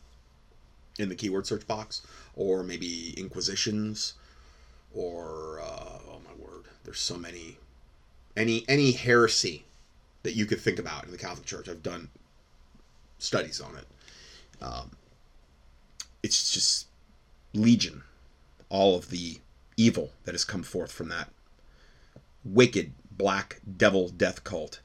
in 0.98 1.08
the 1.08 1.14
keyword 1.14 1.46
search 1.46 1.66
box, 1.66 2.02
or 2.34 2.62
maybe 2.62 3.14
Inquisitions, 3.18 4.14
or 4.94 5.60
uh, 5.62 5.98
oh 6.08 6.20
my 6.24 6.34
word, 6.42 6.64
there's 6.84 7.00
so 7.00 7.16
many, 7.16 7.58
any 8.36 8.64
any 8.68 8.92
heresy 8.92 9.64
that 10.22 10.34
you 10.34 10.46
could 10.46 10.60
think 10.60 10.78
about 10.78 11.04
in 11.04 11.12
the 11.12 11.18
Catholic 11.18 11.46
Church. 11.46 11.68
I've 11.68 11.82
done 11.82 12.08
studies 13.18 13.60
on 13.60 13.76
it. 13.76 13.86
Um, 14.62 14.90
it's 16.22 16.52
just 16.52 16.86
legion, 17.54 18.02
all 18.68 18.96
of 18.96 19.10
the 19.10 19.38
evil 19.76 20.10
that 20.24 20.32
has 20.32 20.44
come 20.44 20.62
forth 20.62 20.90
from 20.90 21.08
that 21.08 21.30
wicked 22.44 22.92
black 23.10 23.60
devil 23.76 24.08
death 24.08 24.44
cult. 24.44 24.80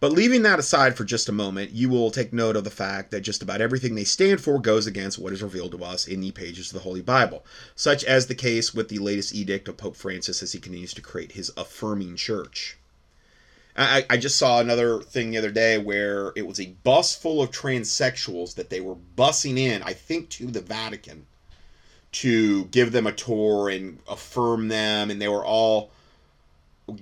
But 0.00 0.12
leaving 0.12 0.42
that 0.42 0.60
aside 0.60 0.96
for 0.96 1.04
just 1.04 1.28
a 1.28 1.32
moment, 1.32 1.72
you 1.72 1.88
will 1.88 2.10
take 2.12 2.32
note 2.32 2.54
of 2.54 2.62
the 2.62 2.70
fact 2.70 3.10
that 3.10 3.22
just 3.22 3.42
about 3.42 3.60
everything 3.60 3.94
they 3.94 4.04
stand 4.04 4.40
for 4.40 4.60
goes 4.60 4.86
against 4.86 5.18
what 5.18 5.32
is 5.32 5.42
revealed 5.42 5.72
to 5.72 5.82
us 5.82 6.06
in 6.06 6.20
the 6.20 6.30
pages 6.30 6.68
of 6.68 6.74
the 6.74 6.84
Holy 6.84 7.02
Bible, 7.02 7.44
such 7.74 8.04
as 8.04 8.26
the 8.26 8.34
case 8.36 8.72
with 8.72 8.88
the 8.88 8.98
latest 8.98 9.34
edict 9.34 9.66
of 9.66 9.76
Pope 9.76 9.96
Francis 9.96 10.42
as 10.42 10.52
he 10.52 10.60
continues 10.60 10.94
to 10.94 11.02
create 11.02 11.32
his 11.32 11.50
affirming 11.56 12.14
church. 12.14 12.78
I, 13.76 14.06
I 14.10 14.16
just 14.16 14.36
saw 14.36 14.60
another 14.60 15.00
thing 15.00 15.30
the 15.30 15.38
other 15.38 15.50
day 15.52 15.78
where 15.78 16.32
it 16.34 16.46
was 16.46 16.58
a 16.58 16.74
bus 16.82 17.14
full 17.14 17.40
of 17.40 17.50
transsexuals 17.50 18.54
that 18.56 18.70
they 18.70 18.80
were 18.80 18.96
bussing 19.16 19.56
in, 19.56 19.82
I 19.82 19.92
think, 19.92 20.30
to 20.30 20.46
the 20.46 20.60
Vatican 20.60 21.26
to 22.10 22.64
give 22.66 22.92
them 22.92 23.06
a 23.06 23.12
tour 23.12 23.68
and 23.68 24.00
affirm 24.08 24.68
them, 24.68 25.10
and 25.10 25.20
they 25.20 25.28
were 25.28 25.44
all 25.44 25.90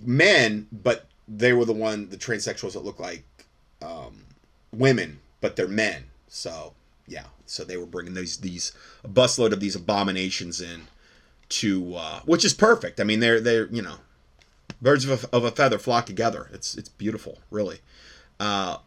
men, 0.03 0.67
but 0.73 1.07
they 1.29 1.53
were 1.53 1.65
the 1.65 1.73
one 1.73 2.09
the 2.09 2.17
transsexuals 2.17 2.73
that 2.73 2.85
look 2.85 2.99
like 2.99 3.25
um, 3.83 4.25
women, 4.73 5.21
but 5.41 5.57
they're 5.57 5.69
men. 5.69 6.05
So 6.29 6.75
yeah, 7.07 7.25
so 7.47 7.65
they 7.65 7.77
were 7.77 7.87
bringing 7.87 8.15
these 8.15 8.39
these 8.39 8.73
a 9.05 9.09
busload 9.09 9.53
of 9.53 9.61
these 9.61 9.77
abominations 9.77 10.61
in 10.61 10.83
to 11.49 11.95
uh, 11.97 12.21
which 12.25 12.45
is 12.45 12.55
perfect. 12.55 13.01
I 13.01 13.05
mean, 13.05 13.21
they're 13.21 13.41
they're 13.41 13.67
you 13.67 13.83
know 13.83 13.97
birds 14.81 15.05
of 15.05 15.25
a, 15.25 15.37
of 15.37 15.45
a 15.45 15.51
feather 15.51 15.79
flock 15.79 16.07
together. 16.07 16.49
It's 16.53 16.75
it's 16.77 16.89
beautiful, 16.89 17.39
really. 17.51 17.81
Uh, 18.39 18.79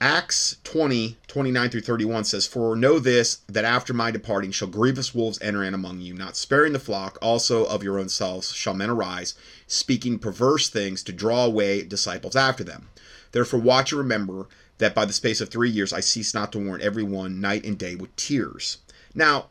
Acts 0.00 0.58
20, 0.62 1.18
29 1.26 1.70
through 1.70 1.80
31 1.80 2.22
says, 2.22 2.46
For 2.46 2.76
know 2.76 3.00
this, 3.00 3.38
that 3.48 3.64
after 3.64 3.92
my 3.92 4.12
departing 4.12 4.52
shall 4.52 4.68
grievous 4.68 5.12
wolves 5.12 5.40
enter 5.42 5.64
in 5.64 5.74
among 5.74 6.00
you, 6.00 6.14
not 6.14 6.36
sparing 6.36 6.72
the 6.72 6.78
flock, 6.78 7.18
also 7.20 7.64
of 7.64 7.82
your 7.82 7.98
own 7.98 8.08
selves 8.08 8.52
shall 8.52 8.74
men 8.74 8.90
arise, 8.90 9.34
speaking 9.66 10.20
perverse 10.20 10.68
things 10.68 11.02
to 11.02 11.12
draw 11.12 11.44
away 11.44 11.82
disciples 11.82 12.36
after 12.36 12.62
them. 12.62 12.90
Therefore 13.32 13.58
watch 13.58 13.90
and 13.90 13.98
remember 13.98 14.46
that 14.78 14.94
by 14.94 15.04
the 15.04 15.12
space 15.12 15.40
of 15.40 15.48
three 15.48 15.70
years 15.70 15.92
I 15.92 15.98
cease 15.98 16.32
not 16.32 16.52
to 16.52 16.60
warn 16.60 16.80
every 16.80 17.02
one 17.02 17.40
night 17.40 17.64
and 17.64 17.76
day 17.76 17.96
with 17.96 18.14
tears. 18.14 18.78
Now, 19.16 19.46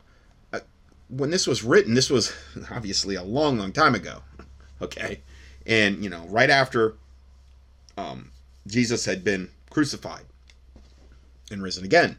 uh, 0.50 0.60
when 1.08 1.28
this 1.28 1.46
was 1.46 1.62
written, 1.62 1.92
this 1.92 2.08
was 2.08 2.32
obviously 2.70 3.16
a 3.16 3.22
long, 3.22 3.58
long 3.58 3.72
time 3.72 3.94
ago. 3.94 4.22
Okay? 4.80 5.22
And, 5.66 6.04
you 6.04 6.08
know, 6.08 6.24
right 6.28 6.48
after 6.48 6.94
um, 7.96 8.30
Jesus 8.68 9.06
had 9.06 9.24
been 9.24 9.50
crucified 9.70 10.22
and 11.50 11.62
risen 11.62 11.84
again. 11.84 12.18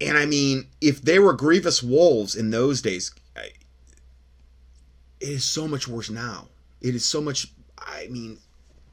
And 0.00 0.18
I 0.18 0.26
mean, 0.26 0.66
if 0.80 1.00
they 1.00 1.18
were 1.18 1.32
grievous 1.32 1.82
wolves 1.82 2.34
in 2.34 2.50
those 2.50 2.82
days, 2.82 3.12
it 3.36 5.28
is 5.28 5.44
so 5.44 5.68
much 5.68 5.86
worse 5.86 6.10
now. 6.10 6.48
It 6.80 6.96
is 6.96 7.04
so 7.04 7.20
much, 7.20 7.52
I 7.78 8.08
mean, 8.08 8.38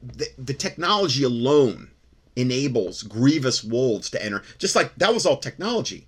the, 0.00 0.28
the 0.38 0.54
technology 0.54 1.24
alone 1.24 1.90
enables 2.36 3.02
grievous 3.02 3.64
wolves 3.64 4.08
to 4.10 4.24
enter. 4.24 4.42
Just 4.58 4.76
like 4.76 4.94
that 4.96 5.12
was 5.12 5.26
all 5.26 5.38
technology. 5.38 6.06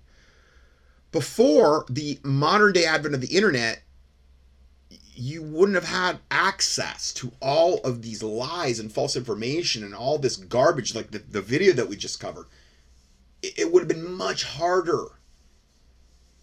Before 1.11 1.85
the 1.89 2.19
modern 2.23 2.73
day 2.73 2.85
advent 2.85 3.13
of 3.13 3.21
the 3.21 3.35
internet, 3.35 3.82
you 5.15 5.41
wouldn't 5.43 5.75
have 5.75 5.87
had 5.87 6.19
access 6.31 7.13
to 7.13 7.31
all 7.41 7.79
of 7.79 8.01
these 8.01 8.23
lies 8.23 8.79
and 8.79 8.91
false 8.91 9.15
information 9.15 9.83
and 9.83 9.93
all 9.93 10.17
this 10.17 10.37
garbage 10.37 10.95
like 10.95 11.11
the, 11.11 11.19
the 11.19 11.41
video 11.41 11.73
that 11.73 11.87
we 11.87 11.95
just 11.95 12.19
covered. 12.19 12.47
It, 13.41 13.59
it 13.59 13.71
would 13.71 13.81
have 13.81 13.87
been 13.87 14.11
much 14.11 14.43
harder 14.43 15.05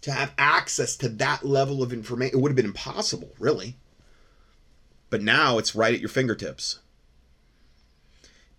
to 0.01 0.11
have 0.11 0.33
access 0.37 0.95
to 0.97 1.09
that 1.09 1.45
level 1.45 1.83
of 1.83 1.93
information 1.93 2.37
it 2.37 2.41
would 2.41 2.49
have 2.49 2.55
been 2.55 2.65
impossible 2.65 3.31
really. 3.39 3.77
But 5.09 5.21
now 5.21 5.57
it's 5.57 5.75
right 5.75 5.93
at 5.93 5.99
your 5.99 6.09
fingertips 6.09 6.79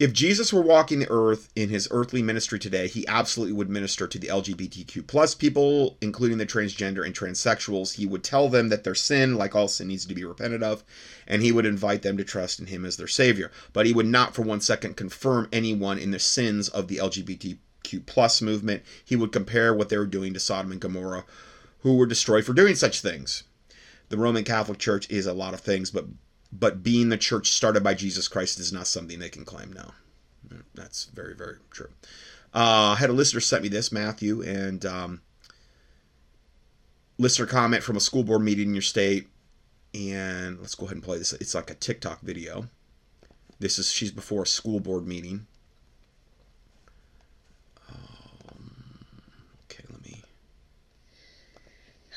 if 0.03 0.13
Jesus 0.13 0.53
were 0.53 0.63
walking 0.63 0.99
the 0.99 1.11
earth 1.11 1.49
in 1.55 1.69
his 1.69 1.87
earthly 1.93 2.23
ministry 2.23 2.59
today, 2.59 2.89
he 2.89 3.07
absolutely 3.07 3.53
would 3.53 3.71
minister 3.71 4.09
to 4.09 4.19
the 4.19 4.27
LGBTQ 4.27 5.07
plus 5.07 5.33
people, 5.33 5.97
including 6.01 6.39
the 6.39 6.47
transgender 6.47 7.07
and 7.07 7.15
transsexuals. 7.15 7.95
He 7.95 8.05
would 8.05 8.25
tell 8.25 8.49
them 8.49 8.69
that 8.71 8.83
their 8.83 8.97
sin, 8.97 9.37
like 9.37 9.55
all 9.55 9.69
sin, 9.69 9.87
needs 9.87 10.05
to 10.07 10.15
be 10.17 10.25
repented 10.25 10.61
of, 10.61 10.83
and 11.29 11.41
he 11.41 11.53
would 11.53 11.65
invite 11.65 12.03
them 12.03 12.17
to 12.17 12.25
trust 12.25 12.59
in 12.59 12.67
him 12.67 12.85
as 12.85 12.97
their 12.97 13.07
savior. 13.07 13.53
But 13.73 13.87
he 13.87 13.93
would 13.93 14.07
not 14.07 14.35
for 14.35 14.43
one 14.43 14.61
second 14.61 14.97
confirm 14.97 15.47
anyone 15.53 15.99
in 15.99 16.11
the 16.11 16.19
sins 16.19 16.69
of 16.69 16.89
the 16.89 16.97
LGBTQ 16.97 18.05
plus 18.05 18.43
movement. 18.43 18.83
He 19.05 19.15
would 19.15 19.31
compare 19.31 19.73
what 19.73 19.89
they 19.89 19.99
were 19.99 20.07
doing 20.07 20.35
to 20.35 20.41
Sodom 20.41 20.73
and 20.73 20.81
Gomorrah, 20.81 21.27
who 21.83 21.97
were 21.97 22.07
destroyed 22.07 22.45
for 22.45 22.55
doing 22.55 22.75
such 22.75 23.03
things. 23.03 23.45
The 24.09 24.19
Roman 24.19 24.43
Catholic 24.43 24.81
Church 24.81 25.09
is 25.09 25.27
a 25.27 25.33
lot 25.33 25.55
of 25.55 25.61
things, 25.61 25.93
but 25.93 26.07
but 26.53 26.83
being 26.83 27.09
the 27.09 27.17
church 27.17 27.51
started 27.51 27.83
by 27.83 27.95
Jesus 27.95 28.29
Christ 28.29 28.61
is 28.61 28.73
not 28.73 28.87
something 28.87 29.19
they 29.19 29.31
can 29.31 29.45
claim 29.45 29.73
now. 29.73 29.93
That's 30.75 31.07
very, 31.07 31.35
very 31.35 31.57
true. 31.71 31.89
Uh, 32.55 32.93
I 32.93 32.97
had 32.97 33.09
a 33.09 33.15
listener 33.15 33.41
sent 33.41 33.63
me 33.63 33.69
this, 33.71 33.91
Matthew, 33.91 34.43
and 34.43 34.85
um, 34.85 35.23
listener 37.19 37.47
comment 37.47 37.83
from 37.83 37.97
a 37.97 38.01
school 38.01 38.23
board 38.23 38.43
meeting 38.43 38.69
in 38.69 38.75
your 38.75 38.83
state. 38.83 39.29
And 39.95 40.61
let's 40.61 40.75
go 40.75 40.85
ahead 40.87 40.97
and 40.97 41.05
play 41.05 41.19
this. 41.19 41.33
It's 41.35 41.55
like 41.55 41.71
a 41.71 41.75
TikTok 41.75 42.21
video. 42.21 42.69
This 43.59 43.79
is 43.79 43.91
she's 43.91 44.11
before 44.11 44.43
a 44.43 44.47
school 44.47 44.81
board 44.81 45.07
meeting. 45.07 45.47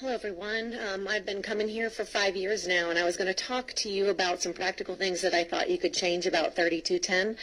Hello, 0.06 0.14
everyone. 0.14 0.78
Um, 0.94 1.08
I've 1.08 1.26
been 1.26 1.42
coming 1.42 1.68
here 1.68 1.90
for 1.90 2.06
five 2.06 2.36
years 2.36 2.68
now, 2.68 2.92
and 2.92 3.00
I 3.00 3.04
was 3.04 3.18
going 3.18 3.26
to 3.26 3.34
talk 3.34 3.74
to 3.78 3.90
you 3.90 4.12
about 4.12 4.40
some 4.40 4.54
practical 4.54 4.96
things 4.96 5.22
that 5.22 5.34
I 5.34 5.44
thought 5.44 5.68
you 5.68 5.80
could 5.80 5.96
change 5.96 6.28
about 6.28 6.56
3210. 6.56 7.36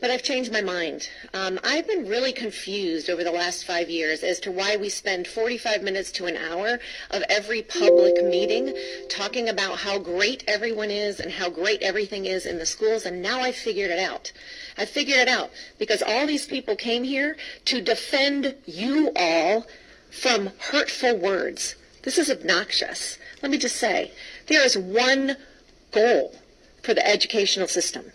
But 0.00 0.12
I've 0.12 0.22
changed 0.22 0.52
my 0.52 0.60
mind. 0.60 1.10
Um, 1.34 1.58
I've 1.64 1.88
been 1.88 2.06
really 2.06 2.32
confused 2.32 3.10
over 3.10 3.24
the 3.24 3.32
last 3.32 3.66
five 3.66 3.90
years 3.90 4.22
as 4.22 4.38
to 4.40 4.52
why 4.52 4.76
we 4.76 4.88
spend 4.88 5.26
45 5.26 5.82
minutes 5.82 6.12
to 6.12 6.26
an 6.26 6.36
hour 6.36 6.78
of 7.10 7.24
every 7.28 7.60
public 7.60 8.22
meeting 8.22 8.72
talking 9.08 9.48
about 9.48 9.78
how 9.78 9.98
great 9.98 10.44
everyone 10.46 10.92
is 10.92 11.18
and 11.18 11.32
how 11.32 11.50
great 11.50 11.82
everything 11.82 12.24
is 12.24 12.46
in 12.46 12.58
the 12.58 12.66
schools, 12.66 13.04
and 13.04 13.20
now 13.20 13.40
I've 13.40 13.56
figured 13.56 13.90
it 13.90 13.98
out. 13.98 14.30
I 14.78 14.84
figured 14.84 15.18
it 15.18 15.28
out 15.28 15.50
because 15.76 16.04
all 16.06 16.24
these 16.24 16.46
people 16.46 16.76
came 16.76 17.02
here 17.02 17.36
to 17.64 17.80
defend 17.80 18.54
you 18.64 19.10
all 19.16 19.66
from 20.08 20.52
hurtful 20.70 21.18
words. 21.18 21.74
This 22.06 22.18
is 22.18 22.30
obnoxious. 22.30 23.18
Let 23.42 23.50
me 23.50 23.58
just 23.58 23.74
say, 23.74 24.12
there 24.46 24.64
is 24.64 24.78
one 24.78 25.36
goal 25.90 26.36
for 26.80 26.94
the 26.94 27.04
educational 27.04 27.66
system. 27.66 28.12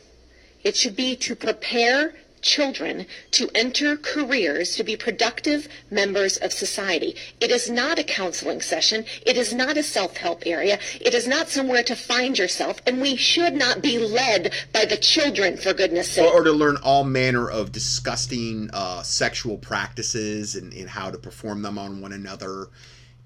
It 0.63 0.77
should 0.77 0.95
be 0.95 1.17
to 1.17 1.35
prepare 1.35 2.13
children 2.41 3.05
to 3.31 3.49
enter 3.53 3.97
careers 3.97 4.77
to 4.77 4.85
be 4.85 4.95
productive 4.95 5.67
members 5.89 6.37
of 6.37 6.53
society. 6.53 7.17
It 7.41 7.51
is 7.51 7.69
not 7.69 7.99
a 7.99 8.03
counseling 8.05 8.61
session. 8.61 9.03
It 9.25 9.35
is 9.35 9.53
not 9.53 9.75
a 9.75 9.83
self-help 9.83 10.43
area. 10.45 10.79
It 11.01 11.13
is 11.13 11.27
not 11.27 11.49
somewhere 11.49 11.83
to 11.83 11.95
find 11.95 12.39
yourself. 12.39 12.81
And 12.87 13.01
we 13.01 13.17
should 13.17 13.55
not 13.55 13.81
be 13.81 13.99
led 13.99 14.53
by 14.71 14.85
the 14.85 14.95
children, 14.95 15.57
for 15.57 15.73
goodness 15.73 16.09
sake. 16.11 16.31
Or, 16.31 16.39
or 16.39 16.43
to 16.45 16.53
learn 16.53 16.77
all 16.77 17.03
manner 17.03 17.49
of 17.49 17.73
disgusting 17.73 18.69
uh, 18.71 19.03
sexual 19.03 19.57
practices 19.57 20.55
and, 20.55 20.71
and 20.71 20.89
how 20.89 21.11
to 21.11 21.17
perform 21.17 21.61
them 21.61 21.77
on 21.77 21.99
one 21.99 22.13
another 22.13 22.69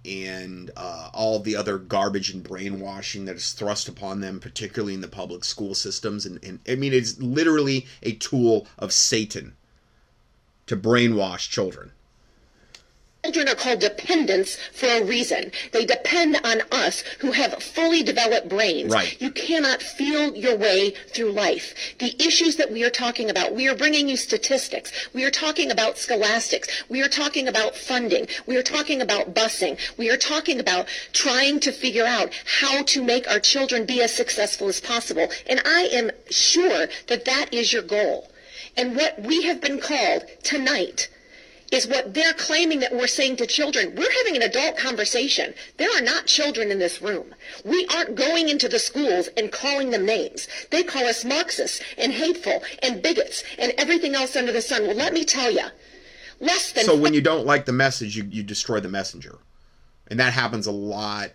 and 0.05 0.71
uh, 0.77 1.09
all 1.13 1.39
the 1.39 1.55
other 1.55 1.77
garbage 1.77 2.29
and 2.29 2.43
brainwashing 2.43 3.25
that 3.25 3.35
is 3.35 3.51
thrust 3.51 3.87
upon 3.87 4.21
them, 4.21 4.39
particularly 4.39 4.93
in 4.93 5.01
the 5.01 5.07
public 5.07 5.43
school 5.43 5.73
systems. 5.73 6.25
And, 6.25 6.43
and 6.43 6.59
I 6.67 6.75
mean, 6.75 6.93
it's 6.93 7.19
literally 7.19 7.85
a 8.03 8.13
tool 8.13 8.67
of 8.77 8.93
Satan 8.93 9.55
to 10.67 10.77
brainwash 10.77 11.49
children. 11.49 11.91
Children 13.25 13.49
are 13.49 13.55
called 13.55 13.79
dependents 13.79 14.55
for 14.71 14.85
a 14.85 15.03
reason. 15.03 15.51
They 15.71 15.83
depend 15.83 16.39
on 16.43 16.61
us 16.71 17.01
who 17.17 17.31
have 17.31 17.55
fully 17.63 18.03
developed 18.03 18.49
brains. 18.49 18.93
Right. 18.93 19.19
You 19.19 19.31
cannot 19.31 19.81
feel 19.81 20.35
your 20.35 20.55
way 20.55 20.91
through 20.91 21.31
life. 21.31 21.73
The 21.97 22.15
issues 22.23 22.55
that 22.57 22.71
we 22.71 22.83
are 22.83 22.91
talking 22.91 23.31
about, 23.31 23.55
we 23.55 23.67
are 23.67 23.73
bringing 23.73 24.07
you 24.07 24.15
statistics. 24.15 24.91
We 25.11 25.23
are 25.23 25.31
talking 25.31 25.71
about 25.71 25.97
scholastics. 25.97 26.67
We 26.87 27.01
are 27.01 27.07
talking 27.07 27.47
about 27.47 27.75
funding. 27.75 28.27
We 28.45 28.57
are 28.57 28.63
talking 28.63 29.01
about 29.01 29.33
busing. 29.33 29.79
We 29.97 30.11
are 30.11 30.17
talking 30.17 30.59
about 30.59 30.87
trying 31.11 31.59
to 31.61 31.71
figure 31.71 32.05
out 32.05 32.31
how 32.59 32.83
to 32.83 33.03
make 33.03 33.27
our 33.27 33.39
children 33.39 33.87
be 33.87 34.03
as 34.03 34.13
successful 34.13 34.67
as 34.67 34.79
possible. 34.79 35.31
And 35.47 35.63
I 35.65 35.89
am 35.91 36.11
sure 36.29 36.85
that 37.07 37.25
that 37.25 37.51
is 37.51 37.73
your 37.73 37.81
goal. 37.81 38.29
And 38.77 38.95
what 38.95 39.19
we 39.19 39.41
have 39.45 39.61
been 39.61 39.81
called 39.81 40.25
tonight 40.43 41.09
is 41.71 41.87
what 41.87 42.13
they're 42.13 42.33
claiming 42.33 42.79
that 42.79 42.93
we're 42.93 43.07
saying 43.07 43.37
to 43.37 43.47
children. 43.47 43.95
We're 43.95 44.11
having 44.23 44.35
an 44.35 44.43
adult 44.43 44.77
conversation. 44.77 45.53
There 45.77 45.89
are 45.97 46.01
not 46.01 46.27
children 46.27 46.71
in 46.71 46.79
this 46.79 47.01
room. 47.01 47.33
We 47.63 47.87
aren't 47.93 48.15
going 48.15 48.49
into 48.49 48.69
the 48.69 48.79
schools 48.79 49.29
and 49.35 49.51
calling 49.51 49.89
them 49.89 50.05
names. 50.05 50.47
They 50.71 50.83
call 50.83 51.05
us 51.05 51.25
Marxists 51.25 51.81
and 51.97 52.13
hateful 52.13 52.61
and 52.81 53.01
bigots 53.01 53.43
and 53.57 53.73
everything 53.77 54.15
else 54.15 54.35
under 54.35 54.51
the 54.51 54.61
sun. 54.61 54.87
Well, 54.87 54.95
let 54.95 55.13
me 55.13 55.25
tell 55.25 55.51
you, 55.51 55.67
Less 56.39 56.71
than. 56.71 56.85
So 56.85 56.97
when 56.97 57.13
you 57.13 57.21
don't 57.21 57.45
like 57.45 57.65
the 57.65 57.71
message, 57.71 58.17
you, 58.17 58.27
you 58.29 58.43
destroy 58.43 58.79
the 58.79 58.89
messenger. 58.89 59.39
And 60.07 60.19
that 60.19 60.33
happens 60.33 60.67
a 60.67 60.71
lot, 60.71 61.31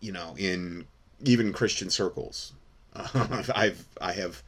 you 0.00 0.12
know, 0.12 0.34
in 0.38 0.86
even 1.24 1.52
Christian 1.52 1.90
circles. 1.90 2.52
Uh, 2.94 3.42
I've 3.54 3.86
I 4.00 4.12
have 4.12 4.42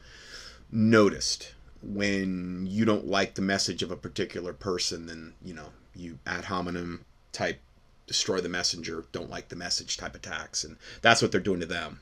noticed 0.71 1.53
when 1.81 2.67
you 2.69 2.85
don't 2.85 3.07
like 3.07 3.35
the 3.35 3.41
message 3.41 3.83
of 3.83 3.91
a 3.91 3.95
particular 3.95 4.53
person, 4.53 5.07
then 5.07 5.33
you 5.43 5.53
know 5.53 5.69
you 5.95 6.19
ad 6.25 6.45
hominem 6.45 7.05
type 7.31 7.59
destroy 8.07 8.39
the 8.39 8.49
messenger, 8.49 9.05
don't 9.11 9.29
like 9.29 9.49
the 9.49 9.55
message 9.55 9.97
type 9.97 10.15
attacks, 10.15 10.63
and 10.63 10.77
that's 11.01 11.21
what 11.21 11.31
they're 11.31 11.41
doing 11.41 11.59
to 11.59 11.65
them. 11.65 11.99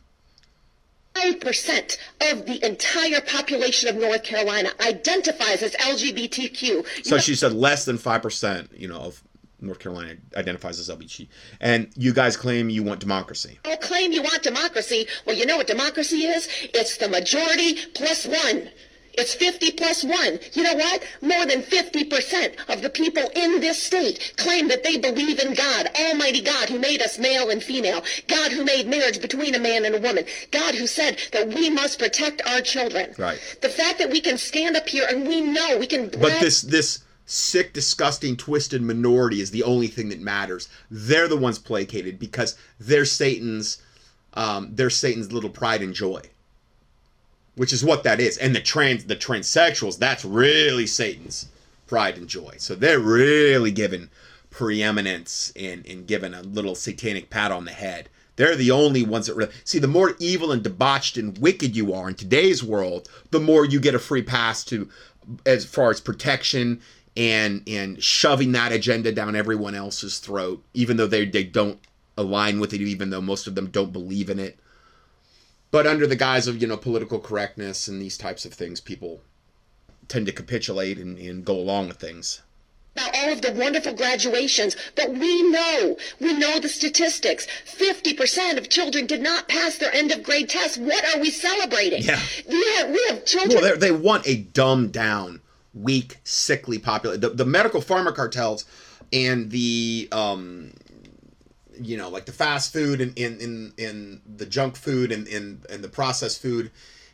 5% 1.15 1.97
of 2.31 2.45
the 2.45 2.65
entire 2.65 3.21
population 3.21 3.87
of 3.87 3.95
North 3.95 4.23
Carolina 4.23 4.71
identifies 4.85 5.61
as 5.61 5.73
LGBTQ. 5.75 7.05
So 7.05 7.19
she 7.19 7.35
said 7.35 7.53
less 7.53 7.85
than 7.85 7.99
5%, 7.99 8.79
you 8.79 8.87
know, 8.87 8.97
of 8.97 9.23
North 9.61 9.79
Carolina 9.79 10.15
identifies 10.35 10.79
as 10.79 10.89
LGBT. 10.89 11.27
And 11.61 11.89
you 11.95 12.13
guys 12.13 12.35
claim 12.35 12.69
you 12.69 12.83
want 12.83 12.99
democracy. 12.99 13.59
You 13.65 13.77
claim 13.77 14.11
you 14.11 14.23
want 14.23 14.43
democracy. 14.43 15.07
Well, 15.25 15.35
you 15.35 15.45
know 15.45 15.57
what 15.57 15.67
democracy 15.67 16.25
is? 16.25 16.49
It's 16.73 16.97
the 16.97 17.07
majority 17.07 17.75
plus 17.93 18.25
one. 18.25 18.69
It's 19.15 19.35
50 19.35 19.71
plus 19.73 20.03
1. 20.03 20.39
You 20.53 20.63
know 20.63 20.73
what? 20.73 21.03
More 21.21 21.45
than 21.45 21.61
50% 21.61 22.55
of 22.69 22.81
the 22.81 22.89
people 22.89 23.29
in 23.35 23.61
this 23.61 23.81
state 23.81 24.33
claim 24.37 24.67
that 24.69 24.83
they 24.83 24.97
believe 24.97 25.39
in 25.39 25.53
God, 25.53 25.87
Almighty 25.99 26.41
God 26.41 26.69
who 26.69 26.79
made 26.79 27.01
us 27.01 27.19
male 27.19 27.49
and 27.49 27.61
female, 27.61 28.03
God 28.27 28.51
who 28.51 28.63
made 28.63 28.87
marriage 28.87 29.21
between 29.21 29.53
a 29.53 29.59
man 29.59 29.85
and 29.85 29.95
a 29.95 29.99
woman, 29.99 30.25
God 30.51 30.75
who 30.75 30.87
said 30.87 31.19
that 31.31 31.49
we 31.49 31.69
must 31.69 31.99
protect 31.99 32.41
our 32.47 32.61
children. 32.61 33.13
Right. 33.17 33.39
The 33.61 33.69
fact 33.69 33.99
that 33.99 34.09
we 34.09 34.19
can 34.19 34.37
stand 34.37 34.75
up 34.75 34.89
here 34.89 35.05
and 35.07 35.27
we 35.27 35.41
know 35.41 35.77
we 35.77 35.87
can 35.87 36.09
But 36.09 36.39
this 36.39 36.61
this 36.61 37.03
sick, 37.25 37.73
disgusting, 37.73 38.35
twisted 38.35 38.81
minority 38.81 39.41
is 39.41 39.51
the 39.51 39.63
only 39.63 39.87
thing 39.87 40.09
that 40.09 40.21
matters. 40.21 40.67
They're 40.89 41.27
the 41.27 41.37
ones 41.37 41.59
placated 41.59 42.17
because 42.17 42.57
they're 42.79 43.05
Satan's 43.05 43.77
um, 44.33 44.71
they're 44.73 44.89
Satan's 44.89 45.31
little 45.31 45.51
pride 45.51 45.83
and 45.83 45.93
joy 45.93 46.21
which 47.55 47.73
is 47.73 47.83
what 47.83 48.03
that 48.03 48.19
is. 48.19 48.37
And 48.37 48.55
the 48.55 48.61
trans 48.61 49.05
the 49.05 49.15
transsexuals, 49.15 49.97
that's 49.97 50.25
really 50.25 50.87
Satan's 50.87 51.47
pride 51.87 52.17
and 52.17 52.27
joy. 52.27 52.55
So 52.57 52.75
they're 52.75 52.99
really 52.99 53.71
given 53.71 54.09
preeminence 54.49 55.51
and, 55.55 55.85
and 55.85 56.07
given 56.07 56.33
a 56.33 56.41
little 56.41 56.75
satanic 56.75 57.29
pat 57.29 57.51
on 57.51 57.65
the 57.65 57.71
head. 57.71 58.09
They're 58.35 58.55
the 58.55 58.71
only 58.71 59.03
ones 59.03 59.27
that 59.27 59.35
really 59.35 59.53
see 59.63 59.79
the 59.79 59.87
more 59.87 60.15
evil 60.19 60.51
and 60.51 60.63
debauched 60.63 61.17
and 61.17 61.37
wicked 61.37 61.75
you 61.75 61.93
are 61.93 62.09
in 62.09 62.15
today's 62.15 62.63
world, 62.63 63.07
the 63.29 63.39
more 63.39 63.65
you 63.65 63.79
get 63.79 63.95
a 63.95 63.99
free 63.99 64.23
pass 64.23 64.63
to 64.65 64.89
as 65.45 65.65
far 65.65 65.91
as 65.91 66.01
protection 66.01 66.81
and 67.15 67.61
and 67.67 68.03
shoving 68.03 68.53
that 68.53 68.71
agenda 68.71 69.11
down 69.11 69.35
everyone 69.35 69.75
else's 69.75 70.17
throat, 70.17 70.63
even 70.73 70.97
though 70.97 71.05
they, 71.05 71.25
they 71.25 71.43
don't 71.43 71.79
align 72.17 72.59
with 72.59 72.73
it, 72.73 72.81
even 72.81 73.11
though 73.11 73.21
most 73.21 73.45
of 73.45 73.53
them 73.53 73.67
don't 73.67 73.93
believe 73.93 74.31
in 74.31 74.39
it 74.39 74.57
but 75.73 75.87
under 75.87 76.05
the 76.05 76.15
guise 76.15 76.45
of 76.47 76.61
you 76.61 76.67
know 76.67 76.77
political 76.77 77.19
correctness 77.19 77.87
and 77.87 77.99
these 77.99 78.15
types 78.17 78.45
of 78.45 78.53
things 78.53 78.79
people 78.79 79.21
tend 80.07 80.27
to 80.27 80.31
capitulate 80.31 80.99
and, 80.99 81.17
and 81.17 81.43
go 81.43 81.55
along 81.55 81.87
with 81.87 81.97
things 81.97 82.43
about 82.95 83.15
all 83.15 83.33
of 83.33 83.41
the 83.41 83.51
wonderful 83.53 83.95
graduations, 83.95 84.75
but 84.95 85.09
we 85.09 85.49
know, 85.49 85.97
we 86.19 86.31
know 86.37 86.59
the 86.59 86.69
statistics. 86.69 87.47
50% 87.65 88.59
of 88.59 88.69
children 88.69 89.07
did 89.07 89.19
not 89.19 89.47
pass 89.47 89.79
their 89.79 89.91
end 89.95 90.11
of 90.11 90.21
grade 90.21 90.47
test. 90.47 90.77
What 90.77 91.03
are 91.05 91.19
we 91.19 91.31
celebrating? 91.31 92.03
Yeah. 92.03 92.19
We 92.47 92.73
have, 92.75 92.89
we 92.91 93.03
have 93.09 93.25
children. 93.25 93.63
Well, 93.63 93.77
they 93.77 93.91
want 93.91 94.27
a 94.27 94.35
dumbed 94.35 94.91
down, 94.91 95.41
weak, 95.73 96.17
sickly 96.23 96.77
population. 96.77 97.21
The, 97.21 97.29
the 97.29 97.45
medical 97.45 97.81
pharma 97.81 98.13
cartels 98.13 98.65
and 99.11 99.49
the 99.49 100.07
um, 100.11 100.73
you 101.81 101.97
know, 101.97 102.09
like 102.09 102.25
the 102.25 102.31
fast 102.31 102.73
food 102.73 103.01
and 103.01 103.17
in 103.17 103.39
in, 103.39 103.73
in 103.77 104.21
the 104.37 104.45
junk 104.45 104.75
food 104.75 105.11
and 105.11 105.27
in 105.27 105.61
and 105.69 105.83
the 105.83 105.89
processed 105.89 106.41
food 106.41 106.71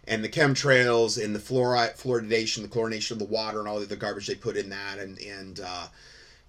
and 0.08 0.24
the 0.24 0.30
chemtrails 0.30 1.24
and 1.24 1.36
the 1.36 1.40
fluoride 1.40 1.98
fluoridation, 1.98 2.62
the 2.62 2.68
chlorination 2.68 3.12
of 3.12 3.20
the 3.20 3.26
water 3.26 3.60
and 3.60 3.68
all 3.68 3.80
the 3.80 3.86
other 3.86 3.96
garbage 3.96 4.28
they 4.28 4.36
put 4.36 4.58
in 4.58 4.70
that 4.70 4.98
and 5.00 5.20
and 5.20 5.60
uh, 5.60 5.88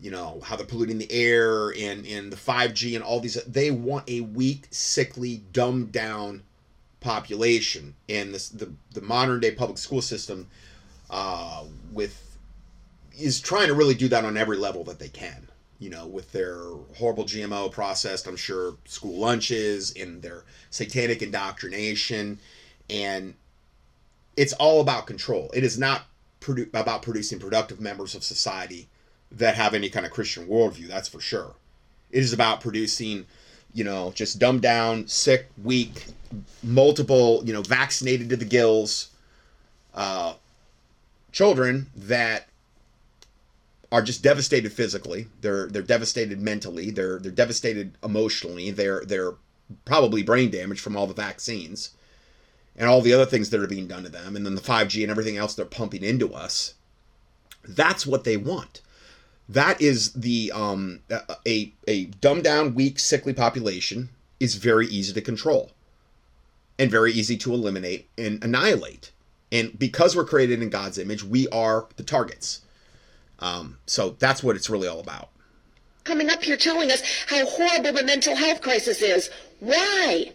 you 0.00 0.10
know 0.10 0.40
how 0.44 0.56
they're 0.56 0.66
polluting 0.66 0.98
the 0.98 1.10
air 1.12 1.70
and 1.70 2.06
and 2.06 2.32
the 2.32 2.36
5G 2.36 2.94
and 2.94 3.04
all 3.04 3.20
these 3.20 3.42
they 3.44 3.70
want 3.70 4.08
a 4.08 4.20
weak, 4.22 4.66
sickly, 4.70 5.42
dumbed 5.52 5.92
down 5.92 6.42
population. 7.00 7.94
And 8.08 8.34
this 8.34 8.48
the 8.48 8.72
the 8.92 9.02
modern 9.02 9.40
day 9.40 9.52
public 9.52 9.78
school 9.78 10.02
system 10.02 10.48
uh, 11.10 11.64
with 11.92 12.38
is 13.18 13.40
trying 13.40 13.68
to 13.68 13.74
really 13.74 13.94
do 13.94 14.08
that 14.08 14.24
on 14.24 14.36
every 14.36 14.56
level 14.56 14.84
that 14.84 14.98
they 14.98 15.08
can 15.08 15.49
you 15.80 15.88
know, 15.90 16.06
with 16.06 16.30
their 16.30 16.60
horrible 16.96 17.24
GMO 17.24 17.72
processed, 17.72 18.28
I'm 18.28 18.36
sure, 18.36 18.76
school 18.84 19.18
lunches 19.18 19.92
and 19.98 20.22
their 20.22 20.44
satanic 20.68 21.22
indoctrination. 21.22 22.38
And 22.90 23.34
it's 24.36 24.52
all 24.52 24.80
about 24.80 25.06
control. 25.06 25.50
It 25.54 25.64
is 25.64 25.78
not 25.78 26.02
produ- 26.40 26.68
about 26.74 27.02
producing 27.02 27.40
productive 27.40 27.80
members 27.80 28.14
of 28.14 28.22
society 28.22 28.88
that 29.32 29.54
have 29.54 29.72
any 29.74 29.88
kind 29.88 30.04
of 30.04 30.12
Christian 30.12 30.46
worldview, 30.46 30.86
that's 30.86 31.08
for 31.08 31.20
sure. 31.20 31.54
It 32.10 32.22
is 32.22 32.34
about 32.34 32.60
producing, 32.60 33.24
you 33.72 33.84
know, 33.84 34.12
just 34.14 34.38
dumbed 34.38 34.62
down, 34.62 35.08
sick, 35.08 35.48
weak, 35.62 36.06
multiple, 36.62 37.42
you 37.44 37.54
know, 37.54 37.62
vaccinated 37.62 38.28
to 38.30 38.36
the 38.36 38.44
gills 38.44 39.08
uh, 39.94 40.34
children 41.32 41.86
that 41.96 42.49
are 43.92 44.02
just 44.02 44.22
devastated 44.22 44.72
physically. 44.72 45.26
They're 45.40 45.66
they're 45.66 45.82
devastated 45.82 46.40
mentally. 46.40 46.90
They're 46.90 47.18
they're 47.18 47.32
devastated 47.32 47.96
emotionally. 48.02 48.70
They're 48.70 49.04
they're 49.04 49.34
probably 49.84 50.22
brain 50.22 50.50
damaged 50.50 50.80
from 50.80 50.96
all 50.96 51.06
the 51.06 51.14
vaccines 51.14 51.90
and 52.76 52.88
all 52.88 53.00
the 53.00 53.12
other 53.12 53.26
things 53.26 53.50
that 53.50 53.60
are 53.60 53.66
being 53.66 53.88
done 53.88 54.04
to 54.04 54.08
them, 54.08 54.36
and 54.36 54.46
then 54.46 54.54
the 54.54 54.60
5G 54.60 55.02
and 55.02 55.10
everything 55.10 55.36
else 55.36 55.54
they're 55.54 55.64
pumping 55.64 56.02
into 56.02 56.32
us. 56.32 56.74
That's 57.66 58.06
what 58.06 58.24
they 58.24 58.36
want. 58.36 58.80
That 59.48 59.80
is 59.80 60.12
the 60.12 60.52
um, 60.54 61.00
a 61.46 61.72
a 61.88 62.04
dumbed 62.06 62.44
down, 62.44 62.74
weak, 62.74 62.98
sickly 62.98 63.32
population 63.32 64.10
is 64.38 64.54
very 64.54 64.86
easy 64.86 65.12
to 65.12 65.20
control 65.20 65.72
and 66.78 66.90
very 66.90 67.12
easy 67.12 67.36
to 67.36 67.52
eliminate 67.52 68.08
and 68.16 68.42
annihilate. 68.42 69.10
And 69.52 69.76
because 69.78 70.14
we're 70.14 70.24
created 70.24 70.62
in 70.62 70.70
God's 70.70 70.96
image, 70.96 71.24
we 71.24 71.48
are 71.48 71.88
the 71.96 72.04
targets 72.04 72.62
um, 73.40 73.78
so 73.86 74.16
that's 74.18 74.42
what 74.42 74.56
it's 74.56 74.70
really 74.70 74.88
all 74.88 75.00
about. 75.00 75.30
Coming 76.04 76.30
up 76.30 76.42
here 76.42 76.56
telling 76.56 76.90
us 76.90 77.02
how 77.26 77.44
horrible 77.46 77.92
the 77.92 78.04
mental 78.04 78.34
health 78.34 78.62
crisis 78.62 79.02
is. 79.02 79.30
Why? 79.60 80.32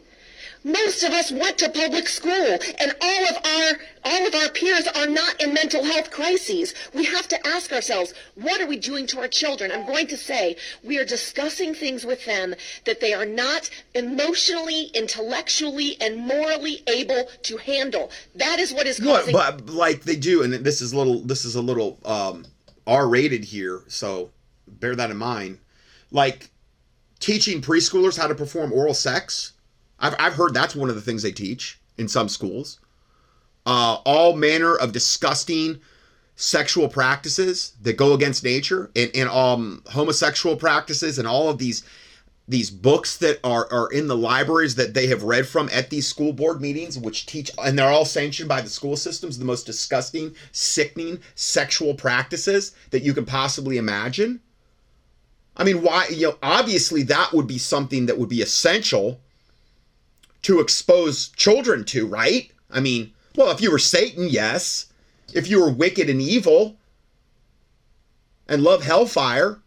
Most 0.66 1.04
of 1.04 1.14
us 1.14 1.32
went 1.32 1.60
to 1.60 1.70
public 1.70 2.08
school, 2.08 2.58
and 2.80 2.96
all 3.00 3.26
of 3.30 3.36
our 3.46 3.78
all 4.04 4.28
of 4.28 4.34
our 4.34 4.50
peers 4.50 4.88
are 4.88 5.06
not 5.06 5.40
in 5.40 5.54
mental 5.54 5.84
health 5.84 6.10
crises. 6.10 6.74
We 6.92 7.06
have 7.06 7.28
to 7.28 7.48
ask 7.48 7.72
ourselves, 7.72 8.16
what 8.34 8.60
are 8.62 8.66
we 8.66 8.78
doing 8.78 9.06
to 9.08 9.20
our 9.20 9.28
children? 9.28 9.72
I'm 9.72 9.86
going 9.86 10.08
to 10.08 10.18
say 10.18 10.56
we 10.84 10.98
are 10.98 11.06
discussing 11.06 11.76
things 11.76 12.04
with 12.04 12.26
them 12.26 12.56
that 12.86 13.00
they 13.00 13.14
are 13.14 13.28
not 13.28 13.70
emotionally, 13.94 14.86
intellectually, 14.96 15.98
and 16.02 16.18
morally 16.18 16.82
able 16.88 17.28
to 17.44 17.58
handle. 17.58 18.10
That 18.34 18.60
is 18.60 18.74
what 18.74 18.88
is 18.88 19.00
causing. 19.00 19.34
But, 19.34 19.66
but 19.66 19.74
like 19.74 20.02
they 20.02 20.16
do, 20.16 20.42
and 20.42 20.52
this 20.52 20.82
is 20.82 20.96
little. 20.96 21.20
This 21.20 21.46
is 21.46 21.56
a 21.56 21.62
little. 21.62 22.00
Um, 22.06 22.46
R 22.88 23.08
rated 23.08 23.44
here, 23.44 23.84
so 23.88 24.32
bear 24.68 24.96
that 24.96 25.12
in 25.12 25.18
mind. 25.18 25.60
Like 26.12 26.50
teaching 27.20 27.62
preschoolers 27.62 28.18
how 28.18 28.28
to 28.28 28.36
perform 28.36 28.72
oral 28.72 28.94
sex. 28.94 29.54
I've, 30.00 30.16
I've 30.20 30.34
heard 30.34 30.54
that's 30.54 30.76
one 30.76 30.90
of 30.90 30.96
the 30.96 31.02
things 31.02 31.24
they 31.24 31.32
teach 31.32 31.80
in 31.98 32.08
some 32.08 32.30
schools. 32.30 32.80
Uh, 33.66 33.98
all 34.06 34.36
manner 34.36 34.76
of 34.76 34.92
disgusting 34.92 35.80
sexual 36.36 36.88
practices 36.88 37.74
that 37.82 37.98
go 37.98 38.14
against 38.14 38.44
nature 38.44 38.92
and, 38.96 39.10
and 39.16 39.30
um, 39.30 39.82
homosexual 39.88 40.56
practices 40.56 41.18
and 41.18 41.28
all 41.28 41.50
of 41.50 41.58
these 41.58 41.84
these 42.48 42.70
books 42.70 43.18
that 43.18 43.40
are, 43.44 43.68
are 43.72 43.92
in 43.92 44.08
the 44.08 44.16
libraries 44.16 44.76
that 44.76 44.94
they 44.94 45.08
have 45.08 45.24
read 45.24 45.48
from 45.48 45.68
at 45.72 45.90
these 45.90 46.08
school 46.08 46.32
board 46.32 46.62
meetings, 46.62 46.98
which 46.98 47.26
teach, 47.26 47.50
and 47.64 47.78
they're 47.78 47.90
all 47.90 48.06
sanctioned 48.06 48.48
by 48.48 48.62
the 48.62 48.70
school 48.70 48.96
systems, 48.96 49.40
the 49.40 49.46
most 49.46 49.66
disgusting, 49.66 50.36
sickening 50.52 51.20
sexual 51.34 51.96
practices 51.96 52.76
that 52.92 53.02
you 53.02 53.14
can 53.14 53.26
possibly 53.26 53.78
imagine. 53.78 54.40
I 55.58 55.64
mean, 55.64 55.82
why, 55.82 56.08
you 56.10 56.28
know, 56.28 56.38
obviously 56.44 57.02
that 57.04 57.34
would 57.34 57.48
be 57.48 57.58
something 57.58 58.06
that 58.06 58.18
would 58.18 58.30
be 58.30 58.42
essential 58.42 59.20
to 60.44 60.60
expose 60.60 61.30
children 61.30 61.84
to, 61.86 62.06
right? 62.06 62.52
I 62.70 62.80
mean, 62.80 63.12
well, 63.36 63.50
if 63.52 63.62
you 63.62 63.72
were 63.72 63.80
Satan, 63.80 64.28
yes. 64.30 64.88
If 65.34 65.50
you 65.50 65.60
were 65.60 65.72
wicked 65.72 66.10
and 66.10 66.22
evil 66.22 66.78
and 68.48 68.62
love 68.62 68.84
hellfire 68.84 69.60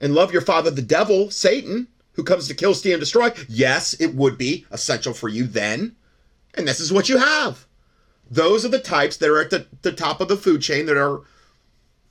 and 0.00 0.14
love 0.14 0.32
your 0.32 0.42
father, 0.42 0.70
the 0.70 0.82
devil, 0.82 1.30
Satan, 1.30 1.88
who 2.20 2.24
comes 2.24 2.46
to 2.46 2.54
kill, 2.54 2.74
steal, 2.74 2.92
and 2.92 3.00
destroy, 3.00 3.32
yes, 3.48 3.94
it 3.94 4.14
would 4.14 4.36
be 4.36 4.66
essential 4.70 5.14
for 5.14 5.30
you 5.30 5.46
then. 5.46 5.96
And 6.52 6.68
this 6.68 6.78
is 6.78 6.92
what 6.92 7.08
you 7.08 7.16
have. 7.16 7.66
Those 8.30 8.62
are 8.62 8.68
the 8.68 8.78
types 8.78 9.16
that 9.16 9.30
are 9.30 9.40
at 9.40 9.48
the, 9.48 9.66
the 9.80 9.92
top 9.92 10.20
of 10.20 10.28
the 10.28 10.36
food 10.36 10.60
chain 10.60 10.84
that 10.84 10.98
are 10.98 11.22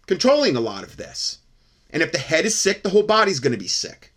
controlling 0.07 0.55
a 0.55 0.61
lot 0.61 0.83
of 0.83 0.97
this. 0.97 1.37
And 1.91 2.01
if 2.01 2.11
the 2.11 2.17
head 2.17 2.45
is 2.45 2.57
sick, 2.57 2.81
the 2.81 2.89
whole 2.89 3.03
body's 3.03 3.39
going 3.39 3.51
to 3.51 3.59
be 3.59 3.67
sick 3.67 4.08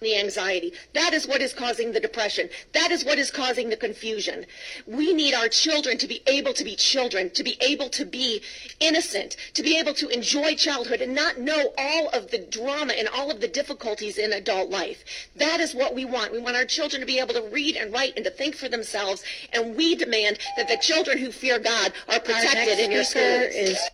the 0.00 0.18
anxiety. 0.18 0.72
That 0.94 1.12
is 1.12 1.28
what 1.28 1.42
is 1.42 1.52
causing 1.52 1.92
the 1.92 2.00
depression. 2.00 2.48
That 2.72 2.90
is 2.90 3.04
what 3.04 3.18
is 3.18 3.30
causing 3.30 3.68
the 3.68 3.76
confusion. 3.76 4.46
We 4.86 5.12
need 5.12 5.34
our 5.34 5.48
children 5.48 5.98
to 5.98 6.06
be 6.06 6.22
able 6.26 6.54
to 6.54 6.64
be 6.64 6.74
children, 6.74 7.28
to 7.34 7.44
be 7.44 7.58
able 7.60 7.90
to 7.90 8.06
be 8.06 8.40
innocent, 8.80 9.36
to 9.52 9.62
be 9.62 9.78
able 9.78 9.92
to 9.92 10.08
enjoy 10.08 10.54
childhood 10.54 11.02
and 11.02 11.14
not 11.14 11.38
know 11.38 11.74
all 11.76 12.08
of 12.14 12.30
the 12.30 12.38
drama 12.38 12.94
and 12.94 13.08
all 13.08 13.30
of 13.30 13.42
the 13.42 13.48
difficulties 13.48 14.16
in 14.16 14.32
adult 14.32 14.70
life. 14.70 15.04
That 15.36 15.60
is 15.60 15.74
what 15.74 15.94
we 15.94 16.06
want. 16.06 16.32
We 16.32 16.38
want 16.38 16.56
our 16.56 16.64
children 16.64 17.00
to 17.00 17.06
be 17.06 17.18
able 17.18 17.34
to 17.34 17.46
read 17.52 17.76
and 17.76 17.92
write 17.92 18.14
and 18.16 18.24
to 18.24 18.30
think 18.30 18.54
for 18.54 18.70
themselves. 18.70 19.22
And 19.52 19.76
we 19.76 19.96
demand 19.96 20.38
that 20.56 20.66
the 20.66 20.78
children 20.78 21.18
who 21.18 21.30
fear 21.30 21.58
God 21.58 21.92
are 22.08 22.20
protected 22.20 22.78
in 22.78 22.90
your 22.90 23.04
schools. 23.04 23.52
Is- 23.52 23.90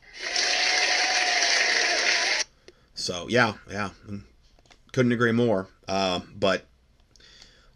so 2.95 3.27
yeah, 3.29 3.55
yeah, 3.69 3.91
couldn't 4.93 5.11
agree 5.11 5.33
more. 5.33 5.67
Uh, 5.89 6.21
but 6.35 6.67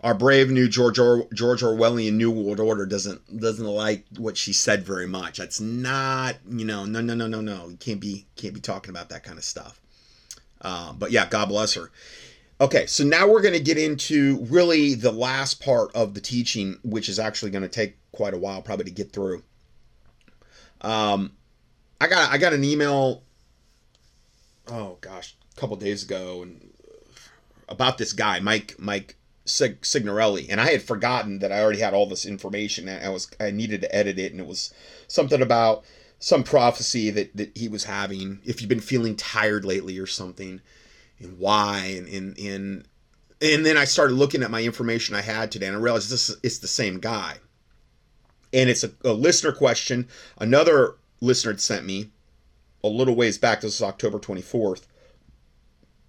our 0.01 0.15
brave 0.15 0.51
new 0.51 0.69
George 0.69 0.99
or- 0.99 1.29
George 1.33 1.63
Orwellian 1.63 2.15
New 2.15 2.31
World 2.31 2.61
Order 2.61 2.87
doesn't 2.87 3.41
doesn't 3.41 3.67
like 3.67 4.05
what 4.17 4.37
she 4.37 4.53
said 4.53 4.85
very 4.85 5.07
much. 5.07 5.39
That's 5.39 5.61
not 5.61 6.37
you 6.49 6.65
know 6.65 6.85
no 6.85 7.01
no 7.01 7.15
no 7.15 7.27
no 7.27 7.41
no. 7.41 7.69
You 7.69 7.77
can't 7.77 8.01
be 8.01 8.27
can't 8.37 8.55
be 8.55 8.61
talking 8.61 8.91
about 8.91 9.11
that 9.11 9.23
kind 9.23 9.39
of 9.39 9.45
stuff. 9.45 9.81
Uh, 10.63 10.93
but 10.93 11.11
yeah, 11.11 11.27
God 11.29 11.49
bless 11.49 11.75
her. 11.75 11.91
Okay, 12.61 12.85
so 12.87 13.05
now 13.05 13.27
we're 13.27 13.41
going 13.41 13.55
to 13.55 13.61
get 13.61 13.79
into 13.79 14.45
really 14.51 14.95
the 14.95 15.13
last 15.13 15.63
part 15.63 15.91
of 15.95 16.13
the 16.13 16.21
teaching, 16.21 16.79
which 16.83 17.09
is 17.09 17.19
actually 17.19 17.51
going 17.51 17.63
to 17.63 17.69
take 17.69 17.97
quite 18.13 18.35
a 18.35 18.39
while 18.39 18.61
probably 18.61 18.85
to 18.85 18.91
get 18.91 19.13
through. 19.13 19.43
Um, 20.83 21.33
I 22.01 22.07
got 22.07 22.31
I 22.31 22.39
got 22.39 22.53
an 22.53 22.65
email. 22.65 23.23
Oh 24.69 24.99
gosh, 25.01 25.37
a 25.57 25.61
couple 25.61 25.77
days 25.77 26.03
ago, 26.03 26.43
and 26.43 26.70
about 27.71 27.99
this 27.99 28.13
guy, 28.13 28.41
Mike 28.41 28.75
Mike 28.79 29.17
Sig- 29.45 29.85
Signorelli, 29.85 30.49
and 30.51 30.61
I 30.61 30.71
had 30.71 30.83
forgotten 30.83 31.39
that 31.39 31.53
I 31.53 31.63
already 31.63 31.81
had 31.81 31.95
all 31.95 32.07
this 32.07 32.27
information. 32.27 32.89
And 32.89 33.05
I 33.05 33.09
was 33.09 33.31
I 33.39 33.51
needed 33.51 33.81
to 33.83 33.95
edit 33.95 34.19
it, 34.19 34.33
and 34.33 34.41
it 34.41 34.47
was 34.47 34.73
something 35.07 35.43
about 35.43 35.85
some 36.19 36.43
prophecy 36.43 37.11
that 37.11 37.37
that 37.37 37.57
he 37.57 37.69
was 37.69 37.85
having. 37.85 38.41
If 38.45 38.61
you've 38.61 38.69
been 38.69 38.81
feeling 38.81 39.17
tired 39.17 39.65
lately 39.65 39.99
or 39.99 40.07
something, 40.07 40.61
and 41.19 41.39
why, 41.39 41.95
and 41.97 42.09
and 42.09 42.39
and 42.39 42.85
and 43.41 43.65
then 43.65 43.77
I 43.77 43.85
started 43.85 44.15
looking 44.15 44.43
at 44.43 44.51
my 44.51 44.63
information 44.63 45.15
I 45.15 45.23
had 45.23 45.51
today, 45.51 45.67
and 45.67 45.77
I 45.77 45.81
realized 45.81 46.11
this 46.11 46.29
is 46.29 46.37
it's 46.43 46.59
the 46.59 46.69
same 46.69 46.99
guy. 47.01 47.37
And 48.53 48.69
it's 48.69 48.83
a, 48.83 48.91
a 49.05 49.13
listener 49.13 49.53
question. 49.53 50.09
Another 50.39 50.97
listener 51.21 51.53
had 51.53 51.61
sent 51.61 51.87
me 51.87 52.11
a 52.83 52.89
little 52.89 53.15
ways 53.15 53.39
back. 53.39 53.61
This 53.61 53.77
is 53.77 53.83
October 53.83 54.19
24th. 54.19 54.87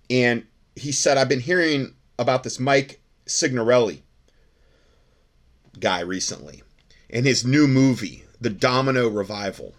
And 0.10 0.46
he 0.76 0.92
said, 0.92 1.18
I've 1.18 1.30
been 1.30 1.40
hearing 1.40 1.96
about 2.18 2.44
this 2.44 2.60
Mike 2.60 3.02
Signorelli 3.26 4.04
guy 5.80 6.02
recently 6.02 6.64
and 7.10 7.26
his 7.26 7.46
new 7.46 7.68
movie, 7.68 8.26
The 8.40 8.50
Domino 8.50 9.08
Revival. 9.10 9.74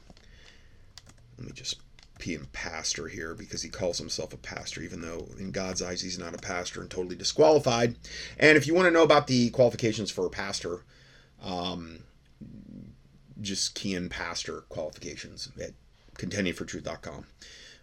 Let 1.39 1.47
me 1.47 1.53
just 1.53 1.81
pee 2.19 2.35
him 2.35 2.49
pastor 2.53 3.09
here 3.09 3.35
because 3.35 3.63
he 3.63 3.69
calls 3.69 3.99
himself 3.99 4.33
a 4.33 4.37
pastor, 4.37 4.83
even 4.83 5.01
though 5.01 5.27
in 5.39 5.51
God's 5.51 5.83
eyes 5.83 6.01
he's 6.03 6.19
not 6.19 6.35
a 6.35 6.39
pastor 6.39 6.81
and 6.81 6.91
totally 6.91 7.17
disqualified. 7.17 7.97
And 8.39 8.57
if 8.57 8.67
you 8.67 8.75
want 8.75 8.87
to 8.87 8.93
know 8.93 9.03
about 9.03 9.27
the 9.27 9.51
qualifications 9.51 10.11
for 10.11 10.27
a 10.27 10.31
pastor, 10.31 10.85
um, 11.43 12.01
just 13.41 13.75
key 13.75 13.95
in 13.95 14.09
pastor 14.09 14.61
qualifications 14.69 15.51
at 15.61 15.73
contendingfortruth.com. 16.17 17.25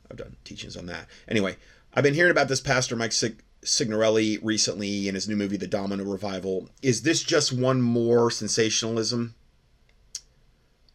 I've 0.10 0.18
done 0.18 0.36
teachings 0.44 0.78
on 0.78 0.86
that. 0.86 1.08
Anyway, 1.28 1.58
I've 1.94 2.04
been 2.04 2.14
hearing 2.14 2.32
about 2.32 2.48
this 2.48 2.62
pastor 2.62 2.96
Mike 2.96 3.12
Sig- 3.12 3.44
Signorelli 3.64 4.38
recently 4.42 5.08
in 5.08 5.16
his 5.16 5.28
new 5.28 5.36
movie, 5.36 5.58
The 5.58 5.68
Domino 5.68 6.04
Revival. 6.04 6.70
Is 6.82 7.02
this 7.02 7.24
just 7.24 7.52
one 7.52 7.82
more 7.82 8.30
sensationalism? 8.30 9.36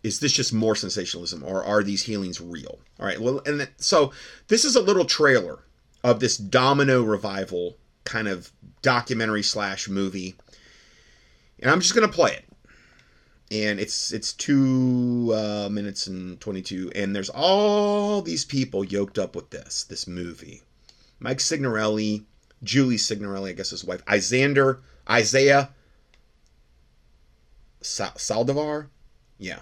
Is 0.03 0.21
this 0.21 0.33
just 0.33 0.53
more 0.53 0.77
sensationalism, 0.77 1.43
or 1.43 1.65
are 1.65 1.83
these 1.83 2.03
healings 2.03 2.41
real? 2.41 2.79
All 3.01 3.07
right. 3.07 3.21
Well, 3.21 3.43
and 3.47 3.69
so 3.79 4.13
this 4.49 4.65
is 4.65 4.77
a 4.77 4.83
little 4.83 5.05
trailer 5.05 5.65
of 6.05 6.21
this 6.21 6.37
Domino 6.37 7.03
Revival 7.03 7.77
kind 8.05 8.29
of 8.29 8.53
documentary 8.83 9.43
slash 9.43 9.89
movie, 9.89 10.37
and 11.59 11.71
I'm 11.71 11.81
just 11.81 11.95
gonna 11.95 12.07
play 12.07 12.33
it. 12.33 12.45
And 13.51 13.81
it's 13.81 14.13
it's 14.13 14.33
two 14.35 15.33
uh, 15.35 15.69
minutes 15.71 16.07
and 16.07 16.39
twenty 16.39 16.61
two, 16.61 16.93
and 16.95 17.17
there's 17.17 17.31
all 17.31 18.21
these 18.21 18.45
people 18.45 18.85
yoked 18.85 19.19
up 19.19 19.35
with 19.35 19.51
this 19.51 19.85
this 19.85 20.07
movie 20.07 20.63
Mike 21.19 21.41
Signorelli, 21.41 22.25
Julie 22.63 22.99
Signorelli, 22.99 23.51
I 23.51 23.55
guess 23.55 23.71
his 23.71 23.85
wife, 23.85 24.05
Isander, 24.07 24.81
Isaiah 25.09 25.71
Sa- 27.81 28.13
Saldivar, 28.13 28.89
yeah, 29.39 29.61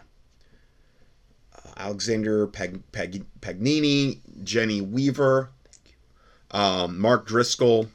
uh, 1.54 1.72
Alexander 1.76 2.46
Pag- 2.46 2.90
Pag- 2.92 3.26
Pagani, 3.40 4.20
Jenny 4.44 4.80
Weaver, 4.80 5.50
um, 6.52 6.98
Mark 6.98 7.26
Driscoll, 7.26 7.88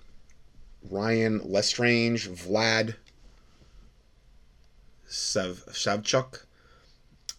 Ryan 0.89 1.39
LeStrange, 1.39 2.27
Vlad 2.29 2.95
Sav- 5.07 5.63
Savchuk. 5.71 6.46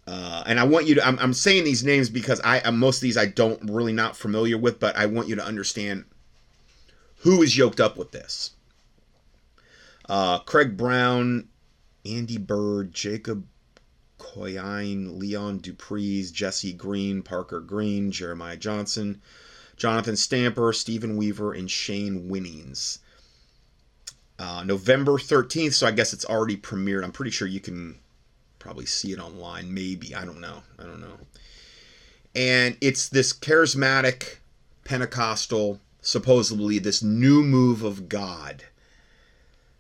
Uh, 0.08 0.42
and 0.46 0.58
I 0.58 0.64
want 0.64 0.86
you 0.86 0.94
to, 0.94 1.06
I'm, 1.06 1.18
I'm 1.18 1.34
saying 1.34 1.64
these 1.64 1.84
names 1.84 2.08
because 2.08 2.40
I'm 2.42 2.78
most 2.78 2.96
of 2.96 3.02
these 3.02 3.18
I 3.18 3.26
don't 3.26 3.70
really 3.70 3.92
not 3.92 4.16
familiar 4.16 4.56
with, 4.56 4.80
but 4.80 4.96
I 4.96 5.04
want 5.04 5.28
you 5.28 5.36
to 5.36 5.44
understand 5.44 6.06
who 7.18 7.42
is 7.42 7.58
yoked 7.58 7.78
up 7.78 7.98
with 7.98 8.10
this. 8.10 8.52
Uh, 10.08 10.38
Craig 10.38 10.78
Brown, 10.78 11.48
Andy 12.06 12.38
Byrd, 12.38 12.94
Jacob 12.94 13.44
Coyne, 14.16 15.18
Leon 15.18 15.58
du 15.58 15.74
Preez, 15.74 16.32
Jesse 16.32 16.72
Green, 16.72 17.20
Parker 17.20 17.60
Green, 17.60 18.10
Jeremiah 18.10 18.56
Johnson, 18.56 19.20
Jonathan 19.76 20.16
Stamper, 20.16 20.72
Stephen 20.72 21.18
Weaver, 21.18 21.52
and 21.52 21.70
Shane 21.70 22.30
Winnings. 22.30 23.00
Uh, 24.38 24.62
November 24.64 25.18
13th, 25.18 25.74
so 25.74 25.86
I 25.86 25.90
guess 25.90 26.14
it's 26.14 26.24
already 26.24 26.56
premiered. 26.56 27.04
I'm 27.04 27.12
pretty 27.12 27.30
sure 27.30 27.46
you 27.46 27.60
can 27.60 27.98
probably 28.68 28.84
see 28.84 29.12
it 29.12 29.18
online. 29.18 29.72
Maybe. 29.72 30.14
I 30.14 30.26
don't 30.26 30.42
know. 30.42 30.62
I 30.78 30.82
don't 30.82 31.00
know. 31.00 31.16
And 32.34 32.76
it's 32.82 33.08
this 33.08 33.32
charismatic 33.32 34.36
Pentecostal 34.84 35.80
supposedly 36.02 36.78
this 36.78 37.02
new 37.02 37.42
move 37.42 37.82
of 37.82 38.10
God 38.10 38.64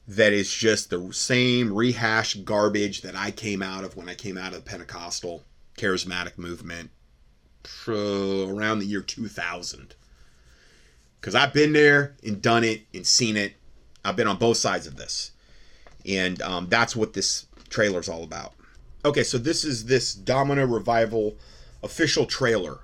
that 0.06 0.32
is 0.32 0.50
just 0.50 0.88
the 0.88 1.12
same 1.12 1.70
rehashed 1.70 2.46
garbage 2.46 3.02
that 3.02 3.14
I 3.14 3.30
came 3.30 3.62
out 3.62 3.84
of 3.84 3.94
when 3.94 4.08
I 4.08 4.14
came 4.14 4.38
out 4.38 4.54
of 4.54 4.64
the 4.64 4.70
Pentecostal 4.70 5.42
charismatic 5.76 6.38
movement 6.38 6.88
around 7.86 8.78
the 8.78 8.86
year 8.86 9.02
2000. 9.02 9.94
Because 11.20 11.34
I've 11.34 11.52
been 11.52 11.74
there 11.74 12.16
and 12.24 12.40
done 12.40 12.64
it 12.64 12.86
and 12.94 13.06
seen 13.06 13.36
it. 13.36 13.52
I've 14.02 14.16
been 14.16 14.28
on 14.28 14.38
both 14.38 14.56
sides 14.56 14.86
of 14.86 14.96
this. 14.96 15.32
And 16.06 16.40
um, 16.40 16.68
that's 16.70 16.96
what 16.96 17.12
this 17.12 17.44
trailer 17.68 18.00
is 18.00 18.08
all 18.08 18.24
about. 18.24 18.54
Okay, 19.04 19.22
so 19.22 19.38
this 19.38 19.64
is 19.64 19.84
this 19.86 20.12
Domino 20.12 20.66
Revival 20.66 21.36
official 21.82 22.26
trailer. 22.26 22.80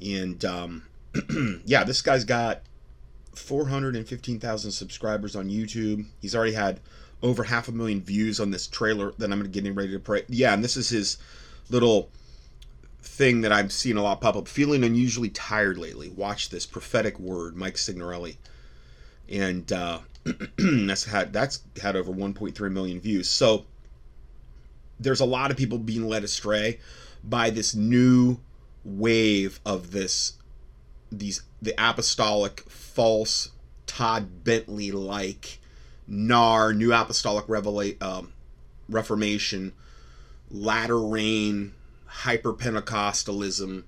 And 0.00 0.44
um, 0.44 0.82
yeah, 1.64 1.84
this 1.84 2.02
guy's 2.02 2.24
got 2.24 2.62
415,000 3.34 4.70
subscribers 4.70 5.34
on 5.34 5.48
YouTube. 5.48 6.06
He's 6.20 6.34
already 6.34 6.52
had 6.52 6.80
over 7.22 7.44
half 7.44 7.68
a 7.68 7.72
million 7.72 8.00
views 8.00 8.40
on 8.40 8.50
this 8.50 8.66
trailer 8.66 9.12
that 9.18 9.32
I'm 9.32 9.42
getting 9.50 9.74
ready 9.74 9.92
to 9.92 9.98
pray. 9.98 10.24
Yeah, 10.28 10.54
and 10.54 10.62
this 10.62 10.76
is 10.76 10.88
his 10.88 11.18
little 11.70 12.10
thing 13.00 13.40
that 13.42 13.52
I'm 13.52 13.70
seeing 13.70 13.96
a 13.96 14.02
lot 14.02 14.20
pop 14.20 14.36
up. 14.36 14.48
Feeling 14.48 14.84
unusually 14.84 15.30
tired 15.30 15.78
lately. 15.78 16.08
Watch 16.08 16.50
this 16.50 16.66
prophetic 16.66 17.18
word, 17.18 17.56
Mike 17.56 17.78
Signorelli, 17.78 18.38
and 19.28 19.70
uh, 19.72 20.00
that's 20.56 21.04
had 21.04 21.32
that's 21.32 21.60
had 21.80 21.96
over 21.96 22.12
1.3 22.12 22.72
million 22.72 23.00
views. 23.00 23.28
So 23.28 23.66
there's 25.02 25.20
a 25.20 25.24
lot 25.26 25.50
of 25.50 25.56
people 25.56 25.78
being 25.78 26.06
led 26.06 26.24
astray 26.24 26.78
by 27.24 27.50
this 27.50 27.74
new 27.74 28.38
wave 28.84 29.60
of 29.64 29.92
this 29.92 30.34
these 31.10 31.42
the 31.60 31.74
apostolic 31.78 32.60
false 32.68 33.50
Todd 33.86 34.44
Bentley 34.44 34.90
like 34.90 35.60
NAR 36.06 36.72
New 36.72 36.92
Apostolic 36.92 37.46
Revela- 37.46 38.00
um, 38.02 38.32
Reformation 38.88 39.72
latter 40.50 40.98
rain 40.98 41.74
hyper 42.06 42.52
Pentecostalism 42.52 43.84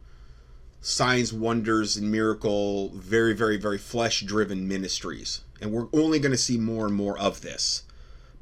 signs 0.81 1.33
wonders 1.33 1.97
and 1.97 2.11
miracle 2.11 2.91
very 2.91 3.35
very 3.35 3.57
very 3.57 3.79
flesh 3.79 4.21
driven 4.21 4.69
ministries. 4.69 5.41
And 5.61 5.73
we're 5.73 5.89
only 5.93 6.19
going 6.19 6.33
to 6.33 6.39
see 6.39 6.59
more 6.59 6.87
and 6.87 6.95
more 6.95 7.19
of 7.19 7.41
this 7.41 7.85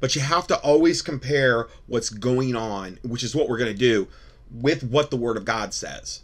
but 0.03 0.15
you 0.15 0.21
have 0.21 0.45
to 0.47 0.57
always 0.57 1.01
compare 1.01 1.69
what's 1.87 2.09
going 2.09 2.57
on 2.57 2.99
which 3.03 3.23
is 3.23 3.33
what 3.33 3.47
we're 3.47 3.57
going 3.57 3.71
to 3.71 3.79
do 3.79 4.05
with 4.51 4.83
what 4.83 5.09
the 5.09 5.15
word 5.15 5.37
of 5.37 5.45
God 5.45 5.73
says 5.73 6.23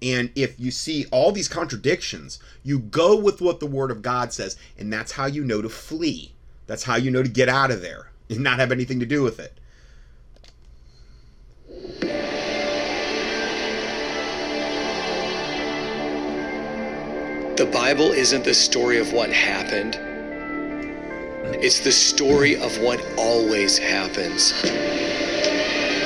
And 0.00 0.30
if 0.34 0.58
you 0.58 0.70
see 0.70 1.04
all 1.12 1.30
these 1.30 1.46
contradictions, 1.46 2.38
you 2.62 2.78
go 2.78 3.14
with 3.14 3.42
what 3.42 3.60
the 3.60 3.66
Word 3.66 3.90
of 3.90 4.00
God 4.00 4.32
says, 4.32 4.56
and 4.78 4.90
that's 4.90 5.12
how 5.12 5.26
you 5.26 5.44
know 5.44 5.60
to 5.60 5.68
flee. 5.68 6.32
That's 6.66 6.84
how 6.84 6.96
you 6.96 7.10
know 7.10 7.22
to 7.22 7.28
get 7.28 7.50
out 7.50 7.70
of 7.70 7.82
there 7.82 8.10
and 8.30 8.40
not 8.40 8.58
have 8.58 8.72
anything 8.72 8.98
to 9.00 9.04
do 9.04 9.22
with 9.22 9.38
it. 9.38 9.52
The 17.58 17.66
Bible 17.70 18.12
isn't 18.12 18.44
the 18.44 18.54
story 18.54 18.98
of 18.98 19.12
what 19.12 19.30
happened. 19.30 20.09
It's 21.58 21.80
the 21.80 21.92
story 21.92 22.56
of 22.56 22.78
what 22.80 23.04
always 23.18 23.76
happens. 23.76 24.52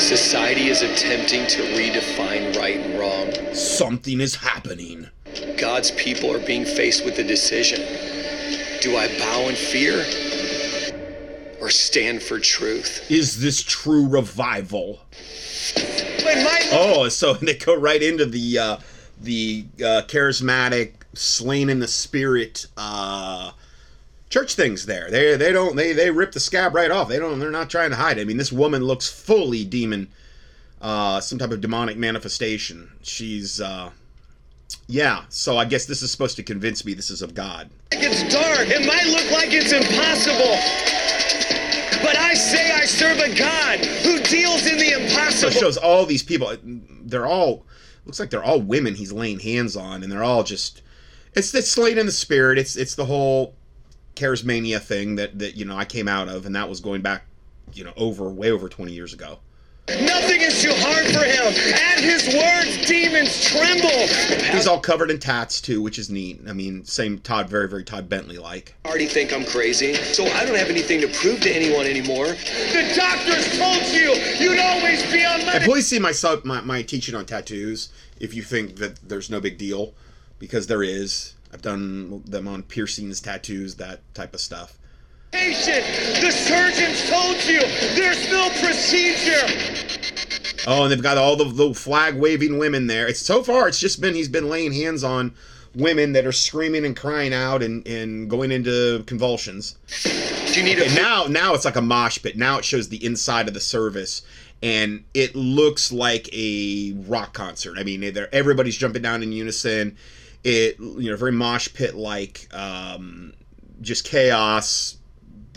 Society 0.03 0.69
is 0.69 0.83
attempting 0.83 1.47
to 1.47 1.63
redefine 1.77 2.57
right 2.57 2.77
and 2.77 2.99
wrong. 2.99 3.55
Something 3.55 4.21
is 4.21 4.35
happening. 4.35 5.09
God's 5.57 5.91
people 5.93 6.33
are 6.33 6.45
being 6.45 6.65
faced 6.65 7.05
with 7.05 7.19
a 7.19 7.25
decision. 7.25 7.81
Do 8.81 8.97
I 8.97 9.09
bow 9.19 9.49
in 9.49 9.55
fear 9.55 10.01
or 11.61 11.71
stand 11.71 12.23
for 12.23 12.39
truth? 12.39 13.11
Is 13.11 13.41
this 13.41 13.63
true 13.63 14.09
revival? 14.09 15.01
My 16.25 16.69
Oh, 16.73 17.09
so 17.09 17.35
they 17.35 17.55
go 17.55 17.77
right 17.77 18.03
into 18.03 18.27
the 18.27 18.59
uh, 18.59 18.77
the 19.21 19.65
uh, 19.79 20.03
charismatic, 20.07 20.95
slain 21.15 21.71
in 21.71 21.79
the 21.79 21.89
spirit 21.89 22.67
uh, 22.77 23.53
church 24.35 24.57
things. 24.57 24.85
There, 24.85 25.11
they 25.13 25.37
they 25.37 25.53
don't 25.53 25.77
they 25.77 25.93
they 25.93 26.11
rip 26.11 26.33
the 26.33 26.41
scab 26.41 26.75
right 26.75 26.91
off. 26.91 27.09
They 27.09 27.21
don't. 27.21 27.39
They're 27.39 27.53
not 27.53 27.71
trying 27.71 27.91
to 27.91 27.97
hide. 27.97 28.19
it. 28.19 28.23
I 28.23 28.25
mean, 28.25 28.37
this 28.37 28.51
woman 28.51 28.83
looks 28.83 29.09
fully 29.09 29.65
demon, 29.65 30.09
uh, 30.83 31.21
some 31.21 31.39
type 31.39 31.53
of 31.53 31.61
demonic 31.61 31.97
manifestation. 31.97 32.91
She's. 33.03 33.61
Uh, 33.61 33.91
yeah, 34.89 35.25
so 35.29 35.57
I 35.57 35.67
guess 35.67 35.87
this 35.87 36.03
is 36.03 36.11
supposed 36.11 36.37
to 36.37 36.43
convince 36.43 36.85
me 36.85 36.95
this 36.95 37.11
is 37.11 37.23
of 37.23 37.35
God. 37.35 37.71
it's 37.93 38.23
dark, 38.35 38.69
it 38.69 38.85
might 38.85 39.07
look 39.07 39.31
like 39.31 39.51
it's 39.53 39.73
impossible. 39.73 40.57
But 42.03 42.19
I 42.19 42.35
say 42.35 42.73
I 42.73 42.85
serve 42.85 43.19
a 43.19 43.35
God 43.39 43.79
who 43.79 44.21
deals 44.25 44.67
in 44.67 44.79
the 44.79 44.91
So 44.91 45.01
impossible. 45.01 45.49
it 45.51 45.61
shows 45.61 45.77
all 45.77 46.05
these 46.07 46.25
people. 46.25 46.53
They're 47.05 47.27
all 47.27 47.65
looks 48.05 48.19
like 48.19 48.31
they're 48.31 48.45
all 48.45 48.61
women 48.61 48.95
he's 48.97 49.13
laying 49.13 49.39
hands 49.39 49.77
on, 49.77 50.03
and 50.03 50.11
they're 50.11 50.25
all 50.25 50.43
just. 50.43 50.83
It's 51.35 51.55
it's 51.55 51.71
slain 51.71 51.99
in 51.99 52.07
the 52.07 52.13
spirit. 52.13 52.59
It's 52.59 52.75
it's 52.77 52.97
the 52.97 53.05
whole 53.07 53.55
charismania 54.15 54.81
thing 54.81 55.17
that 55.17 55.39
that 55.39 55.57
you 55.57 55.65
know 55.65 55.77
I 55.77 55.85
came 55.85 56.09
out 56.09 56.29
of, 56.29 56.47
and 56.47 56.55
that 56.57 56.69
was 56.69 56.81
going 56.81 57.03
back, 57.03 57.27
you 57.73 57.85
know, 57.85 57.93
over 57.97 58.29
way 58.31 58.51
over 58.51 58.69
twenty 58.69 58.93
years 58.93 59.13
ago. 59.13 59.39
Nothing 59.87 60.41
is 60.41 60.63
too 60.63 60.73
hard 60.73 61.05
for 61.09 61.23
him. 61.23 61.45
At 61.75 62.01
his 62.01 62.35
words, 62.35 62.89
demons 62.89 63.45
tremble. 63.45 63.91
He's 64.55 64.67
all 64.67 64.81
covered 64.81 65.11
in 65.11 65.19
tats 65.19 65.61
too, 65.61 65.83
which 65.83 65.99
is 65.99 66.09
neat. 66.09 66.41
I 66.49 66.55
mean, 66.55 66.87
same 66.87 67.19
Todd, 67.19 67.51
very 67.51 67.69
very 67.69 67.85
Todd 67.85 68.09
Bentley 68.09 68.39
like. 68.39 68.75
already 68.87 69.07
think 69.07 69.31
I'm 69.31 69.45
crazy, 69.45 69.95
so 69.95 70.25
I 70.25 70.47
don't 70.47 70.57
have 70.57 70.71
anything 70.71 71.03
to 71.03 71.09
prove 71.09 71.41
to 71.41 71.51
anyone 71.55 71.85
anymore. 71.85 72.29
The 72.29 72.93
doctors 72.97 73.59
told 73.59 73.83
you 73.89 74.15
you'd 74.39 74.59
always 74.59 75.03
be 75.13 75.23
on 75.23 75.45
my. 75.45 75.59
please 75.59 75.87
see 75.87 75.99
my 75.99 76.13
sub 76.13 76.47
my, 76.47 76.63
my 76.63 76.81
teaching 76.81 77.15
on 77.15 77.27
tattoos 77.27 77.91
if 78.19 78.33
you 78.33 78.43
think 78.43 78.77
that 78.77 79.07
there's 79.07 79.29
no 79.29 79.39
big 79.39 79.59
deal, 79.59 79.93
because 80.39 80.67
there 80.67 80.83
is. 80.83 81.35
I've 81.55 81.63
done 81.63 82.21
them 82.27 82.49
on 82.49 82.65
piercings, 82.65 83.21
tattoos, 83.21 83.77
that 83.77 84.01
type 84.13 84.35
of 84.35 84.41
stuff. 84.41 84.77
Patient, 85.31 85.85
the 86.21 86.33
surgeons 86.33 87.09
told 87.09 87.37
you 87.45 87.61
there's 87.95 88.29
no 88.29 88.51
procedure. 88.61 89.47
Oh, 90.67 90.83
and 90.83 90.91
they've 90.93 91.01
got 91.01 91.17
all 91.17 91.37
the, 91.37 91.45
the 91.45 91.73
flag 91.73 92.17
waving 92.17 92.59
women 92.59 92.89
there. 92.89 93.07
It's 93.07 93.21
so 93.21 93.45
far 93.45 93.69
it's 93.69 93.79
just 93.79 94.01
been 94.01 94.17
he's 94.17 94.29
been 94.29 94.49
laying 94.49 94.73
hands 94.73 95.05
on 95.05 95.33
women 95.77 96.13
that 96.15 96.27
are 96.27 96.33
screaming 96.33 96.85
and 96.85 96.97
crying 96.97 97.33
out 97.33 97.63
and, 97.63 97.87
and 97.87 98.29
going 98.29 98.51
into 98.51 99.05
convulsions. 99.07 99.77
Do 100.03 100.61
you 100.61 100.65
need 100.65 100.81
a 100.81 100.93
now 100.95 101.27
now 101.29 101.55
it's 101.55 101.65
like 101.65 101.77
a 101.77 101.83
mosh 101.83 102.21
pit. 102.21 102.37
Now 102.37 102.59
it 102.59 102.65
shows 102.65 102.89
the 102.89 103.05
inside 103.05 103.47
of 103.47 103.55
the 103.55 103.61
service 103.61 104.23
and 104.61 105.05
it 105.15 105.37
looks 105.37 105.93
like 105.93 106.29
a 106.33 106.95
rock 107.07 107.33
concert. 107.33 107.77
I 107.79 107.85
mean, 107.85 108.03
everybody's 108.33 108.77
jumping 108.77 109.03
down 109.03 109.23
in 109.23 109.31
unison. 109.31 109.97
It 110.45 110.79
you 110.79 111.11
know 111.11 111.17
very 111.17 111.33
mosh 111.33 111.73
pit 111.73 111.95
like, 111.95 112.49
um, 112.53 113.33
just 113.81 114.05
chaos. 114.05 114.99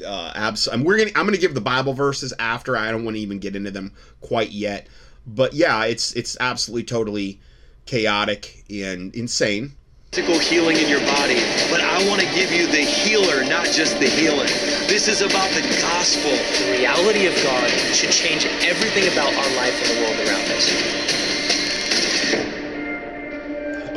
Uh, 0.06 0.32
abs- 0.36 0.68
and 0.68 0.86
we're 0.86 0.98
gonna 0.98 1.12
I'm 1.16 1.26
gonna 1.26 1.38
give 1.38 1.54
the 1.56 1.62
Bible 1.62 1.94
verses 1.94 2.34
after. 2.40 2.78
I 2.78 2.92
don't 2.92 3.04
want 3.04 3.16
to 3.18 3.22
even 3.22 3.40
get 3.40 3.56
into 3.56 3.72
them 3.72 3.92
quite 4.22 4.52
yet, 4.52 4.88
but 5.26 5.54
yeah, 5.54 5.86
it's 5.86 6.14
it's 6.14 6.38
absolutely 6.40 6.84
totally 6.84 7.40
chaotic 7.86 8.64
and 8.70 9.14
insane. 9.16 9.74
physical 10.14 10.40
healing 10.40 10.78
in 10.78 10.88
your 10.90 11.00
body, 11.02 11.40
but 11.70 11.82
I 11.82 12.08
want 12.08 12.22
to 12.22 12.28
give 12.36 12.52
you 12.52 12.68
the 12.68 12.78
healer, 12.84 13.44
not 13.46 13.66
just 13.66 14.00
the 14.00 14.08
healing. 14.08 14.48
This 14.88 15.08
is 15.08 15.22
about 15.22 15.50
the 15.52 15.62
gospel. 15.82 16.32
The 16.32 16.78
reality 16.78 17.26
of 17.28 17.36
God 17.44 17.70
should 17.94 18.12
change 18.12 18.46
everything 18.64 19.12
about 19.12 19.34
our 19.34 19.56
life 19.58 19.76
and 19.82 19.98
the 19.98 20.02
world 20.04 20.18
around 20.28 20.52
us. 20.52 21.17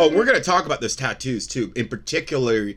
Oh, 0.03 0.09
we're 0.09 0.25
going 0.25 0.39
to 0.39 0.43
talk 0.43 0.65
about 0.65 0.81
those 0.81 0.97
tattoos 0.97 1.47
too. 1.47 1.75
In 1.77 1.87
particular, 1.87 2.73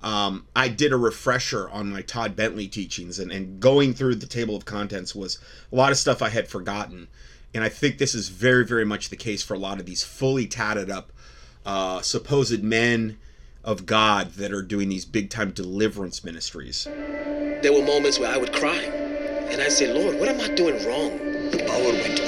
um, 0.00 0.46
I 0.54 0.68
did 0.68 0.92
a 0.92 0.96
refresher 0.96 1.68
on 1.70 1.90
my 1.90 2.02
Todd 2.02 2.36
Bentley 2.36 2.68
teachings, 2.68 3.18
and, 3.18 3.32
and 3.32 3.58
going 3.58 3.94
through 3.94 4.14
the 4.14 4.28
table 4.28 4.54
of 4.54 4.64
contents 4.64 5.12
was 5.12 5.40
a 5.72 5.74
lot 5.74 5.90
of 5.90 5.98
stuff 5.98 6.22
I 6.22 6.28
had 6.28 6.46
forgotten. 6.46 7.08
And 7.52 7.64
I 7.64 7.68
think 7.68 7.98
this 7.98 8.14
is 8.14 8.28
very, 8.28 8.64
very 8.64 8.84
much 8.84 9.08
the 9.08 9.16
case 9.16 9.42
for 9.42 9.54
a 9.54 9.58
lot 9.58 9.80
of 9.80 9.86
these 9.86 10.04
fully 10.04 10.46
tatted 10.46 10.88
up 10.88 11.12
uh, 11.66 12.00
supposed 12.00 12.62
men 12.62 13.18
of 13.64 13.84
God 13.84 14.34
that 14.34 14.52
are 14.52 14.62
doing 14.62 14.88
these 14.88 15.04
big 15.04 15.30
time 15.30 15.50
deliverance 15.50 16.22
ministries. 16.22 16.84
There 16.84 17.72
were 17.72 17.84
moments 17.84 18.20
where 18.20 18.32
I 18.32 18.36
would 18.36 18.52
cry, 18.52 18.76
and 18.76 19.60
I'd 19.60 19.72
say, 19.72 19.92
Lord, 19.92 20.20
what 20.20 20.28
am 20.28 20.40
I 20.40 20.54
doing 20.54 20.76
wrong? 20.86 21.18
The 21.50 21.58
power 21.66 21.82
went 21.82 22.20
off, 22.20 22.27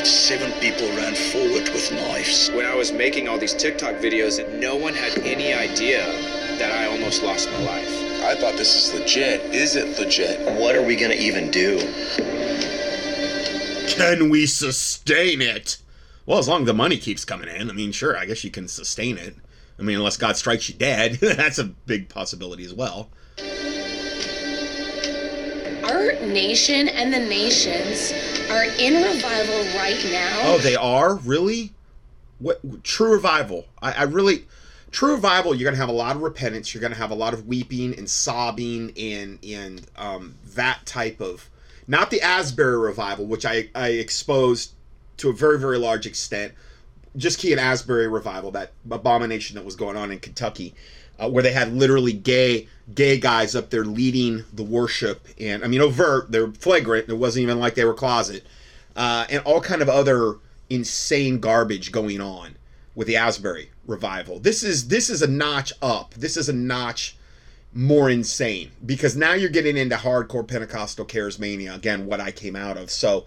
about 0.00 0.08
seven 0.08 0.50
people 0.60 0.88
ran 0.96 1.14
forward 1.14 1.68
with 1.74 1.92
knives. 1.92 2.48
when 2.52 2.64
I 2.64 2.74
was 2.74 2.90
making 2.90 3.28
all 3.28 3.36
these 3.36 3.52
TikTok 3.52 3.96
videos, 3.96 4.40
no 4.58 4.74
one 4.74 4.94
had 4.94 5.18
any 5.18 5.52
idea 5.52 6.06
that 6.56 6.72
I 6.72 6.86
almost 6.86 7.22
lost 7.22 7.50
my 7.52 7.58
life. 7.64 8.22
I 8.22 8.34
thought 8.34 8.56
this 8.56 8.74
is 8.74 8.98
legit. 8.98 9.42
Is 9.54 9.76
it 9.76 9.98
legit? 9.98 10.40
What 10.58 10.74
are 10.74 10.82
we 10.82 10.96
going 10.96 11.10
to 11.10 11.22
even 11.22 11.50
do? 11.50 11.80
Can 13.88 14.30
we 14.30 14.46
sustain 14.46 15.42
it? 15.42 15.76
Well, 16.24 16.38
as 16.38 16.48
long 16.48 16.62
as 16.62 16.66
the 16.68 16.72
money 16.72 16.96
keeps 16.96 17.26
coming 17.26 17.50
in, 17.50 17.68
I 17.68 17.74
mean, 17.74 17.92
sure, 17.92 18.16
I 18.16 18.24
guess 18.24 18.42
you 18.42 18.50
can 18.50 18.68
sustain 18.68 19.18
it. 19.18 19.36
I 19.78 19.82
mean, 19.82 19.98
unless 19.98 20.16
God 20.16 20.34
strikes 20.38 20.66
you 20.70 20.76
dead, 20.76 21.14
that's 21.20 21.58
a 21.58 21.64
big 21.64 22.08
possibility 22.08 22.64
as 22.64 22.72
well. 22.72 23.10
Our 25.90 26.12
nation 26.24 26.88
and 26.88 27.12
the 27.12 27.18
nations 27.18 28.12
are 28.48 28.62
in 28.62 29.02
revival 29.02 29.64
right 29.76 30.00
now. 30.04 30.40
Oh, 30.44 30.58
they 30.58 30.76
are 30.76 31.16
really 31.16 31.72
what 32.38 32.84
true 32.84 33.10
revival. 33.10 33.66
I, 33.82 33.92
I 33.92 34.02
really 34.04 34.44
true 34.92 35.12
revival. 35.12 35.52
You're 35.52 35.68
gonna 35.68 35.80
have 35.80 35.88
a 35.88 35.92
lot 35.92 36.14
of 36.14 36.22
repentance. 36.22 36.72
You're 36.72 36.80
gonna 36.80 36.94
have 36.94 37.10
a 37.10 37.16
lot 37.16 37.34
of 37.34 37.48
weeping 37.48 37.98
and 37.98 38.08
sobbing 38.08 38.92
and 38.96 39.38
and 39.44 39.84
um, 39.96 40.36
that 40.54 40.86
type 40.86 41.20
of 41.20 41.50
not 41.88 42.10
the 42.10 42.22
Asbury 42.22 42.78
revival, 42.78 43.26
which 43.26 43.44
I 43.44 43.68
I 43.74 43.88
exposed 43.88 44.74
to 45.16 45.30
a 45.30 45.32
very 45.32 45.58
very 45.58 45.78
large 45.78 46.06
extent. 46.06 46.52
Just 47.16 47.40
key 47.40 47.52
an 47.52 47.58
Asbury 47.58 48.06
revival, 48.06 48.52
that 48.52 48.70
abomination 48.88 49.56
that 49.56 49.64
was 49.64 49.74
going 49.74 49.96
on 49.96 50.12
in 50.12 50.20
Kentucky, 50.20 50.72
uh, 51.20 51.28
where 51.28 51.42
they 51.42 51.52
had 51.52 51.72
literally 51.72 52.12
gay 52.12 52.66
gay 52.94 53.18
guys 53.18 53.54
up 53.54 53.70
there 53.70 53.84
leading 53.84 54.44
the 54.52 54.62
worship, 54.62 55.28
and 55.38 55.64
I 55.64 55.68
mean 55.68 55.80
overt, 55.80 56.32
they're 56.32 56.50
flagrant. 56.52 57.08
It 57.08 57.14
wasn't 57.14 57.44
even 57.44 57.58
like 57.58 57.74
they 57.74 57.84
were 57.84 57.94
closet, 57.94 58.44
uh, 58.96 59.26
and 59.30 59.42
all 59.44 59.60
kind 59.60 59.82
of 59.82 59.88
other 59.88 60.36
insane 60.68 61.40
garbage 61.40 61.92
going 61.92 62.20
on 62.20 62.56
with 62.94 63.06
the 63.06 63.16
Asbury 63.16 63.70
revival. 63.86 64.38
This 64.38 64.62
is 64.62 64.88
this 64.88 65.10
is 65.10 65.22
a 65.22 65.28
notch 65.28 65.72
up. 65.82 66.14
This 66.14 66.36
is 66.36 66.48
a 66.48 66.52
notch 66.52 67.16
more 67.72 68.10
insane 68.10 68.72
because 68.84 69.14
now 69.14 69.32
you're 69.32 69.48
getting 69.48 69.76
into 69.76 69.94
hardcore 69.96 70.46
Pentecostal 70.46 71.04
charismania 71.04 71.74
again. 71.74 72.06
What 72.06 72.20
I 72.20 72.32
came 72.32 72.56
out 72.56 72.76
of, 72.76 72.90
so 72.90 73.26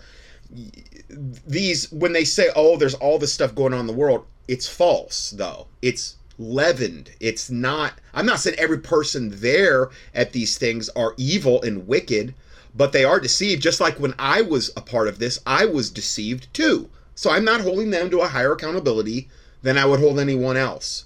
these 1.10 1.92
when 1.92 2.14
they 2.14 2.24
say 2.24 2.50
oh 2.56 2.78
there's 2.78 2.94
all 2.96 3.18
this 3.20 3.34
stuff 3.34 3.54
going 3.56 3.74
on 3.74 3.82
in 3.82 3.88
the 3.88 3.94
world 3.94 4.26
it's 4.48 4.68
false 4.68 5.32
though 5.32 5.68
it's 5.82 6.18
leavened. 6.38 7.12
It's 7.20 7.50
not 7.50 7.94
i'm 8.14 8.26
not 8.26 8.40
saying 8.40 8.58
every 8.60 8.80
person 8.80 9.32
there 9.42 9.90
at 10.14 10.34
these 10.34 10.58
things 10.58 10.90
are 10.90 11.14
evil 11.18 11.62
and 11.62 11.88
wicked 11.88 12.34
but 12.76 12.92
they 12.92 13.04
are 13.04 13.20
deceived. 13.20 13.62
Just 13.62 13.80
like 13.80 14.00
when 14.00 14.16
i 14.18 14.42
was 14.42 14.72
a 14.76 14.82
part 14.82 15.08
of 15.08 15.20
this 15.20 15.40
i 15.46 15.66
was 15.66 15.90
deceived 15.90 16.54
too. 16.54 16.90
So 17.16 17.30
i'm 17.30 17.46
not 17.46 17.62
holding 17.62 17.92
them 17.92 18.10
to 18.10 18.22
a 18.22 18.28
higher 18.28 18.54
accountability 18.54 19.30
than 19.62 19.78
i 19.78 19.86
would 19.86 20.00
hold 20.00 20.20
anyone 20.20 20.58
else. 20.58 21.06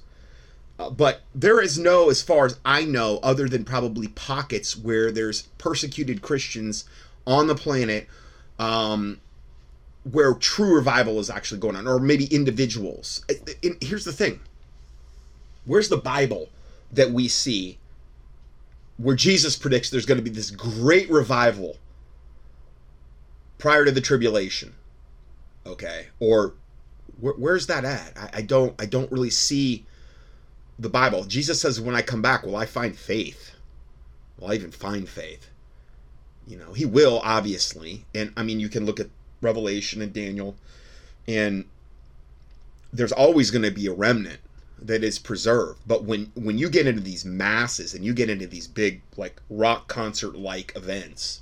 Uh, 0.79 0.91
but 0.91 1.21
there 1.33 1.59
is 1.59 1.77
no 1.77 2.09
as 2.09 2.21
far 2.21 2.45
as 2.45 2.59
i 2.63 2.83
know 2.83 3.19
other 3.23 3.49
than 3.49 3.65
probably 3.65 4.07
pockets 4.09 4.77
where 4.77 5.11
there's 5.11 5.43
persecuted 5.57 6.21
christians 6.21 6.85
on 7.25 7.47
the 7.47 7.55
planet 7.55 8.07
um, 8.59 9.19
where 10.11 10.33
true 10.33 10.75
revival 10.75 11.19
is 11.19 11.29
actually 11.29 11.59
going 11.59 11.75
on, 11.75 11.87
or 11.87 11.99
maybe 11.99 12.25
individuals. 12.25 13.23
And- 13.63 13.77
here's 13.81 14.05
the 14.05 14.13
thing: 14.13 14.39
where's 15.67 15.89
the 15.89 15.97
Bible 15.97 16.49
that 16.91 17.11
we 17.11 17.27
see 17.27 17.77
where 18.97 19.15
Jesus 19.15 19.55
predicts 19.55 19.89
there's 19.89 20.05
going 20.05 20.17
to 20.17 20.23
be 20.23 20.31
this 20.31 20.49
great 20.49 21.09
revival 21.11 21.77
prior 23.59 23.85
to 23.85 23.91
the 23.91 24.01
tribulation? 24.01 24.73
Okay, 25.65 26.07
or 26.19 26.53
where, 27.19 27.33
where's 27.33 27.67
that 27.67 27.85
at? 27.85 28.13
I, 28.17 28.39
I 28.39 28.41
don't 28.41 28.73
I 28.81 28.85
don't 28.85 29.11
really 29.11 29.29
see 29.29 29.85
the 30.79 30.89
Bible. 30.89 31.25
Jesus 31.25 31.61
says, 31.61 31.79
"When 31.79 31.95
I 31.95 32.01
come 32.01 32.21
back, 32.21 32.43
will 32.43 32.55
I 32.55 32.65
find 32.65 32.97
faith? 32.97 33.51
Will 34.39 34.47
I 34.47 34.55
even 34.55 34.71
find 34.71 35.07
faith?" 35.07 35.49
You 36.47 36.57
know, 36.57 36.71
He 36.71 36.85
will 36.85 37.19
obviously, 37.23 38.05
and 38.15 38.31
I 38.37 38.43
mean, 38.43 38.59
you 38.61 38.69
can 38.69 38.85
look 38.85 38.99
at 39.01 39.09
Revelation 39.41 40.01
and 40.01 40.13
Daniel, 40.13 40.55
and 41.27 41.65
there's 42.93 43.11
always 43.11 43.51
going 43.51 43.63
to 43.63 43.71
be 43.71 43.87
a 43.87 43.93
remnant 43.93 44.39
that 44.81 45.03
is 45.03 45.19
preserved. 45.19 45.81
But 45.85 46.03
when 46.03 46.31
when 46.35 46.57
you 46.57 46.69
get 46.69 46.87
into 46.87 47.01
these 47.01 47.25
masses 47.25 47.93
and 47.93 48.05
you 48.05 48.13
get 48.13 48.29
into 48.29 48.47
these 48.47 48.67
big 48.67 49.01
like 49.15 49.41
rock 49.49 49.87
concert 49.87 50.35
like 50.35 50.73
events 50.75 51.41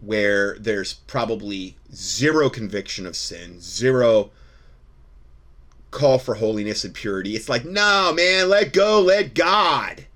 where 0.00 0.58
there's 0.58 0.94
probably 0.94 1.76
zero 1.92 2.48
conviction 2.48 3.06
of 3.06 3.16
sin, 3.16 3.60
zero 3.60 4.30
call 5.90 6.18
for 6.18 6.34
holiness 6.34 6.84
and 6.84 6.94
purity. 6.94 7.34
It's 7.34 7.48
like, 7.48 7.64
no, 7.64 8.12
man, 8.14 8.48
let 8.48 8.72
go, 8.72 9.00
let 9.00 9.34
God. 9.34 10.06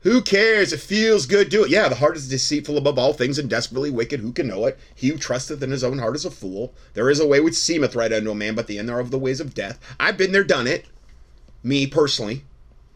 Who 0.00 0.22
cares? 0.22 0.72
It 0.72 0.80
feels 0.80 1.26
good. 1.26 1.48
Do 1.48 1.64
it. 1.64 1.70
Yeah, 1.70 1.88
the 1.88 1.96
heart 1.96 2.16
is 2.16 2.28
deceitful 2.28 2.78
above 2.78 2.98
all 2.98 3.12
things 3.12 3.38
and 3.38 3.50
desperately 3.50 3.90
wicked. 3.90 4.20
Who 4.20 4.32
can 4.32 4.46
know 4.46 4.66
it? 4.66 4.78
He 4.94 5.08
who 5.08 5.16
trusteth 5.16 5.62
in 5.62 5.72
his 5.72 5.82
own 5.82 5.98
heart 5.98 6.14
is 6.14 6.24
a 6.24 6.30
fool. 6.30 6.72
There 6.94 7.10
is 7.10 7.18
a 7.18 7.26
way 7.26 7.40
which 7.40 7.54
seemeth 7.54 7.96
right 7.96 8.12
unto 8.12 8.30
a 8.30 8.34
man, 8.34 8.54
but 8.54 8.68
the 8.68 8.78
end 8.78 8.88
thereof 8.88 9.10
the 9.10 9.18
ways 9.18 9.40
of 9.40 9.54
death. 9.54 9.80
I've 9.98 10.16
been 10.16 10.30
there, 10.30 10.44
done 10.44 10.68
it. 10.68 10.86
Me 11.62 11.86
personally, 11.86 12.44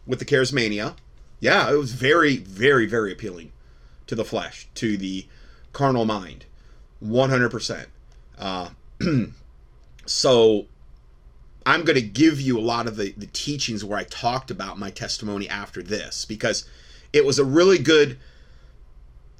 with 0.05 0.19
the 0.19 0.25
charismania. 0.25 0.95
Yeah, 1.39 1.71
it 1.71 1.75
was 1.75 1.93
very, 1.93 2.37
very, 2.37 2.85
very 2.85 3.11
appealing 3.11 3.51
to 4.07 4.15
the 4.15 4.25
flesh, 4.25 4.67
to 4.75 4.97
the 4.97 5.25
carnal 5.73 6.05
mind. 6.05 6.45
100%. 7.03 7.87
Uh, 8.37 8.69
so 10.05 10.65
I'm 11.65 11.83
going 11.83 11.95
to 11.95 12.01
give 12.01 12.39
you 12.39 12.57
a 12.57 12.61
lot 12.61 12.87
of 12.87 12.95
the, 12.95 13.13
the 13.17 13.27
teachings 13.27 13.83
where 13.83 13.97
I 13.97 14.03
talked 14.03 14.51
about 14.51 14.79
my 14.79 14.89
testimony 14.89 15.47
after 15.47 15.81
this 15.81 16.25
because 16.25 16.67
it 17.13 17.25
was 17.25 17.39
a 17.39 17.45
really 17.45 17.77
good 17.77 18.17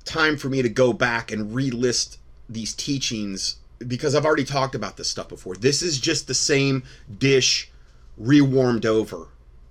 time 0.05 0.37
for 0.37 0.49
me 0.49 0.61
to 0.61 0.69
go 0.69 0.93
back 0.93 1.31
and 1.31 1.53
relist 1.55 2.17
these 2.49 2.73
teachings 2.73 3.57
because 3.87 4.13
I've 4.13 4.25
already 4.25 4.43
talked 4.43 4.75
about 4.75 4.97
this 4.97 5.09
stuff 5.09 5.29
before. 5.29 5.55
This 5.55 5.81
is 5.81 5.99
just 5.99 6.27
the 6.27 6.33
same 6.33 6.83
dish 7.17 7.71
rewarmed 8.17 8.85
over 8.85 9.27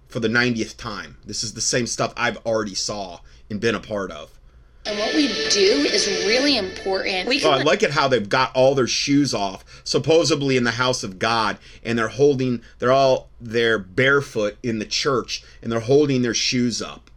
for 0.09 0.21
the 0.21 0.29
90th 0.29 0.77
time. 0.77 1.17
This 1.25 1.45
is 1.45 1.55
the 1.55 1.61
same 1.61 1.87
stuff 1.87 2.13
I've 2.17 2.39
already 2.39 2.75
saw 2.75 3.21
and 3.49 3.61
been 3.61 3.75
a 3.75 3.81
part 3.81 4.11
of. 4.11 4.39
And 4.87 4.99
what 4.99 5.15
we 5.15 5.29
do 5.51 5.87
is 5.91 6.07
really 6.27 6.57
important. 6.57 7.29
We 7.29 7.45
Oh, 7.45 7.51
I 7.51 7.63
like 7.63 7.83
it 7.83 7.91
how 7.91 8.09
they've 8.09 8.29
got 8.29 8.55
all 8.57 8.75
their 8.75 8.87
shoes 8.87 9.35
off, 9.35 9.65
supposedly 9.85 10.57
in 10.57 10.65
the 10.65 10.71
house 10.71 11.05
of 11.05 11.19
God, 11.19 11.59
and 11.85 11.99
they're 11.99 12.09
holding, 12.09 12.63
they're 12.79 12.93
all, 12.93 13.29
they're 13.41 13.79
barefoot 13.79 14.57
in 14.63 14.79
the 14.79 14.87
church, 14.87 15.45
and 15.63 15.71
they're 15.71 15.81
holding 15.81 16.23
their 16.23 16.35
shoes 16.35 16.81
up. 16.81 17.11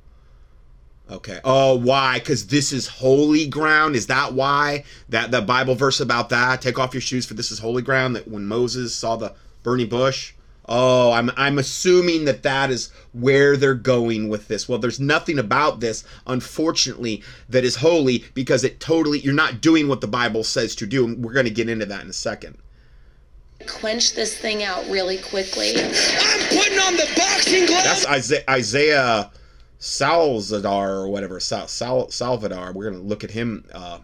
Okay. 1.10 1.40
Oh, 1.44 1.76
why? 1.76 2.20
Because 2.20 2.48
this 2.48 2.74
is 2.74 2.88
holy 2.88 3.48
ground. 3.48 3.96
Is 3.96 4.08
that 4.08 4.34
why? 4.34 4.84
That 5.10 5.32
the 5.32 5.42
Bible 5.42 5.76
verse 5.76 6.00
about 6.00 6.30
that? 6.30 6.62
Take 6.62 6.80
off 6.80 6.94
your 6.94 7.02
shoes, 7.02 7.26
for 7.26 7.34
this 7.34 7.52
is 7.52 7.60
holy 7.60 7.82
ground. 7.82 8.16
That 8.16 8.28
when 8.28 8.46
Moses 8.46 8.94
saw 8.94 9.16
the 9.16 9.34
burning 9.64 9.90
bush. 9.90 10.34
Oh, 10.66 11.12
I'm 11.12 11.30
I'm 11.36 11.58
assuming 11.58 12.26
that 12.26 12.44
that 12.44 12.72
is 12.72 12.92
where 13.12 13.58
they're 13.58 13.74
going 13.76 14.30
with 14.30 14.48
this. 14.48 14.70
Well, 14.70 14.80
there's 14.80 15.00
nothing 15.00 15.38
about 15.38 15.82
this, 15.82 16.06
unfortunately, 16.26 17.22
that 17.50 17.66
is 17.66 17.76
holy 17.76 18.24
because 18.34 18.64
it 18.64 18.80
totally 18.80 19.20
you're 19.20 19.34
not 19.34 19.60
doing 19.62 19.88
what 19.90 20.00
the 20.02 20.08
Bible 20.08 20.44
says 20.44 20.74
to 20.76 20.86
do. 20.86 21.06
And 21.06 21.24
we're 21.24 21.34
going 21.34 21.46
to 21.46 21.52
get 21.52 21.68
into 21.70 21.86
that 21.88 22.04
in 22.04 22.10
a 22.10 22.14
second. 22.14 22.58
quench 23.68 24.14
this 24.14 24.38
thing 24.38 24.64
out 24.64 24.86
really 24.90 25.18
quickly. 25.18 25.74
I'm 25.76 26.48
putting 26.50 26.80
on 26.80 26.94
the 26.96 27.12
boxing 27.18 27.66
gloves. 27.66 27.84
That's 27.84 28.08
Isaiah, 28.08 28.44
Isaiah 28.50 29.32
Salzadar 29.80 30.90
or 30.90 31.10
whatever. 31.10 31.42
Sal, 31.42 31.68
Sal, 31.68 32.10
Salvador. 32.10 32.72
We're 32.72 32.90
going 32.90 33.02
to 33.02 33.08
look 33.08 33.26
at 33.26 33.32
him 33.32 33.66
uh, 33.74 34.00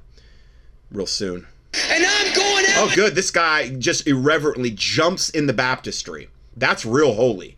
real 0.91 1.05
soon. 1.05 1.47
and 1.89 2.03
I'm 2.05 2.33
going 2.33 2.65
out. 2.65 2.77
Oh, 2.77 2.91
good. 2.93 3.15
This 3.15 3.31
guy 3.31 3.69
just 3.69 4.05
irreverently 4.07 4.71
jumps 4.71 5.29
in 5.29 5.47
the 5.47 5.53
baptistry. 5.53 6.27
That's 6.59 6.85
real 6.85 7.13
holy. 7.13 7.57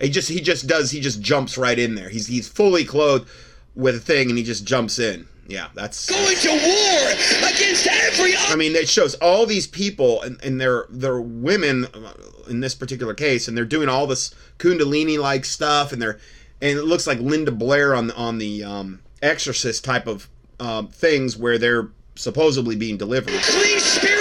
He 0.00 0.08
just 0.08 0.28
he 0.28 0.40
just 0.40 0.66
does 0.66 0.90
he 0.90 1.00
just 1.00 1.20
jumps 1.20 1.56
right 1.56 1.78
in 1.78 1.94
there. 1.94 2.08
He's 2.08 2.26
he's 2.26 2.48
fully 2.48 2.84
clothed 2.84 3.28
with 3.74 3.94
a 3.94 4.00
thing 4.00 4.28
and 4.28 4.36
he 4.36 4.44
just 4.44 4.66
jumps 4.66 4.98
in. 4.98 5.26
Yeah, 5.48 5.68
that's. 5.74 6.08
Going 6.08 6.36
to 6.36 6.50
war 6.50 7.48
against 7.48 7.86
every. 7.86 8.34
I 8.36 8.56
mean, 8.56 8.74
it 8.74 8.88
shows 8.88 9.14
all 9.16 9.44
these 9.44 9.66
people 9.66 10.22
and, 10.22 10.42
and 10.42 10.60
they're 10.60 10.86
they're 10.88 11.20
women 11.20 11.86
uh, 11.86 12.12
in 12.48 12.60
this 12.60 12.74
particular 12.74 13.14
case, 13.14 13.48
and 13.48 13.56
they're 13.56 13.64
doing 13.64 13.88
all 13.88 14.06
this 14.06 14.34
Kundalini 14.58 15.18
like 15.18 15.44
stuff, 15.44 15.92
and 15.92 16.00
they're 16.00 16.18
and 16.60 16.78
it 16.78 16.84
looks 16.84 17.06
like 17.06 17.18
Linda 17.18 17.50
Blair 17.50 17.94
on 17.94 18.06
the 18.06 18.16
on 18.16 18.38
the 18.38 18.64
um, 18.64 19.00
Exorcist 19.20 19.84
type 19.84 20.06
of 20.06 20.28
um, 20.60 20.88
things 20.88 21.36
where 21.36 21.58
they're 21.58 21.90
supposedly 22.14 22.76
being 22.76 22.96
delivered. 22.96 23.34
Clean 23.42 23.80
spirit, 23.80 24.11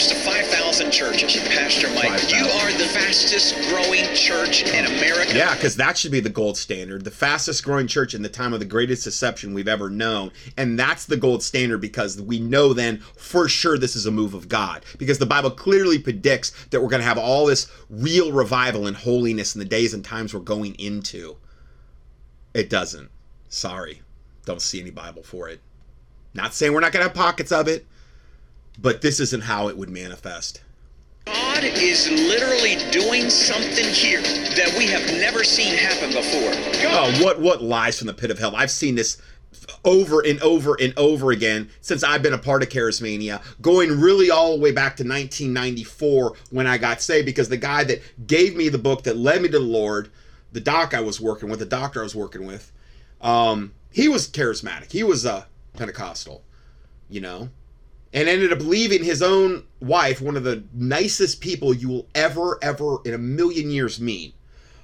close 0.00 0.08
to 0.08 0.30
5,000 0.30 0.90
churches. 0.90 1.36
Pastor 1.48 1.88
Mike, 1.88 2.08
5,000. 2.08 2.38
you 2.38 2.44
are 2.44 2.72
the 2.72 2.86
fastest 2.86 3.54
growing 3.68 4.04
church 4.14 4.62
in 4.62 4.86
America. 4.86 5.36
Yeah, 5.36 5.54
because 5.54 5.76
that 5.76 5.98
should 5.98 6.12
be 6.12 6.20
the 6.20 6.30
gold 6.30 6.56
standard. 6.56 7.04
The 7.04 7.10
fastest 7.10 7.64
growing 7.64 7.86
church 7.86 8.14
in 8.14 8.22
the 8.22 8.28
time 8.28 8.54
of 8.54 8.60
the 8.60 8.66
greatest 8.66 9.04
deception 9.04 9.52
we've 9.52 9.68
ever 9.68 9.90
known. 9.90 10.30
And 10.56 10.78
that's 10.78 11.04
the 11.04 11.16
gold 11.16 11.42
standard 11.42 11.82
because 11.82 12.20
we 12.20 12.40
know 12.40 12.72
then 12.72 12.98
for 13.16 13.48
sure 13.48 13.76
this 13.76 13.94
is 13.94 14.06
a 14.06 14.10
move 14.10 14.32
of 14.32 14.48
God. 14.48 14.84
Because 14.96 15.18
the 15.18 15.26
Bible 15.26 15.50
clearly 15.50 15.98
predicts 15.98 16.50
that 16.70 16.80
we're 16.80 16.88
going 16.88 17.02
to 17.02 17.08
have 17.08 17.18
all 17.18 17.46
this 17.46 17.70
real 17.90 18.32
revival 18.32 18.86
and 18.86 18.96
holiness 18.96 19.54
in 19.54 19.58
the 19.58 19.64
days 19.66 19.92
and 19.92 20.04
times 20.04 20.32
we're 20.32 20.40
going 20.40 20.74
into. 20.76 21.36
It 22.54 22.70
doesn't. 22.70 23.10
Sorry. 23.48 24.00
Don't 24.46 24.62
see 24.62 24.80
any 24.80 24.90
Bible 24.90 25.22
for 25.22 25.48
it. 25.48 25.60
Not 26.32 26.54
saying 26.54 26.72
we're 26.72 26.80
not 26.80 26.92
going 26.92 27.02
to 27.02 27.08
have 27.08 27.16
pockets 27.16 27.52
of 27.52 27.68
it, 27.68 27.86
but 28.80 29.02
this 29.02 29.20
isn't 29.20 29.42
how 29.42 29.68
it 29.68 29.76
would 29.76 29.90
manifest. 29.90 30.62
God 31.26 31.62
is 31.64 32.10
literally 32.10 32.76
doing 32.90 33.28
something 33.30 33.84
here 33.84 34.22
that 34.22 34.74
we 34.76 34.86
have 34.86 35.06
never 35.20 35.44
seen 35.44 35.74
happen 35.74 36.10
before. 36.10 36.52
Oh, 36.90 37.22
what 37.22 37.40
what 37.40 37.62
lies 37.62 37.98
from 37.98 38.06
the 38.06 38.14
pit 38.14 38.30
of 38.30 38.38
hell? 38.38 38.56
I've 38.56 38.70
seen 38.70 38.94
this 38.94 39.20
over 39.84 40.20
and 40.20 40.40
over 40.42 40.76
and 40.80 40.96
over 40.96 41.30
again 41.32 41.68
since 41.80 42.02
I've 42.02 42.22
been 42.22 42.32
a 42.32 42.38
part 42.38 42.62
of 42.62 42.68
Charismania, 42.68 43.42
going 43.60 44.00
really 44.00 44.30
all 44.30 44.56
the 44.56 44.62
way 44.62 44.72
back 44.72 44.96
to 44.96 45.04
1994 45.04 46.34
when 46.50 46.66
I 46.66 46.78
got 46.78 47.02
saved. 47.02 47.26
Because 47.26 47.48
the 47.48 47.56
guy 47.56 47.84
that 47.84 48.02
gave 48.26 48.56
me 48.56 48.68
the 48.68 48.78
book 48.78 49.02
that 49.04 49.16
led 49.16 49.42
me 49.42 49.48
to 49.48 49.58
the 49.58 49.64
Lord, 49.64 50.10
the 50.52 50.60
doc 50.60 50.94
I 50.94 51.00
was 51.00 51.20
working 51.20 51.48
with, 51.50 51.58
the 51.58 51.66
doctor 51.66 52.00
I 52.00 52.04
was 52.04 52.16
working 52.16 52.46
with, 52.46 52.72
um, 53.20 53.74
he 53.90 54.08
was 54.08 54.28
charismatic. 54.28 54.92
He 54.92 55.02
was 55.02 55.24
a 55.24 55.46
Pentecostal, 55.74 56.42
you 57.08 57.20
know, 57.20 57.50
and 58.12 58.28
ended 58.28 58.52
up 58.52 58.60
leaving 58.60 59.04
his 59.04 59.22
own 59.22 59.64
wife, 59.80 60.20
one 60.20 60.36
of 60.36 60.44
the 60.44 60.64
nicest 60.72 61.40
people 61.40 61.72
you 61.72 61.88
will 61.88 62.08
ever, 62.14 62.58
ever 62.62 62.98
in 63.04 63.14
a 63.14 63.18
million 63.18 63.70
years 63.70 64.00
meet 64.00 64.34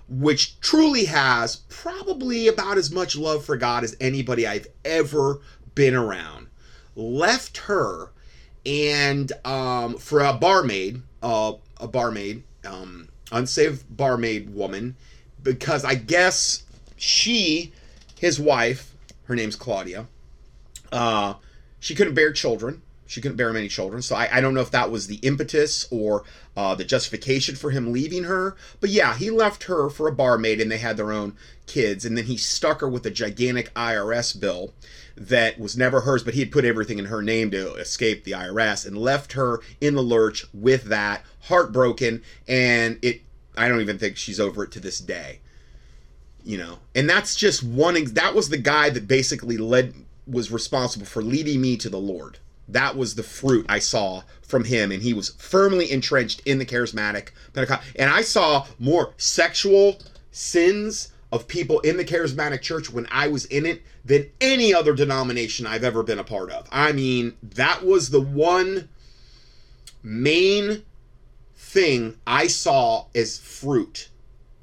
which 0.09 0.61
truly 0.61 1.07
has 1.07 1.57
probably 1.69 2.49
about 2.49 2.79
as 2.79 2.91
much 2.91 3.17
love 3.17 3.45
for 3.45 3.57
God 3.57 3.85
as 3.85 3.97
anybody 4.01 4.47
I've 4.47 4.69
ever 4.85 5.41
been 5.75 5.95
around, 5.95 6.49
left 6.95 7.59
her 7.59 8.13
and 8.65 9.31
um, 9.45 9.97
for 9.97 10.21
a 10.21 10.33
barmaid, 10.33 11.03
uh, 11.23 11.55
a 11.79 11.89
barmaid, 11.89 12.43
um, 12.65 13.09
unsaved 13.33 13.85
barmaid 13.97 14.55
woman, 14.55 14.97
because 15.43 15.85
I 15.85 15.95
guess 15.95 16.65
she, 16.97 17.73
his 18.19 18.41
wife, 18.41 18.95
her 19.25 19.37
name's 19.37 19.57
Claudia, 19.57 20.07
uh, 20.93 21.35
she 21.81 21.95
couldn't 21.95 22.15
bear 22.15 22.33
children. 22.33 22.83
She 23.07 23.21
couldn't 23.21 23.37
bear 23.37 23.53
many 23.53 23.69
children. 23.69 24.03
So 24.03 24.17
I, 24.17 24.29
I 24.33 24.41
don't 24.41 24.55
know 24.55 24.61
if 24.61 24.71
that 24.73 24.91
was 24.91 25.07
the 25.07 25.17
impetus 25.17 25.87
or 25.91 26.25
uh, 26.57 26.75
the 26.75 26.85
justification 26.85 27.55
for 27.55 27.71
him 27.71 27.93
leaving 27.93 28.25
her. 28.25 28.57
But 28.81 28.91
yeah, 28.91 29.15
he 29.15 29.31
left 29.31 29.65
her 29.65 29.89
for 29.89 30.09
a 30.09 30.13
barmaid 30.13 30.61
and 30.61 30.71
they 30.71 30.79
had 30.79 30.97
their 30.97 31.13
own 31.13 31.37
kids. 31.67 32.05
And 32.05 32.17
then 32.17 32.25
he 32.25 32.37
stuck 32.37 32.81
her 32.81 32.89
with 32.89 33.07
a 33.07 33.11
gigantic 33.11 33.73
IRS 33.75 34.39
bill 34.39 34.75
that 35.17 35.59
was 35.59 35.77
never 35.77 36.01
hers, 36.01 36.25
but 36.25 36.35
he 36.35 36.41
had 36.41 36.53
put 36.53 36.65
everything 36.65 36.99
in 36.99 37.07
her 37.07 37.23
name 37.23 37.51
to 37.53 37.75
escape 37.75 38.25
the 38.25 38.33
IRS 38.33 38.87
and 38.87 38.99
left 38.99 39.33
her 39.33 39.61
in 39.81 39.95
the 39.95 40.03
lurch 40.03 40.45
with 40.53 40.85
that, 40.85 41.25
heartbroken. 41.43 42.23
And 42.49 42.99
it, 43.03 43.23
I 43.57 43.69
don't 43.69 43.81
even 43.81 43.99
think 43.99 44.17
she's 44.17 44.41
over 44.41 44.65
it 44.65 44.73
to 44.73 44.81
this 44.81 44.99
day 44.99 45.41
you 46.47 46.57
know, 46.57 46.79
and 46.95 47.11
that's 47.11 47.35
just 47.35 47.65
one. 47.65 47.97
That 48.15 48.33
was 48.33 48.51
the 48.51 48.57
guy 48.57 48.89
that 48.91 49.09
basically 49.09 49.57
led 49.57 49.95
was 50.27 50.53
responsible 50.53 51.05
for 51.05 51.21
leading 51.21 51.61
me 51.61 51.77
to 51.77 51.91
the 51.91 51.99
Lord. 51.99 52.39
That 52.69 52.97
was 52.97 53.15
the 53.15 53.23
fruit 53.23 53.67
I 53.69 53.79
saw 53.79 54.23
from 54.43 54.65
him, 54.65 54.91
and 54.91 55.03
he 55.03 55.15
was 55.15 55.31
firmly 55.39 55.91
entrenched 55.91 56.43
in 56.45 56.59
the 56.59 56.67
charismatic 56.67 57.29
Pentecost. 57.53 57.87
And 57.97 58.11
I 58.11 58.23
saw 58.23 58.67
more 58.79 59.15
sexual 59.17 59.99
sins 60.31 61.13
of 61.33 61.49
people 61.49 61.81
in 61.81 61.97
the 61.97 62.05
charismatic 62.05 62.63
church 62.63 62.91
when 62.91 63.07
I 63.11 63.29
was 63.29 63.45
in 63.47 63.67
it 63.67 63.83
than 64.05 64.31
any 64.41 64.73
other 64.73 64.95
denomination 64.95 65.67
I've 65.67 65.85
ever 65.85 66.03
been 66.03 66.19
a 66.19 66.25
part 66.25 66.51
of. 66.51 66.69
I 66.71 66.93
mean, 66.93 67.37
that 67.43 67.85
was 67.85 68.11
the 68.11 68.21
one 68.21 68.89
main 70.03 70.85
thing 71.57 72.17
I 72.27 72.47
saw 72.47 73.07
as 73.15 73.39
fruit 73.39 74.09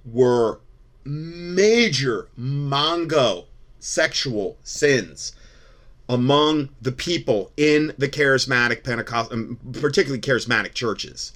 were 0.06 0.60
major 1.04 2.30
mongo 2.40 3.46
sexual 3.80 4.58
sins 4.64 5.34
among 6.14 6.70
the 6.82 6.92
people 6.92 7.52
in 7.58 7.94
the 7.98 8.08
charismatic 8.08 8.84
Pentecost, 8.84 9.32
um, 9.32 9.60
particularly 9.74 10.22
charismatic 10.22 10.74
churches. 10.74 11.34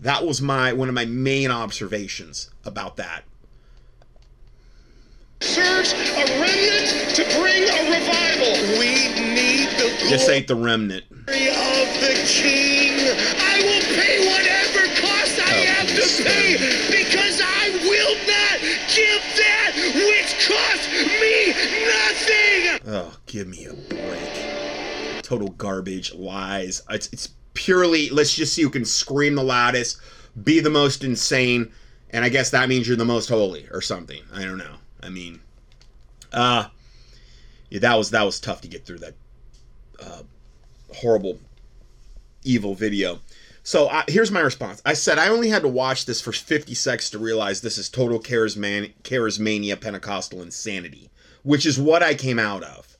That 0.00 0.24
was 0.24 0.40
my 0.40 0.72
one 0.72 0.88
of 0.88 0.94
my 0.94 1.04
main 1.06 1.50
observations 1.50 2.50
about 2.64 2.96
that. 2.96 3.24
Church, 5.40 5.92
a 5.92 6.40
remnant 6.40 7.14
to 7.16 7.24
bring 7.38 7.62
a 7.64 7.90
revival. 7.90 8.78
We 8.78 9.08
need 9.34 9.68
the 9.78 10.06
This 10.08 10.28
ain't 10.28 10.48
the 10.48 10.56
remnant. 10.56 11.04
of 11.10 11.26
the 11.26 12.24
King. 12.26 13.45
Oh, 22.98 23.14
give 23.26 23.46
me 23.46 23.66
a 23.66 23.74
break. 23.74 25.22
Total 25.22 25.48
garbage, 25.48 26.14
lies. 26.14 26.80
It's 26.88 27.08
it's 27.12 27.28
purely 27.52 28.08
let's 28.08 28.34
just 28.34 28.54
see 28.54 28.62
who 28.62 28.70
can 28.70 28.86
scream 28.86 29.34
the 29.34 29.42
loudest, 29.42 29.98
be 30.42 30.60
the 30.60 30.70
most 30.70 31.04
insane, 31.04 31.70
and 32.08 32.24
I 32.24 32.30
guess 32.30 32.48
that 32.50 32.70
means 32.70 32.88
you're 32.88 32.96
the 32.96 33.04
most 33.04 33.28
holy 33.28 33.68
or 33.70 33.82
something. 33.82 34.22
I 34.32 34.44
don't 34.44 34.56
know. 34.56 34.76
I 35.02 35.10
mean, 35.10 35.40
uh 36.32 36.68
yeah, 37.68 37.80
that 37.80 37.96
was 37.96 38.12
that 38.12 38.22
was 38.22 38.40
tough 38.40 38.62
to 38.62 38.68
get 38.68 38.86
through 38.86 39.00
that 39.00 39.14
uh, 40.00 40.22
horrible, 40.94 41.38
evil 42.44 42.74
video. 42.74 43.20
So 43.62 43.90
I, 43.90 44.04
here's 44.08 44.30
my 44.30 44.40
response. 44.40 44.80
I 44.86 44.94
said 44.94 45.18
I 45.18 45.28
only 45.28 45.50
had 45.50 45.62
to 45.62 45.68
watch 45.68 46.06
this 46.06 46.22
for 46.22 46.32
50 46.32 46.72
seconds 46.72 47.10
to 47.10 47.18
realize 47.18 47.60
this 47.60 47.76
is 47.76 47.90
total 47.90 48.20
charisman- 48.20 48.94
charismania 49.02 49.78
Pentecostal 49.78 50.40
insanity, 50.40 51.10
which 51.46 51.64
is 51.64 51.78
what 51.78 52.02
I 52.02 52.14
came 52.14 52.40
out 52.40 52.64
of. 52.64 52.98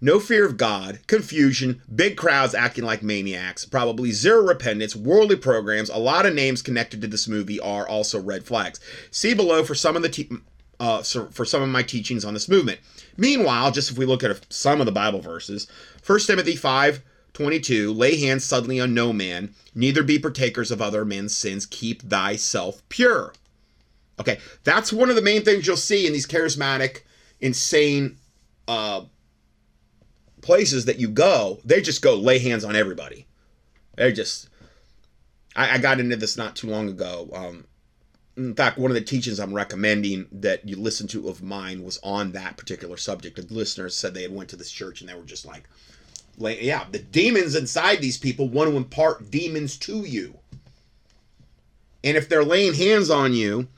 No 0.00 0.20
fear 0.20 0.46
of 0.46 0.56
God, 0.56 1.00
confusion, 1.08 1.82
big 1.92 2.16
crowds 2.16 2.54
acting 2.54 2.84
like 2.84 3.02
maniacs, 3.02 3.64
probably 3.64 4.12
zero 4.12 4.46
repentance, 4.46 4.94
worldly 4.94 5.34
programs, 5.34 5.88
a 5.88 5.98
lot 5.98 6.24
of 6.24 6.34
names 6.34 6.62
connected 6.62 7.00
to 7.00 7.08
this 7.08 7.26
movie 7.26 7.58
are 7.58 7.88
also 7.88 8.20
red 8.20 8.44
flags. 8.44 8.78
See 9.10 9.34
below 9.34 9.64
for 9.64 9.74
some 9.74 9.96
of 9.96 10.02
the 10.02 10.08
te- 10.08 10.30
uh, 10.78 11.02
for 11.02 11.44
some 11.44 11.62
of 11.62 11.68
my 11.68 11.82
teachings 11.82 12.24
on 12.24 12.34
this 12.34 12.48
movement. 12.48 12.78
Meanwhile, 13.16 13.72
just 13.72 13.90
if 13.90 13.98
we 13.98 14.06
look 14.06 14.22
at 14.22 14.52
some 14.52 14.80
of 14.80 14.86
the 14.86 14.92
Bible 14.92 15.20
verses, 15.20 15.66
1 16.06 16.20
Timothy 16.20 16.54
5 16.54 17.02
22, 17.32 17.92
lay 17.92 18.16
hands 18.16 18.44
suddenly 18.44 18.78
on 18.78 18.94
no 18.94 19.12
man, 19.12 19.52
neither 19.74 20.04
be 20.04 20.20
partakers 20.20 20.70
of 20.70 20.80
other 20.80 21.04
men's 21.04 21.36
sins, 21.36 21.66
keep 21.66 22.02
thyself 22.02 22.88
pure. 22.88 23.32
Okay, 24.20 24.38
that's 24.62 24.92
one 24.92 25.10
of 25.10 25.16
the 25.16 25.22
main 25.22 25.42
things 25.42 25.66
you'll 25.66 25.76
see 25.76 26.06
in 26.06 26.12
these 26.12 26.28
charismatic, 26.28 27.00
insane 27.44 28.16
uh, 28.66 29.02
places 30.40 30.86
that 30.86 30.98
you 30.98 31.08
go. 31.08 31.60
They 31.64 31.80
just 31.80 32.02
go 32.02 32.16
lay 32.16 32.38
hands 32.38 32.64
on 32.64 32.74
everybody. 32.74 33.26
They 33.96 34.12
just. 34.12 34.48
I, 35.54 35.74
I 35.74 35.78
got 35.78 36.00
into 36.00 36.16
this 36.16 36.36
not 36.36 36.56
too 36.56 36.68
long 36.68 36.88
ago. 36.88 37.28
Um, 37.32 37.66
in 38.36 38.54
fact, 38.54 38.78
one 38.78 38.90
of 38.90 38.96
the 38.96 39.00
teachings 39.00 39.38
I'm 39.38 39.54
recommending 39.54 40.26
that 40.32 40.66
you 40.66 40.74
listen 40.74 41.06
to 41.08 41.28
of 41.28 41.42
mine 41.42 41.84
was 41.84 42.00
on 42.02 42.32
that 42.32 42.56
particular 42.56 42.96
subject. 42.96 43.36
The 43.36 43.54
listeners 43.54 43.96
said 43.96 44.14
they 44.14 44.22
had 44.22 44.34
went 44.34 44.48
to 44.50 44.56
this 44.56 44.72
church 44.72 45.00
and 45.00 45.08
they 45.08 45.14
were 45.14 45.22
just 45.22 45.46
like, 45.46 45.68
like 46.38 46.60
yeah, 46.60 46.86
the 46.90 46.98
demons 46.98 47.54
inside 47.54 48.00
these 48.00 48.18
people 48.18 48.48
want 48.48 48.70
to 48.70 48.76
impart 48.76 49.30
demons 49.30 49.76
to 49.78 49.98
you. 49.98 50.38
And 52.02 52.16
if 52.16 52.28
they're 52.28 52.44
laying 52.44 52.74
hands 52.74 53.08
on 53.08 53.34
you, 53.34 53.68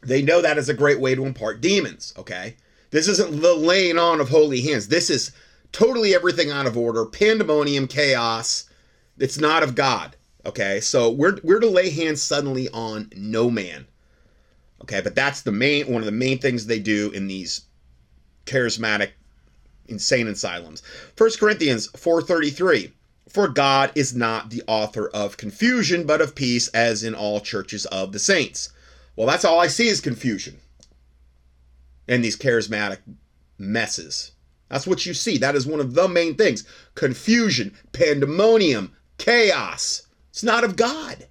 they 0.00 0.22
know 0.22 0.40
that 0.40 0.58
is 0.58 0.68
a 0.68 0.74
great 0.74 1.00
way 1.00 1.14
to 1.14 1.26
impart 1.26 1.60
demons, 1.60 2.14
okay? 2.16 2.56
This 2.90 3.08
isn't 3.08 3.40
the 3.40 3.54
laying 3.54 3.98
on 3.98 4.20
of 4.20 4.28
holy 4.28 4.60
hands. 4.62 4.88
This 4.88 5.10
is 5.10 5.32
totally 5.72 6.14
everything 6.14 6.50
out 6.50 6.66
of 6.66 6.76
order, 6.76 7.06
pandemonium, 7.06 7.86
chaos. 7.86 8.64
It's 9.18 9.38
not 9.38 9.62
of 9.62 9.74
God, 9.74 10.16
okay? 10.44 10.80
So 10.80 11.10
we're 11.10 11.38
we're 11.42 11.60
to 11.60 11.68
lay 11.68 11.90
hands 11.90 12.22
suddenly 12.22 12.68
on 12.70 13.10
no 13.14 13.50
man. 13.50 13.86
Okay, 14.82 15.00
but 15.00 15.14
that's 15.14 15.42
the 15.42 15.52
main 15.52 15.86
one 15.86 16.02
of 16.02 16.06
the 16.06 16.12
main 16.12 16.38
things 16.38 16.66
they 16.66 16.78
do 16.78 17.10
in 17.10 17.26
these 17.26 17.62
charismatic 18.46 19.10
insane 19.86 20.26
asylums. 20.26 20.82
1 21.16 21.30
Corinthians 21.38 21.88
4:33 21.88 22.92
For 23.28 23.46
God 23.48 23.92
is 23.94 24.14
not 24.14 24.50
the 24.50 24.62
author 24.66 25.08
of 25.08 25.36
confusion 25.36 26.06
but 26.06 26.20
of 26.20 26.34
peace 26.34 26.68
as 26.68 27.04
in 27.04 27.14
all 27.14 27.40
churches 27.40 27.86
of 27.86 28.12
the 28.12 28.18
saints. 28.18 28.70
Well, 29.14 29.26
that's 29.26 29.44
all 29.44 29.60
I 29.60 29.66
see 29.66 29.88
is 29.88 30.00
confusion. 30.00 30.60
And 32.10 32.22
these 32.22 32.36
charismatic 32.36 32.98
messes. 33.56 34.32
That's 34.68 34.86
what 34.86 35.06
you 35.06 35.14
see. 35.14 35.38
That 35.38 35.54
is 35.54 35.66
one 35.66 35.80
of 35.80 35.94
the 35.94 36.08
main 36.08 36.34
things. 36.34 36.64
Confusion, 36.94 37.74
pandemonium, 37.92 38.92
chaos. 39.16 40.08
It's 40.30 40.42
not 40.42 40.64
of 40.64 40.76
God. 40.76 41.28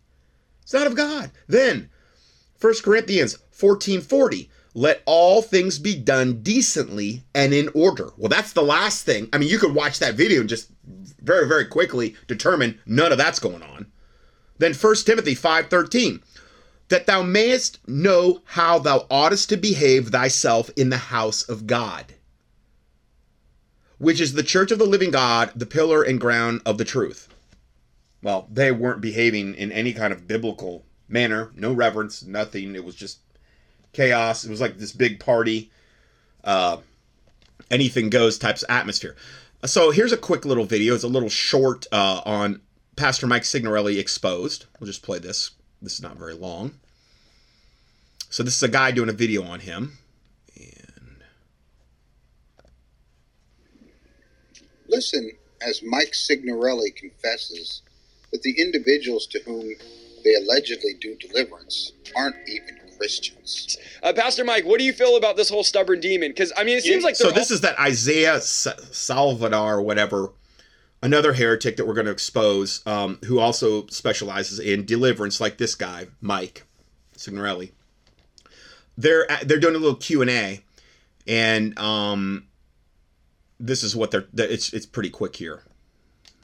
It's 0.63 0.73
not 0.73 0.87
of 0.87 0.95
God. 0.95 1.31
Then 1.47 1.89
1 2.61 2.73
Corinthians 2.83 3.37
14:40 3.51 4.49
let 4.73 5.01
all 5.05 5.41
things 5.41 5.79
be 5.79 5.95
done 5.95 6.41
decently 6.43 7.23
and 7.33 7.53
in 7.53 7.69
order. 7.73 8.11
Well, 8.17 8.29
that's 8.29 8.53
the 8.53 8.61
last 8.61 9.03
thing. 9.03 9.27
I 9.33 9.37
mean, 9.37 9.49
you 9.49 9.57
could 9.57 9.73
watch 9.73 9.99
that 9.99 10.15
video 10.15 10.41
and 10.41 10.49
just 10.49 10.69
very 11.21 11.47
very 11.47 11.65
quickly 11.65 12.15
determine 12.27 12.79
none 12.85 13.11
of 13.11 13.17
that's 13.17 13.39
going 13.39 13.63
on. 13.63 13.87
Then 14.59 14.73
1 14.73 15.05
Timothy 15.05 15.35
5:13 15.35 16.21
that 16.89 17.05
thou 17.05 17.21
mayest 17.21 17.87
know 17.87 18.41
how 18.45 18.79
thou 18.79 19.05
oughtest 19.09 19.49
to 19.49 19.57
behave 19.57 20.09
thyself 20.09 20.69
in 20.75 20.89
the 20.89 20.97
house 20.97 21.43
of 21.43 21.67
God, 21.67 22.13
which 23.97 24.19
is 24.19 24.33
the 24.33 24.43
church 24.43 24.71
of 24.71 24.79
the 24.79 24.85
living 24.85 25.11
God, 25.11 25.51
the 25.55 25.65
pillar 25.65 26.03
and 26.03 26.19
ground 26.19 26.61
of 26.65 26.77
the 26.77 26.85
truth. 26.85 27.29
Well, 28.21 28.47
they 28.51 28.71
weren't 28.71 29.01
behaving 29.01 29.55
in 29.55 29.71
any 29.71 29.93
kind 29.93 30.11
of 30.11 30.27
biblical 30.27 30.83
manner, 31.07 31.51
no 31.55 31.71
reverence, 31.71 32.23
nothing. 32.23 32.75
It 32.75 32.83
was 32.83 32.95
just 32.95 33.19
chaos. 33.93 34.43
It 34.43 34.49
was 34.49 34.61
like 34.61 34.77
this 34.77 34.91
big 34.91 35.19
party, 35.19 35.71
uh, 36.43 36.77
anything 37.71 38.09
goes 38.09 38.37
types 38.37 38.63
of 38.63 38.69
atmosphere. 38.69 39.15
So 39.65 39.91
here's 39.91 40.11
a 40.11 40.17
quick 40.17 40.45
little 40.45 40.65
video. 40.65 40.95
It's 40.95 41.03
a 41.03 41.07
little 41.07 41.29
short 41.29 41.85
uh, 41.91 42.21
on 42.25 42.61
Pastor 42.95 43.27
Mike 43.27 43.45
Signorelli 43.45 43.99
exposed. 43.99 44.65
We'll 44.79 44.87
just 44.87 45.03
play 45.03 45.19
this. 45.19 45.51
This 45.81 45.93
is 45.93 46.01
not 46.01 46.17
very 46.17 46.33
long. 46.33 46.73
So 48.29 48.43
this 48.43 48.55
is 48.55 48.63
a 48.63 48.67
guy 48.67 48.91
doing 48.91 49.09
a 49.09 49.13
video 49.13 49.43
on 49.43 49.59
him. 49.59 49.97
And 50.55 51.23
Listen 54.87 55.31
as 55.61 55.81
Mike 55.83 56.13
Signorelli 56.13 56.91
confesses 56.91 57.81
that 58.31 58.41
the 58.43 58.59
individuals 58.59 59.27
to 59.27 59.39
whom 59.45 59.73
they 60.23 60.35
allegedly 60.35 60.93
do 60.99 61.15
deliverance 61.15 61.93
aren't 62.15 62.35
even 62.47 62.79
Christians. 62.99 63.77
Uh, 64.03 64.11
Pastor 64.13 64.43
Mike, 64.43 64.65
what 64.65 64.77
do 64.77 64.83
you 64.83 64.91
feel 64.93 65.15
about 65.15 65.37
this 65.37 65.49
whole 65.49 65.63
stubborn 65.63 66.01
demon? 66.01 66.31
Because 66.31 66.51
I 66.57 66.65
mean, 66.65 66.77
it 66.77 66.83
seems 66.83 67.03
like 67.03 67.15
so 67.15 67.25
they're 67.25 67.33
this 67.33 67.49
is 67.49 67.61
that 67.61 67.79
Isaiah 67.79 68.35
S- 68.35 68.67
Salvador 68.91 69.75
or 69.75 69.81
whatever, 69.81 70.31
another 71.01 71.33
heretic 71.33 71.77
that 71.77 71.85
we're 71.87 71.93
going 71.93 72.05
to 72.05 72.11
expose, 72.11 72.85
um, 72.85 73.19
who 73.25 73.39
also 73.39 73.87
specializes 73.87 74.59
in 74.59 74.85
deliverance, 74.85 75.39
like 75.39 75.57
this 75.57 75.75
guy 75.75 76.07
Mike 76.21 76.63
Signorelli. 77.15 77.71
They're 78.97 79.27
they're 79.45 79.59
doing 79.59 79.75
a 79.75 79.79
little 79.79 79.95
Q 79.95 80.21
and 80.21 80.29
A, 80.29 80.61
and 81.25 81.77
um, 81.79 82.47
this 83.59 83.83
is 83.83 83.95
what 83.95 84.11
they're. 84.11 84.25
It's 84.35 84.73
it's 84.73 84.85
pretty 84.85 85.09
quick 85.09 85.35
here. 85.37 85.63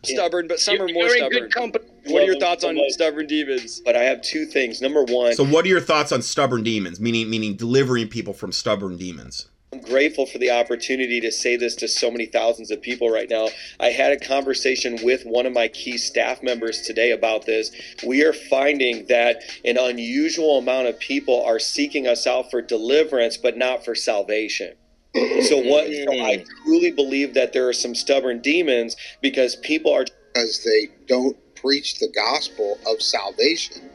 stubborn, 0.03 0.47
but 0.47 0.59
some 0.59 0.75
You're- 0.75 0.91
are 0.91 0.93
more 0.93 1.03
you're 1.03 1.11
in 1.11 1.17
stubborn. 1.17 1.39
good 1.41 1.53
company. 1.53 1.85
What 2.07 2.23
are 2.23 2.25
your 2.25 2.39
thoughts 2.39 2.63
on 2.63 2.75
well, 2.75 2.85
stubborn 2.89 3.25
demons? 3.27 3.81
But 3.83 3.95
I 3.97 4.03
have 4.03 4.21
two 4.21 4.45
things. 4.45 4.79
Number 4.79 5.03
one, 5.03 5.33
So, 5.33 5.43
what 5.43 5.65
are 5.65 5.67
your 5.67 5.81
thoughts 5.81 6.11
on 6.11 6.21
stubborn 6.21 6.61
demons? 6.63 6.99
Meaning, 6.99 7.29
meaning 7.29 7.55
delivering 7.55 8.07
people 8.09 8.31
from 8.33 8.51
stubborn 8.51 8.95
demons. 8.95 9.47
I'm 9.75 9.81
grateful 9.81 10.25
for 10.25 10.37
the 10.37 10.51
opportunity 10.51 11.19
to 11.19 11.31
say 11.33 11.57
this 11.57 11.75
to 11.75 11.89
so 11.89 12.09
many 12.09 12.27
thousands 12.27 12.71
of 12.71 12.81
people 12.81 13.09
right 13.09 13.29
now. 13.29 13.49
I 13.77 13.87
had 13.87 14.13
a 14.13 14.19
conversation 14.25 14.97
with 15.03 15.25
one 15.25 15.45
of 15.45 15.51
my 15.51 15.67
key 15.67 15.97
staff 15.97 16.41
members 16.41 16.83
today 16.83 17.11
about 17.11 17.45
this. 17.45 17.71
We 18.05 18.23
are 18.23 18.31
finding 18.31 19.05
that 19.07 19.41
an 19.65 19.77
unusual 19.77 20.59
amount 20.59 20.87
of 20.87 20.97
people 20.99 21.43
are 21.43 21.59
seeking 21.59 22.07
us 22.07 22.25
out 22.25 22.49
for 22.49 22.61
deliverance, 22.61 23.35
but 23.35 23.57
not 23.57 23.83
for 23.83 23.95
salvation. 23.95 24.75
So 25.41 25.57
what 25.57 25.87
so 25.87 26.11
I 26.11 26.43
truly 26.63 26.91
believe 26.91 27.33
that 27.35 27.53
there 27.53 27.67
are 27.69 27.73
some 27.73 27.95
stubborn 27.95 28.41
demons 28.41 28.95
because 29.21 29.55
people 29.57 29.93
are 29.93 30.05
because 30.33 30.63
they 30.63 30.89
don't 31.07 31.37
preach 31.55 31.99
the 31.99 32.09
gospel 32.13 32.77
of 32.85 33.01
salvation. 33.01 33.89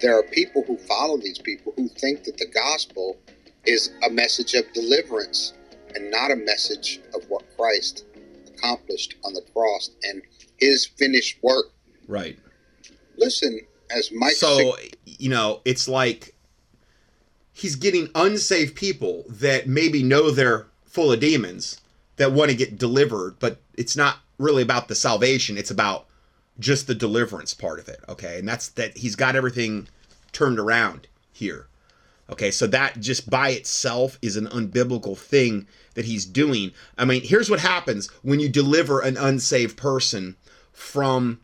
There 0.00 0.16
are 0.16 0.22
people 0.22 0.62
who 0.64 0.76
follow 0.76 1.18
these 1.18 1.38
people 1.38 1.72
who 1.76 1.88
think 1.88 2.24
that 2.24 2.36
the 2.36 2.46
gospel 2.46 3.16
is 3.66 3.90
a 4.06 4.10
message 4.10 4.54
of 4.54 4.64
deliverance 4.72 5.54
and 5.94 6.10
not 6.10 6.30
a 6.30 6.36
message 6.36 7.00
of 7.14 7.24
what 7.28 7.44
Christ 7.56 8.04
accomplished 8.46 9.14
on 9.24 9.34
the 9.34 9.42
cross 9.52 9.90
and 10.04 10.22
his 10.58 10.86
finished 10.86 11.42
work. 11.42 11.66
Right. 12.08 12.38
Listen, 13.16 13.60
as 13.90 14.10
Mike 14.12 14.32
So, 14.32 14.76
you 15.04 15.28
know, 15.30 15.60
it's 15.64 15.88
like 15.88 16.34
he's 17.52 17.76
getting 17.76 18.08
unsaved 18.14 18.74
people 18.74 19.24
that 19.28 19.68
maybe 19.68 20.02
know 20.02 20.30
they're 20.30 20.66
full 20.84 21.12
of 21.12 21.20
demons 21.20 21.80
that 22.16 22.32
want 22.32 22.50
to 22.50 22.56
get 22.56 22.78
delivered, 22.78 23.36
but 23.38 23.58
it's 23.76 23.96
not 23.96 24.18
really 24.38 24.62
about 24.62 24.88
the 24.88 24.94
salvation, 24.94 25.56
it's 25.56 25.70
about 25.70 26.06
just 26.58 26.86
the 26.86 26.94
deliverance 26.94 27.54
part 27.54 27.78
of 27.78 27.88
it, 27.88 28.00
okay? 28.08 28.38
And 28.38 28.48
that's 28.48 28.68
that 28.70 28.96
he's 28.96 29.16
got 29.16 29.36
everything 29.36 29.88
turned 30.32 30.58
around 30.58 31.06
here. 31.32 31.66
Okay, 32.30 32.50
so 32.50 32.66
that 32.68 33.00
just 33.00 33.28
by 33.28 33.50
itself 33.50 34.18
is 34.22 34.36
an 34.36 34.46
unbiblical 34.46 35.16
thing 35.16 35.66
that 35.94 36.06
he's 36.06 36.24
doing. 36.24 36.72
I 36.96 37.04
mean, 37.04 37.22
here's 37.22 37.50
what 37.50 37.60
happens 37.60 38.10
when 38.22 38.40
you 38.40 38.48
deliver 38.48 39.00
an 39.00 39.16
unsaved 39.16 39.76
person 39.76 40.36
from 40.72 41.40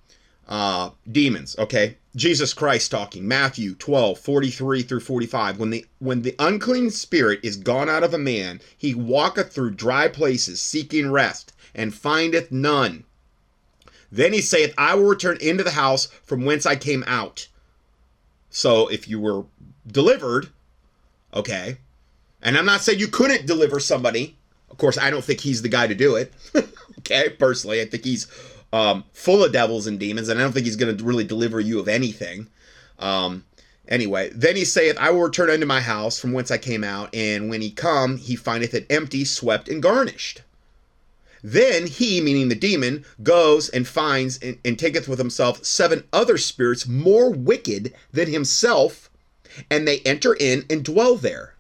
uh, 0.49 0.91
demons. 1.11 1.55
Okay, 1.59 1.99
Jesus 2.17 2.55
Christ 2.55 2.91
talking, 2.91 3.29
Matthew 3.29 3.75
12, 3.75 4.19
43 4.19 4.83
through 4.83 5.01
45. 5.01 5.59
When 5.59 5.71
the 5.71 5.87
when 5.99 6.23
the 6.23 6.35
unclean 6.39 6.91
spirit 6.91 7.41
is 7.43 7.57
gone 7.57 7.89
out 7.89 8.03
of 8.03 8.15
a 8.15 8.19
man, 8.19 8.61
he 8.77 8.95
walketh 8.95 9.53
through 9.53 9.73
dry 9.73 10.09
places, 10.09 10.61
seeking 10.61 11.11
rest, 11.11 11.53
and 11.75 11.95
findeth 11.95 12.51
none. 12.51 13.05
Then 14.11 14.33
he 14.33 14.41
saith, 14.41 14.75
I 14.77 14.95
will 14.97 15.05
return 15.05 15.37
into 15.41 15.63
the 15.63 15.71
house 15.71 16.07
from 16.25 16.45
whence 16.45 16.67
I 16.67 16.75
came 16.75 17.05
out. 17.07 17.47
So 18.49 18.89
if 18.89 19.07
you 19.07 19.21
were 19.21 19.45
delivered, 19.87 20.49
okay, 21.35 21.79
and 22.43 22.57
I'm 22.57 22.67
not 22.67 22.81
saying 22.81 22.99
you 22.99 23.09
couldn't 23.09 23.47
deliver 23.47 23.81
somebody. 23.81 24.37
Of 24.71 24.79
course, 24.79 24.99
I 24.99 25.11
don't 25.11 25.25
think 25.25 25.41
he's 25.41 25.63
the 25.63 25.69
guy 25.69 25.87
to 25.87 25.95
do 25.95 26.17
it. 26.17 26.33
okay, 26.99 27.31
personally, 27.31 27.81
I 27.81 27.87
think 27.87 28.05
he's 28.05 28.27
um, 28.73 29.05
full 29.13 29.45
of 29.45 29.53
devils 29.53 29.87
and 29.87 29.99
demons, 29.99 30.29
and 30.29 30.39
I 30.39 30.43
don't 30.43 30.53
think 30.53 30.67
he's 30.67 30.77
going 30.77 30.97
to 30.97 31.05
really 31.05 31.25
deliver 31.25 31.61
you 31.61 31.81
of 31.81 31.89
anything. 31.89 32.47
Um, 32.99 33.45
anyway, 33.89 34.31
then 34.35 34.57
he 34.57 34.65
saith, 34.65 34.97
I 34.99 35.11
will 35.11 35.23
return 35.23 35.51
unto 35.51 35.67
my 35.67 35.81
house 35.81 36.19
from 36.19 36.33
whence 36.33 36.51
I 36.51 36.59
came 36.59 36.85
out, 36.85 37.15
and 37.15 37.51
when 37.51 37.61
he 37.61 37.71
come, 37.71 38.17
he 38.17 38.37
findeth 38.37 38.75
it 38.75 38.87
empty, 38.91 39.25
swept, 39.25 39.69
and 39.69 39.83
garnished. 39.83 40.43
Then 41.43 41.87
he, 41.87 42.21
meaning 42.21 42.49
the 42.49 42.55
demon, 42.55 43.05
goes 43.23 43.69
and 43.71 43.89
finds 43.89 44.39
and, 44.39 44.59
and 44.65 44.79
taketh 44.79 45.09
with 45.09 45.19
himself 45.19 45.65
seven 45.65 46.05
other 46.13 46.37
spirits 46.37 46.87
more 46.87 47.31
wicked 47.31 47.95
than 48.13 48.31
himself, 48.31 49.10
and 49.71 49.87
they 49.87 50.01
enter 50.01 50.35
in 50.35 50.65
and 50.71 50.85
dwell 50.85 51.17
there. 51.17 51.55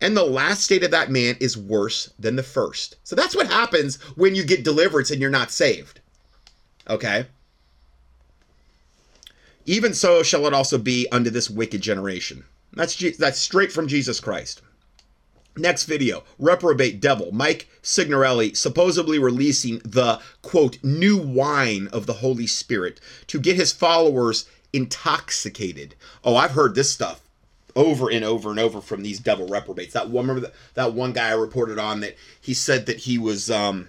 And 0.00 0.16
the 0.16 0.24
last 0.24 0.64
state 0.64 0.82
of 0.82 0.90
that 0.92 1.10
man 1.10 1.36
is 1.40 1.58
worse 1.58 2.10
than 2.18 2.36
the 2.36 2.42
first. 2.42 2.96
So 3.04 3.14
that's 3.14 3.36
what 3.36 3.48
happens 3.48 4.00
when 4.16 4.34
you 4.34 4.44
get 4.44 4.64
deliverance 4.64 5.10
and 5.10 5.20
you're 5.20 5.30
not 5.30 5.50
saved. 5.50 6.00
Okay? 6.88 7.26
Even 9.66 9.92
so 9.92 10.22
shall 10.22 10.46
it 10.46 10.54
also 10.54 10.78
be 10.78 11.06
unto 11.12 11.28
this 11.30 11.50
wicked 11.50 11.82
generation. 11.82 12.44
That's 12.72 12.96
that's 13.18 13.38
straight 13.38 13.72
from 13.72 13.88
Jesus 13.88 14.20
Christ. 14.20 14.62
Next 15.56 15.84
video, 15.84 16.24
reprobate 16.38 17.00
devil, 17.00 17.32
Mike 17.32 17.68
Signorelli 17.82 18.54
supposedly 18.54 19.18
releasing 19.18 19.78
the 19.80 20.20
quote 20.42 20.82
new 20.82 21.16
wine 21.16 21.88
of 21.92 22.06
the 22.06 22.14
Holy 22.14 22.46
Spirit 22.46 23.00
to 23.26 23.40
get 23.40 23.56
his 23.56 23.72
followers 23.72 24.46
intoxicated. 24.72 25.94
Oh, 26.24 26.36
I've 26.36 26.52
heard 26.52 26.74
this 26.74 26.90
stuff 26.90 27.22
over 27.76 28.10
and 28.10 28.24
over 28.24 28.50
and 28.50 28.58
over 28.58 28.80
from 28.80 29.02
these 29.02 29.20
devil 29.20 29.46
reprobates. 29.46 29.92
That 29.94 30.10
one 30.10 30.26
remember 30.26 30.48
that, 30.48 30.54
that 30.74 30.94
one 30.94 31.12
guy 31.12 31.28
I 31.28 31.34
reported 31.34 31.78
on 31.78 32.00
that 32.00 32.16
he 32.40 32.54
said 32.54 32.86
that 32.86 32.98
he 32.98 33.18
was 33.18 33.50
um 33.50 33.88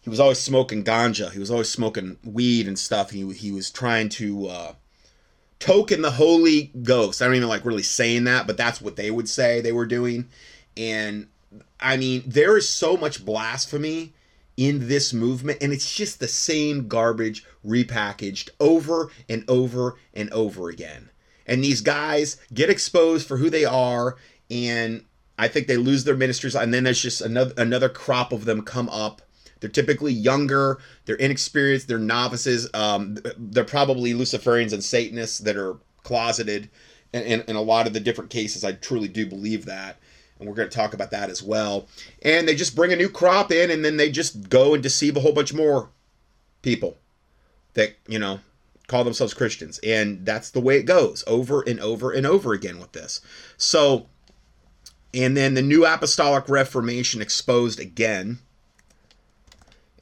he 0.00 0.10
was 0.10 0.20
always 0.20 0.38
smoking 0.38 0.82
ganja. 0.84 1.30
He 1.30 1.38
was 1.38 1.50
always 1.50 1.68
smoking 1.68 2.18
weed 2.24 2.66
and 2.66 2.78
stuff. 2.78 3.10
He 3.10 3.30
he 3.32 3.52
was 3.52 3.70
trying 3.70 4.08
to 4.10 4.48
uh 4.48 4.72
token 5.58 6.02
the 6.02 6.10
Holy 6.10 6.72
Ghost. 6.82 7.22
I 7.22 7.26
don't 7.26 7.36
even 7.36 7.48
like 7.48 7.64
really 7.64 7.84
saying 7.84 8.24
that, 8.24 8.46
but 8.46 8.56
that's 8.56 8.80
what 8.80 8.96
they 8.96 9.10
would 9.10 9.28
say 9.28 9.60
they 9.60 9.72
were 9.72 9.86
doing. 9.86 10.28
And 10.76 11.28
I 11.78 11.96
mean, 11.96 12.24
there 12.26 12.56
is 12.56 12.68
so 12.68 12.96
much 12.96 13.24
blasphemy 13.24 14.12
in 14.56 14.88
this 14.88 15.12
movement, 15.12 15.58
and 15.62 15.72
it's 15.72 15.94
just 15.94 16.20
the 16.20 16.28
same 16.28 16.88
garbage 16.88 17.44
repackaged 17.64 18.50
over 18.60 19.10
and 19.28 19.44
over 19.48 19.96
and 20.14 20.30
over 20.32 20.68
again. 20.68 21.10
And 21.46 21.64
these 21.64 21.80
guys 21.80 22.36
get 22.52 22.70
exposed 22.70 23.26
for 23.26 23.36
who 23.38 23.50
they 23.50 23.64
are, 23.64 24.16
and 24.50 25.04
I 25.38 25.48
think 25.48 25.66
they 25.66 25.76
lose 25.76 26.04
their 26.04 26.16
ministries, 26.16 26.54
and 26.54 26.72
then 26.72 26.84
there's 26.84 27.02
just 27.02 27.20
another 27.20 27.54
another 27.56 27.88
crop 27.88 28.32
of 28.32 28.44
them 28.44 28.62
come 28.62 28.88
up. 28.90 29.22
They're 29.60 29.70
typically 29.70 30.12
younger, 30.12 30.78
they're 31.04 31.16
inexperienced, 31.16 31.88
they're 31.88 31.98
novices. 31.98 32.68
Um, 32.74 33.18
they're 33.38 33.64
probably 33.64 34.12
Luciferians 34.12 34.72
and 34.72 34.82
Satanists 34.82 35.38
that 35.38 35.56
are 35.56 35.76
closeted. 36.02 36.68
In, 37.12 37.42
in 37.42 37.56
a 37.56 37.62
lot 37.62 37.86
of 37.86 37.92
the 37.92 38.00
different 38.00 38.30
cases, 38.30 38.64
I 38.64 38.72
truly 38.72 39.06
do 39.06 39.26
believe 39.26 39.66
that 39.66 39.98
and 40.42 40.50
we're 40.50 40.56
going 40.56 40.68
to 40.68 40.76
talk 40.76 40.92
about 40.92 41.12
that 41.12 41.30
as 41.30 41.40
well. 41.40 41.86
And 42.22 42.46
they 42.46 42.56
just 42.56 42.74
bring 42.74 42.92
a 42.92 42.96
new 42.96 43.08
crop 43.08 43.52
in, 43.52 43.70
and 43.70 43.84
then 43.84 43.96
they 43.96 44.10
just 44.10 44.50
go 44.50 44.74
and 44.74 44.82
deceive 44.82 45.16
a 45.16 45.20
whole 45.20 45.32
bunch 45.32 45.54
more 45.54 45.88
people 46.62 46.98
that 47.74 47.94
you 48.06 48.18
know 48.18 48.40
call 48.88 49.04
themselves 49.04 49.34
Christians, 49.34 49.78
and 49.84 50.26
that's 50.26 50.50
the 50.50 50.60
way 50.60 50.76
it 50.76 50.82
goes 50.82 51.22
over 51.26 51.62
and 51.62 51.80
over 51.80 52.10
and 52.10 52.26
over 52.26 52.52
again 52.52 52.80
with 52.80 52.92
this. 52.92 53.20
So, 53.56 54.08
and 55.14 55.36
then 55.36 55.54
the 55.54 55.62
New 55.62 55.86
Apostolic 55.86 56.48
Reformation 56.48 57.22
exposed 57.22 57.80
again. 57.80 58.40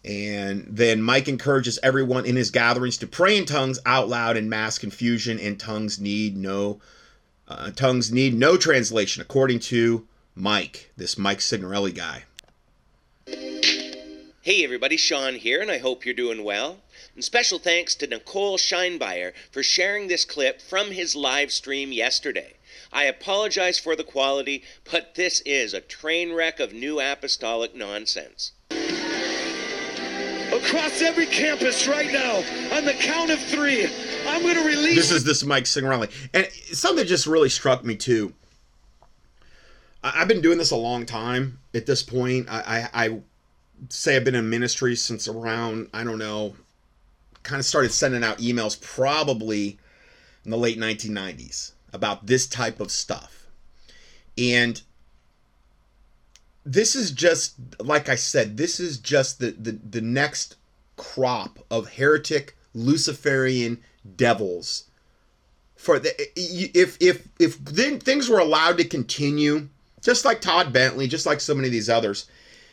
And 0.03 0.67
then 0.67 1.03
Mike 1.03 1.29
encourages 1.29 1.79
everyone 1.83 2.25
in 2.25 2.35
his 2.35 2.51
gatherings 2.51 2.97
to 2.97 3.07
pray 3.07 3.37
in 3.37 3.45
tongues 3.45 3.79
out 3.85 4.09
loud 4.09 4.39
in 4.39 4.49
mass 4.49 4.79
confusion, 4.79 5.39
and 5.39 5.61
tongues 5.61 6.01
need 6.01 6.39
no 6.39 6.81
uh, 7.47 7.71
tongues 7.73 8.11
need 8.11 8.33
no 8.33 8.57
translation, 8.57 9.21
according 9.21 9.59
to 9.59 10.07
Mike, 10.41 10.91
this 10.97 11.19
Mike 11.19 11.43
Signorelli 11.43 11.93
guy. 11.93 12.25
Hey 13.27 14.65
everybody, 14.65 14.97
Sean 14.97 15.35
here, 15.35 15.61
and 15.61 15.71
I 15.71 15.77
hope 15.77 16.07
you're 16.07 16.15
doing 16.15 16.43
well. 16.43 16.79
And 17.15 17.23
special 17.23 17.59
thanks 17.59 17.95
to 17.97 18.07
Nicole 18.07 18.57
Scheinbeyer 18.57 19.33
for 19.53 19.63
sharing 19.63 20.09
this 20.09 20.25
clip 20.25 20.63
from 20.63 20.93
his 20.93 21.15
live 21.15 21.53
stream 21.53 21.93
yesterday. 21.93 22.55
I 22.91 23.05
apologize 23.05 23.79
for 23.79 23.95
the 23.95 24.03
quality, 24.03 24.63
but 24.91 25.15
this 25.15 25.43
is 25.43 25.75
a 25.75 25.81
train 25.83 26.33
wreck 26.33 26.59
of 26.59 26.73
new 26.73 27.01
apostolic 27.01 27.75
nonsense. 27.75 28.53
Across 30.51 31.03
every 31.03 31.27
campus 31.27 31.87
right 31.87 32.11
now, 32.11 32.37
on 32.75 32.87
the 32.87 32.97
count 32.99 33.31
of 33.31 33.39
three, 33.41 33.89
I'm 34.27 34.41
going 34.41 34.55
to 34.55 34.65
release. 34.65 34.97
This 34.97 35.11
is 35.13 35.23
this 35.23 35.45
Mike 35.45 35.67
Signorelli. 35.67 36.09
And 36.33 36.49
something 36.73 37.07
just 37.07 37.27
really 37.27 37.51
struck 37.51 37.85
me 37.85 37.95
too 37.95 38.33
I've 40.03 40.29
been 40.29 40.41
doing 40.41 40.59
this 40.59 40.71
a 40.71 40.77
long 40.77 41.05
time 41.05 41.59
at 41.75 41.87
this 41.87 42.03
point. 42.03 42.49
I, 42.51 42.89
I, 42.93 43.05
I 43.07 43.21
say 43.89 44.17
I've 44.17 44.25
been 44.25 44.35
in 44.35 44.49
ministry 44.49 44.97
since 44.97 45.29
around, 45.29 45.89
I 45.93 46.05
don't 46.05 46.19
know, 46.19 46.55
kind 47.43 47.61
of 47.61 47.67
started 47.67 47.93
sending 47.93 48.25
out 48.25 48.39
emails 48.39 48.81
probably 48.81 49.79
in 50.45 50.51
the 50.51 50.57
late 50.57 50.79
1990s 50.79 51.73
about 51.93 52.27
this 52.27 52.47
type 52.47 52.81
of 52.81 52.91
stuff. 52.91 53.47
And 54.39 54.81
this 56.65 56.95
is 56.95 57.11
just, 57.11 57.55
like 57.81 58.09
I 58.09 58.15
said, 58.15 58.57
this 58.57 58.81
is 58.81 58.99
just 58.99 59.39
the, 59.39 59.51
the, 59.53 59.73
the 59.73 60.01
next 60.01 60.57
crop 60.97 61.59
of 61.71 61.89
heretic 61.89 62.57
Luciferian 62.75 63.83
devils. 64.17 64.85
For 65.77 65.99
the, 65.99 66.13
if 66.37 66.99
if 67.01 67.27
if 67.39 67.59
then 67.65 67.99
things 67.99 68.29
were 68.29 68.39
allowed 68.39 68.77
to 68.77 68.85
continue 68.85 69.71
just 70.01 70.25
like 70.25 70.41
Todd 70.41 70.73
Bentley, 70.73 71.07
just 71.09 71.27
like 71.27 71.41
so 71.41 71.55
many 71.55 71.69
of 71.69 71.73
these 71.73 71.91
others. 71.91 72.27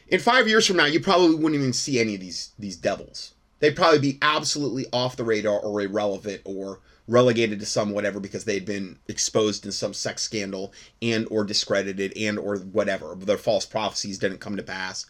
In 0.07 0.19
five 0.19 0.47
years 0.47 0.65
from 0.65 0.77
now, 0.77 0.85
you 0.85 0.99
probably 0.99 1.35
wouldn't 1.35 1.55
even 1.55 1.73
see 1.73 1.99
any 1.99 2.15
of 2.15 2.21
these 2.21 2.51
these 2.57 2.77
devils. 2.77 3.33
they'd 3.59 3.75
probably 3.75 3.99
be 3.99 4.17
absolutely 4.21 4.85
off 4.93 5.15
the 5.15 5.23
radar 5.23 5.59
or 5.59 5.81
irrelevant 5.81 6.41
or 6.45 6.79
relegated 7.07 7.59
to 7.59 7.65
some 7.65 7.91
whatever 7.91 8.19
because 8.19 8.43
they'd 8.43 8.65
been 8.65 8.97
exposed 9.07 9.65
in 9.65 9.71
some 9.71 9.93
sex 9.93 10.21
scandal 10.21 10.73
and 11.01 11.25
or 11.31 11.43
discredited 11.43 12.15
and 12.17 12.37
or 12.37 12.57
whatever 12.57 13.15
their 13.15 13.37
false 13.37 13.65
prophecies 13.65 14.17
didn't 14.19 14.39
come 14.39 14.57
to 14.57 14.63
pass 14.63 15.05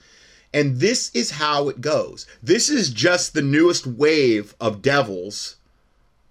and 0.53 0.77
this 0.79 1.09
is 1.15 1.31
how 1.31 1.67
it 1.69 1.81
goes 1.81 2.27
this 2.43 2.69
is 2.69 2.91
just 2.91 3.33
the 3.33 3.41
newest 3.41 3.87
wave 3.87 4.55
of 4.61 4.81
devils 4.83 5.55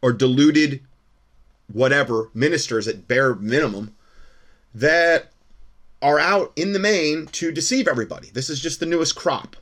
or 0.00 0.12
deluded 0.12 0.80
whatever 1.72 2.30
ministers 2.32 2.86
at 2.86 3.08
bare 3.08 3.34
minimum 3.34 3.94
that 4.72 5.32
are 6.02 6.18
out 6.18 6.52
in 6.56 6.73
the 6.73 6.78
main 6.78 7.27
to 7.27 7.51
deceive 7.51 7.89
everybody 7.89 8.31
this 8.35 8.51
is 8.51 8.60
just 8.60 8.81
the 8.81 8.86
newest 8.86 9.16
crop 9.16 9.56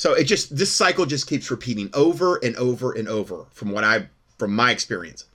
so 0.00 0.14
it 0.14 0.24
just 0.24 0.56
this 0.56 0.74
cycle 0.74 1.04
just 1.04 1.26
keeps 1.26 1.50
repeating 1.50 1.90
over 1.92 2.36
and 2.36 2.56
over 2.56 2.92
and 2.92 3.06
over 3.06 3.44
from 3.50 3.70
what 3.70 3.84
I 3.84 4.08
from 4.38 4.56
my 4.56 4.70
experience. 4.70 5.26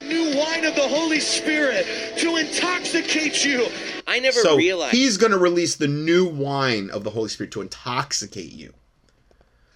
New 0.00 0.34
wine 0.34 0.64
of 0.64 0.74
the 0.74 0.88
Holy 0.88 1.20
Spirit 1.20 1.84
to 2.16 2.36
intoxicate 2.36 3.44
you. 3.44 3.66
I 4.06 4.20
never 4.20 4.40
so 4.40 4.56
realized 4.56 4.94
he's 4.94 5.18
going 5.18 5.32
to 5.32 5.38
release 5.38 5.76
the 5.76 5.86
new 5.86 6.26
wine 6.26 6.88
of 6.88 7.04
the 7.04 7.10
Holy 7.10 7.28
Spirit 7.28 7.52
to 7.52 7.60
intoxicate 7.60 8.52
you. 8.52 8.72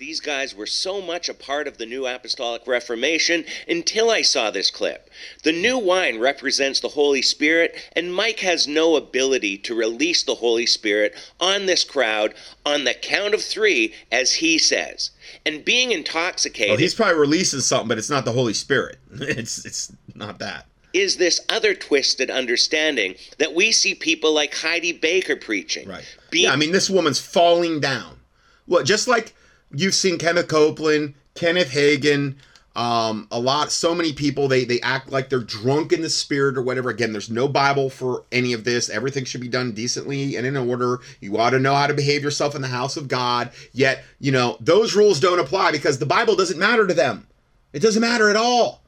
These 0.03 0.19
guys 0.19 0.53
were 0.53 0.67
so 0.67 1.01
much 1.01 1.29
a 1.29 1.35
part 1.35 1.69
of 1.69 1.79
the 1.79 1.87
New 1.87 2.09
Apostolic 2.09 2.67
Reformation 2.67 3.45
until 3.69 4.11
I 4.11 4.23
saw 4.23 4.51
this 4.51 4.69
clip. 4.69 5.09
The 5.45 5.53
new 5.53 5.79
wine 5.79 6.19
represents 6.19 6.81
the 6.81 6.89
Holy 6.89 7.23
Spirit, 7.23 7.77
and 7.95 8.13
Mike 8.13 8.41
has 8.41 8.67
no 8.67 8.97
ability 8.97 9.59
to 9.59 9.77
release 9.77 10.25
the 10.25 10.35
Holy 10.35 10.67
Spirit 10.67 11.15
on 11.39 11.67
this 11.67 11.85
crowd 11.85 12.35
on 12.67 12.83
the 12.83 12.95
count 12.95 13.33
of 13.33 13.45
three, 13.45 13.95
as 14.11 14.33
he 14.35 14.59
says. 14.59 15.13
And 15.47 15.65
being 15.65 15.93
intoxicated. 15.93 16.71
Well, 16.71 16.79
he's 16.79 16.97
probably 16.97 17.21
releasing 17.21 17.61
something, 17.61 17.87
but 17.87 17.97
it's 17.97 18.11
not 18.11 18.25
the 18.25 18.33
Holy 18.33 18.55
Spirit. 18.55 18.99
It's 19.21 19.65
it's 19.65 19.93
not 20.17 20.41
that. 20.41 20.67
is 20.93 21.17
this 21.17 21.39
other 21.49 21.75
twisted 21.75 22.29
understanding 22.29 23.15
that 23.39 23.55
we 23.55 23.71
see 23.71 23.95
people 23.95 24.33
like 24.35 24.53
Heidi 24.53 24.91
Baker 24.91 25.37
preaching. 25.37 25.89
Right. 25.89 26.17
yeah, 26.33 26.53
I 26.53 26.57
mean, 26.57 26.73
this 26.73 26.91
woman's 26.91 27.21
falling 27.21 27.79
down. 27.79 28.19
Well, 28.67 28.83
just 28.83 29.07
like 29.07 29.35
you've 29.75 29.95
seen 29.95 30.19
Kenneth 30.19 30.49
Copeland, 30.49 31.15
Kenneth 31.35 31.71
Hagin, 31.71 32.37
um, 32.75 33.29
a 33.31 33.39
lot, 33.39 33.71
so 33.71 33.95
many 33.95 34.13
people, 34.15 34.49
they, 34.49 34.65
they 34.65 34.81
act 34.81 35.11
like 35.11 35.29
they're 35.29 35.41
drunk 35.41 35.93
in 35.93 36.01
the 36.01 36.09
spirit 36.09 36.57
or 36.57 36.63
whatever. 36.63 36.89
Again, 36.89 37.13
there's 37.13 37.31
no 37.31 37.47
Bible 37.47 37.91
for 37.91 38.25
any 38.33 38.55
of 38.55 38.65
this. 38.65 38.89
Everything 38.89 39.25
should 39.25 39.43
be 39.43 39.49
done 39.49 39.73
decently 39.73 40.37
and 40.37 40.47
in 40.47 40.57
order. 40.57 41.01
You 41.21 41.37
ought 41.39 41.51
to 41.51 41.59
know 41.59 41.75
how 41.75 41.87
to 41.87 41.95
behave 41.95 42.23
yourself 42.23 42.55
in 42.55 42.63
the 42.63 42.69
house 42.69 42.97
of 42.97 43.09
God. 43.09 43.51
Yet, 43.73 44.03
you 44.21 44.33
know, 44.33 44.57
those 44.59 44.95
rules 44.95 45.21
don't 45.21 45.39
apply 45.39 45.73
because 45.73 45.99
the 45.99 46.07
Bible 46.07 46.35
doesn't 46.35 46.59
matter 46.59 46.87
to 46.87 46.95
them. 46.95 47.27
It 47.75 47.81
doesn't 47.81 48.01
matter 48.01 48.31
at 48.31 48.37
all. 48.37 48.83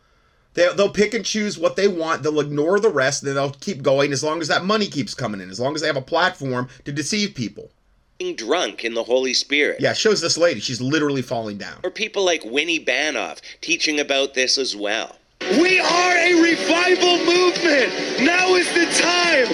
They, 0.54 0.72
they'll 0.74 0.88
pick 0.88 1.12
and 1.12 1.24
choose 1.24 1.58
what 1.58 1.76
they 1.76 1.88
want. 1.88 2.22
They'll 2.22 2.40
ignore 2.40 2.80
the 2.80 2.88
rest. 2.88 3.22
Then 3.22 3.34
they'll 3.34 3.50
keep 3.50 3.82
going 3.82 4.12
as 4.12 4.24
long 4.24 4.40
as 4.40 4.48
that 4.48 4.64
money 4.64 4.86
keeps 4.86 5.12
coming 5.12 5.42
in, 5.42 5.50
as 5.50 5.60
long 5.60 5.74
as 5.74 5.82
they 5.82 5.88
have 5.88 5.96
a 5.96 6.02
platform 6.02 6.68
to 6.84 6.92
deceive 6.92 7.34
people. 7.34 7.70
Being 8.18 8.36
drunk 8.36 8.84
in 8.84 8.94
the 8.94 9.02
Holy 9.02 9.34
Spirit. 9.34 9.80
Yeah, 9.80 9.92
shows 9.92 10.20
this 10.20 10.38
lady. 10.38 10.60
She's 10.60 10.80
literally 10.80 11.22
falling 11.22 11.58
down. 11.58 11.80
Or 11.82 11.90
people 11.90 12.24
like 12.24 12.42
Winnie 12.44 12.78
Banoff 12.78 13.40
teaching 13.60 13.98
about 13.98 14.34
this 14.34 14.56
as 14.56 14.76
well. 14.76 15.16
We 15.60 15.80
are 15.80 16.16
a 16.16 16.40
revival 16.40 17.18
movement. 17.18 17.92
Now 18.22 18.54
is 18.54 18.72
the 18.72 18.86
time. 19.02 19.48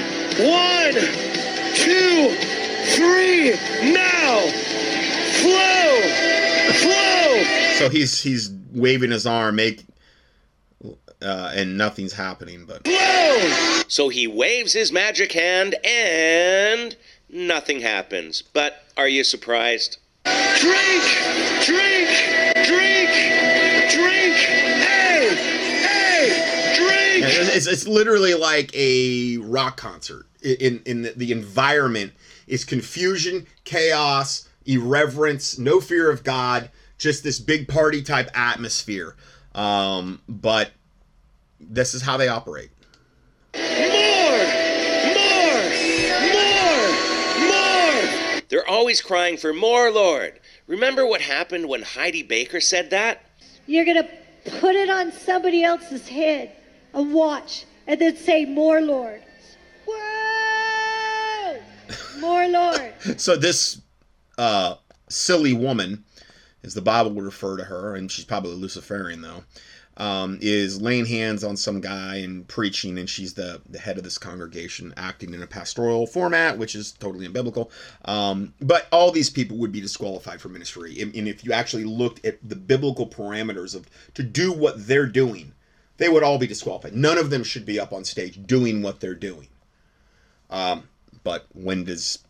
One, 0.46 0.94
two, 1.74 2.36
three. 2.94 3.50
Now, 3.92 4.40
flow, 5.40 6.00
flow. 6.74 7.44
So 7.78 7.88
he's 7.88 8.20
he's 8.22 8.50
waving 8.72 9.10
his 9.10 9.26
arm, 9.26 9.56
make, 9.56 9.84
uh, 11.22 11.52
and 11.54 11.78
nothing's 11.78 12.12
happening. 12.12 12.66
But 12.66 12.86
So 13.88 14.10
he 14.10 14.26
waves 14.26 14.72
his 14.74 14.92
magic 14.92 15.32
hand 15.32 15.74
and 15.84 16.94
nothing 17.32 17.80
happens. 17.80 18.42
But 18.42 18.84
are 18.96 19.08
you 19.08 19.24
surprised? 19.24 19.98
Drink, 20.24 21.02
drink, 21.64 22.08
drink, 22.66 23.10
drink. 23.90 24.36
Hey, 24.36 25.34
hey, 25.82 26.74
drink. 26.76 27.22
Yeah, 27.22 27.56
it's, 27.56 27.66
it's 27.66 27.86
literally 27.86 28.34
like 28.34 28.70
a 28.74 29.38
rock 29.38 29.76
concert. 29.76 30.26
In 30.42 30.56
in, 30.56 30.82
in 30.86 31.02
the, 31.02 31.12
the 31.16 31.32
environment 31.32 32.12
is 32.46 32.64
confusion, 32.64 33.46
chaos, 33.64 34.48
irreverence, 34.66 35.58
no 35.58 35.80
fear 35.80 36.10
of 36.10 36.24
God, 36.24 36.70
just 36.98 37.24
this 37.24 37.38
big 37.38 37.68
party 37.68 38.02
type 38.02 38.28
atmosphere. 38.34 39.16
Um, 39.54 40.20
but 40.28 40.72
this 41.58 41.94
is 41.94 42.02
how 42.02 42.16
they 42.16 42.28
operate. 42.28 42.70
They're 48.50 48.68
always 48.68 49.00
crying 49.00 49.36
for 49.36 49.54
more, 49.54 49.90
Lord. 49.92 50.40
Remember 50.66 51.06
what 51.06 51.20
happened 51.20 51.68
when 51.68 51.82
Heidi 51.82 52.24
Baker 52.24 52.60
said 52.60 52.90
that? 52.90 53.24
You're 53.66 53.84
going 53.84 54.02
to 54.02 54.08
put 54.58 54.74
it 54.74 54.90
on 54.90 55.12
somebody 55.12 55.62
else's 55.62 56.08
head, 56.08 56.50
a 56.92 57.00
watch, 57.02 57.64
and 57.86 58.00
then 58.00 58.16
say, 58.16 58.44
More, 58.44 58.80
Lord. 58.80 59.22
Whoa! 59.86 61.60
More, 62.18 62.48
Lord. 62.48 62.92
so 63.18 63.36
this 63.36 63.80
uh, 64.36 64.74
silly 65.08 65.52
woman, 65.52 66.04
as 66.64 66.74
the 66.74 66.82
Bible 66.82 67.12
would 67.12 67.24
refer 67.24 67.56
to 67.56 67.64
her, 67.64 67.94
and 67.94 68.10
she's 68.10 68.24
probably 68.24 68.54
Luciferian 68.54 69.22
though, 69.22 69.44
um, 70.00 70.38
is 70.40 70.80
laying 70.80 71.04
hands 71.04 71.44
on 71.44 71.58
some 71.58 71.82
guy 71.82 72.16
and 72.16 72.48
preaching, 72.48 72.96
and 72.96 73.08
she's 73.08 73.34
the, 73.34 73.60
the 73.68 73.78
head 73.78 73.98
of 73.98 74.02
this 74.02 74.16
congregation, 74.16 74.94
acting 74.96 75.34
in 75.34 75.42
a 75.42 75.46
pastoral 75.46 76.06
format, 76.06 76.56
which 76.56 76.74
is 76.74 76.92
totally 76.92 77.28
unbiblical. 77.28 77.70
Um, 78.06 78.54
but 78.62 78.88
all 78.90 79.12
these 79.12 79.28
people 79.28 79.58
would 79.58 79.72
be 79.72 79.80
disqualified 79.82 80.40
for 80.40 80.48
ministry, 80.48 80.98
and, 81.02 81.14
and 81.14 81.28
if 81.28 81.44
you 81.44 81.52
actually 81.52 81.84
looked 81.84 82.24
at 82.24 82.38
the 82.48 82.56
biblical 82.56 83.06
parameters 83.06 83.74
of 83.74 83.90
to 84.14 84.22
do 84.22 84.50
what 84.50 84.86
they're 84.86 85.04
doing, 85.04 85.52
they 85.98 86.08
would 86.08 86.22
all 86.22 86.38
be 86.38 86.46
disqualified. 86.46 86.94
None 86.94 87.18
of 87.18 87.28
them 87.28 87.44
should 87.44 87.66
be 87.66 87.78
up 87.78 87.92
on 87.92 88.04
stage 88.04 88.46
doing 88.46 88.80
what 88.80 89.00
they're 89.00 89.14
doing. 89.14 89.48
Um, 90.48 90.84
but 91.22 91.44
when 91.52 91.84
does 91.84 92.20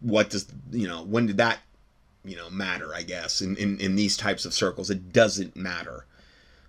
what 0.00 0.28
does 0.28 0.46
you 0.70 0.86
know 0.86 1.02
when 1.04 1.26
did 1.26 1.38
that 1.38 1.60
you 2.24 2.36
know 2.36 2.50
matter 2.50 2.92
i 2.92 3.02
guess 3.02 3.40
in, 3.40 3.56
in 3.56 3.78
in 3.78 3.94
these 3.94 4.16
types 4.16 4.44
of 4.44 4.52
circles 4.52 4.90
it 4.90 5.12
doesn't 5.12 5.54
matter 5.54 6.06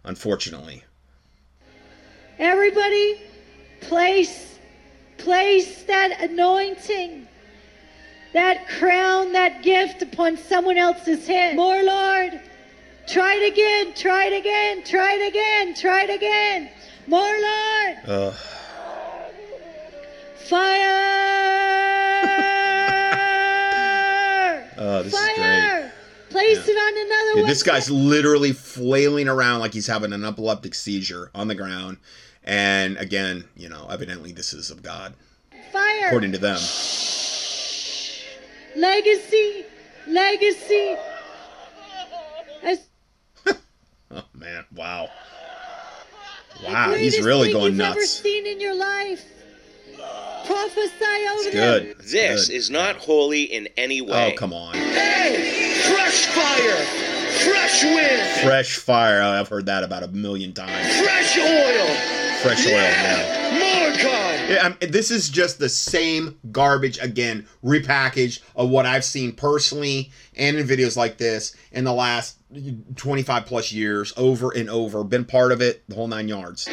unfortunately 0.04 0.84
Everybody, 2.40 3.22
place, 3.82 4.58
place 5.18 5.84
that 5.84 6.20
anointing, 6.20 7.28
that 8.34 8.68
crown, 8.68 9.34
that 9.34 9.62
gift 9.62 10.02
upon 10.02 10.38
someone 10.38 10.78
else's 10.78 11.28
head. 11.28 11.56
More, 11.56 11.84
Lord. 11.84 12.42
Try 13.08 13.36
it 13.36 13.52
again, 13.52 13.94
try 13.94 14.26
it 14.26 14.34
again, 14.34 14.84
try 14.84 15.14
it 15.14 15.28
again, 15.28 15.76
try 15.76 16.04
it 16.04 16.10
again. 16.10 16.70
More, 17.08 17.22
Lord. 17.22 17.98
uh, 18.08 18.32
Fire! 20.36 20.90
uh, 24.78 25.02
this 25.04 25.14
is 25.14 25.20
great 25.38 25.92
Fire! 26.34 26.42
Place 26.44 26.68
it 26.68 26.72
on 26.78 27.06
another 27.06 27.30
Yeah, 27.36 27.42
one. 27.44 27.50
this 27.50 27.64
guy's 27.64 27.90
literally 27.90 28.52
flailing 28.54 29.28
around 29.28 29.60
like 29.62 29.74
he's 29.74 29.88
having 29.88 30.12
an 30.14 30.26
epileptic 30.26 30.74
seizure 30.76 31.30
on 31.36 31.48
the 31.48 31.56
ground 31.56 31.98
and 32.44 32.98
again 32.98 33.46
you 33.56 33.70
know 33.70 33.88
evidently 33.90 34.32
this 34.34 34.52
is 34.54 34.70
of 34.70 34.84
god 34.84 35.14
Fire! 35.72 36.08
according 36.08 36.32
to 36.34 36.38
them 36.38 36.58
Legacy! 38.76 39.66
Legacy! 40.08 40.96
Oh 44.16 44.24
man 44.36 44.64
wow 44.76 45.10
wow 46.64 46.94
he's 46.94 47.20
really 47.22 47.48
thing 47.48 47.54
going 47.58 47.72
you've 47.72 47.82
ever 47.82 47.96
nuts 48.00 48.10
seen 48.22 48.46
in 48.46 48.60
your 48.62 48.76
life. 48.76 49.24
Prophesy 50.46 51.28
over 51.32 51.44
them. 51.50 51.52
good 51.52 51.98
This 52.00 52.50
is 52.50 52.70
not 52.70 52.98
holy 52.98 53.44
in 53.44 53.68
any 53.76 54.02
oh, 54.02 54.06
way. 54.12 54.34
oh 54.34 54.38
come 54.38 54.54
on 54.54 54.76
Hey, 54.76 55.53
fresh 55.88 56.26
fire, 56.28 56.86
fresh 57.44 57.84
wind, 57.84 58.42
fresh 58.44 58.78
fire 58.78 59.22
Oh, 59.22 59.32
i've 59.32 59.48
heard 59.50 59.66
that 59.66 59.84
about 59.84 60.04
a 60.04 60.08
million 60.10 60.54
times 60.54 61.00
fresh 61.02 61.38
oil. 61.38 61.96
fresh 62.42 62.66
oil 62.68 62.74
yeah. 62.74 63.50
More 63.54 63.92
God. 64.04 64.50
Yeah, 64.50 64.66
um, 64.68 64.78
this 64.82 65.12
is 65.12 65.30
just 65.30 65.60
the 65.60 65.70
same 65.70 66.38
garbage 66.52 66.98
again, 67.00 67.48
repackaged 67.64 68.42
of 68.56 68.70
what 68.70 68.86
I've 68.86 69.06
seen 69.06 69.32
personally 69.34 70.12
and 70.36 70.58
in 70.58 70.68
videos 70.68 70.98
like 70.98 71.18
this 71.18 71.56
in 71.72 71.84
the 71.84 71.94
last 71.94 72.38
25 72.96 73.46
plus 73.46 73.72
years, 73.72 74.12
over 74.18 74.52
and 74.52 74.70
over. 74.70 75.04
Been 75.04 75.26
part 75.26 75.52
of 75.52 75.62
it, 75.62 75.84
the 75.88 75.96
whole 75.96 76.08
nine 76.08 76.28
yards. 76.28 76.68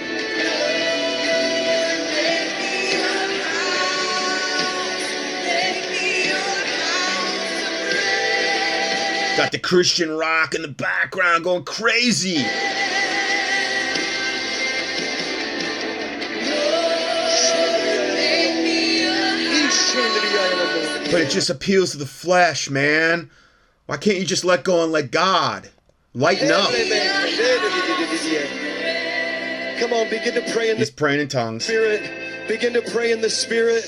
Got 9.41 9.53
the 9.53 9.59
Christian 9.59 10.11
rock 10.11 10.55
in 10.55 10.61
the 10.61 10.69
background 10.69 11.45
going 11.45 11.65
crazy. 11.65 12.45
But 21.11 21.23
it 21.23 21.31
just 21.31 21.49
appeals 21.49 21.93
to 21.93 21.97
the 21.97 22.05
flesh, 22.05 22.69
man. 22.69 23.31
Why 23.87 23.97
can't 23.97 24.19
you 24.19 24.27
just 24.27 24.45
let 24.45 24.63
go 24.63 24.83
and 24.83 24.93
let 24.93 25.11
God? 25.11 25.71
Lighten 26.13 26.51
up. 26.51 26.69
Come 29.81 29.95
on, 29.95 30.11
begin 30.11 30.35
to 30.35 30.53
pray 30.53 30.69
in 30.69 30.77
the 30.77 30.81
He's 30.81 30.91
praying 30.91 31.21
in 31.21 31.29
tongues. 31.29 31.65
Spirit. 31.65 32.47
Begin 32.47 32.75
to 32.75 32.83
pray 32.83 33.11
in 33.11 33.23
the 33.23 33.31
Spirit. 33.31 33.87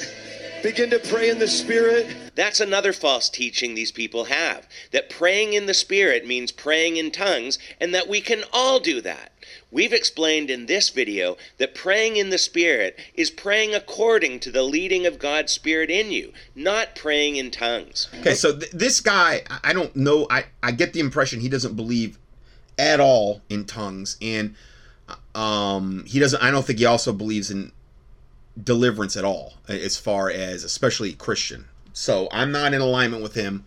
Begin 0.62 0.90
to 0.90 1.00
pray 1.00 1.28
in 1.28 1.40
the 1.40 1.48
Spirit. 1.48 2.06
That's 2.36 2.60
another 2.60 2.92
false 2.92 3.28
teaching 3.28 3.74
these 3.74 3.90
people 3.90 4.24
have 4.24 4.68
that 4.92 5.10
praying 5.10 5.54
in 5.54 5.66
the 5.66 5.74
Spirit 5.74 6.24
means 6.26 6.52
praying 6.52 6.96
in 6.96 7.10
tongues, 7.10 7.58
and 7.80 7.92
that 7.94 8.08
we 8.08 8.20
can 8.20 8.44
all 8.52 8.78
do 8.78 9.00
that. 9.00 9.32
We've 9.72 9.92
explained 9.92 10.50
in 10.50 10.66
this 10.66 10.90
video 10.90 11.36
that 11.58 11.74
praying 11.74 12.16
in 12.16 12.30
the 12.30 12.38
Spirit 12.38 12.96
is 13.14 13.30
praying 13.30 13.74
according 13.74 14.38
to 14.40 14.52
the 14.52 14.62
leading 14.62 15.04
of 15.04 15.18
God's 15.18 15.50
Spirit 15.50 15.90
in 15.90 16.12
you, 16.12 16.32
not 16.54 16.94
praying 16.94 17.36
in 17.36 17.50
tongues. 17.50 18.08
Okay, 18.20 18.34
so 18.34 18.56
th- 18.56 18.70
this 18.70 19.00
guy, 19.00 19.42
I- 19.50 19.60
I 19.64 19.72
don't 19.72 19.96
know. 19.96 20.26
I, 20.30 20.44
I 20.62 20.70
get 20.70 20.92
the 20.92 21.00
impression 21.00 21.40
he 21.40 21.48
doesn't 21.48 21.74
believe 21.74 22.18
at 22.78 23.00
all 23.00 23.40
in 23.48 23.64
tongues, 23.64 24.16
and 24.22 24.54
um, 25.34 26.04
he 26.06 26.20
doesn't. 26.20 26.40
I 26.42 26.50
don't 26.52 26.64
think 26.64 26.78
he 26.78 26.84
also 26.86 27.12
believes 27.12 27.50
in 27.50 27.72
deliverance 28.60 29.16
at 29.16 29.24
all, 29.24 29.54
as 29.68 29.96
far 29.96 30.30
as 30.30 30.64
especially 30.64 31.12
Christian. 31.12 31.66
So 31.92 32.28
I'm 32.32 32.52
not 32.52 32.74
in 32.74 32.80
alignment 32.80 33.22
with 33.22 33.34
him 33.34 33.64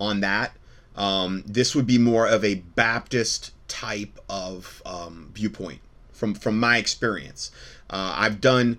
on 0.00 0.20
that. 0.20 0.52
Um, 0.96 1.44
this 1.46 1.74
would 1.74 1.86
be 1.86 1.98
more 1.98 2.26
of 2.26 2.44
a 2.44 2.56
Baptist 2.56 3.52
type 3.68 4.18
of 4.28 4.82
um, 4.84 5.30
viewpoint 5.32 5.80
from 6.12 6.34
from 6.34 6.58
my 6.58 6.78
experience. 6.78 7.50
Uh, 7.88 8.14
I've 8.16 8.40
done 8.40 8.78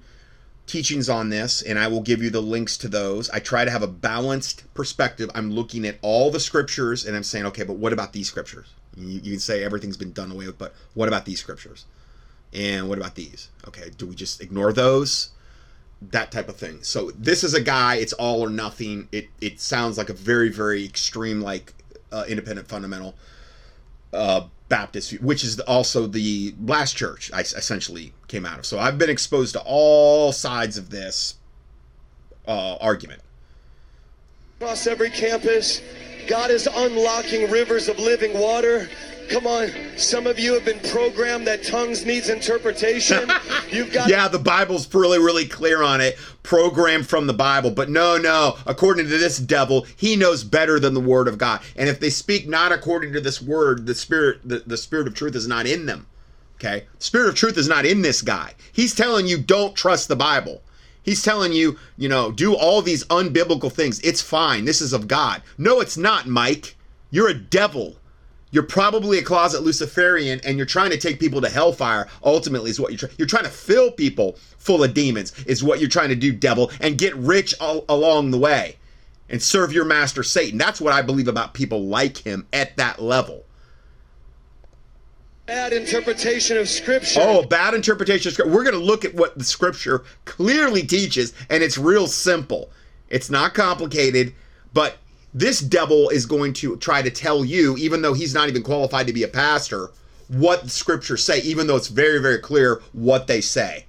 teachings 0.68 1.10
on 1.10 1.30
this, 1.30 1.61
and 1.61 1.80
I 1.80 1.88
will 1.88 2.02
give 2.02 2.22
you 2.22 2.30
the 2.30 2.41
links 2.41 2.77
to 2.77 2.88
those. 2.88 3.30
I 3.31 3.40
try 3.40 3.65
to 3.65 3.72
have 3.72 3.81
a 3.81 3.88
balanced 3.88 4.72
perspective. 4.73 5.30
I'm 5.34 5.52
looking 5.52 5.86
at 5.86 5.98
all 6.02 6.30
the 6.30 6.40
scriptures, 6.40 7.06
and 7.06 7.15
I'm 7.15 7.23
saying, 7.23 7.45
okay, 7.48 7.64
but 7.64 7.77
what 7.77 7.91
about 7.91 8.14
these 8.14 8.27
scriptures? 8.27 8.68
You, 8.95 9.07
you 9.07 9.31
can 9.31 9.40
say 9.40 9.64
everything's 9.64 9.98
been 9.98 10.14
done 10.14 10.31
away 10.31 10.45
with, 10.45 10.57
but 10.57 10.76
what 10.94 11.07
about 11.07 11.26
these 11.26 11.40
scriptures? 11.40 11.86
And 12.53 12.88
what 12.88 12.98
about 12.98 13.15
these? 13.15 13.49
Okay, 13.68 13.91
do 13.98 14.06
we 14.06 14.15
just 14.15 14.41
ignore 14.41 14.73
those? 14.73 15.30
That 16.01 16.31
type 16.31 16.47
of 16.47 16.55
thing. 16.55 16.81
So 16.84 17.11
this 17.11 17.43
is 17.43 17.53
a 17.53 17.61
guy. 17.61 17.95
It's 17.95 18.13
all 18.13 18.41
or 18.41 18.49
nothing. 18.49 19.09
It 19.11 19.30
it 19.41 19.59
sounds 19.59 19.97
like 19.97 20.09
a 20.09 20.13
very 20.13 20.49
very 20.49 20.85
extreme 20.85 21.41
like 21.41 21.73
uh, 22.11 22.23
independent 22.27 22.67
fundamental 22.67 23.15
uh, 24.13 24.41
Baptist, 24.69 25.19
which 25.21 25.43
is 25.43 25.59
also 25.61 26.07
the 26.07 26.53
last 26.63 26.95
church 26.95 27.31
I 27.34 27.41
essentially 27.41 28.13
came 28.27 28.45
out 28.45 28.59
of. 28.59 28.65
So 28.65 28.80
I've 28.80 28.97
been 28.97 29.09
exposed 29.09 29.53
to 29.53 29.61
all 29.65 30.31
sides 30.31 30.77
of 30.77 30.89
this 30.89 31.35
uh, 32.47 32.77
argument. 32.80 33.21
Across 34.59 34.88
every 34.88 35.09
campus, 35.09 35.81
God 36.27 36.51
is 36.51 36.67
unlocking 36.67 37.49
rivers 37.49 37.88
of 37.88 37.97
living 37.97 38.39
water. 38.39 38.88
Come 39.30 39.45
on, 39.45 39.69
some 39.95 40.26
of 40.26 40.39
you 40.39 40.53
have 40.56 40.65
been 40.65 40.80
programmed 40.89 41.45
that 41.45 41.64
tongues 41.64 42.03
needs 42.03 42.30
interpretation. 42.30 43.30
You've 43.72 43.93
got 43.93 44.10
Yeah, 44.10 44.27
the 44.27 44.39
Bible's 44.39 44.91
really, 44.91 45.19
really 45.19 45.45
clear 45.45 45.84
on 45.84 46.01
it, 46.01 46.18
programmed 46.41 47.07
from 47.07 47.27
the 47.27 47.34
Bible. 47.34 47.69
But 47.69 47.91
no, 47.91 48.18
no, 48.18 48.57
according 48.65 49.06
to 49.07 49.18
this 49.18 49.38
devil, 49.38 49.85
he 49.95 50.15
knows 50.15 50.43
better 50.43 50.80
than 50.80 50.95
the 50.95 50.99
Word 50.99 51.27
of 51.27 51.38
God. 51.38 51.61
And 51.76 51.88
if 51.88 51.99
they 51.99 52.10
speak 52.10 52.49
not 52.49 52.72
according 52.72 53.14
to 53.14 53.22
this 53.22 53.39
Word, 53.39 53.85
the 53.85 53.93
Spirit, 53.93 54.39
the, 54.43 54.64
the 54.65 54.77
Spirit 54.77 55.07
of 55.07 55.14
truth 55.14 55.35
is 55.35 55.47
not 55.47 55.68
in 55.68 55.85
them. 55.85 56.07
Okay, 56.56 56.88
Spirit 56.97 57.30
of 57.30 57.35
truth 57.35 57.57
is 57.57 57.69
not 57.69 57.85
in 57.85 58.01
this 58.01 58.22
guy. 58.23 58.53
He's 58.73 58.95
telling 58.95 59.27
you 59.27 59.38
don't 59.38 59.76
trust 59.76 60.07
the 60.07 60.15
Bible. 60.15 60.61
He's 61.03 61.22
telling 61.22 61.53
you, 61.53 61.77
you 61.97 62.10
know, 62.10 62.31
do 62.31 62.56
all 62.56 62.81
these 62.81 63.06
unbiblical 63.06 63.72
things. 63.72 63.99
It's 64.01 64.22
fine. 64.22 64.65
This 64.65 64.81
is 64.81 64.91
of 64.91 65.07
God. 65.07 65.43
No, 65.57 65.80
it's 65.80 65.97
not, 65.97 66.27
Mike. 66.27 66.76
You're 67.11 67.30
a 67.30 67.34
devil. 67.34 67.98
You're 68.51 68.63
probably 68.63 69.19
a 69.19 69.23
closet 69.23 69.61
Luciferian, 69.61 70.41
and 70.43 70.57
you're 70.57 70.65
trying 70.65 70.89
to 70.89 70.97
take 70.97 71.19
people 71.19 71.39
to 71.41 71.49
hellfire. 71.49 72.07
Ultimately, 72.23 72.71
is 72.71 72.80
what 72.80 72.91
you're 72.91 72.97
trying. 72.97 73.13
You're 73.17 73.27
trying 73.27 73.43
to 73.43 73.49
fill 73.49 73.91
people 73.91 74.38
full 74.57 74.84
of 74.84 74.93
demons. 74.93 75.34
Is 75.45 75.63
what 75.63 75.80
you're 75.80 75.89
trying 75.89 76.09
to 76.09 76.15
do, 76.15 76.31
devil, 76.34 76.71
and 76.81 76.97
get 76.97 77.15
rich 77.15 77.53
all 77.61 77.85
along 77.88 78.31
the 78.31 78.39
way, 78.39 78.77
and 79.30 79.41
serve 79.41 79.71
your 79.71 79.85
master 79.85 80.23
Satan. 80.23 80.57
That's 80.57 80.81
what 80.81 80.93
I 80.93 81.01
believe 81.03 81.27
about 81.27 81.53
people 81.53 81.85
like 81.85 82.17
him 82.17 82.47
at 82.51 82.76
that 82.77 82.99
level. 83.01 83.45
bad 85.45 85.73
interpretation 85.73 86.57
of 86.57 86.69
Scripture. 86.69 87.19
Oh, 87.23 87.43
bad 87.43 87.73
interpretation 87.73 88.30
of 88.30 88.34
scripture. 88.34 88.53
We're 88.53 88.63
going 88.63 88.77
to 88.77 88.84
look 88.84 89.03
at 89.05 89.15
what 89.15 89.38
the 89.38 89.43
scripture 89.43 90.03
clearly 90.26 90.84
teaches, 90.84 91.34
and 91.49 91.63
it's 91.63 91.77
real 91.77 92.07
simple. 92.07 92.69
It's 93.09 93.30
not 93.31 93.53
complicated, 93.55 94.34
but 94.73 94.97
this 95.34 95.60
devil 95.60 96.10
is 96.10 96.26
going 96.26 96.53
to 96.53 96.77
try 96.77 97.01
to 97.01 97.10
tell 97.10 97.45
you, 97.45 97.77
even 97.77 98.01
though 98.01 98.14
he's 98.14 98.34
not 98.34 98.49
even 98.49 98.64
qualified 98.64 99.07
to 99.07 99.14
be 99.14 99.23
a 99.23 99.27
pastor, 99.27 99.91
what 100.27 100.64
the 100.64 100.69
scriptures 100.69 101.23
say, 101.23 101.39
even 101.41 101.68
though 101.68 101.76
it's 101.76 101.88
very, 101.88 102.19
very 102.19 102.38
clear 102.39 102.81
what 102.93 103.27
they 103.27 103.41
say. 103.41 103.85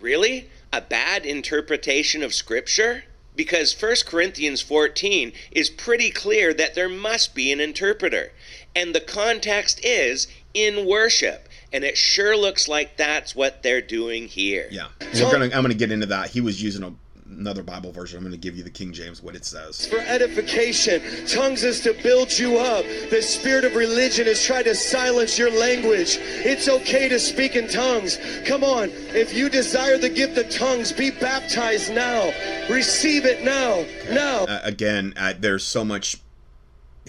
Really? 0.00 0.48
A 0.72 0.80
bad 0.80 1.24
interpretation 1.24 2.22
of 2.22 2.34
Scripture? 2.34 3.04
Because 3.36 3.80
1 3.80 3.96
Corinthians 4.06 4.60
14 4.60 5.32
is 5.50 5.70
pretty 5.70 6.10
clear 6.10 6.52
that 6.54 6.74
there 6.74 6.88
must 6.88 7.34
be 7.34 7.50
an 7.50 7.58
interpreter. 7.58 8.32
And 8.76 8.94
the 8.94 9.00
context 9.00 9.80
is 9.84 10.28
in 10.52 10.86
worship. 10.86 11.48
And 11.72 11.82
it 11.84 11.96
sure 11.96 12.36
looks 12.36 12.68
like 12.68 12.96
that's 12.96 13.34
what 13.34 13.62
they're 13.62 13.80
doing 13.80 14.28
here. 14.28 14.68
Yeah. 14.70 14.88
We're 15.14 15.32
gonna. 15.32 15.46
I'm 15.46 15.62
gonna 15.62 15.74
get 15.74 15.90
into 15.90 16.06
that. 16.06 16.30
He 16.30 16.40
was 16.40 16.62
using 16.62 16.84
a, 16.84 16.92
another 17.38 17.62
Bible 17.62 17.92
version. 17.92 18.18
I'm 18.18 18.24
gonna 18.24 18.36
give 18.36 18.56
you 18.56 18.62
the 18.62 18.70
King 18.70 18.92
James 18.92 19.22
what 19.22 19.34
it 19.34 19.44
says. 19.44 19.86
for 19.86 19.98
edification. 19.98 21.02
Tongues 21.26 21.64
is 21.64 21.80
to 21.80 21.92
build 22.02 22.36
you 22.38 22.58
up. 22.58 22.84
The 23.10 23.22
spirit 23.22 23.64
of 23.64 23.74
religion 23.74 24.26
is 24.26 24.44
trying 24.44 24.64
to 24.64 24.74
silence 24.74 25.38
your 25.38 25.50
language. 25.50 26.18
It's 26.20 26.68
okay 26.68 27.08
to 27.08 27.18
speak 27.18 27.56
in 27.56 27.68
tongues. 27.68 28.18
Come 28.44 28.64
on. 28.64 28.90
If 29.14 29.34
you 29.34 29.48
desire 29.48 29.98
the 29.98 30.08
gift 30.08 30.38
of 30.38 30.50
tongues, 30.50 30.92
be 30.92 31.10
baptized 31.10 31.92
now. 31.92 32.32
Receive 32.68 33.24
it 33.24 33.44
now. 33.44 33.84
Now. 34.12 34.44
Uh, 34.44 34.60
again, 34.64 35.14
uh, 35.16 35.34
there's 35.38 35.64
so 35.64 35.84
much 35.84 36.16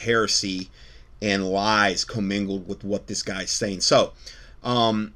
heresy 0.01 0.69
and 1.21 1.49
lies 1.49 2.03
commingled 2.03 2.67
with 2.67 2.83
what 2.83 3.07
this 3.07 3.23
guy's 3.23 3.51
saying. 3.51 3.81
So, 3.81 4.13
um, 4.63 5.13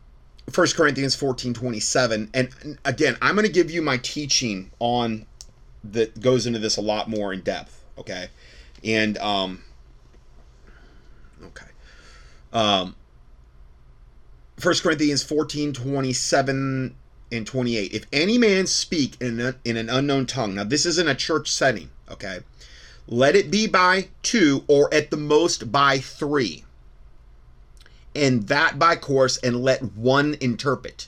1 0.49 0.67
Corinthians 0.75 1.15
14 1.15 1.53
27. 1.53 2.29
And 2.33 2.77
again, 2.85 3.17
I'm 3.21 3.35
going 3.35 3.45
to 3.45 3.51
give 3.51 3.71
you 3.71 3.81
my 3.81 3.97
teaching 3.97 4.71
on 4.79 5.25
that 5.83 6.19
goes 6.19 6.45
into 6.45 6.59
this 6.59 6.77
a 6.77 6.81
lot 6.81 7.09
more 7.09 7.33
in 7.33 7.41
depth. 7.41 7.83
Okay. 7.97 8.27
And, 8.83 9.17
um, 9.17 9.63
okay. 11.43 11.67
Um, 12.53 12.95
1 14.61 14.75
Corinthians 14.81 15.23
14 15.23 15.73
27 15.73 16.95
and 17.31 17.47
28. 17.47 17.93
If 17.93 18.05
any 18.11 18.37
man 18.37 18.67
speak 18.67 19.15
in, 19.21 19.55
in 19.63 19.77
an 19.77 19.89
unknown 19.89 20.25
tongue, 20.25 20.55
now 20.55 20.63
this 20.63 20.85
isn't 20.85 21.07
a 21.07 21.15
church 21.15 21.51
setting, 21.51 21.89
okay? 22.11 22.39
Let 23.07 23.35
it 23.35 23.49
be 23.49 23.67
by 23.67 24.09
two 24.21 24.63
or 24.67 24.93
at 24.93 25.11
the 25.11 25.17
most 25.17 25.71
by 25.71 25.99
three. 25.99 26.63
And 28.19 28.47
that 28.49 28.77
by 28.77 28.97
course, 28.97 29.37
and 29.37 29.63
let 29.63 29.81
one 29.95 30.35
interpret. 30.41 31.07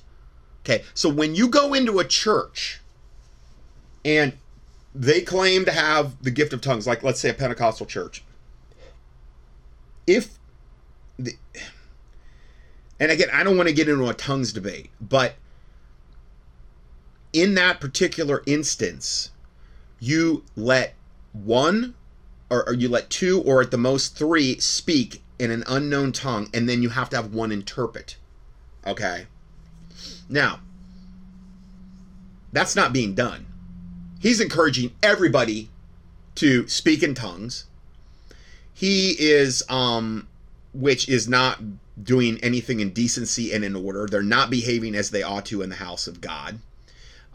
Okay, 0.63 0.83
so 0.93 1.09
when 1.09 1.35
you 1.35 1.49
go 1.49 1.73
into 1.73 1.99
a 1.99 2.05
church 2.05 2.79
and 4.05 4.33
they 4.95 5.21
claim 5.21 5.65
to 5.65 5.71
have 5.71 6.23
the 6.23 6.31
gift 6.31 6.53
of 6.53 6.61
tongues, 6.61 6.87
like 6.87 7.03
let's 7.03 7.19
say 7.19 7.29
a 7.29 7.33
Pentecostal 7.33 7.85
church, 7.85 8.23
if 10.07 10.37
the, 11.19 11.33
and 12.99 13.11
again, 13.11 13.29
I 13.33 13.43
don't 13.43 13.57
want 13.57 13.67
to 13.67 13.75
get 13.75 13.89
into 13.89 14.07
a 14.07 14.13
tongues 14.13 14.53
debate, 14.53 14.89
but 15.01 15.35
in 17.33 17.55
that 17.55 17.81
particular 17.81 18.43
instance, 18.45 19.31
you 19.99 20.43
let 20.55 20.93
one 21.33 21.95
or, 22.49 22.67
or 22.67 22.73
you 22.73 22.87
let 22.89 23.09
two 23.09 23.41
or 23.41 23.61
at 23.61 23.71
the 23.71 23.77
most 23.77 24.15
three 24.15 24.59
speak 24.59 25.23
in 25.41 25.49
an 25.49 25.63
unknown 25.67 26.11
tongue, 26.11 26.47
and 26.53 26.69
then 26.69 26.83
you 26.83 26.89
have 26.89 27.09
to 27.09 27.15
have 27.15 27.33
one 27.33 27.51
interpret. 27.51 28.15
Okay? 28.85 29.25
Now, 30.29 30.59
that's 32.53 32.75
not 32.75 32.93
being 32.93 33.15
done. 33.15 33.47
He's 34.19 34.39
encouraging 34.39 34.91
everybody 35.01 35.69
to 36.35 36.67
speak 36.67 37.01
in 37.01 37.15
tongues. 37.15 37.65
He 38.71 39.15
is, 39.19 39.63
um, 39.67 40.27
which 40.73 41.09
is 41.09 41.27
not 41.27 41.59
doing 42.03 42.39
anything 42.43 42.79
in 42.79 42.91
decency 42.91 43.51
and 43.51 43.65
in 43.65 43.75
order. 43.75 44.05
They're 44.05 44.21
not 44.21 44.51
behaving 44.51 44.93
as 44.93 45.09
they 45.09 45.23
ought 45.23 45.47
to 45.47 45.63
in 45.63 45.69
the 45.69 45.75
house 45.75 46.05
of 46.05 46.21
God. 46.21 46.59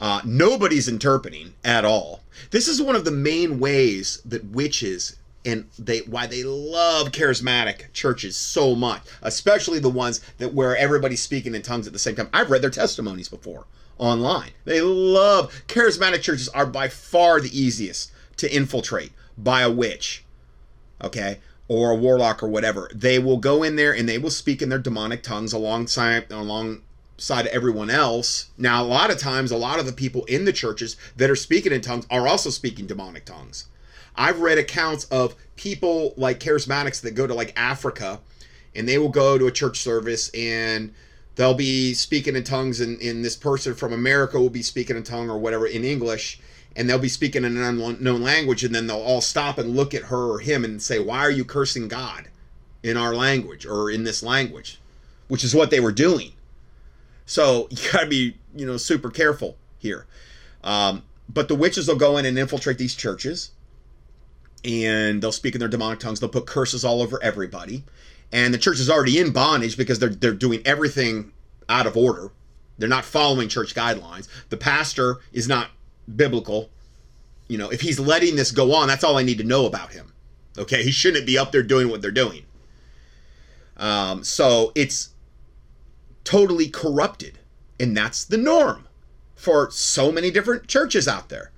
Uh, 0.00 0.20
nobody's 0.24 0.88
interpreting 0.88 1.54
at 1.64 1.84
all. 1.84 2.22
This 2.52 2.68
is 2.68 2.80
one 2.80 2.94
of 2.94 3.04
the 3.04 3.10
main 3.10 3.58
ways 3.58 4.20
that 4.24 4.44
witches 4.44 5.16
and 5.46 5.70
they 5.78 6.00
why 6.00 6.26
they 6.26 6.42
love 6.42 7.12
charismatic 7.12 7.92
churches 7.92 8.36
so 8.36 8.74
much, 8.74 9.02
especially 9.22 9.78
the 9.78 9.88
ones 9.88 10.20
that 10.38 10.52
where 10.52 10.76
everybody's 10.76 11.22
speaking 11.22 11.54
in 11.54 11.62
tongues 11.62 11.86
at 11.86 11.92
the 11.92 11.98
same 11.98 12.16
time. 12.16 12.28
I've 12.32 12.50
read 12.50 12.62
their 12.62 12.70
testimonies 12.70 13.28
before 13.28 13.64
online. 13.96 14.50
They 14.64 14.80
love 14.82 15.62
charismatic 15.68 16.20
churches 16.20 16.48
are 16.50 16.66
by 16.66 16.88
far 16.88 17.40
the 17.40 17.58
easiest 17.58 18.10
to 18.38 18.54
infiltrate 18.54 19.12
by 19.38 19.62
a 19.62 19.70
witch. 19.70 20.24
Okay? 21.02 21.38
Or 21.68 21.92
a 21.92 21.96
warlock 21.96 22.42
or 22.42 22.48
whatever. 22.48 22.90
They 22.94 23.18
will 23.18 23.38
go 23.38 23.62
in 23.62 23.76
there 23.76 23.94
and 23.94 24.08
they 24.08 24.18
will 24.18 24.30
speak 24.30 24.62
in 24.62 24.68
their 24.68 24.78
demonic 24.78 25.22
tongues 25.22 25.52
alongside 25.52 26.30
alongside 26.30 27.46
everyone 27.46 27.90
else. 27.90 28.50
Now, 28.58 28.82
a 28.82 28.86
lot 28.86 29.10
of 29.10 29.18
times 29.18 29.50
a 29.50 29.56
lot 29.56 29.78
of 29.78 29.86
the 29.86 29.92
people 29.92 30.24
in 30.24 30.44
the 30.44 30.52
churches 30.52 30.96
that 31.16 31.30
are 31.30 31.36
speaking 31.36 31.72
in 31.72 31.80
tongues 31.80 32.06
are 32.10 32.26
also 32.26 32.50
speaking 32.50 32.86
demonic 32.86 33.24
tongues. 33.24 33.66
I've 34.16 34.40
read 34.40 34.58
accounts 34.58 35.04
of 35.04 35.34
people 35.56 36.14
like 36.16 36.40
charismatics 36.40 37.00
that 37.02 37.12
go 37.12 37.26
to 37.26 37.34
like 37.34 37.52
Africa 37.56 38.20
and 38.74 38.88
they 38.88 38.98
will 38.98 39.08
go 39.08 39.38
to 39.38 39.46
a 39.46 39.52
church 39.52 39.80
service 39.80 40.30
and 40.30 40.94
they'll 41.34 41.54
be 41.54 41.94
speaking 41.94 42.36
in 42.36 42.44
tongues 42.44 42.80
and, 42.80 43.00
and 43.00 43.24
this 43.24 43.36
person 43.36 43.74
from 43.74 43.92
America 43.92 44.38
will 44.40 44.50
be 44.50 44.62
speaking 44.62 44.96
in 44.96 45.02
tongue 45.02 45.30
or 45.30 45.38
whatever 45.38 45.66
in 45.66 45.84
English 45.84 46.40
and 46.74 46.88
they'll 46.88 46.98
be 46.98 47.08
speaking 47.08 47.44
in 47.44 47.56
an 47.56 47.80
unknown 47.80 48.22
language 48.22 48.62
and 48.62 48.74
then 48.74 48.86
they'll 48.86 48.96
all 48.96 49.22
stop 49.22 49.58
and 49.58 49.74
look 49.74 49.94
at 49.94 50.04
her 50.04 50.32
or 50.32 50.38
him 50.40 50.64
and 50.64 50.82
say, 50.82 50.98
Why 50.98 51.20
are 51.20 51.30
you 51.30 51.44
cursing 51.44 51.88
God 51.88 52.28
in 52.82 52.96
our 52.96 53.14
language 53.14 53.64
or 53.64 53.90
in 53.90 54.04
this 54.04 54.22
language? 54.22 54.78
Which 55.28 55.42
is 55.42 55.54
what 55.54 55.70
they 55.70 55.80
were 55.80 55.92
doing. 55.92 56.32
So 57.24 57.68
you 57.70 57.92
gotta 57.92 58.06
be, 58.06 58.36
you 58.54 58.66
know, 58.66 58.76
super 58.76 59.10
careful 59.10 59.56
here. 59.78 60.06
Um, 60.62 61.02
but 61.28 61.48
the 61.48 61.54
witches 61.54 61.88
will 61.88 61.96
go 61.96 62.18
in 62.18 62.26
and 62.26 62.38
infiltrate 62.38 62.78
these 62.78 62.94
churches 62.94 63.50
and 64.66 65.22
they'll 65.22 65.32
speak 65.32 65.54
in 65.54 65.60
their 65.60 65.68
demonic 65.68 66.00
tongues. 66.00 66.20
They'll 66.20 66.28
put 66.28 66.46
curses 66.46 66.84
all 66.84 67.00
over 67.00 67.22
everybody. 67.22 67.84
And 68.32 68.52
the 68.52 68.58
church 68.58 68.80
is 68.80 68.90
already 68.90 69.18
in 69.18 69.32
bondage 69.32 69.76
because 69.76 69.98
they're 69.98 70.08
they're 70.08 70.34
doing 70.34 70.60
everything 70.64 71.32
out 71.68 71.86
of 71.86 71.96
order. 71.96 72.32
They're 72.78 72.88
not 72.88 73.04
following 73.04 73.48
church 73.48 73.74
guidelines. 73.74 74.28
The 74.50 74.56
pastor 74.56 75.18
is 75.32 75.48
not 75.48 75.70
biblical. 76.14 76.70
You 77.48 77.58
know, 77.58 77.70
if 77.70 77.80
he's 77.80 78.00
letting 78.00 78.34
this 78.34 78.50
go 78.50 78.74
on, 78.74 78.88
that's 78.88 79.04
all 79.04 79.16
I 79.16 79.22
need 79.22 79.38
to 79.38 79.44
know 79.44 79.66
about 79.66 79.92
him. 79.92 80.12
Okay, 80.58 80.82
he 80.82 80.90
shouldn't 80.90 81.26
be 81.26 81.38
up 81.38 81.52
there 81.52 81.62
doing 81.62 81.88
what 81.88 82.02
they're 82.02 82.10
doing. 82.10 82.44
Um, 83.76 84.24
so 84.24 84.72
it's 84.74 85.10
totally 86.24 86.68
corrupted, 86.68 87.38
and 87.78 87.96
that's 87.96 88.24
the 88.24 88.38
norm 88.38 88.88
for 89.36 89.70
so 89.70 90.10
many 90.10 90.30
different 90.30 90.66
churches 90.66 91.06
out 91.06 91.28
there. 91.28 91.52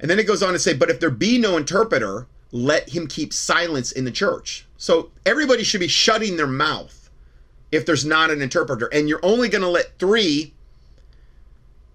And 0.00 0.10
then 0.10 0.18
it 0.18 0.26
goes 0.26 0.42
on 0.42 0.54
to 0.54 0.58
say, 0.58 0.74
but 0.74 0.90
if 0.90 0.98
there 0.98 1.10
be 1.10 1.38
no 1.38 1.56
interpreter, 1.56 2.26
let 2.52 2.88
him 2.88 3.06
keep 3.06 3.32
silence 3.32 3.92
in 3.92 4.04
the 4.04 4.10
church. 4.10 4.66
So 4.76 5.10
everybody 5.26 5.62
should 5.62 5.80
be 5.80 5.88
shutting 5.88 6.36
their 6.36 6.46
mouth 6.46 7.10
if 7.70 7.86
there's 7.86 8.04
not 8.04 8.30
an 8.30 8.42
interpreter. 8.42 8.86
And 8.92 9.08
you're 9.08 9.20
only 9.22 9.48
going 9.48 9.62
to 9.62 9.68
let 9.68 9.98
three 9.98 10.54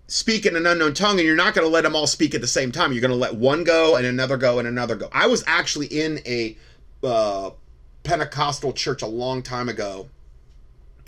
speak 0.08 0.46
in 0.46 0.56
an 0.56 0.68
unknown 0.68 0.94
tongue, 0.94 1.18
and 1.18 1.26
you're 1.26 1.36
not 1.36 1.56
going 1.56 1.66
to 1.66 1.72
let 1.72 1.82
them 1.82 1.96
all 1.96 2.06
speak 2.06 2.36
at 2.36 2.42
the 2.42 2.48
same 2.48 2.72
time. 2.72 2.92
You're 2.94 3.02
going 3.02 3.10
to 3.10 3.18
let 3.18 3.36
one 3.36 3.64
go 3.64 3.96
and 3.96 4.06
another 4.06 4.38
go 4.38 4.60
and 4.60 4.68
another 4.68 4.96
go. 4.96 5.10
I 5.12 5.26
was 5.28 5.44
actually 5.48 5.88
in 5.88 6.20
a 6.26 6.56
uh, 7.04 7.50
Pentecostal 8.04 8.72
church 8.72 9.02
a 9.02 9.08
long 9.08 9.42
time 9.42 9.68
ago 9.68 10.08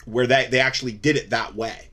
where 0.06 0.26
they, 0.26 0.48
they 0.50 0.60
actually 0.60 0.94
did 0.94 1.16
it 1.16 1.30
that 1.30 1.56
way. 1.56 1.90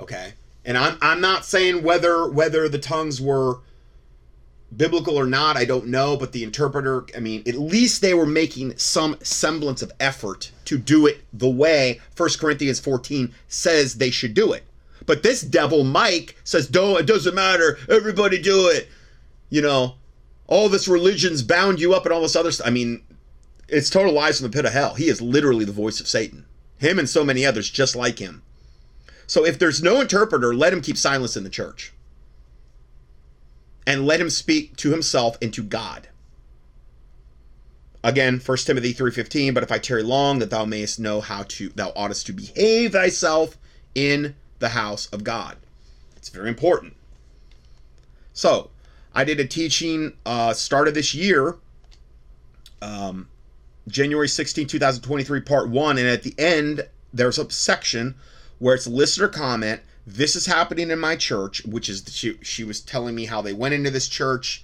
Okay. 0.00 0.34
And 0.64 0.78
I'm, 0.78 0.98
I'm 1.02 1.20
not 1.20 1.44
saying 1.44 1.82
whether 1.82 2.28
whether 2.28 2.68
the 2.68 2.78
tongues 2.78 3.20
were 3.20 3.60
biblical 4.74 5.18
or 5.18 5.26
not, 5.26 5.56
I 5.56 5.64
don't 5.64 5.86
know, 5.86 6.16
but 6.16 6.32
the 6.32 6.42
interpreter, 6.42 7.04
I 7.16 7.20
mean, 7.20 7.42
at 7.46 7.54
least 7.54 8.02
they 8.02 8.14
were 8.14 8.26
making 8.26 8.76
some 8.78 9.16
semblance 9.22 9.82
of 9.82 9.92
effort 10.00 10.50
to 10.66 10.78
do 10.78 11.06
it 11.06 11.24
the 11.32 11.48
way 11.48 12.00
1 12.16 12.28
Corinthians 12.38 12.80
14 12.80 13.32
says 13.48 13.94
they 13.94 14.10
should 14.10 14.34
do 14.34 14.52
it. 14.52 14.64
But 15.04 15.22
this 15.22 15.40
devil 15.40 15.84
Mike 15.84 16.36
says, 16.42 16.66
"Don't 16.66 16.98
it 16.98 17.06
doesn't 17.06 17.34
matter. 17.34 17.78
Everybody 17.88 18.38
do 18.38 18.68
it." 18.68 18.88
You 19.50 19.62
know, 19.62 19.94
all 20.48 20.68
this 20.68 20.88
religion's 20.88 21.42
bound 21.42 21.80
you 21.80 21.94
up 21.94 22.04
and 22.04 22.12
all 22.12 22.22
this 22.22 22.34
other 22.34 22.50
stuff. 22.50 22.66
I 22.66 22.70
mean, 22.70 23.02
it's 23.68 23.88
total 23.88 24.12
lies 24.12 24.38
from 24.38 24.50
the 24.50 24.52
pit 24.56 24.64
of 24.64 24.72
hell. 24.72 24.94
He 24.94 25.08
is 25.08 25.20
literally 25.20 25.64
the 25.64 25.70
voice 25.70 26.00
of 26.00 26.08
Satan. 26.08 26.44
Him 26.78 26.98
and 26.98 27.08
so 27.08 27.24
many 27.24 27.46
others 27.46 27.70
just 27.70 27.94
like 27.94 28.18
him. 28.18 28.42
So 29.28 29.44
if 29.44 29.58
there's 29.58 29.82
no 29.82 30.00
interpreter, 30.00 30.54
let 30.54 30.72
him 30.72 30.82
keep 30.82 30.96
silence 30.96 31.36
in 31.36 31.44
the 31.44 31.50
church 31.50 31.92
and 33.86 34.06
let 34.06 34.20
him 34.20 34.30
speak 34.30 34.76
to 34.76 34.90
himself 34.90 35.38
and 35.40 35.54
to 35.54 35.62
God. 35.62 36.08
Again, 38.02 38.38
1 38.38 38.58
Timothy 38.58 38.92
3:15, 38.92 39.54
but 39.54 39.62
if 39.62 39.72
I 39.72 39.78
tarry 39.78 40.02
long 40.02 40.38
that 40.40 40.50
thou 40.50 40.64
mayest 40.64 41.00
know 41.00 41.20
how 41.20 41.44
to 41.44 41.70
thou 41.70 41.92
oughtest 41.96 42.26
to 42.26 42.32
behave 42.32 42.92
thyself 42.92 43.56
in 43.94 44.34
the 44.58 44.70
house 44.70 45.06
of 45.06 45.24
God. 45.24 45.56
It's 46.16 46.28
very 46.28 46.48
important. 46.48 46.94
So, 48.32 48.70
I 49.14 49.24
did 49.24 49.40
a 49.40 49.44
teaching 49.46 50.12
uh 50.24 50.52
start 50.52 50.88
of 50.88 50.94
this 50.94 51.14
year 51.14 51.56
um 52.82 53.28
January 53.88 54.28
16, 54.28 54.66
2023 54.66 55.40
part 55.40 55.68
1 55.68 55.98
and 55.98 56.08
at 56.08 56.22
the 56.22 56.34
end 56.38 56.86
there's 57.12 57.38
a 57.38 57.50
section 57.50 58.14
where 58.58 58.74
it's 58.74 58.86
listener 58.86 59.28
comment 59.28 59.80
this 60.06 60.36
is 60.36 60.46
happening 60.46 60.90
in 60.90 61.00
my 61.00 61.16
church, 61.16 61.64
which 61.64 61.88
is 61.88 62.04
she 62.10 62.38
she 62.42 62.62
was 62.62 62.80
telling 62.80 63.14
me 63.14 63.26
how 63.26 63.42
they 63.42 63.52
went 63.52 63.74
into 63.74 63.90
this 63.90 64.06
church. 64.06 64.62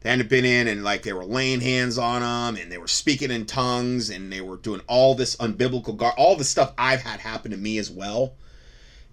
They 0.00 0.10
hadn't 0.10 0.30
been 0.30 0.44
in 0.44 0.68
and 0.68 0.82
like 0.84 1.02
they 1.02 1.12
were 1.12 1.24
laying 1.24 1.60
hands 1.60 1.98
on 1.98 2.22
them 2.22 2.60
and 2.60 2.72
they 2.72 2.78
were 2.78 2.88
speaking 2.88 3.30
in 3.30 3.46
tongues 3.46 4.10
and 4.10 4.32
they 4.32 4.40
were 4.40 4.56
doing 4.56 4.80
all 4.86 5.14
this 5.14 5.36
unbiblical 5.36 5.96
gar- 5.96 6.14
all 6.16 6.36
the 6.36 6.44
stuff 6.44 6.72
I've 6.78 7.02
had 7.02 7.20
happen 7.20 7.50
to 7.50 7.56
me 7.56 7.78
as 7.78 7.90
well. 7.90 8.32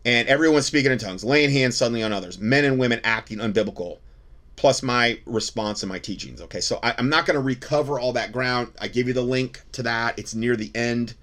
And 0.06 0.28
everyone's 0.28 0.68
speaking 0.68 0.92
in 0.92 1.00
tongues, 1.00 1.24
laying 1.24 1.50
hands 1.50 1.76
suddenly 1.76 2.04
on 2.04 2.14
others, 2.14 2.38
men 2.38 2.64
and 2.64 2.78
women 2.78 3.02
acting 3.04 3.40
unbiblical, 3.40 3.98
plus 4.56 4.84
my 4.84 5.20
response 5.26 5.82
and 5.82 5.90
my 5.92 5.98
teachings. 5.98 6.40
Okay, 6.40 6.62
so 6.62 6.80
I, 6.84 6.94
I'm 7.00 7.10
not 7.10 7.26
going 7.26 7.36
to 7.36 7.42
recover 7.42 8.00
all 8.00 8.14
that 8.14 8.32
ground. 8.32 8.72
I 8.80 8.88
give 8.88 9.08
you 9.08 9.14
the 9.14 9.24
link 9.24 9.62
to 9.72 9.82
that. 9.84 10.20
It's 10.20 10.36
near 10.36 10.56
the 10.56 10.72
end 10.76 11.16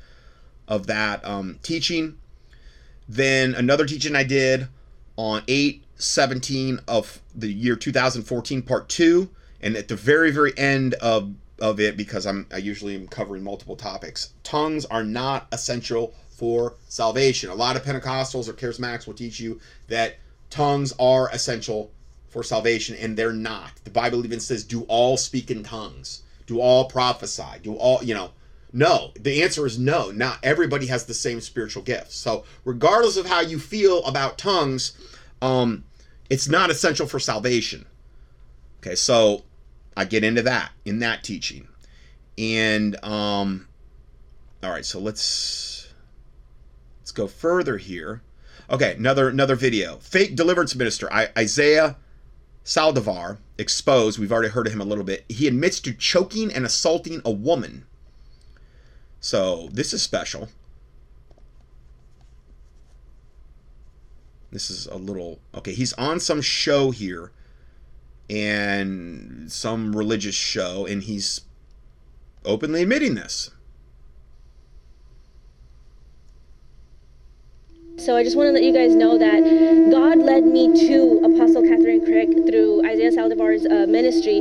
of 0.66 0.88
that 0.88 1.24
um, 1.24 1.60
teaching. 1.62 2.18
Then 3.08 3.54
another 3.54 3.86
teaching 3.86 4.16
I 4.16 4.24
did 4.24 4.68
on 5.16 5.42
8 5.48 5.84
17 5.96 6.80
of 6.88 7.20
the 7.34 7.52
year 7.52 7.76
2014, 7.76 8.62
part 8.62 8.88
two. 8.88 9.30
And 9.60 9.76
at 9.76 9.88
the 9.88 9.96
very, 9.96 10.32
very 10.32 10.52
end 10.58 10.94
of, 10.94 11.32
of 11.60 11.78
it, 11.78 11.96
because 11.96 12.26
I'm 12.26 12.46
I 12.52 12.56
usually 12.56 12.96
am 12.96 13.06
covering 13.06 13.44
multiple 13.44 13.76
topics, 13.76 14.32
tongues 14.42 14.84
are 14.86 15.04
not 15.04 15.46
essential 15.52 16.14
for 16.30 16.74
salvation. 16.88 17.50
A 17.50 17.54
lot 17.54 17.76
of 17.76 17.84
Pentecostals 17.84 18.48
or 18.48 18.52
charismatics 18.52 19.06
will 19.06 19.14
teach 19.14 19.38
you 19.38 19.60
that 19.86 20.16
tongues 20.50 20.92
are 20.98 21.30
essential 21.30 21.92
for 22.28 22.42
salvation, 22.42 22.96
and 22.96 23.16
they're 23.16 23.32
not. 23.32 23.70
The 23.84 23.90
Bible 23.90 24.24
even 24.24 24.40
says, 24.40 24.64
do 24.64 24.82
all 24.82 25.16
speak 25.16 25.50
in 25.50 25.62
tongues, 25.62 26.22
do 26.46 26.60
all 26.60 26.86
prophesy, 26.86 27.60
do 27.62 27.74
all, 27.74 28.02
you 28.02 28.14
know, 28.14 28.30
no, 28.72 29.12
the 29.18 29.42
answer 29.42 29.66
is 29.66 29.78
no. 29.78 30.10
Not 30.10 30.38
everybody 30.42 30.86
has 30.86 31.04
the 31.04 31.14
same 31.14 31.40
spiritual 31.40 31.82
gifts. 31.82 32.16
So, 32.16 32.44
regardless 32.64 33.16
of 33.16 33.26
how 33.26 33.40
you 33.40 33.58
feel 33.58 34.02
about 34.04 34.38
tongues, 34.38 34.92
um, 35.42 35.84
it's 36.30 36.48
not 36.48 36.70
essential 36.70 37.06
for 37.06 37.18
salvation. 37.18 37.84
Okay, 38.80 38.94
so 38.94 39.42
I 39.96 40.06
get 40.06 40.24
into 40.24 40.42
that 40.42 40.72
in 40.84 41.00
that 41.00 41.22
teaching, 41.22 41.68
and 42.38 43.02
um, 43.04 43.68
all 44.62 44.70
right, 44.70 44.86
so 44.86 44.98
let's 44.98 45.92
let's 47.00 47.12
go 47.12 47.26
further 47.26 47.76
here. 47.76 48.22
Okay, 48.70 48.94
another 48.94 49.28
another 49.28 49.54
video. 49.54 49.98
Fake 49.98 50.34
deliverance 50.34 50.74
minister 50.74 51.12
I, 51.12 51.28
Isaiah 51.36 51.96
Saldivar 52.64 53.36
exposed. 53.58 54.18
We've 54.18 54.32
already 54.32 54.48
heard 54.48 54.66
of 54.66 54.72
him 54.72 54.80
a 54.80 54.86
little 54.86 55.04
bit. 55.04 55.26
He 55.28 55.46
admits 55.46 55.78
to 55.80 55.92
choking 55.92 56.50
and 56.52 56.64
assaulting 56.64 57.20
a 57.24 57.30
woman 57.30 57.86
so 59.22 59.68
this 59.72 59.94
is 59.94 60.02
special. 60.02 60.48
This 64.50 64.68
is 64.68 64.86
a 64.86 64.96
little 64.96 65.38
okay. 65.54 65.72
He's 65.72 65.94
on 65.94 66.20
some 66.20 66.42
show 66.42 66.90
here, 66.90 67.30
and 68.28 69.50
some 69.50 69.96
religious 69.96 70.34
show, 70.34 70.84
and 70.84 71.04
he's 71.04 71.42
openly 72.44 72.82
admitting 72.82 73.14
this. 73.14 73.50
So 77.96 78.16
I 78.16 78.24
just 78.24 78.36
want 78.36 78.48
to 78.48 78.52
let 78.52 78.64
you 78.64 78.72
guys 78.72 78.94
know 78.96 79.16
that 79.16 79.90
God 79.92 80.18
led 80.18 80.44
me 80.44 80.66
to 80.88 81.20
Apostle 81.24 81.62
Kathryn 81.62 82.04
Krick 82.04 82.50
through 82.50 82.84
Isaiah 82.84 83.12
Saldivar's 83.12 83.64
uh, 83.64 83.86
ministry. 83.86 84.40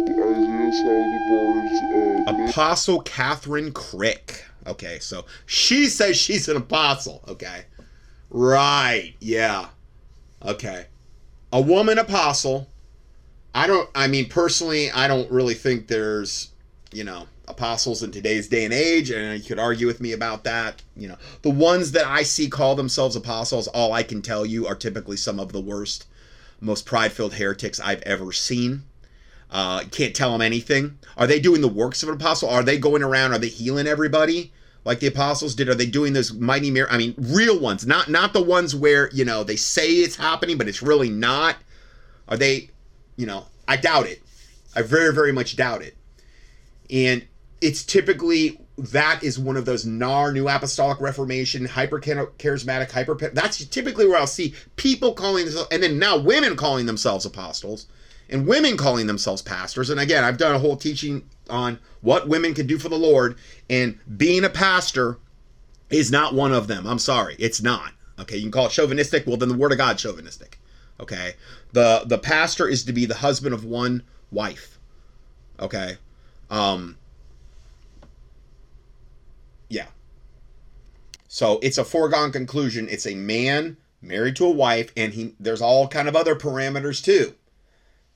Apostle 2.28 3.04
Kathryn 3.04 3.72
Krick. 3.72 4.51
Okay, 4.68 5.00
so 5.00 5.26
she 5.46 5.88
says 5.88 6.18
she's 6.18 6.48
an 6.48 6.58
apostle. 6.58 7.24
Okay, 7.28 7.66
right? 8.30 9.14
Yeah. 9.20 9.68
Okay, 10.44 10.88
a 11.52 11.62
woman 11.62 11.98
apostle. 11.98 12.68
I 13.54 13.68
don't. 13.68 13.90
I 13.96 14.08
mean, 14.08 14.30
personally, 14.30 14.92
I 14.92 15.08
don't 15.08 15.30
really 15.32 15.56
think 15.56 15.88
there's 15.88 16.52
you 16.92 17.04
know, 17.04 17.28
apostles 17.48 18.04
in 18.04 18.12
today's 18.12 18.48
day 18.48 18.66
and 18.66 18.74
age, 18.74 19.12
and 19.12 19.40
you 19.40 19.48
could 19.48 19.60
argue 19.60 19.88
with 19.88 20.02
me 20.02 20.12
about 20.12 20.44
that. 20.44 20.82
You 20.96 21.08
know, 21.08 21.18
the 21.42 21.50
ones 21.50 21.92
that 21.94 22.06
I 22.06 22.24
see 22.24 22.50
call 22.50 22.76
themselves 22.76 23.16
apostles, 23.16 23.68
all 23.68 23.94
I 23.94 24.04
can 24.04 24.22
tell 24.22 24.46
you 24.46 24.68
are 24.68 24.76
typically 24.76 25.18
some 25.18 25.40
of 25.40 25.54
the 25.54 25.62
worst, 25.62 26.06
most 26.60 26.86
pride 26.86 27.12
filled 27.12 27.34
heretics 27.36 27.80
I've 27.80 28.02
ever 28.02 28.32
seen. 28.32 28.84
Uh, 29.52 29.84
can't 29.92 30.16
tell 30.16 30.32
them 30.32 30.42
anything. 30.42 30.98
Are 31.18 31.28
they 31.28 31.40
doing 31.40 31.62
the 31.62 31.68
works 31.68 32.04
of 32.04 32.10
an 32.10 32.16
apostle? 32.16 32.50
Are 32.50 32.64
they 32.64 32.78
going 32.78 33.04
around? 33.04 33.34
Are 33.34 33.38
they 33.38 33.50
healing 33.50 33.86
everybody 33.86 34.54
like 34.86 35.00
the 35.00 35.08
apostles 35.08 35.56
did? 35.56 35.68
Are 35.68 35.76
they 35.76 35.86
doing 35.86 36.14
those 36.14 36.34
mighty 36.34 36.72
miracles? 36.72 36.96
I 36.96 36.98
mean, 36.98 37.16
real 37.18 37.60
ones, 37.60 37.86
not 37.86 38.10
not 38.10 38.34
the 38.34 38.42
ones 38.42 38.76
where 38.76 39.10
you 39.12 39.26
know 39.26 39.44
they 39.44 39.58
say 39.58 39.90
it's 39.90 40.16
happening, 40.16 40.58
but 40.58 40.68
it's 40.68 40.82
really 40.82 41.10
not. 41.10 41.58
Are 42.28 42.38
they? 42.38 42.70
You 43.18 43.26
know, 43.26 43.46
I 43.68 43.76
doubt 43.76 44.08
it. 44.08 44.22
I 44.76 44.84
very 44.84 45.14
very 45.14 45.34
much 45.34 45.58
doubt 45.58 45.82
it. 45.82 45.98
And 46.90 47.26
it's 47.60 47.84
typically 47.84 48.58
that 48.78 49.24
is 49.24 49.38
one 49.38 49.58
of 49.58 49.66
those 49.66 49.86
NAR, 49.86 50.32
New 50.32 50.48
Apostolic 50.48 51.00
Reformation, 51.00 51.66
hyper 51.66 52.00
charismatic, 52.00 52.92
hyper. 52.92 53.16
That's 53.34 53.64
typically 53.66 54.08
where 54.08 54.18
I'll 54.18 54.28
see 54.28 54.56
people 54.76 55.14
calling 55.14 55.46
themselves, 55.46 55.70
and 55.72 55.84
then 55.84 56.00
now 56.00 56.18
women 56.18 56.56
calling 56.56 56.86
themselves 56.86 57.26
apostles, 57.26 57.86
and 58.32 58.48
women 58.48 58.78
calling 58.78 59.08
themselves 59.08 59.42
pastors. 59.42 59.90
And 59.90 60.00
again, 60.00 60.24
I've 60.24 60.38
done 60.38 60.56
a 60.56 60.60
whole 60.60 60.78
teaching 60.78 61.30
on 61.50 61.80
what 62.02 62.28
women 62.28 62.54
can 62.54 62.66
do 62.66 62.78
for 62.78 62.90
the 62.90 62.98
Lord, 62.98 63.38
and 63.70 64.00
being 64.18 64.44
a 64.46 64.50
pastor 64.50 65.18
is 65.90 66.12
not 66.12 66.34
one 66.34 66.54
of 66.54 66.68
them. 66.68 66.88
I'm 66.88 67.00
sorry, 67.00 67.36
it's 67.38 67.62
not. 67.62 67.94
Okay, 68.20 68.38
you 68.38 68.44
can 68.44 68.52
call 68.52 68.68
it 68.68 68.72
chauvinistic. 68.72 69.28
Well, 69.28 69.38
then 69.38 69.50
the 69.50 69.56
Word 69.58 69.72
of 69.72 69.78
God 69.78 69.98
chauvinistic. 69.98 70.60
Okay, 71.00 71.34
the 71.74 72.04
the 72.06 72.18
pastor 72.18 72.68
is 72.68 72.84
to 72.86 72.94
be 72.94 73.06
the 73.06 73.16
husband 73.16 73.54
of 73.54 73.66
one 73.66 74.04
wife. 74.32 74.80
Okay, 75.60 75.98
um, 76.50 76.98
yeah. 79.70 79.88
So 81.28 81.60
it's 81.62 81.78
a 81.78 81.84
foregone 81.84 82.32
conclusion. 82.32 82.88
It's 82.90 83.08
a 83.08 83.16
man 83.16 83.78
married 84.02 84.36
to 84.38 84.46
a 84.46 84.52
wife, 84.52 84.92
and 84.96 85.14
he 85.14 85.34
there's 85.40 85.62
all 85.62 85.88
kind 85.88 86.08
of 86.08 86.16
other 86.16 86.36
parameters 86.36 87.04
too. 87.04 87.36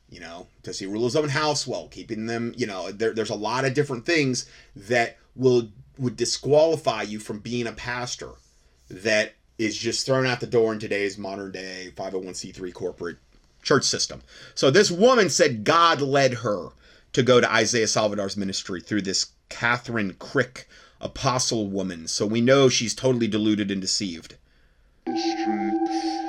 You 0.10 0.20
know, 0.20 0.48
does 0.64 0.80
he 0.80 0.86
rule 0.86 1.06
his 1.06 1.16
own 1.16 1.30
house 1.30 1.66
well, 1.66 1.88
keeping 1.88 2.28
them? 2.28 2.54
You 2.56 2.68
know, 2.68 2.92
there, 2.92 3.14
there's 3.14 3.30
a 3.30 3.36
lot 3.36 3.66
of 3.66 3.74
different 3.74 4.06
things 4.06 4.50
that 4.76 5.18
will 5.36 5.70
would 5.98 6.16
disqualify 6.16 7.04
you 7.04 7.20
from 7.20 7.40
being 7.40 7.68
a 7.68 7.72
pastor. 7.72 8.32
That 8.90 9.34
is 9.58 9.78
just 9.78 10.06
thrown 10.06 10.26
out 10.26 10.42
the 10.42 10.48
door 10.48 10.74
in 10.74 10.80
today's 10.80 11.18
modern 11.18 11.52
day 11.52 11.92
501c3 11.96 12.74
corporate 12.74 13.18
church 13.64 13.84
system. 13.84 14.22
So 14.54 14.70
this 14.70 14.92
woman 14.92 15.30
said 15.30 15.64
God 15.64 16.02
led 16.02 16.36
her 16.36 16.70
to 17.14 17.24
go 17.24 17.40
to 17.42 17.52
Isaiah 17.52 17.88
Salvador's 17.88 18.38
ministry 18.38 18.82
through 18.82 19.02
this 19.04 19.28
Kathryn 19.50 20.16
Krick 20.16 20.66
apostle 21.02 21.68
woman. 21.68 22.08
So 22.08 22.26
we 22.26 22.42
know 22.42 22.70
she's 22.70 22.94
totally 22.94 23.28
deluded 23.28 23.72
and 23.72 23.82
deceived. 23.82 24.36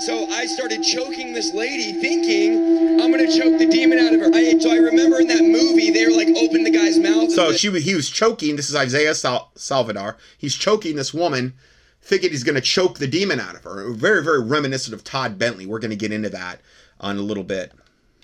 So 0.01 0.27
I 0.29 0.47
started 0.47 0.83
choking 0.83 1.33
this 1.33 1.55
lady, 1.55 1.93
thinking 2.01 3.01
I'm 3.01 3.11
gonna 3.11 3.27
choke 3.27 3.59
the 3.59 3.67
demon 3.67 3.99
out 3.99 4.13
of 4.13 4.21
her. 4.21 4.31
I, 4.35 4.59
so 4.59 4.71
I 4.71 4.77
remember 4.77 5.21
in 5.21 5.29
that 5.29 5.43
movie 5.43 5.91
they 5.91 6.07
were 6.07 6.13
like 6.13 6.29
open 6.37 6.65
the 6.65 6.71
guy's 6.71 6.99
mouth. 6.99 7.31
So 7.33 7.53
she 7.53 7.71
he 7.81 7.95
was 7.95 8.11
choking. 8.11 8.57
This 8.57 8.69
is 8.69 8.77
Isaiah 8.77 9.15
Sal- 9.15 9.53
Salvador. 9.55 10.17
He's 10.37 10.55
choking 10.55 10.97
this 10.97 11.15
woman, 11.15 11.55
thinking 12.03 12.31
he's 12.31 12.45
gonna 12.45 12.61
choke 12.61 12.99
the 12.99 13.07
demon 13.07 13.41
out 13.41 13.55
of 13.55 13.65
her. 13.65 13.91
Very 13.93 14.23
very 14.23 14.43
reminiscent 14.43 14.95
of 14.95 15.03
Todd 15.03 15.39
Bentley. 15.39 15.67
We're 15.67 15.81
gonna 15.81 15.97
get 15.97 16.13
into 16.13 16.29
that 16.31 16.61
on 17.01 17.17
a 17.17 17.23
little 17.23 17.45
bit 17.45 17.73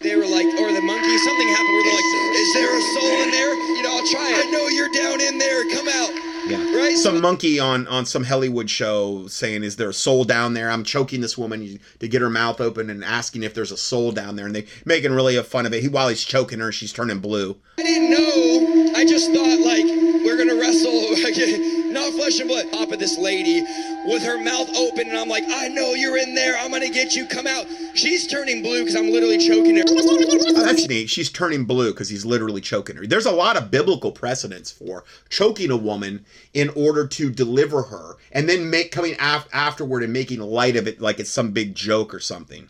they 0.03 0.16
were 0.16 0.27
like, 0.27 0.47
or 0.59 0.73
the 0.73 0.82
monkey, 0.82 1.19
something 1.19 1.49
happened 1.49 1.74
where 1.78 1.85
they're 1.85 1.94
like, 1.94 2.35
is 2.35 2.55
there 2.55 2.74
a 2.74 2.82
soul 2.82 3.23
in 3.23 3.31
there? 3.31 3.55
You 3.55 3.82
know, 3.85 3.97
I'll 3.97 4.09
try 4.11 4.35
it. 4.35 4.47
I 4.47 4.51
know 4.51 4.66
you're 4.66 4.90
down 4.90 5.20
in 5.20 5.39
there. 5.39 5.62
Come 5.70 5.86
out. 5.86 6.31
Yeah. 6.52 6.76
Right. 6.76 6.96
Some 6.96 7.20
monkey 7.20 7.58
on 7.58 7.86
on 7.88 8.06
some 8.06 8.24
Hollywood 8.24 8.68
show 8.68 9.26
saying, 9.26 9.64
"Is 9.64 9.76
there 9.76 9.88
a 9.88 9.94
soul 9.94 10.24
down 10.24 10.54
there?" 10.54 10.70
I'm 10.70 10.84
choking 10.84 11.20
this 11.20 11.38
woman 11.38 11.80
to 12.00 12.08
get 12.08 12.20
her 12.20 12.30
mouth 12.30 12.60
open 12.60 12.90
and 12.90 13.02
asking 13.04 13.42
if 13.42 13.54
there's 13.54 13.72
a 13.72 13.76
soul 13.76 14.12
down 14.12 14.36
there, 14.36 14.46
and 14.46 14.54
they 14.54 14.66
making 14.84 15.12
really 15.12 15.36
a 15.36 15.42
fun 15.42 15.66
of 15.66 15.72
it. 15.72 15.82
He 15.82 15.88
while 15.88 16.08
he's 16.08 16.24
choking 16.24 16.60
her, 16.60 16.70
she's 16.72 16.92
turning 16.92 17.20
blue. 17.20 17.56
I 17.78 17.82
didn't 17.82 18.10
know. 18.10 18.92
I 18.96 19.04
just 19.04 19.32
thought 19.32 19.60
like 19.60 19.84
we're 20.24 20.36
gonna 20.36 20.54
wrestle, 20.54 20.92
not 21.92 22.12
flesh 22.12 22.40
and 22.40 22.48
blood. 22.48 22.70
Top 22.72 22.92
of 22.92 22.98
this 22.98 23.18
lady 23.18 23.64
with 24.06 24.22
her 24.22 24.42
mouth 24.42 24.68
open, 24.76 25.08
and 25.08 25.18
I'm 25.18 25.28
like, 25.28 25.44
I 25.48 25.68
know 25.68 25.94
you're 25.94 26.18
in 26.18 26.34
there. 26.34 26.56
I'm 26.58 26.70
gonna 26.70 26.88
get 26.88 27.14
you. 27.14 27.26
Come 27.26 27.46
out. 27.46 27.66
She's 27.94 28.26
turning 28.26 28.62
blue 28.62 28.80
because 28.80 28.96
I'm 28.96 29.10
literally 29.10 29.38
choking 29.38 29.76
her. 29.76 29.84
Oh, 29.86 30.64
that's 30.64 30.88
neat. 30.88 31.08
She's 31.10 31.30
turning 31.30 31.64
blue 31.64 31.92
because 31.92 32.08
he's 32.08 32.24
literally 32.24 32.60
choking 32.60 32.96
her. 32.96 33.06
There's 33.06 33.26
a 33.26 33.32
lot 33.32 33.56
of 33.56 33.70
biblical 33.70 34.12
precedents 34.12 34.70
for 34.70 35.04
choking 35.28 35.70
a 35.70 35.76
woman 35.76 36.24
in 36.54 36.70
order 36.70 37.06
to 37.06 37.30
deliver 37.30 37.82
her, 37.82 38.16
and 38.32 38.48
then 38.48 38.70
make 38.70 38.92
coming 38.92 39.14
af- 39.20 39.48
afterward 39.52 40.02
and 40.02 40.12
making 40.12 40.40
light 40.40 40.76
of 40.76 40.86
it 40.86 41.00
like 41.00 41.20
it's 41.20 41.30
some 41.30 41.52
big 41.52 41.74
joke 41.74 42.14
or 42.14 42.20
something. 42.20 42.68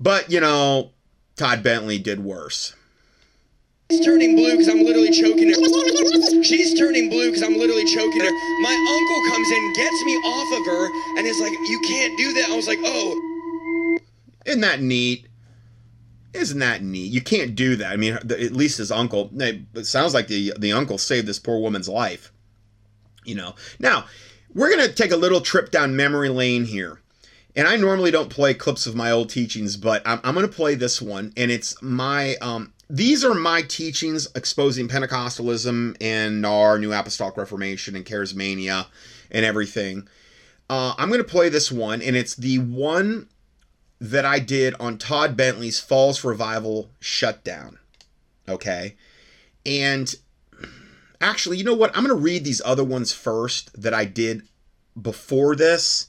But 0.00 0.30
you 0.30 0.40
know, 0.40 0.92
Todd 1.36 1.62
Bentley 1.62 1.98
did 1.98 2.24
worse. 2.24 2.74
She's 3.90 4.04
turning 4.04 4.36
blue 4.36 4.50
because 4.50 4.68
I'm 4.68 4.84
literally 4.84 5.10
choking 5.10 5.48
her. 5.48 6.42
She's 6.42 6.78
turning 6.78 7.08
blue 7.08 7.28
because 7.28 7.42
I'm 7.42 7.56
literally 7.56 7.86
choking 7.86 8.20
her. 8.20 8.30
My 8.60 8.74
uncle 8.74 9.32
comes 9.32 9.50
in, 9.50 9.72
gets 9.72 10.04
me 10.04 10.14
off 10.16 10.60
of 10.60 10.66
her, 10.66 11.18
and 11.18 11.26
is 11.26 11.40
like, 11.40 11.52
"You 11.52 11.80
can't 11.80 12.18
do 12.18 12.34
that." 12.34 12.50
I 12.50 12.56
was 12.56 12.66
like, 12.66 12.80
"Oh." 12.84 13.98
Isn't 14.44 14.60
that 14.60 14.82
neat? 14.82 15.26
Isn't 16.34 16.58
that 16.58 16.82
neat? 16.82 17.10
You 17.10 17.22
can't 17.22 17.54
do 17.54 17.76
that. 17.76 17.90
I 17.90 17.96
mean, 17.96 18.12
at 18.12 18.52
least 18.52 18.76
his 18.76 18.92
uncle. 18.92 19.30
It 19.34 19.86
sounds 19.86 20.12
like 20.12 20.26
the 20.26 20.52
the 20.58 20.72
uncle 20.72 20.98
saved 20.98 21.26
this 21.26 21.38
poor 21.38 21.58
woman's 21.58 21.88
life. 21.88 22.30
You 23.24 23.36
know. 23.36 23.54
Now, 23.78 24.04
we're 24.52 24.68
gonna 24.70 24.92
take 24.92 25.12
a 25.12 25.16
little 25.16 25.40
trip 25.40 25.70
down 25.70 25.96
memory 25.96 26.28
lane 26.28 26.66
here. 26.66 27.00
And 27.56 27.66
I 27.66 27.76
normally 27.76 28.10
don't 28.10 28.28
play 28.28 28.52
clips 28.52 28.86
of 28.86 28.94
my 28.94 29.10
old 29.10 29.30
teachings, 29.30 29.76
but 29.78 30.06
I'm, 30.06 30.20
I'm 30.22 30.34
going 30.34 30.46
to 30.46 30.52
play 30.54 30.76
this 30.76 31.02
one, 31.02 31.32
and 31.36 31.50
it's 31.50 31.74
my 31.82 32.36
um, 32.36 32.72
these 32.90 33.24
are 33.24 33.34
my 33.34 33.62
teachings 33.62 34.28
exposing 34.34 34.88
Pentecostalism 34.88 35.96
and 36.00 36.46
our 36.46 36.78
New 36.78 36.92
Apostolic 36.92 37.36
Reformation 37.36 37.94
and 37.94 38.04
Charismania 38.04 38.86
and 39.30 39.44
everything. 39.44 40.08
Uh, 40.70 40.94
I'm 40.96 41.08
going 41.08 41.22
to 41.22 41.28
play 41.28 41.48
this 41.48 41.70
one, 41.70 42.00
and 42.00 42.16
it's 42.16 42.34
the 42.34 42.58
one 42.58 43.28
that 44.00 44.24
I 44.24 44.38
did 44.38 44.74
on 44.78 44.96
Todd 44.96 45.36
Bentley's 45.36 45.80
Falls 45.80 46.24
Revival 46.24 46.90
shutdown. 47.00 47.78
Okay. 48.48 48.96
And 49.66 50.14
actually, 51.20 51.58
you 51.58 51.64
know 51.64 51.74
what? 51.74 51.94
I'm 51.96 52.04
going 52.04 52.16
to 52.16 52.22
read 52.22 52.44
these 52.44 52.62
other 52.64 52.84
ones 52.84 53.12
first 53.12 53.80
that 53.80 53.92
I 53.92 54.04
did 54.04 54.42
before 55.00 55.56
this, 55.56 56.08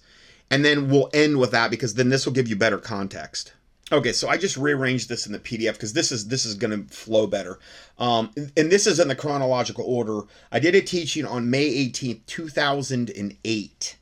and 0.49 0.63
then 0.63 0.89
we'll 0.89 1.09
end 1.13 1.39
with 1.39 1.51
that 1.51 1.71
because 1.71 1.95
then 1.95 2.09
this 2.09 2.25
will 2.25 2.33
give 2.33 2.47
you 2.47 2.55
better 2.55 2.77
context. 2.77 3.53
Okay, 3.91 4.11
so 4.11 4.27
I 4.27 4.37
just 4.37 4.55
rearranged 4.55 5.09
this 5.09 5.25
in 5.25 5.33
the 5.33 5.39
PDF 5.39 5.73
because 5.73 5.93
this 5.93 6.11
is 6.11 6.27
this 6.27 6.45
is 6.45 6.53
going 6.53 6.85
to 6.85 6.93
flow 6.93 7.25
better. 7.25 7.57
Um, 7.97 8.31
and 8.55 8.71
this 8.71 8.85
is 8.85 8.99
in 8.99 9.07
the 9.07 9.15
chronological 9.15 9.83
order. 9.83 10.21
I 10.51 10.59
did 10.59 10.75
a 10.75 10.81
teaching 10.81 11.25
on 11.25 11.49
May 11.49 11.67
18th, 11.89 12.25
2008, 12.27 13.97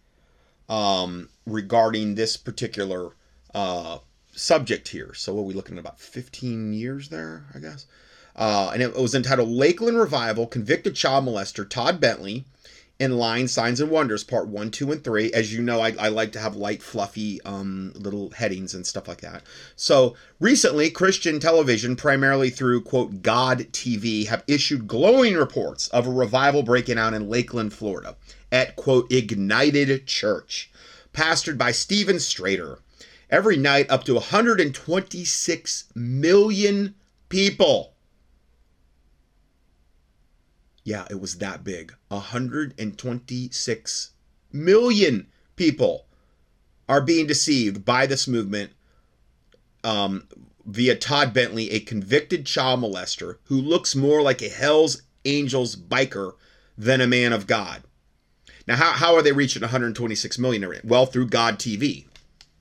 um, 0.68 1.30
regarding 1.46 2.16
this 2.16 2.36
particular 2.36 3.12
uh, 3.56 4.00
subject 4.34 4.90
here. 4.90 5.14
So 5.14 5.34
what 5.34 5.44
are 5.44 5.46
we 5.46 5.54
looking 5.54 5.78
at? 5.78 5.82
About 5.82 6.02
15 6.02 6.74
years 6.74 7.08
there, 7.08 7.46
I 7.56 7.60
guess. 7.60 7.86
Uh, 8.36 8.72
and 8.74 8.84
it 8.84 8.94
was 8.96 9.16
entitled 9.16 9.50
Lakeland 9.50 9.98
Revival, 9.98 10.46
Convicted 10.48 10.96
Child 10.96 11.26
Molester, 11.26 11.68
Todd 11.68 12.00
Bentley, 12.00 12.46
in 13.00 13.18
line 13.18 13.48
signs 13.48 13.80
and 13.80 13.92
wonders 13.92 14.24
part 14.24 14.48
one 14.48 14.72
two 14.72 14.92
and 14.92 15.04
three. 15.04 15.32
As 15.34 15.54
you 15.54 15.62
know 15.62 15.82
i, 15.82 15.94
I 16.00 16.10
like 16.10 16.32
to 16.34 16.40
have 16.40 16.56
light 16.56 16.82
fluffy 16.82 17.42
um, 17.44 17.94
little 17.96 18.32
headings 18.32 18.74
and 18.74 18.86
stuff 18.86 19.08
like 19.08 19.22
that. 19.22 19.44
So 19.76 20.16
recently 20.40 20.90
christian 20.90 21.40
television 21.40 21.96
primarily 21.96 22.50
through 22.50 22.82
quote 22.82 23.22
god 23.22 23.60
tv 23.72 24.28
have 24.28 24.44
issued 24.48 24.88
glowing 24.88 25.36
reports 25.36 25.88
of 25.90 26.08
a 26.08 26.12
revival 26.12 26.64
breaking 26.64 26.98
out 26.98 27.14
in 27.14 27.30
lakeland 27.30 27.74
florida 27.74 28.16
at 28.52 28.76
quote 28.76 29.12
ignited 29.12 30.06
church 30.08 30.72
pastored 31.14 31.58
by 31.58 31.72
stephen 31.72 32.18
strader. 32.18 32.80
Every 33.30 33.58
night 33.58 33.88
up 33.90 34.06
to 34.06 34.14
126 34.14 35.84
million 35.96 36.96
people 37.28 37.94
yeah, 40.88 41.06
it 41.10 41.20
was 41.20 41.40
that 41.40 41.66
big. 41.66 41.94
126 42.08 44.12
million 44.54 45.28
people 45.58 46.06
are 46.88 47.02
being 47.02 47.28
deceived 47.28 47.84
by 47.84 48.06
this 48.06 48.26
movement 48.26 48.72
um, 49.84 50.30
via 50.66 50.96
Todd 50.96 51.34
Bentley, 51.34 51.72
a 51.72 51.82
convicted 51.82 52.46
child 52.46 52.80
molester 52.80 53.40
who 53.46 53.60
looks 53.60 53.98
more 53.98 54.22
like 54.22 54.42
a 54.42 54.48
Hell's 54.48 55.02
Angels 55.26 55.76
biker 55.76 56.36
than 56.78 57.02
a 57.02 57.08
man 57.08 57.34
of 57.34 57.48
God. 57.48 57.84
Now, 58.66 58.78
how, 58.78 58.94
how 58.94 59.16
are 59.16 59.22
they 59.22 59.34
reaching 59.34 59.64
126 59.64 60.40
million? 60.40 60.66
Well, 60.86 61.06
through 61.06 61.28
God 61.28 61.60
TV. 61.60 62.06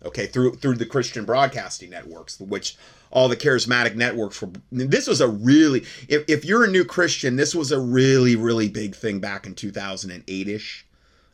okay, 0.04 0.26
through 0.26 0.56
through 0.56 0.74
the 0.74 0.86
Christian 0.86 1.24
broadcasting 1.24 1.90
networks, 1.90 2.40
which 2.40 2.76
all 3.10 3.28
the 3.28 3.36
charismatic 3.36 3.94
networks 3.94 4.40
were. 4.40 4.50
This 4.70 5.06
was 5.06 5.20
a 5.20 5.28
really, 5.28 5.84
if, 6.08 6.24
if 6.28 6.44
you're 6.44 6.64
a 6.64 6.70
new 6.70 6.84
Christian, 6.84 7.36
this 7.36 7.54
was 7.54 7.72
a 7.72 7.80
really, 7.80 8.36
really 8.36 8.68
big 8.68 8.94
thing 8.94 9.20
back 9.20 9.46
in 9.46 9.54
2008 9.54 10.48
ish, 10.48 10.86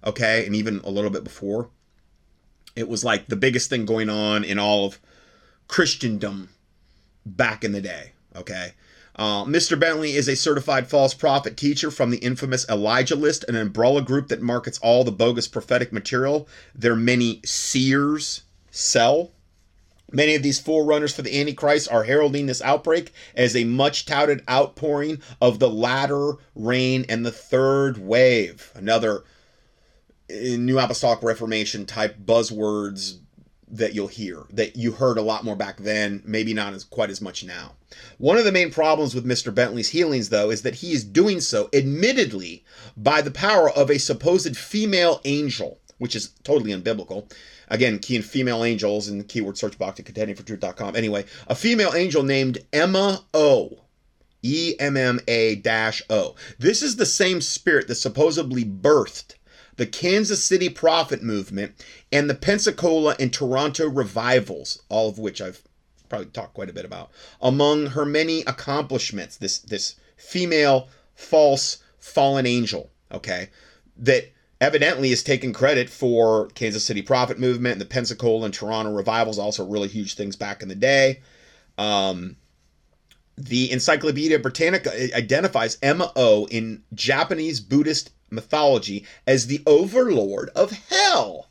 okay, 0.05 0.47
and 0.47 0.55
even 0.55 0.81
a 0.85 0.91
little 0.91 1.11
bit 1.11 1.25
before. 1.25 1.71
It 2.75 2.89
was 2.89 3.05
like 3.05 3.27
the 3.27 3.37
biggest 3.37 3.69
thing 3.69 3.85
going 3.85 4.09
on 4.09 4.45
in 4.45 4.59
all 4.59 4.87
of 4.87 4.99
Christendom 5.69 6.51
back 7.27 7.65
in 7.65 7.73
the 7.73 7.83
day, 7.83 8.13
okay. 8.35 8.73
Uh, 9.15 9.45
Mr. 9.45 9.79
Bentley 9.79 10.13
is 10.13 10.27
a 10.27 10.37
certified 10.37 10.89
false 10.89 11.13
prophet 11.13 11.57
teacher 11.57 11.91
from 11.91 12.11
the 12.11 12.19
infamous 12.19 12.67
Elijah 12.69 13.15
List, 13.15 13.45
an 13.47 13.57
umbrella 13.57 14.01
group 14.01 14.29
that 14.29 14.41
markets 14.41 14.79
all 14.79 15.05
the 15.05 15.13
bogus 15.13 15.47
prophetic 15.47 15.93
material 15.93 16.49
their 16.75 16.97
many 16.97 17.41
seers 17.45 18.43
sell. 18.71 19.33
Many 20.13 20.35
of 20.35 20.43
these 20.43 20.61
forerunners 20.61 21.15
for 21.15 21.23
the 21.23 21.41
Antichrist 21.41 21.91
are 21.91 22.05
heralding 22.05 22.47
this 22.47 22.63
outbreak 22.63 23.13
as 23.35 23.57
a 23.57 23.65
much 23.65 24.05
touted 24.07 24.43
outpouring 24.49 25.21
of 25.41 25.59
the 25.59 25.71
latter 25.71 26.35
rain 26.55 27.07
and 27.09 27.25
the 27.25 27.33
third 27.33 27.99
wave. 27.99 28.71
Another 28.75 29.25
uh, 30.31 30.35
New 30.59 30.79
Apostolic 30.79 31.23
Reformation 31.23 31.87
type 31.87 32.19
buzzwords 32.19 33.19
that 33.73 33.95
you'll 33.95 34.07
hear 34.07 34.45
that 34.51 34.77
you 34.77 34.93
heard 34.93 35.17
a 35.17 35.23
lot 35.23 35.45
more 35.45 35.57
back 35.57 35.79
then, 35.79 36.23
maybe 36.27 36.53
not 36.53 36.75
as 36.75 36.85
quite 36.85 37.09
as 37.09 37.23
much 37.23 37.43
now. 37.43 37.73
One 38.19 38.37
of 38.37 38.45
the 38.45 38.53
main 38.53 38.71
problems 38.71 39.15
with 39.15 39.25
Mr. 39.25 39.55
Bentley's 39.55 39.89
healings, 39.89 40.29
though, 40.29 40.51
is 40.51 40.63
that 40.63 40.77
he 40.77 40.93
is 40.93 41.05
doing 41.05 41.41
so, 41.41 41.71
admittedly, 41.73 42.65
by 42.97 43.23
the 43.23 43.31
power 43.31 43.71
of 43.71 43.91
a 43.91 43.99
supposed 43.99 44.57
female 44.59 45.23
angel, 45.25 45.79
which 45.97 46.15
is 46.15 46.33
totally 46.45 46.71
unbiblical. 46.73 47.33
Again, 47.73 47.99
key 47.99 48.17
in 48.17 48.23
female 48.23 48.63
angels 48.63 49.09
in 49.09 49.17
the 49.17 49.25
keyword 49.25 49.57
search 49.57 49.79
box 49.79 49.99
at 49.99 50.07
contendingfortruth.com. 50.07 50.95
Anyway, 50.95 51.25
a 51.49 51.55
female 51.55 51.95
angel 51.95 52.23
named 52.23 52.59
Emma 52.73 53.25
O. 53.35 53.79
E 54.45 54.75
M 54.81 54.97
M 54.97 55.21
A 55.29 55.55
dash 55.55 56.03
O. 56.11 56.35
This 56.59 56.83
is 56.83 56.97
the 56.97 57.07
same 57.07 57.41
spirit 57.41 57.87
that 57.89 57.95
supposedly 57.95 58.65
birthed 58.65 59.37
the 59.77 59.87
Kansas 59.87 60.45
City 60.45 60.69
Prophet 60.69 61.23
Movement, 61.23 61.73
and 62.11 62.29
the 62.29 62.35
Pensacola 62.35 63.17
and 63.19 63.33
Toronto 63.33 63.89
revivals, 63.89 64.83
all 64.89 65.09
of 65.09 65.19
which 65.19 65.41
I've 65.41 65.63
probably 66.09 66.27
talked 66.27 66.55
quite 66.55 66.69
a 66.69 66.75
bit 66.75 66.85
about. 66.85 67.11
Among 67.41 67.87
her 67.87 68.05
many 68.05 68.43
accomplishments, 68.43 69.37
this 69.37 69.59
this 69.59 69.97
female 70.17 70.89
false 71.15 71.79
fallen 71.99 72.47
angel, 72.47 72.91
okay, 73.11 73.49
that 73.97 74.31
evidently 74.63 75.11
is 75.11 75.25
taking 75.25 75.53
credit 75.53 75.91
for 75.91 76.47
Kansas 76.51 76.85
City 76.85 77.03
Prophet 77.03 77.39
Movement 77.39 77.73
and 77.73 77.81
the 77.81 77.87
Pensacola 77.87 78.45
and 78.45 78.55
Toronto 78.55 78.93
revivals, 78.93 79.39
also 79.39 79.67
really 79.67 79.89
huge 79.89 80.15
things 80.15 80.37
back 80.37 80.63
in 80.63 80.69
the 80.69 80.77
day. 80.77 81.21
Um, 81.77 82.37
the 83.37 83.73
Encyclopedia 83.73 84.39
Britannica 84.39 85.17
identifies 85.17 85.79
Emma 85.83 86.13
O 86.15 86.47
in 86.47 86.85
Japanese 86.95 87.59
Buddhist 87.59 88.13
mythology 88.31 89.05
as 89.27 89.49
the 89.49 89.63
overlord 89.67 90.51
of 90.55 90.71
hell. 90.71 91.49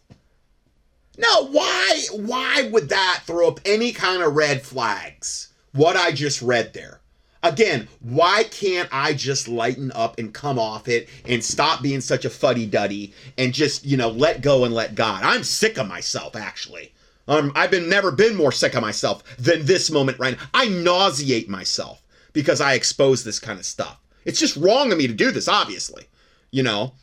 Now, 1.17 1.43
why 1.51 2.03
why 2.13 2.69
would 2.71 2.88
that 2.89 3.23
throw 3.25 3.49
up 3.49 3.59
any 3.65 3.91
kind 3.91 4.23
of 4.23 4.35
red 4.35 4.61
flags? 4.61 5.49
What 5.73 5.97
I 5.97 6.13
just 6.13 6.41
read 6.41 6.73
there. 6.73 7.00
Again, 7.43 7.88
why 8.01 8.43
can't 8.43 8.88
I 8.91 9.13
just 9.13 9.47
lighten 9.47 9.91
up 9.93 10.19
and 10.19 10.34
come 10.34 10.59
off 10.59 10.88
it 10.88 11.09
and 11.26 11.43
stop 11.43 11.81
being 11.81 12.01
such 12.01 12.23
a 12.23 12.30
fuddy 12.30 12.68
duddy 12.68 13.13
and 13.38 13.53
just, 13.53 13.84
you 13.85 13.97
know, 13.97 14.09
let 14.09 14.41
go 14.41 14.63
and 14.63 14.73
let 14.73 14.93
God? 14.93 15.23
I'm 15.23 15.43
sick 15.43 15.77
of 15.77 15.88
myself, 15.88 16.35
actually. 16.35 16.93
Um, 17.27 17.51
I've 17.55 17.72
been 17.72 17.89
never 17.89 18.11
been 18.11 18.35
more 18.35 18.51
sick 18.51 18.76
of 18.76 18.81
myself 18.81 19.23
than 19.38 19.65
this 19.65 19.89
moment 19.89 20.19
right 20.19 20.38
now. 20.38 20.43
I 20.53 20.68
nauseate 20.68 21.49
myself 21.49 22.03
because 22.34 22.61
I 22.61 22.73
expose 22.73 23.23
this 23.23 23.39
kind 23.39 23.59
of 23.59 23.65
stuff. 23.65 23.99
It's 24.26 24.39
just 24.39 24.57
wrong 24.57 24.91
of 24.91 24.97
me 24.97 25.07
to 25.07 25.13
do 25.13 25.31
this, 25.31 25.47
obviously. 25.47 26.07
You 26.51 26.63
know, 26.63 26.93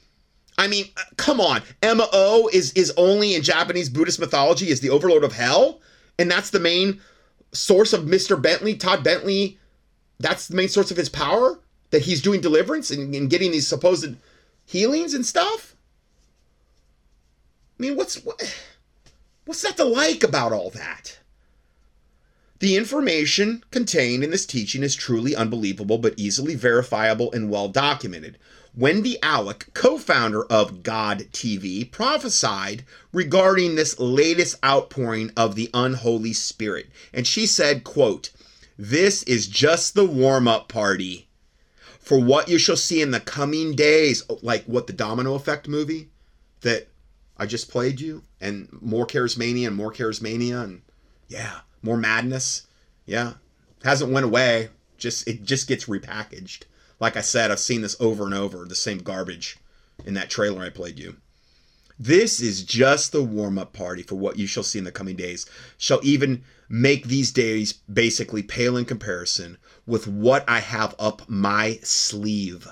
I 0.59 0.67
mean, 0.67 0.87
uh, 0.97 1.03
come 1.17 1.41
on. 1.41 1.63
Emma 1.83 2.07
O 2.13 2.51
is 2.53 2.73
is 2.73 2.93
only 2.97 3.35
in 3.35 3.43
Japanese 3.43 3.89
Buddhist 3.89 4.21
mythology 4.21 4.69
is 4.69 4.81
the 4.81 4.91
overlord 4.91 5.25
of 5.25 5.33
hell, 5.33 5.81
and 6.19 6.31
that's 6.31 6.51
the 6.51 6.61
main 6.61 7.01
source 7.53 7.93
of 7.93 8.05
Mr. 8.05 8.41
Bentley, 8.41 8.75
Todd 8.75 9.03
Bentley. 9.03 9.59
That's 10.21 10.49
the 10.49 10.57
main 10.57 10.69
source 10.69 10.91
of 10.91 10.97
his 10.97 11.09
power 11.09 11.59
that 11.91 12.03
he's 12.03 12.23
doing 12.23 12.41
deliverance 12.41 12.91
and, 12.91 13.15
and 13.15 13.31
getting 13.31 13.53
these 13.53 13.69
supposed 13.69 14.17
healings 14.65 15.15
and 15.15 15.25
stuff. 15.25 15.75
I 17.79 17.83
mean, 17.83 17.97
what's 17.97 18.17
what, 18.25 18.57
what's 19.45 19.63
that 19.63 19.77
to 19.77 19.85
like 19.85 20.25
about 20.25 20.53
all 20.53 20.71
that? 20.71 21.19
The 22.59 22.77
information 22.77 23.63
contained 23.71 24.25
in 24.25 24.31
this 24.31 24.45
teaching 24.45 24.83
is 24.83 24.97
truly 24.97 25.37
unbelievable, 25.37 25.99
but 25.99 26.15
easily 26.17 26.57
verifiable 26.57 27.31
and 27.33 27.49
well 27.49 27.69
documented. 27.69 28.37
Wendy 28.75 29.21
Alec, 29.23 29.69
co 29.75 29.97
founder 29.97 30.45
of 30.47 30.83
God 30.83 31.29
TV, 31.33 31.89
prophesied 31.89 32.85
regarding 33.13 33.77
this 33.77 33.99
latest 34.01 34.57
outpouring 34.65 35.31
of 35.37 35.55
the 35.55 35.71
unholy 35.73 36.33
spirit. 36.33 36.89
And 37.13 37.27
she 37.27 37.47
said, 37.47 37.85
quote, 37.85 38.31
This 38.79 39.25
is 39.25 39.49
just 39.49 39.95
the 39.95 40.05
warm 40.05 40.47
up 40.47 40.69
party 40.69 41.27
for 41.99 42.21
what 42.21 42.49
you 42.49 42.59
shall 42.59 42.77
see 42.77 43.03
in 43.03 43.11
the 43.11 43.19
coming 43.19 43.75
days. 43.75 44.23
Like 44.41 44.65
what 44.67 44.87
the 44.87 44.93
domino 44.93 45.35
effect 45.35 45.67
movie 45.67 46.11
that 46.61 46.89
I 47.37 47.47
just 47.47 47.71
played 47.71 48.01
you, 48.01 48.23
and 48.41 48.69
more 48.81 49.07
charismania 49.07 49.67
and 49.67 49.77
more 49.77 49.93
charismania, 49.93 50.63
and 50.63 50.83
yeah, 51.27 51.61
more 51.83 51.97
madness. 51.97 52.69
Yeah, 53.05 53.35
hasn't 53.83 54.13
went 54.13 54.27
away. 54.27 54.71
Just 54.97 55.27
it 55.27 55.43
just 55.43 55.67
gets 55.67 55.87
repackaged. 55.87 56.63
Like 57.01 57.17
I 57.17 57.21
said, 57.21 57.51
I've 57.51 57.61
seen 57.61 57.83
this 57.83 57.97
over 58.01 58.25
and 58.25 58.35
over, 58.35 58.65
the 58.65 58.75
same 58.75 58.99
garbage 58.99 59.59
in 60.05 60.15
that 60.15 60.31
trailer 60.31 60.63
I 60.63 60.71
played 60.71 60.99
you. 60.99 61.17
This 61.99 62.41
is 62.41 62.63
just 62.63 63.11
the 63.11 63.25
warm 63.25 63.59
up 63.59 63.73
party 63.73 64.03
for 64.03 64.15
what 64.15 64.39
you 64.39 64.47
shall 64.47 64.63
see 64.63 64.79
in 64.79 64.85
the 64.85 64.93
coming 64.93 65.17
days, 65.17 65.47
shall 65.79 66.01
even 66.05 66.45
make 66.69 67.05
these 67.05 67.33
days 67.33 67.73
basically 67.73 68.43
pale 68.43 68.77
in 68.77 68.85
comparison 68.85 69.59
with 69.87 70.07
what 70.07 70.45
I 70.49 70.61
have 70.61 70.95
up 70.99 71.29
my 71.29 71.79
sleeve. 71.83 72.69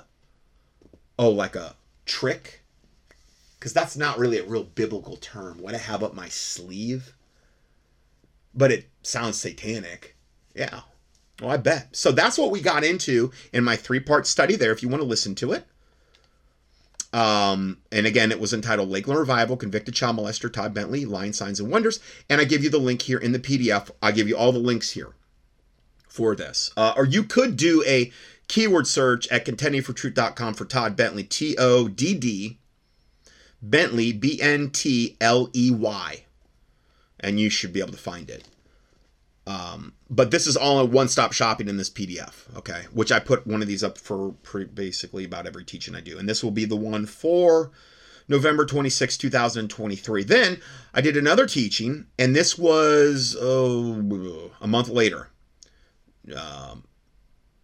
Oh, 1.19 1.31
like 1.31 1.57
a 1.57 1.77
trick? 2.05 2.63
Because 3.59 3.73
that's 3.73 3.97
not 3.97 4.19
really 4.19 4.39
a 4.39 4.45
real 4.45 4.65
biblical 4.65 5.17
term. 5.17 5.59
What 5.59 5.75
I 5.75 5.79
have 5.79 6.03
up 6.03 6.15
my 6.15 6.29
sleeve? 6.29 7.15
But 8.55 8.71
it 8.71 8.89
sounds 9.03 9.39
satanic. 9.39 10.17
Yeah, 10.55 10.81
well, 11.41 11.51
I 11.51 11.57
bet. 11.59 11.95
So 11.95 12.13
that's 12.13 12.39
what 12.39 12.51
we 12.51 12.61
got 12.61 12.85
into 12.85 13.31
in 13.53 13.65
my 13.65 13.77
three 13.77 14.01
part 14.01 14.27
study 14.27 14.57
there, 14.57 14.73
if 14.73 14.83
you 14.83 14.89
want 14.89 15.03
to 15.03 15.09
listen 15.09 15.35
to 15.37 15.53
it. 15.53 15.67
Um, 17.17 17.79
and 17.91 18.07
again, 18.07 18.31
it 18.31 18.39
was 18.39 18.53
entitled 18.53 18.91
Lakeland 18.91 19.19
Revival, 19.19 19.57
Convicted 19.57 19.95
Child 19.95 20.19
Molester, 20.19 20.53
Todd 20.53 20.75
Bentley, 20.75 21.07
Lying 21.07 21.33
Signs 21.33 21.59
and 21.59 21.71
Wonders. 21.71 21.99
And 22.29 22.43
I 22.43 22.45
give 22.45 22.63
you 22.63 22.69
the 22.69 22.77
link 22.77 23.01
here 23.01 23.17
in 23.17 23.33
the 23.33 23.39
PDF. 23.39 23.91
I 24.03 24.13
give 24.13 24.29
you 24.29 24.37
all 24.37 24.53
the 24.53 24.59
links 24.59 24.91
here 24.91 25.15
for 26.07 26.37
this. 26.37 26.71
Uh, 26.77 26.93
or 26.95 27.07
you 27.07 27.25
could 27.25 27.57
do 27.57 27.83
a 27.87 28.13
keyword 28.49 28.87
search 28.87 29.27
at 29.29 29.47
contendingfortruth.com 29.47 30.53
for 30.53 30.67
Todd 30.67 30.95
Bentley, 30.95 31.25
T 31.25 31.57
O 31.59 31.89
D 31.89 32.13
D, 32.13 32.59
Bentley, 33.63 34.13
B 34.13 34.39
N 34.43 34.69
T 34.69 35.17
L 35.19 35.49
E 35.55 35.71
Y. 35.71 36.25
And 37.19 37.41
you 37.41 37.49
should 37.49 37.73
be 37.73 37.81
able 37.81 37.93
to 37.93 37.99
find 37.99 38.29
it. 38.29 38.45
Um, 39.47 39.95
but 40.09 40.31
this 40.31 40.47
is 40.47 40.57
all 40.57 40.79
a 40.79 40.85
one-stop 40.85 41.33
shopping 41.33 41.69
in 41.69 41.77
this 41.77 41.91
PDF, 41.91 42.45
okay? 42.57 42.85
Which 42.93 43.11
I 43.11 43.19
put 43.19 43.47
one 43.47 43.63
of 43.63 43.69
these 43.69 43.83
up 43.83 43.99
for 43.99 44.33
pre- 44.43 44.65
basically 44.65 45.25
about 45.25 45.47
every 45.47 45.65
teaching 45.65 45.95
I 45.95 46.01
do, 46.01 46.19
and 46.19 46.29
this 46.29 46.45
will 46.45 46.51
be 46.51 46.65
the 46.65 46.77
one 46.77 47.07
for 47.07 47.71
November 48.29 48.65
26, 48.65 49.17
2023. 49.17 50.25
Then 50.25 50.61
I 50.95 51.01
did 51.01 51.17
another 51.17 51.47
teaching, 51.47 52.07
and 52.19 52.35
this 52.35 52.59
was 52.59 53.37
oh, 53.41 54.51
a 54.61 54.67
month 54.67 54.89
later. 54.89 55.31
Um, 56.37 56.85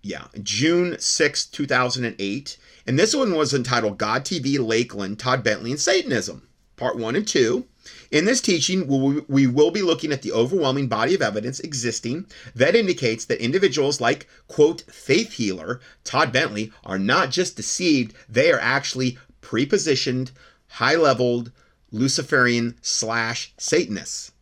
yeah, 0.03 0.27
June 0.43 0.97
6, 0.99 1.47
2008. 1.47 2.59
And 2.87 2.99
this 2.99 3.15
one 3.15 3.35
was 3.35 3.55
entitled 3.55 3.99
God 3.99 4.25
TV, 4.25 4.59
Lakeland, 4.59 5.19
Todd 5.19 5.45
Bentley, 5.45 5.71
and 5.71 5.81
Satanism, 5.81 6.49
part 6.77 6.97
one 6.97 7.17
and 7.17 7.27
two. 7.27 7.67
In 8.11 8.27
this 8.27 8.41
teaching, 8.41 8.87
we 9.29 9.47
will 9.47 9.71
be 9.71 9.83
looking 9.83 10.13
at 10.13 10.23
the 10.23 10.33
overwhelming 10.33 10.87
body 10.89 11.15
of 11.15 11.23
evidence 11.23 11.61
existing 11.61 12.27
that 12.55 12.77
indicates 12.77 13.25
that 13.25 13.43
individuals 13.43 14.01
like, 14.01 14.29
quote, 14.49 14.83
faith 14.83 15.33
healer 15.33 15.81
Todd 16.05 16.33
Bentley 16.33 16.73
are 16.85 16.99
not 16.99 17.31
just 17.31 17.57
deceived, 17.57 18.15
they 18.29 18.53
are 18.53 18.61
actually 18.61 19.19
prepositioned, 19.41 20.31
high 20.69 20.97
leveled 20.97 21.51
Luciferian 21.91 22.77
slash 22.83 23.53
Satanists. 23.59 24.33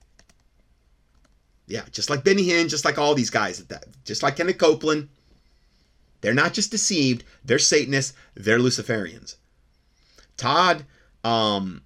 Yeah, 1.67 1.85
just 1.93 2.11
like 2.11 2.25
Benny 2.25 2.47
Hinn, 2.47 2.69
just 2.69 2.85
like 2.85 2.99
all 2.99 3.15
these 3.15 3.31
guys, 3.31 3.65
just 4.05 4.23
like 4.23 4.37
Kenneth 4.37 4.59
Copeland. 4.59 5.09
They're 6.21 6.35
not 6.35 6.53
just 6.53 6.71
deceived, 6.71 7.25
they're 7.45 7.59
Satanists, 7.59 8.12
they're 8.35 8.59
Luciferians. 8.59 9.37
Todd, 10.37 10.85
um, 11.25 11.83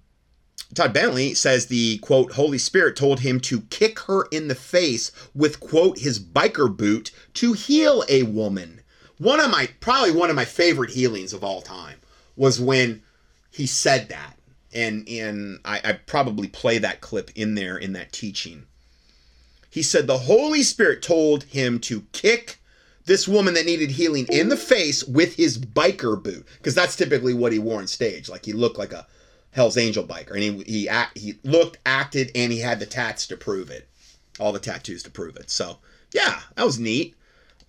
Todd 0.75 0.91
Bentley 0.91 1.33
says 1.33 1.67
the 1.67 1.99
quote 1.99 2.33
Holy 2.33 2.57
Spirit 2.57 2.97
told 2.97 3.21
him 3.21 3.39
to 3.41 3.61
kick 3.61 3.99
her 4.01 4.25
in 4.31 4.49
the 4.49 4.55
face 4.55 5.11
with 5.33 5.61
quote 5.61 5.99
his 5.99 6.19
biker 6.19 6.75
boot 6.75 7.11
to 7.35 7.53
heal 7.53 8.03
a 8.09 8.23
woman. 8.23 8.81
One 9.17 9.39
of 9.39 9.49
my 9.49 9.69
probably 9.79 10.11
one 10.11 10.29
of 10.29 10.35
my 10.35 10.43
favorite 10.43 10.89
healings 10.89 11.31
of 11.31 11.43
all 11.43 11.61
time 11.61 11.99
was 12.35 12.59
when 12.59 13.01
he 13.49 13.65
said 13.65 14.09
that, 14.09 14.37
and 14.73 15.07
and 15.07 15.59
I, 15.63 15.79
I 15.83 15.93
probably 15.93 16.49
play 16.49 16.77
that 16.79 16.99
clip 16.99 17.31
in 17.35 17.55
there 17.55 17.77
in 17.77 17.93
that 17.93 18.11
teaching. 18.11 18.65
He 19.69 19.81
said 19.81 20.07
the 20.07 20.19
Holy 20.19 20.61
Spirit 20.63 21.01
told 21.01 21.43
him 21.43 21.79
to 21.81 22.01
kick 22.11 22.59
this 23.05 23.27
woman 23.27 23.53
that 23.53 23.65
needed 23.65 23.91
healing 23.91 24.27
in 24.29 24.49
the 24.49 24.57
face 24.57 25.03
with 25.03 25.35
his 25.35 25.57
biker 25.57 26.21
boot 26.21 26.45
because 26.57 26.75
that's 26.75 26.95
typically 26.95 27.33
what 27.33 27.53
he 27.53 27.59
wore 27.59 27.79
on 27.79 27.87
stage. 27.87 28.27
Like 28.27 28.43
he 28.43 28.51
looked 28.51 28.77
like 28.77 28.91
a 28.91 29.07
Hell's 29.55 29.77
Angel 29.77 30.03
biker, 30.03 30.31
and 30.31 30.43
he 30.43 30.63
he 30.63 30.89
act, 30.89 31.17
he 31.17 31.35
looked, 31.43 31.77
acted, 31.85 32.29
and 32.35 32.51
he 32.51 32.59
had 32.59 32.81
the 32.81 32.85
tats 32.85 33.25
to 33.27 33.37
prove 33.37 33.69
it, 33.69 33.87
all 34.37 34.51
the 34.51 34.59
tattoos 34.59 35.01
to 35.03 35.09
prove 35.09 35.37
it. 35.37 35.49
So 35.49 35.77
yeah, 36.13 36.41
that 36.55 36.65
was 36.65 36.77
neat. 36.77 37.15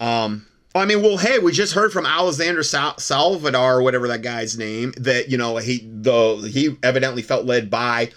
Um, 0.01 0.47
I 0.75 0.85
mean, 0.85 1.01
well, 1.01 1.17
hey, 1.17 1.39
we 1.39 1.53
just 1.53 1.75
heard 1.75 1.93
from 1.93 2.05
Alexander 2.05 2.65
Sal- 2.65 2.99
Salvador, 2.99 3.77
or 3.77 3.83
whatever 3.83 4.09
that 4.09 4.23
guy's 4.23 4.59
name, 4.59 4.95
that 4.97 5.31
you 5.31 5.39
know 5.39 5.59
he 5.59 5.89
the 5.89 6.51
he 6.53 6.77
evidently 6.83 7.23
felt 7.23 7.47
led 7.47 7.71
by 7.71 8.11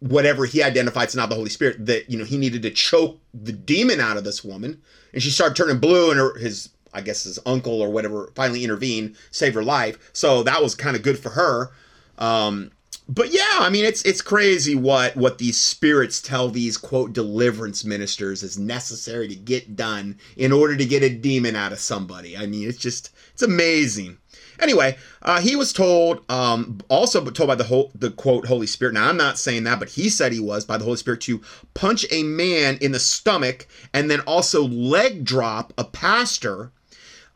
whatever 0.00 0.44
he 0.44 0.60
identified 0.60 1.06
as 1.06 1.14
not 1.14 1.28
the 1.28 1.36
Holy 1.36 1.48
Spirit 1.48 1.86
that 1.86 2.10
you 2.10 2.18
know 2.18 2.24
he 2.24 2.36
needed 2.36 2.62
to 2.62 2.70
choke 2.70 3.20
the 3.32 3.52
demon 3.52 4.00
out 4.00 4.16
of 4.16 4.24
this 4.24 4.42
woman, 4.42 4.82
and 5.12 5.22
she 5.22 5.30
started 5.30 5.54
turning 5.54 5.78
blue, 5.78 6.10
and 6.10 6.18
her 6.18 6.36
his 6.40 6.70
I 6.92 7.02
guess 7.02 7.22
his 7.22 7.38
uncle 7.46 7.80
or 7.80 7.90
whatever 7.90 8.32
finally 8.34 8.64
intervened, 8.64 9.14
saved 9.30 9.54
her 9.54 9.62
life. 9.62 10.10
So 10.12 10.42
that 10.42 10.60
was 10.60 10.74
kind 10.74 10.96
of 10.96 11.02
good 11.02 11.20
for 11.20 11.30
her. 11.30 11.70
Um, 12.18 12.72
but 13.08 13.32
yeah, 13.32 13.58
I 13.60 13.68
mean 13.70 13.84
it's 13.84 14.02
it's 14.02 14.22
crazy 14.22 14.74
what 14.74 15.16
what 15.16 15.38
these 15.38 15.58
spirits 15.58 16.20
tell 16.20 16.48
these 16.48 16.76
quote 16.78 17.12
deliverance 17.12 17.84
ministers 17.84 18.42
is 18.42 18.58
necessary 18.58 19.28
to 19.28 19.34
get 19.34 19.76
done 19.76 20.18
in 20.36 20.52
order 20.52 20.76
to 20.76 20.86
get 20.86 21.02
a 21.02 21.08
demon 21.08 21.56
out 21.56 21.72
of 21.72 21.78
somebody. 21.78 22.36
I 22.36 22.46
mean, 22.46 22.68
it's 22.68 22.78
just 22.78 23.10
it's 23.32 23.42
amazing. 23.42 24.18
Anyway, 24.60 24.96
uh, 25.22 25.40
he 25.40 25.56
was 25.56 25.72
told, 25.72 26.24
um, 26.30 26.78
also 26.88 27.24
told 27.30 27.48
by 27.48 27.54
the 27.54 27.64
whole, 27.64 27.90
the 27.94 28.10
quote 28.10 28.46
Holy 28.46 28.66
Spirit. 28.66 28.94
Now 28.94 29.08
I'm 29.08 29.16
not 29.16 29.38
saying 29.38 29.64
that, 29.64 29.80
but 29.80 29.88
he 29.88 30.08
said 30.08 30.32
he 30.32 30.38
was 30.38 30.64
by 30.64 30.76
the 30.76 30.84
Holy 30.84 30.96
Spirit 30.96 31.22
to 31.22 31.40
punch 31.74 32.06
a 32.12 32.22
man 32.22 32.78
in 32.80 32.92
the 32.92 33.00
stomach 33.00 33.66
and 33.92 34.10
then 34.10 34.20
also 34.20 34.62
leg 34.62 35.24
drop 35.24 35.72
a 35.76 35.84
pastor 35.84 36.70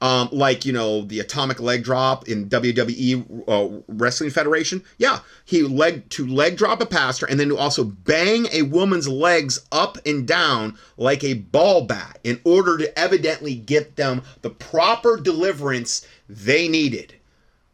um, 0.00 0.28
like 0.30 0.64
you 0.64 0.72
know 0.72 1.02
the 1.02 1.20
atomic 1.20 1.60
leg 1.60 1.82
drop 1.82 2.28
in 2.28 2.48
WWE 2.48 3.44
uh, 3.48 3.82
Wrestling 3.88 4.30
Federation. 4.30 4.82
Yeah, 4.98 5.20
he 5.44 5.62
leg 5.62 6.08
to 6.10 6.26
leg 6.26 6.56
drop 6.56 6.80
a 6.80 6.86
pastor 6.86 7.26
and 7.26 7.40
then 7.40 7.48
to 7.48 7.56
also 7.56 7.84
bang 7.84 8.46
a 8.52 8.62
woman's 8.62 9.08
legs 9.08 9.60
up 9.72 9.98
and 10.04 10.26
down 10.26 10.78
like 10.96 11.24
a 11.24 11.34
ball 11.34 11.86
bat 11.86 12.18
in 12.24 12.40
order 12.44 12.76
to 12.78 12.98
evidently 12.98 13.54
get 13.54 13.96
them 13.96 14.22
the 14.42 14.50
proper 14.50 15.16
deliverance 15.16 16.06
they 16.28 16.68
needed. 16.68 17.14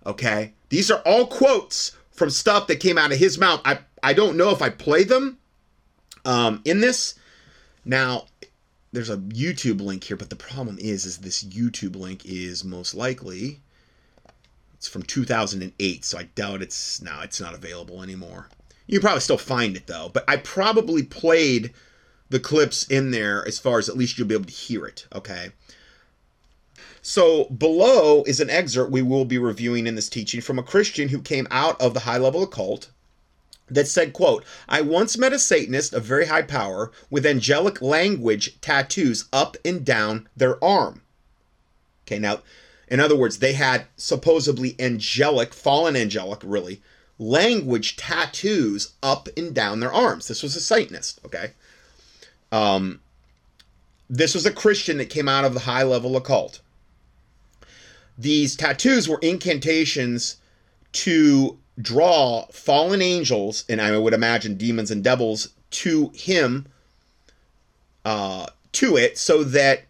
Okay, 0.07 0.53
these 0.69 0.91
are 0.91 1.01
all 1.01 1.27
quotes 1.27 1.97
from 2.13 2.31
stuff 2.31 2.67
that 2.69 2.81
came 2.81 2.99
out 2.99 3.13
of 3.13 3.19
his 3.19 3.39
mouth. 3.39 3.61
I 3.65 3.81
I 4.03 4.13
don't 4.13 4.37
know 4.37 4.51
if 4.51 4.63
I 4.63 4.69
play 4.69 5.05
them 5.05 5.39
um, 6.25 6.61
in 6.65 6.81
this. 6.81 7.15
Now, 7.85 8.27
there's 8.93 9.11
a 9.11 9.17
YouTube 9.17 9.81
link 9.81 10.05
here, 10.05 10.17
but 10.17 10.31
the 10.31 10.37
problem 10.37 10.79
is, 10.79 11.07
is 11.07 11.19
this 11.19 11.43
YouTube 11.43 11.97
link 11.97 12.27
is 12.27 12.63
most 12.63 12.95
likely 12.95 13.61
it's 14.75 14.89
from 14.89 15.05
2008, 15.05 16.05
so 16.05 16.19
I 16.19 16.25
doubt 16.35 16.61
it's 16.61 17.01
now 17.01 17.21
it's 17.23 17.41
not 17.41 17.55
available 17.55 18.03
anymore. 18.03 18.49
You 18.89 18.99
probably 18.99 19.21
still 19.21 19.39
find 19.39 19.77
it 19.77 19.87
though, 19.87 20.11
but 20.13 20.25
I 20.27 20.39
probably 20.39 21.05
played 21.05 21.73
the 22.31 22.41
clips 22.41 22.85
in 22.89 23.13
there 23.13 23.47
as 23.47 23.61
far 23.61 23.79
as 23.79 23.89
at 23.89 23.97
least 23.97 24.19
you'll 24.19 24.27
be 24.27 24.35
able 24.35 24.47
to 24.47 24.53
hear 24.53 24.85
it. 24.85 25.07
Okay. 25.15 25.53
So 27.01 27.45
below 27.45 28.25
is 28.25 28.41
an 28.41 28.51
excerpt 28.51 28.91
we 28.91 29.03
will 29.03 29.25
be 29.25 29.39
reviewing 29.39 29.87
in 29.87 29.95
this 29.95 30.09
teaching 30.09 30.41
from 30.41 30.59
a 30.59 30.65
Christian 30.65 31.09
who 31.09 31.23
came 31.23 31.47
out 31.53 31.81
of 31.81 31.95
the 31.95 32.01
high 32.01 32.19
level 32.19 32.43
occult 32.43 32.91
that 33.75 33.89
said, 33.89 34.13
quote, 34.13 34.45
I 34.69 34.81
once 34.81 35.17
met 35.19 35.33
a 35.33 35.39
Satanist 35.39 35.93
of 35.93 36.05
very 36.05 36.27
high 36.27 36.43
power 36.43 36.93
with 37.11 37.27
angelic 37.27 37.81
language 37.81 38.61
tattoos 38.61 39.27
up 39.33 39.57
and 39.65 39.85
down 39.85 40.29
their 40.37 40.63
arm. 40.63 41.03
Okay, 42.07 42.19
now, 42.19 42.41
in 42.89 43.01
other 43.01 43.17
words, 43.17 43.39
they 43.39 43.55
had 43.55 43.87
supposedly 43.97 44.77
angelic, 44.79 45.55
fallen 45.55 45.97
angelic, 45.97 46.41
really, 46.45 46.83
language 47.19 47.97
tattoos 47.97 48.93
up 49.03 49.29
and 49.37 49.55
down 49.55 49.81
their 49.81 49.93
arms. 49.93 50.29
This 50.29 50.43
was 50.43 50.57
a 50.57 50.61
Satanist, 50.61 51.21
okay? 51.25 51.53
Um, 52.51 53.01
this 54.11 54.35
was 54.35 54.45
a 54.45 54.53
Christian 54.53 54.99
that 54.99 55.09
came 55.09 55.29
out 55.29 55.45
of 55.45 55.55
the 55.55 55.61
high 55.61 55.85
level 55.85 56.17
occult. 56.17 56.61
These 58.19 58.57
tattoos 58.57 59.09
were 59.09 59.19
incantations 59.23 60.37
to 60.93 61.59
draw 61.81 62.47
fallen 62.47 63.01
angels, 63.01 63.65
and 63.69 63.81
I 63.81 63.97
would 63.97 64.13
imagine 64.13 64.57
demons 64.57 64.91
and 64.91 65.03
devils, 65.03 65.49
to 65.71 66.11
him, 66.15 66.67
uh, 68.05 68.47
to 68.73 68.97
it, 68.97 69.17
so 69.19 69.43
that 69.45 69.85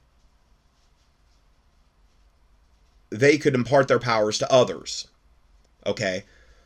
they 3.11 3.37
could 3.37 3.55
impart 3.55 3.89
their 3.89 3.99
powers 3.99 4.39
to 4.39 4.53
others. 4.53 5.09
Okay, 5.87 6.25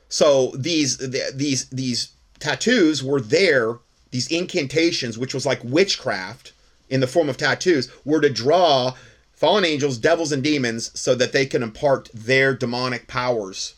so 0.09 0.52
these 0.56 0.98
these 1.34 1.68
these 1.70 2.10
tattoos 2.38 3.02
were 3.02 3.20
there. 3.20 3.78
These 4.10 4.30
incantations, 4.30 5.18
which 5.18 5.34
was 5.34 5.47
like 5.47 5.60
witchcraft 5.64 6.52
in 6.88 7.01
the 7.01 7.06
form 7.06 7.28
of 7.28 7.36
tattoos, 7.36 7.90
were 8.05 8.20
to 8.20 8.30
draw 8.30 8.94
fallen 9.32 9.64
angels, 9.64 9.98
devils, 9.98 10.32
and 10.32 10.43
demons 10.43 10.90
so 10.98 11.14
that 11.14 11.32
they 11.32 11.44
can 11.44 11.62
impart 11.62 12.09
their 12.14 12.55
demonic 12.55 13.09
powers 13.09 13.74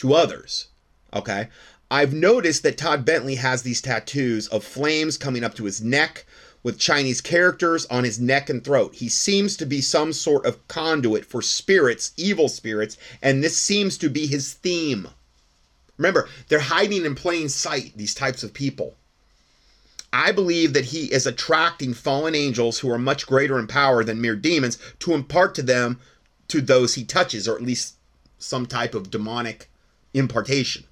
to 0.00 0.14
others. 0.14 0.68
Okay. 1.14 1.48
I've 1.90 2.12
noticed 2.12 2.62
that 2.62 2.78
Todd 2.78 3.04
Bentley 3.04 3.34
has 3.36 3.62
these 3.62 3.80
tattoos 3.80 4.46
of 4.48 4.62
flames 4.64 5.16
coming 5.16 5.42
up 5.42 5.54
to 5.54 5.64
his 5.64 5.82
neck 5.82 6.24
with 6.62 6.78
Chinese 6.78 7.20
characters 7.20 7.86
on 7.86 8.04
his 8.04 8.20
neck 8.20 8.48
and 8.48 8.62
throat. 8.62 8.94
He 8.94 9.08
seems 9.08 9.56
to 9.56 9.66
be 9.66 9.80
some 9.80 10.12
sort 10.12 10.46
of 10.46 10.66
conduit 10.68 11.24
for 11.24 11.42
spirits, 11.42 12.12
evil 12.16 12.48
spirits, 12.48 12.96
and 13.22 13.42
this 13.42 13.56
seems 13.56 13.98
to 13.98 14.08
be 14.08 14.26
his 14.26 14.54
theme. 14.54 15.08
Remember, 15.96 16.28
they're 16.48 16.60
hiding 16.60 17.04
in 17.04 17.14
plain 17.14 17.48
sight, 17.48 17.92
these 17.96 18.14
types 18.14 18.42
of 18.42 18.54
people. 18.54 18.94
I 20.12 20.32
believe 20.32 20.72
that 20.72 20.86
he 20.86 21.12
is 21.12 21.26
attracting 21.26 21.94
fallen 21.94 22.34
angels 22.34 22.78
who 22.78 22.90
are 22.90 22.98
much 22.98 23.26
greater 23.26 23.58
in 23.58 23.66
power 23.66 24.02
than 24.04 24.20
mere 24.20 24.36
demons 24.36 24.78
to 25.00 25.14
impart 25.14 25.54
to 25.56 25.62
them 25.62 26.00
to 26.48 26.60
those 26.60 26.94
he 26.94 27.04
touches, 27.04 27.46
or 27.46 27.56
at 27.56 27.62
least 27.62 27.94
some 28.38 28.66
type 28.66 28.94
of 28.94 29.10
demonic 29.10 29.69
impartation. 30.14 30.84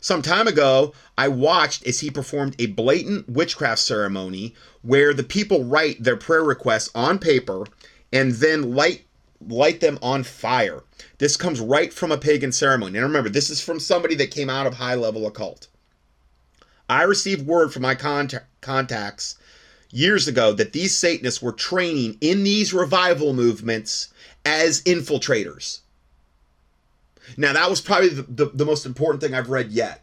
Some 0.00 0.20
time 0.20 0.46
ago, 0.46 0.92
I 1.16 1.28
watched 1.28 1.86
as 1.86 2.00
he 2.00 2.10
performed 2.10 2.56
a 2.58 2.66
blatant 2.66 3.28
witchcraft 3.28 3.80
ceremony 3.80 4.54
where 4.82 5.14
the 5.14 5.22
people 5.22 5.64
write 5.64 6.02
their 6.02 6.16
prayer 6.16 6.44
requests 6.44 6.90
on 6.94 7.18
paper 7.18 7.64
and 8.12 8.32
then 8.32 8.74
light 8.74 9.06
light 9.48 9.80
them 9.80 9.98
on 10.02 10.22
fire. 10.22 10.82
This 11.18 11.36
comes 11.36 11.60
right 11.60 11.92
from 11.92 12.12
a 12.12 12.18
pagan 12.18 12.52
ceremony. 12.52 12.98
And 12.98 13.06
remember, 13.06 13.28
this 13.28 13.50
is 13.50 13.60
from 13.60 13.80
somebody 13.80 14.14
that 14.16 14.30
came 14.30 14.50
out 14.50 14.66
of 14.66 14.74
high 14.74 14.94
level 14.94 15.26
occult. 15.26 15.68
I 16.88 17.02
received 17.02 17.46
word 17.46 17.72
from 17.72 17.82
my 17.82 17.94
contact, 17.94 18.46
contacts 18.60 19.36
years 19.90 20.28
ago 20.28 20.52
that 20.52 20.72
these 20.72 20.96
Satanists 20.96 21.40
were 21.40 21.52
training 21.52 22.18
in 22.20 22.44
these 22.44 22.74
revival 22.74 23.32
movements 23.32 24.12
as 24.44 24.82
infiltrators. 24.82 25.80
Now, 27.36 27.52
that 27.52 27.70
was 27.70 27.80
probably 27.80 28.10
the, 28.10 28.22
the, 28.22 28.46
the, 28.46 28.64
most 28.64 28.86
important 28.86 29.22
thing 29.22 29.34
I've 29.34 29.50
read 29.50 29.70
yet. 29.70 30.02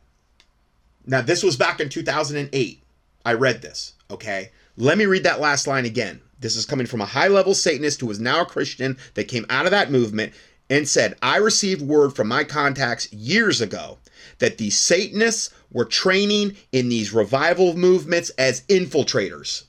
Now, 1.05 1.21
this 1.21 1.43
was 1.43 1.57
back 1.57 1.79
in 1.79 1.89
2008. 1.89 2.83
I 3.25 3.33
read 3.33 3.61
this, 3.61 3.93
okay? 4.09 4.51
Let 4.77 4.97
me 4.97 5.05
read 5.05 5.23
that 5.23 5.39
last 5.39 5.67
line 5.67 5.85
again. 5.85 6.21
This 6.39 6.55
is 6.55 6.65
coming 6.65 6.87
from 6.87 7.01
a 7.01 7.05
high 7.05 7.27
level 7.27 7.53
Satanist 7.53 8.01
who 8.01 8.09
is 8.09 8.19
now 8.19 8.41
a 8.41 8.45
Christian 8.45 8.97
that 9.13 9.27
came 9.27 9.45
out 9.49 9.65
of 9.65 9.71
that 9.71 9.91
movement 9.91 10.33
and 10.69 10.87
said, 10.87 11.15
I 11.21 11.37
received 11.37 11.81
word 11.81 12.15
from 12.15 12.27
my 12.27 12.43
contacts 12.43 13.11
years 13.13 13.61
ago 13.61 13.99
that 14.39 14.57
these 14.57 14.77
Satanists 14.77 15.53
were 15.71 15.85
training 15.85 16.55
in 16.71 16.89
these 16.89 17.13
revival 17.13 17.75
movements 17.75 18.29
as 18.31 18.61
infiltrators. 18.61 19.65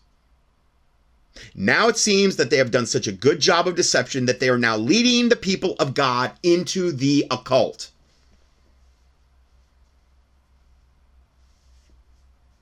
Now 1.55 1.89
it 1.89 1.97
seems 1.97 2.37
that 2.37 2.51
they 2.51 2.57
have 2.59 2.71
done 2.71 2.87
such 2.87 3.07
a 3.07 3.13
good 3.13 3.41
job 3.41 3.67
of 3.67 3.75
deception 3.75 4.27
that 4.27 4.41
they 4.41 4.49
are 4.49 4.59
now 4.59 4.77
leading 4.77 5.29
the 5.29 5.37
people 5.37 5.75
of 5.79 5.95
God 5.95 6.33
into 6.43 6.93
the 6.93 7.27
occult. 7.31 7.91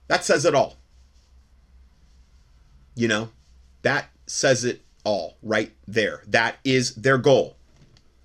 That 0.08 0.24
says 0.24 0.44
it 0.44 0.54
all. 0.54 0.76
You 2.94 3.08
know, 3.08 3.28
that 3.82 4.10
says 4.26 4.64
it 4.64 4.82
all 5.04 5.36
right 5.42 5.72
there. 5.86 6.22
That 6.26 6.56
is 6.64 6.94
their 6.94 7.18
goal. 7.18 7.56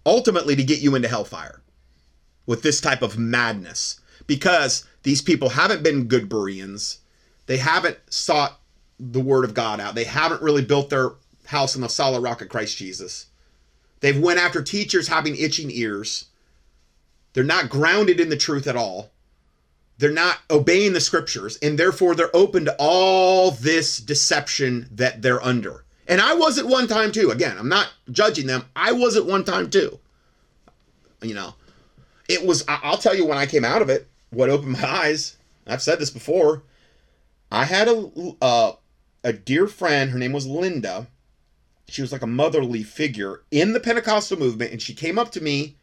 Ultimately, 0.05 0.55
to 0.55 0.63
get 0.63 0.79
you 0.81 0.95
into 0.95 1.07
hellfire 1.07 1.61
with 2.45 2.61
this 2.61 2.81
type 2.81 3.01
of 3.01 3.17
madness. 3.17 3.99
because 4.27 4.85
these 5.03 5.21
people 5.21 5.49
haven't 5.49 5.83
been 5.83 6.07
good 6.07 6.29
Bereans. 6.29 6.99
They 7.45 7.57
haven't 7.57 7.97
sought 8.09 8.59
the 8.99 9.19
word 9.19 9.45
of 9.45 9.53
God 9.53 9.79
out. 9.79 9.95
They 9.95 10.03
haven't 10.03 10.41
really 10.41 10.63
built 10.63 10.89
their 10.89 11.11
house 11.45 11.75
on 11.75 11.81
the 11.81 11.89
solid 11.89 12.21
rock 12.21 12.41
of 12.41 12.49
Christ 12.49 12.77
Jesus. 12.77 13.27
They've 13.99 14.19
went 14.19 14.39
after 14.39 14.61
teachers 14.61 15.07
having 15.07 15.35
itching 15.35 15.71
ears. 15.71 16.25
They're 17.33 17.43
not 17.43 17.69
grounded 17.69 18.19
in 18.19 18.29
the 18.29 18.37
truth 18.37 18.67
at 18.67 18.75
all. 18.75 19.11
They're 19.97 20.11
not 20.11 20.39
obeying 20.49 20.93
the 20.93 20.99
scriptures, 20.99 21.57
and 21.61 21.79
therefore 21.79 22.15
they're 22.15 22.35
open 22.35 22.65
to 22.65 22.75
all 22.77 23.51
this 23.51 23.97
deception 23.97 24.89
that 24.91 25.21
they're 25.21 25.43
under. 25.43 25.85
And 26.07 26.21
I 26.21 26.33
was 26.33 26.57
at 26.57 26.67
one 26.67 26.87
time 26.87 27.11
too. 27.11 27.31
Again, 27.31 27.57
I'm 27.57 27.69
not 27.69 27.91
judging 28.11 28.47
them. 28.47 28.65
I 28.75 28.91
was 28.91 29.15
at 29.15 29.25
one 29.25 29.43
time 29.43 29.69
too. 29.69 29.99
You 31.21 31.33
know, 31.33 31.55
it 32.27 32.45
was, 32.45 32.63
I'll 32.67 32.97
tell 32.97 33.15
you 33.15 33.25
when 33.25 33.37
I 33.37 33.45
came 33.45 33.65
out 33.65 33.81
of 33.81 33.89
it, 33.89 34.07
what 34.29 34.49
opened 34.49 34.73
my 34.73 34.85
eyes. 34.87 35.37
I've 35.65 35.81
said 35.81 35.99
this 35.99 36.11
before. 36.11 36.63
I 37.51 37.65
had 37.65 37.87
a, 37.87 38.11
uh, 38.41 38.73
a 39.25 39.33
dear 39.33 39.67
friend, 39.67 40.11
her 40.11 40.19
name 40.19 40.31
was 40.31 40.45
Linda. 40.47 41.07
She 41.89 42.01
was 42.01 42.11
like 42.11 42.21
a 42.21 42.27
motherly 42.27 42.83
figure 42.83 43.41
in 43.51 43.73
the 43.73 43.79
Pentecostal 43.79 44.39
movement, 44.39 44.71
and 44.71 44.81
she 44.81 44.93
came 44.93 45.19
up 45.19 45.31
to 45.31 45.41
me 45.41 45.75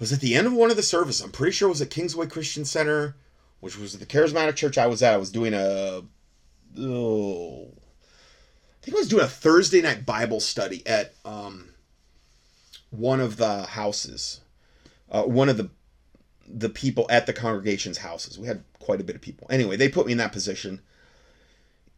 was 0.00 0.12
at 0.12 0.20
the 0.20 0.34
end 0.34 0.46
of 0.46 0.54
one 0.54 0.70
of 0.70 0.76
the 0.76 0.82
services. 0.82 1.20
I'm 1.20 1.30
pretty 1.30 1.52
sure 1.52 1.68
it 1.68 1.72
was 1.72 1.82
at 1.82 1.90
Kingsway 1.90 2.26
Christian 2.26 2.64
Center, 2.64 3.16
which 3.60 3.78
was 3.78 3.96
the 3.96 4.06
charismatic 4.06 4.56
church 4.56 4.78
I 4.78 4.86
was 4.86 5.02
at. 5.02 5.12
I 5.12 5.18
was 5.18 5.30
doing 5.30 5.52
a 5.52 6.02
oh, 6.78 7.68
I 7.68 8.84
think 8.84 8.96
I 8.96 9.00
was 9.00 9.08
doing 9.08 9.24
a 9.24 9.28
Thursday 9.28 9.82
night 9.82 10.06
Bible 10.06 10.40
study 10.40 10.84
at 10.86 11.14
um, 11.24 11.68
one 12.88 13.20
of 13.20 13.36
the 13.36 13.64
houses, 13.64 14.40
uh, 15.10 15.24
one 15.24 15.50
of 15.50 15.58
the 15.58 15.68
the 16.48 16.70
people 16.70 17.06
at 17.10 17.26
the 17.26 17.32
congregation's 17.32 17.98
houses. 17.98 18.38
We 18.38 18.46
had 18.46 18.64
quite 18.80 19.00
a 19.00 19.04
bit 19.04 19.16
of 19.16 19.22
people. 19.22 19.46
Anyway, 19.50 19.76
they 19.76 19.88
put 19.88 20.06
me 20.06 20.12
in 20.12 20.18
that 20.18 20.32
position, 20.32 20.80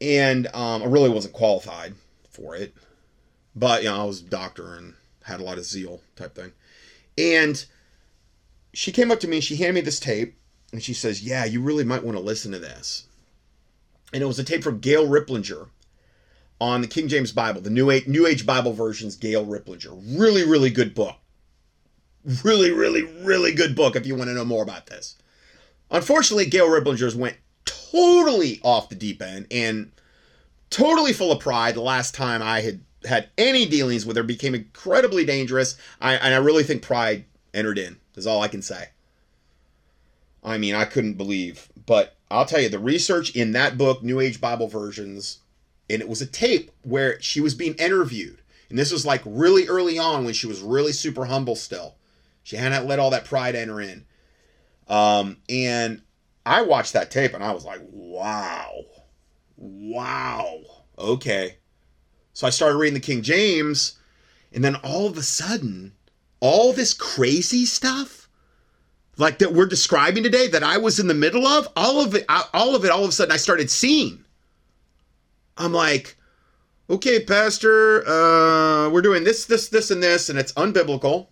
and 0.02 0.48
um, 0.48 0.82
I 0.82 0.86
really 0.86 1.08
wasn't 1.08 1.34
qualified 1.34 1.94
for 2.28 2.56
it, 2.56 2.74
but 3.54 3.82
you 3.82 3.88
know 3.88 4.02
I 4.02 4.04
was 4.04 4.20
a 4.20 4.24
doctor 4.24 4.74
and 4.74 4.94
had 5.24 5.40
a 5.40 5.44
lot 5.44 5.58
of 5.58 5.64
zeal 5.64 6.00
type 6.16 6.34
thing, 6.34 6.52
and 7.16 7.64
she 8.74 8.92
came 8.92 9.10
up 9.10 9.20
to 9.20 9.28
me, 9.28 9.40
she 9.40 9.56
handed 9.56 9.74
me 9.74 9.80
this 9.82 10.00
tape, 10.00 10.36
and 10.72 10.82
she 10.82 10.94
says, 10.94 11.22
Yeah, 11.22 11.44
you 11.44 11.60
really 11.60 11.84
might 11.84 12.02
want 12.02 12.16
to 12.16 12.22
listen 12.22 12.52
to 12.52 12.58
this. 12.58 13.06
And 14.12 14.22
it 14.22 14.26
was 14.26 14.38
a 14.38 14.44
tape 14.44 14.62
from 14.62 14.80
Gail 14.80 15.06
Riplinger 15.06 15.68
on 16.60 16.80
the 16.80 16.86
King 16.86 17.08
James 17.08 17.32
Bible, 17.32 17.60
the 17.60 17.70
New 17.70 17.90
Age, 17.90 18.06
New 18.06 18.26
Age 18.26 18.44
Bible 18.46 18.72
versions, 18.72 19.16
Gail 19.16 19.46
Riplinger. 19.46 20.00
Really, 20.18 20.44
really 20.44 20.70
good 20.70 20.94
book. 20.94 21.16
Really, 22.44 22.70
really, 22.70 23.02
really 23.02 23.52
good 23.52 23.74
book 23.74 23.96
if 23.96 24.06
you 24.06 24.14
want 24.14 24.28
to 24.28 24.34
know 24.34 24.44
more 24.44 24.62
about 24.62 24.86
this. 24.86 25.16
Unfortunately, 25.90 26.46
Gail 26.46 26.68
Riplinger's 26.68 27.16
went 27.16 27.36
totally 27.90 28.60
off 28.62 28.88
the 28.88 28.94
deep 28.94 29.22
end 29.22 29.46
and 29.50 29.92
totally 30.70 31.12
full 31.12 31.32
of 31.32 31.40
pride 31.40 31.74
the 31.74 31.82
last 31.82 32.14
time 32.14 32.42
I 32.42 32.60
had 32.60 32.80
had 33.04 33.28
any 33.36 33.66
dealings 33.66 34.06
with 34.06 34.16
her 34.16 34.22
became 34.22 34.54
incredibly 34.54 35.24
dangerous. 35.24 35.76
I, 36.00 36.14
and 36.14 36.34
I 36.34 36.38
really 36.38 36.62
think 36.62 36.82
pride 36.82 37.24
entered 37.52 37.78
in 37.78 37.98
is 38.16 38.26
all 38.26 38.42
I 38.42 38.48
can 38.48 38.62
say. 38.62 38.88
I 40.44 40.58
mean, 40.58 40.74
I 40.74 40.84
couldn't 40.84 41.14
believe. 41.14 41.68
But 41.86 42.16
I'll 42.30 42.46
tell 42.46 42.60
you, 42.60 42.68
the 42.68 42.78
research 42.78 43.34
in 43.34 43.52
that 43.52 43.78
book, 43.78 44.02
New 44.02 44.20
Age 44.20 44.40
Bible 44.40 44.68
Versions, 44.68 45.38
and 45.90 46.00
it 46.00 46.08
was 46.08 46.22
a 46.22 46.26
tape 46.26 46.70
where 46.82 47.20
she 47.20 47.40
was 47.40 47.54
being 47.54 47.74
interviewed. 47.74 48.40
And 48.68 48.78
this 48.78 48.92
was 48.92 49.04
like 49.04 49.22
really 49.26 49.66
early 49.68 49.98
on 49.98 50.24
when 50.24 50.34
she 50.34 50.46
was 50.46 50.60
really 50.60 50.92
super 50.92 51.26
humble 51.26 51.56
still. 51.56 51.96
She 52.42 52.56
hadn't 52.56 52.86
let 52.86 52.98
all 52.98 53.10
that 53.10 53.24
pride 53.24 53.54
enter 53.54 53.80
in. 53.80 54.04
Um, 54.88 55.36
and 55.48 56.02
I 56.44 56.62
watched 56.62 56.92
that 56.94 57.10
tape 57.10 57.34
and 57.34 57.44
I 57.44 57.52
was 57.52 57.64
like, 57.64 57.80
wow. 57.90 58.84
Wow. 59.56 60.60
Okay. 60.98 61.58
So 62.32 62.46
I 62.46 62.50
started 62.50 62.78
reading 62.78 62.94
the 62.94 63.00
King 63.00 63.22
James, 63.22 63.98
and 64.52 64.64
then 64.64 64.76
all 64.76 65.06
of 65.06 65.18
a 65.18 65.22
sudden, 65.22 65.92
all 66.40 66.72
this 66.72 66.94
crazy 66.94 67.66
stuff 67.66 68.28
like 69.18 69.38
that 69.38 69.52
we're 69.52 69.66
describing 69.66 70.22
today 70.22 70.48
that 70.48 70.62
I 70.62 70.78
was 70.78 70.98
in 70.98 71.06
the 71.06 71.14
middle 71.14 71.46
of, 71.46 71.68
all 71.76 72.00
of 72.00 72.14
it, 72.14 72.24
all 72.28 72.74
of 72.74 72.84
it, 72.84 72.90
all 72.90 73.04
of 73.04 73.10
a 73.10 73.12
sudden 73.12 73.32
I 73.32 73.36
started 73.36 73.70
seeing. 73.70 74.24
I'm 75.58 75.72
like, 75.72 76.16
okay, 76.88 77.22
Pastor, 77.22 78.06
uh, 78.08 78.88
we're 78.90 79.02
doing 79.02 79.24
this, 79.24 79.44
this, 79.44 79.68
this, 79.68 79.90
and 79.90 80.02
this, 80.02 80.30
and 80.30 80.38
it's 80.38 80.52
unbiblical. 80.52 81.28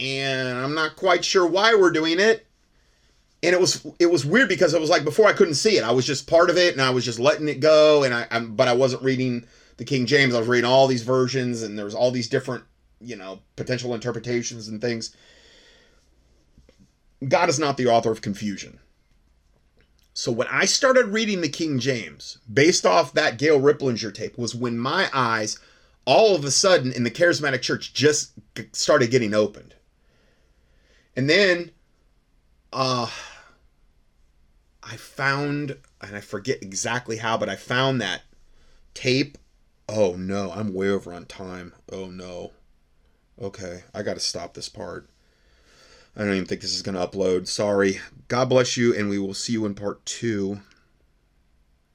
And 0.00 0.58
I'm 0.58 0.74
not 0.74 0.96
quite 0.96 1.24
sure 1.24 1.46
why 1.46 1.74
we're 1.74 1.92
doing 1.92 2.18
it. 2.18 2.46
And 3.42 3.52
it 3.54 3.60
was 3.60 3.84
it 3.98 4.06
was 4.06 4.24
weird 4.24 4.48
because 4.48 4.72
it 4.74 4.80
was 4.80 4.90
like 4.90 5.04
before 5.04 5.26
I 5.26 5.32
couldn't 5.32 5.54
see 5.54 5.76
it. 5.76 5.84
I 5.84 5.90
was 5.90 6.06
just 6.06 6.28
part 6.28 6.48
of 6.48 6.56
it 6.56 6.74
and 6.74 6.82
I 6.82 6.90
was 6.90 7.04
just 7.04 7.18
letting 7.18 7.48
it 7.48 7.60
go. 7.60 8.04
And 8.04 8.14
I 8.14 8.26
I'm, 8.30 8.54
but 8.54 8.68
I 8.68 8.72
wasn't 8.72 9.02
reading 9.02 9.46
the 9.78 9.84
King 9.84 10.06
James. 10.06 10.34
I 10.34 10.38
was 10.38 10.48
reading 10.48 10.70
all 10.70 10.86
these 10.86 11.02
versions 11.02 11.62
and 11.62 11.76
there 11.76 11.84
was 11.84 11.94
all 11.94 12.10
these 12.10 12.28
different 12.28 12.64
you 13.02 13.16
know, 13.16 13.40
potential 13.56 13.94
interpretations 13.94 14.68
and 14.68 14.80
things. 14.80 15.14
God 17.26 17.48
is 17.48 17.58
not 17.58 17.76
the 17.76 17.86
author 17.86 18.10
of 18.10 18.22
confusion. 18.22 18.78
So 20.14 20.30
when 20.30 20.48
I 20.48 20.66
started 20.66 21.06
reading 21.06 21.40
the 21.40 21.48
King 21.48 21.78
James, 21.78 22.38
based 22.52 22.84
off 22.84 23.14
that 23.14 23.38
Gail 23.38 23.60
Riplinger 23.60 24.12
tape, 24.12 24.36
was 24.36 24.54
when 24.54 24.78
my 24.78 25.08
eyes 25.12 25.58
all 26.04 26.34
of 26.34 26.44
a 26.44 26.50
sudden 26.50 26.92
in 26.92 27.04
the 27.04 27.10
charismatic 27.10 27.62
church 27.62 27.94
just 27.94 28.32
started 28.72 29.10
getting 29.10 29.34
opened. 29.34 29.74
And 31.16 31.28
then 31.30 31.70
uh 32.72 33.08
I 34.92 34.96
found 34.96 35.78
and 36.02 36.14
I 36.14 36.20
forget 36.20 36.58
exactly 36.60 37.16
how, 37.16 37.38
but 37.38 37.48
I 37.48 37.56
found 37.56 37.98
that 38.02 38.24
tape. 38.92 39.38
Oh 39.88 40.16
no, 40.16 40.52
I'm 40.54 40.74
way 40.74 40.90
over 40.90 41.14
on 41.14 41.24
time. 41.24 41.72
Oh 41.90 42.10
no. 42.10 42.52
Okay, 43.40 43.84
I 43.94 44.02
got 44.02 44.14
to 44.14 44.20
stop 44.20 44.52
this 44.52 44.68
part. 44.68 45.08
I 46.14 46.20
don't 46.20 46.34
even 46.34 46.44
think 46.44 46.60
this 46.60 46.74
is 46.74 46.82
to 46.82 47.06
upload. 47.06 47.48
Sorry. 47.48 48.00
God 48.28 48.50
bless 48.50 48.76
you, 48.76 48.94
and 48.94 49.08
we 49.08 49.18
will 49.18 49.32
see 49.32 49.54
you 49.54 49.64
in 49.64 49.74
part 49.74 50.04
two. 50.04 50.60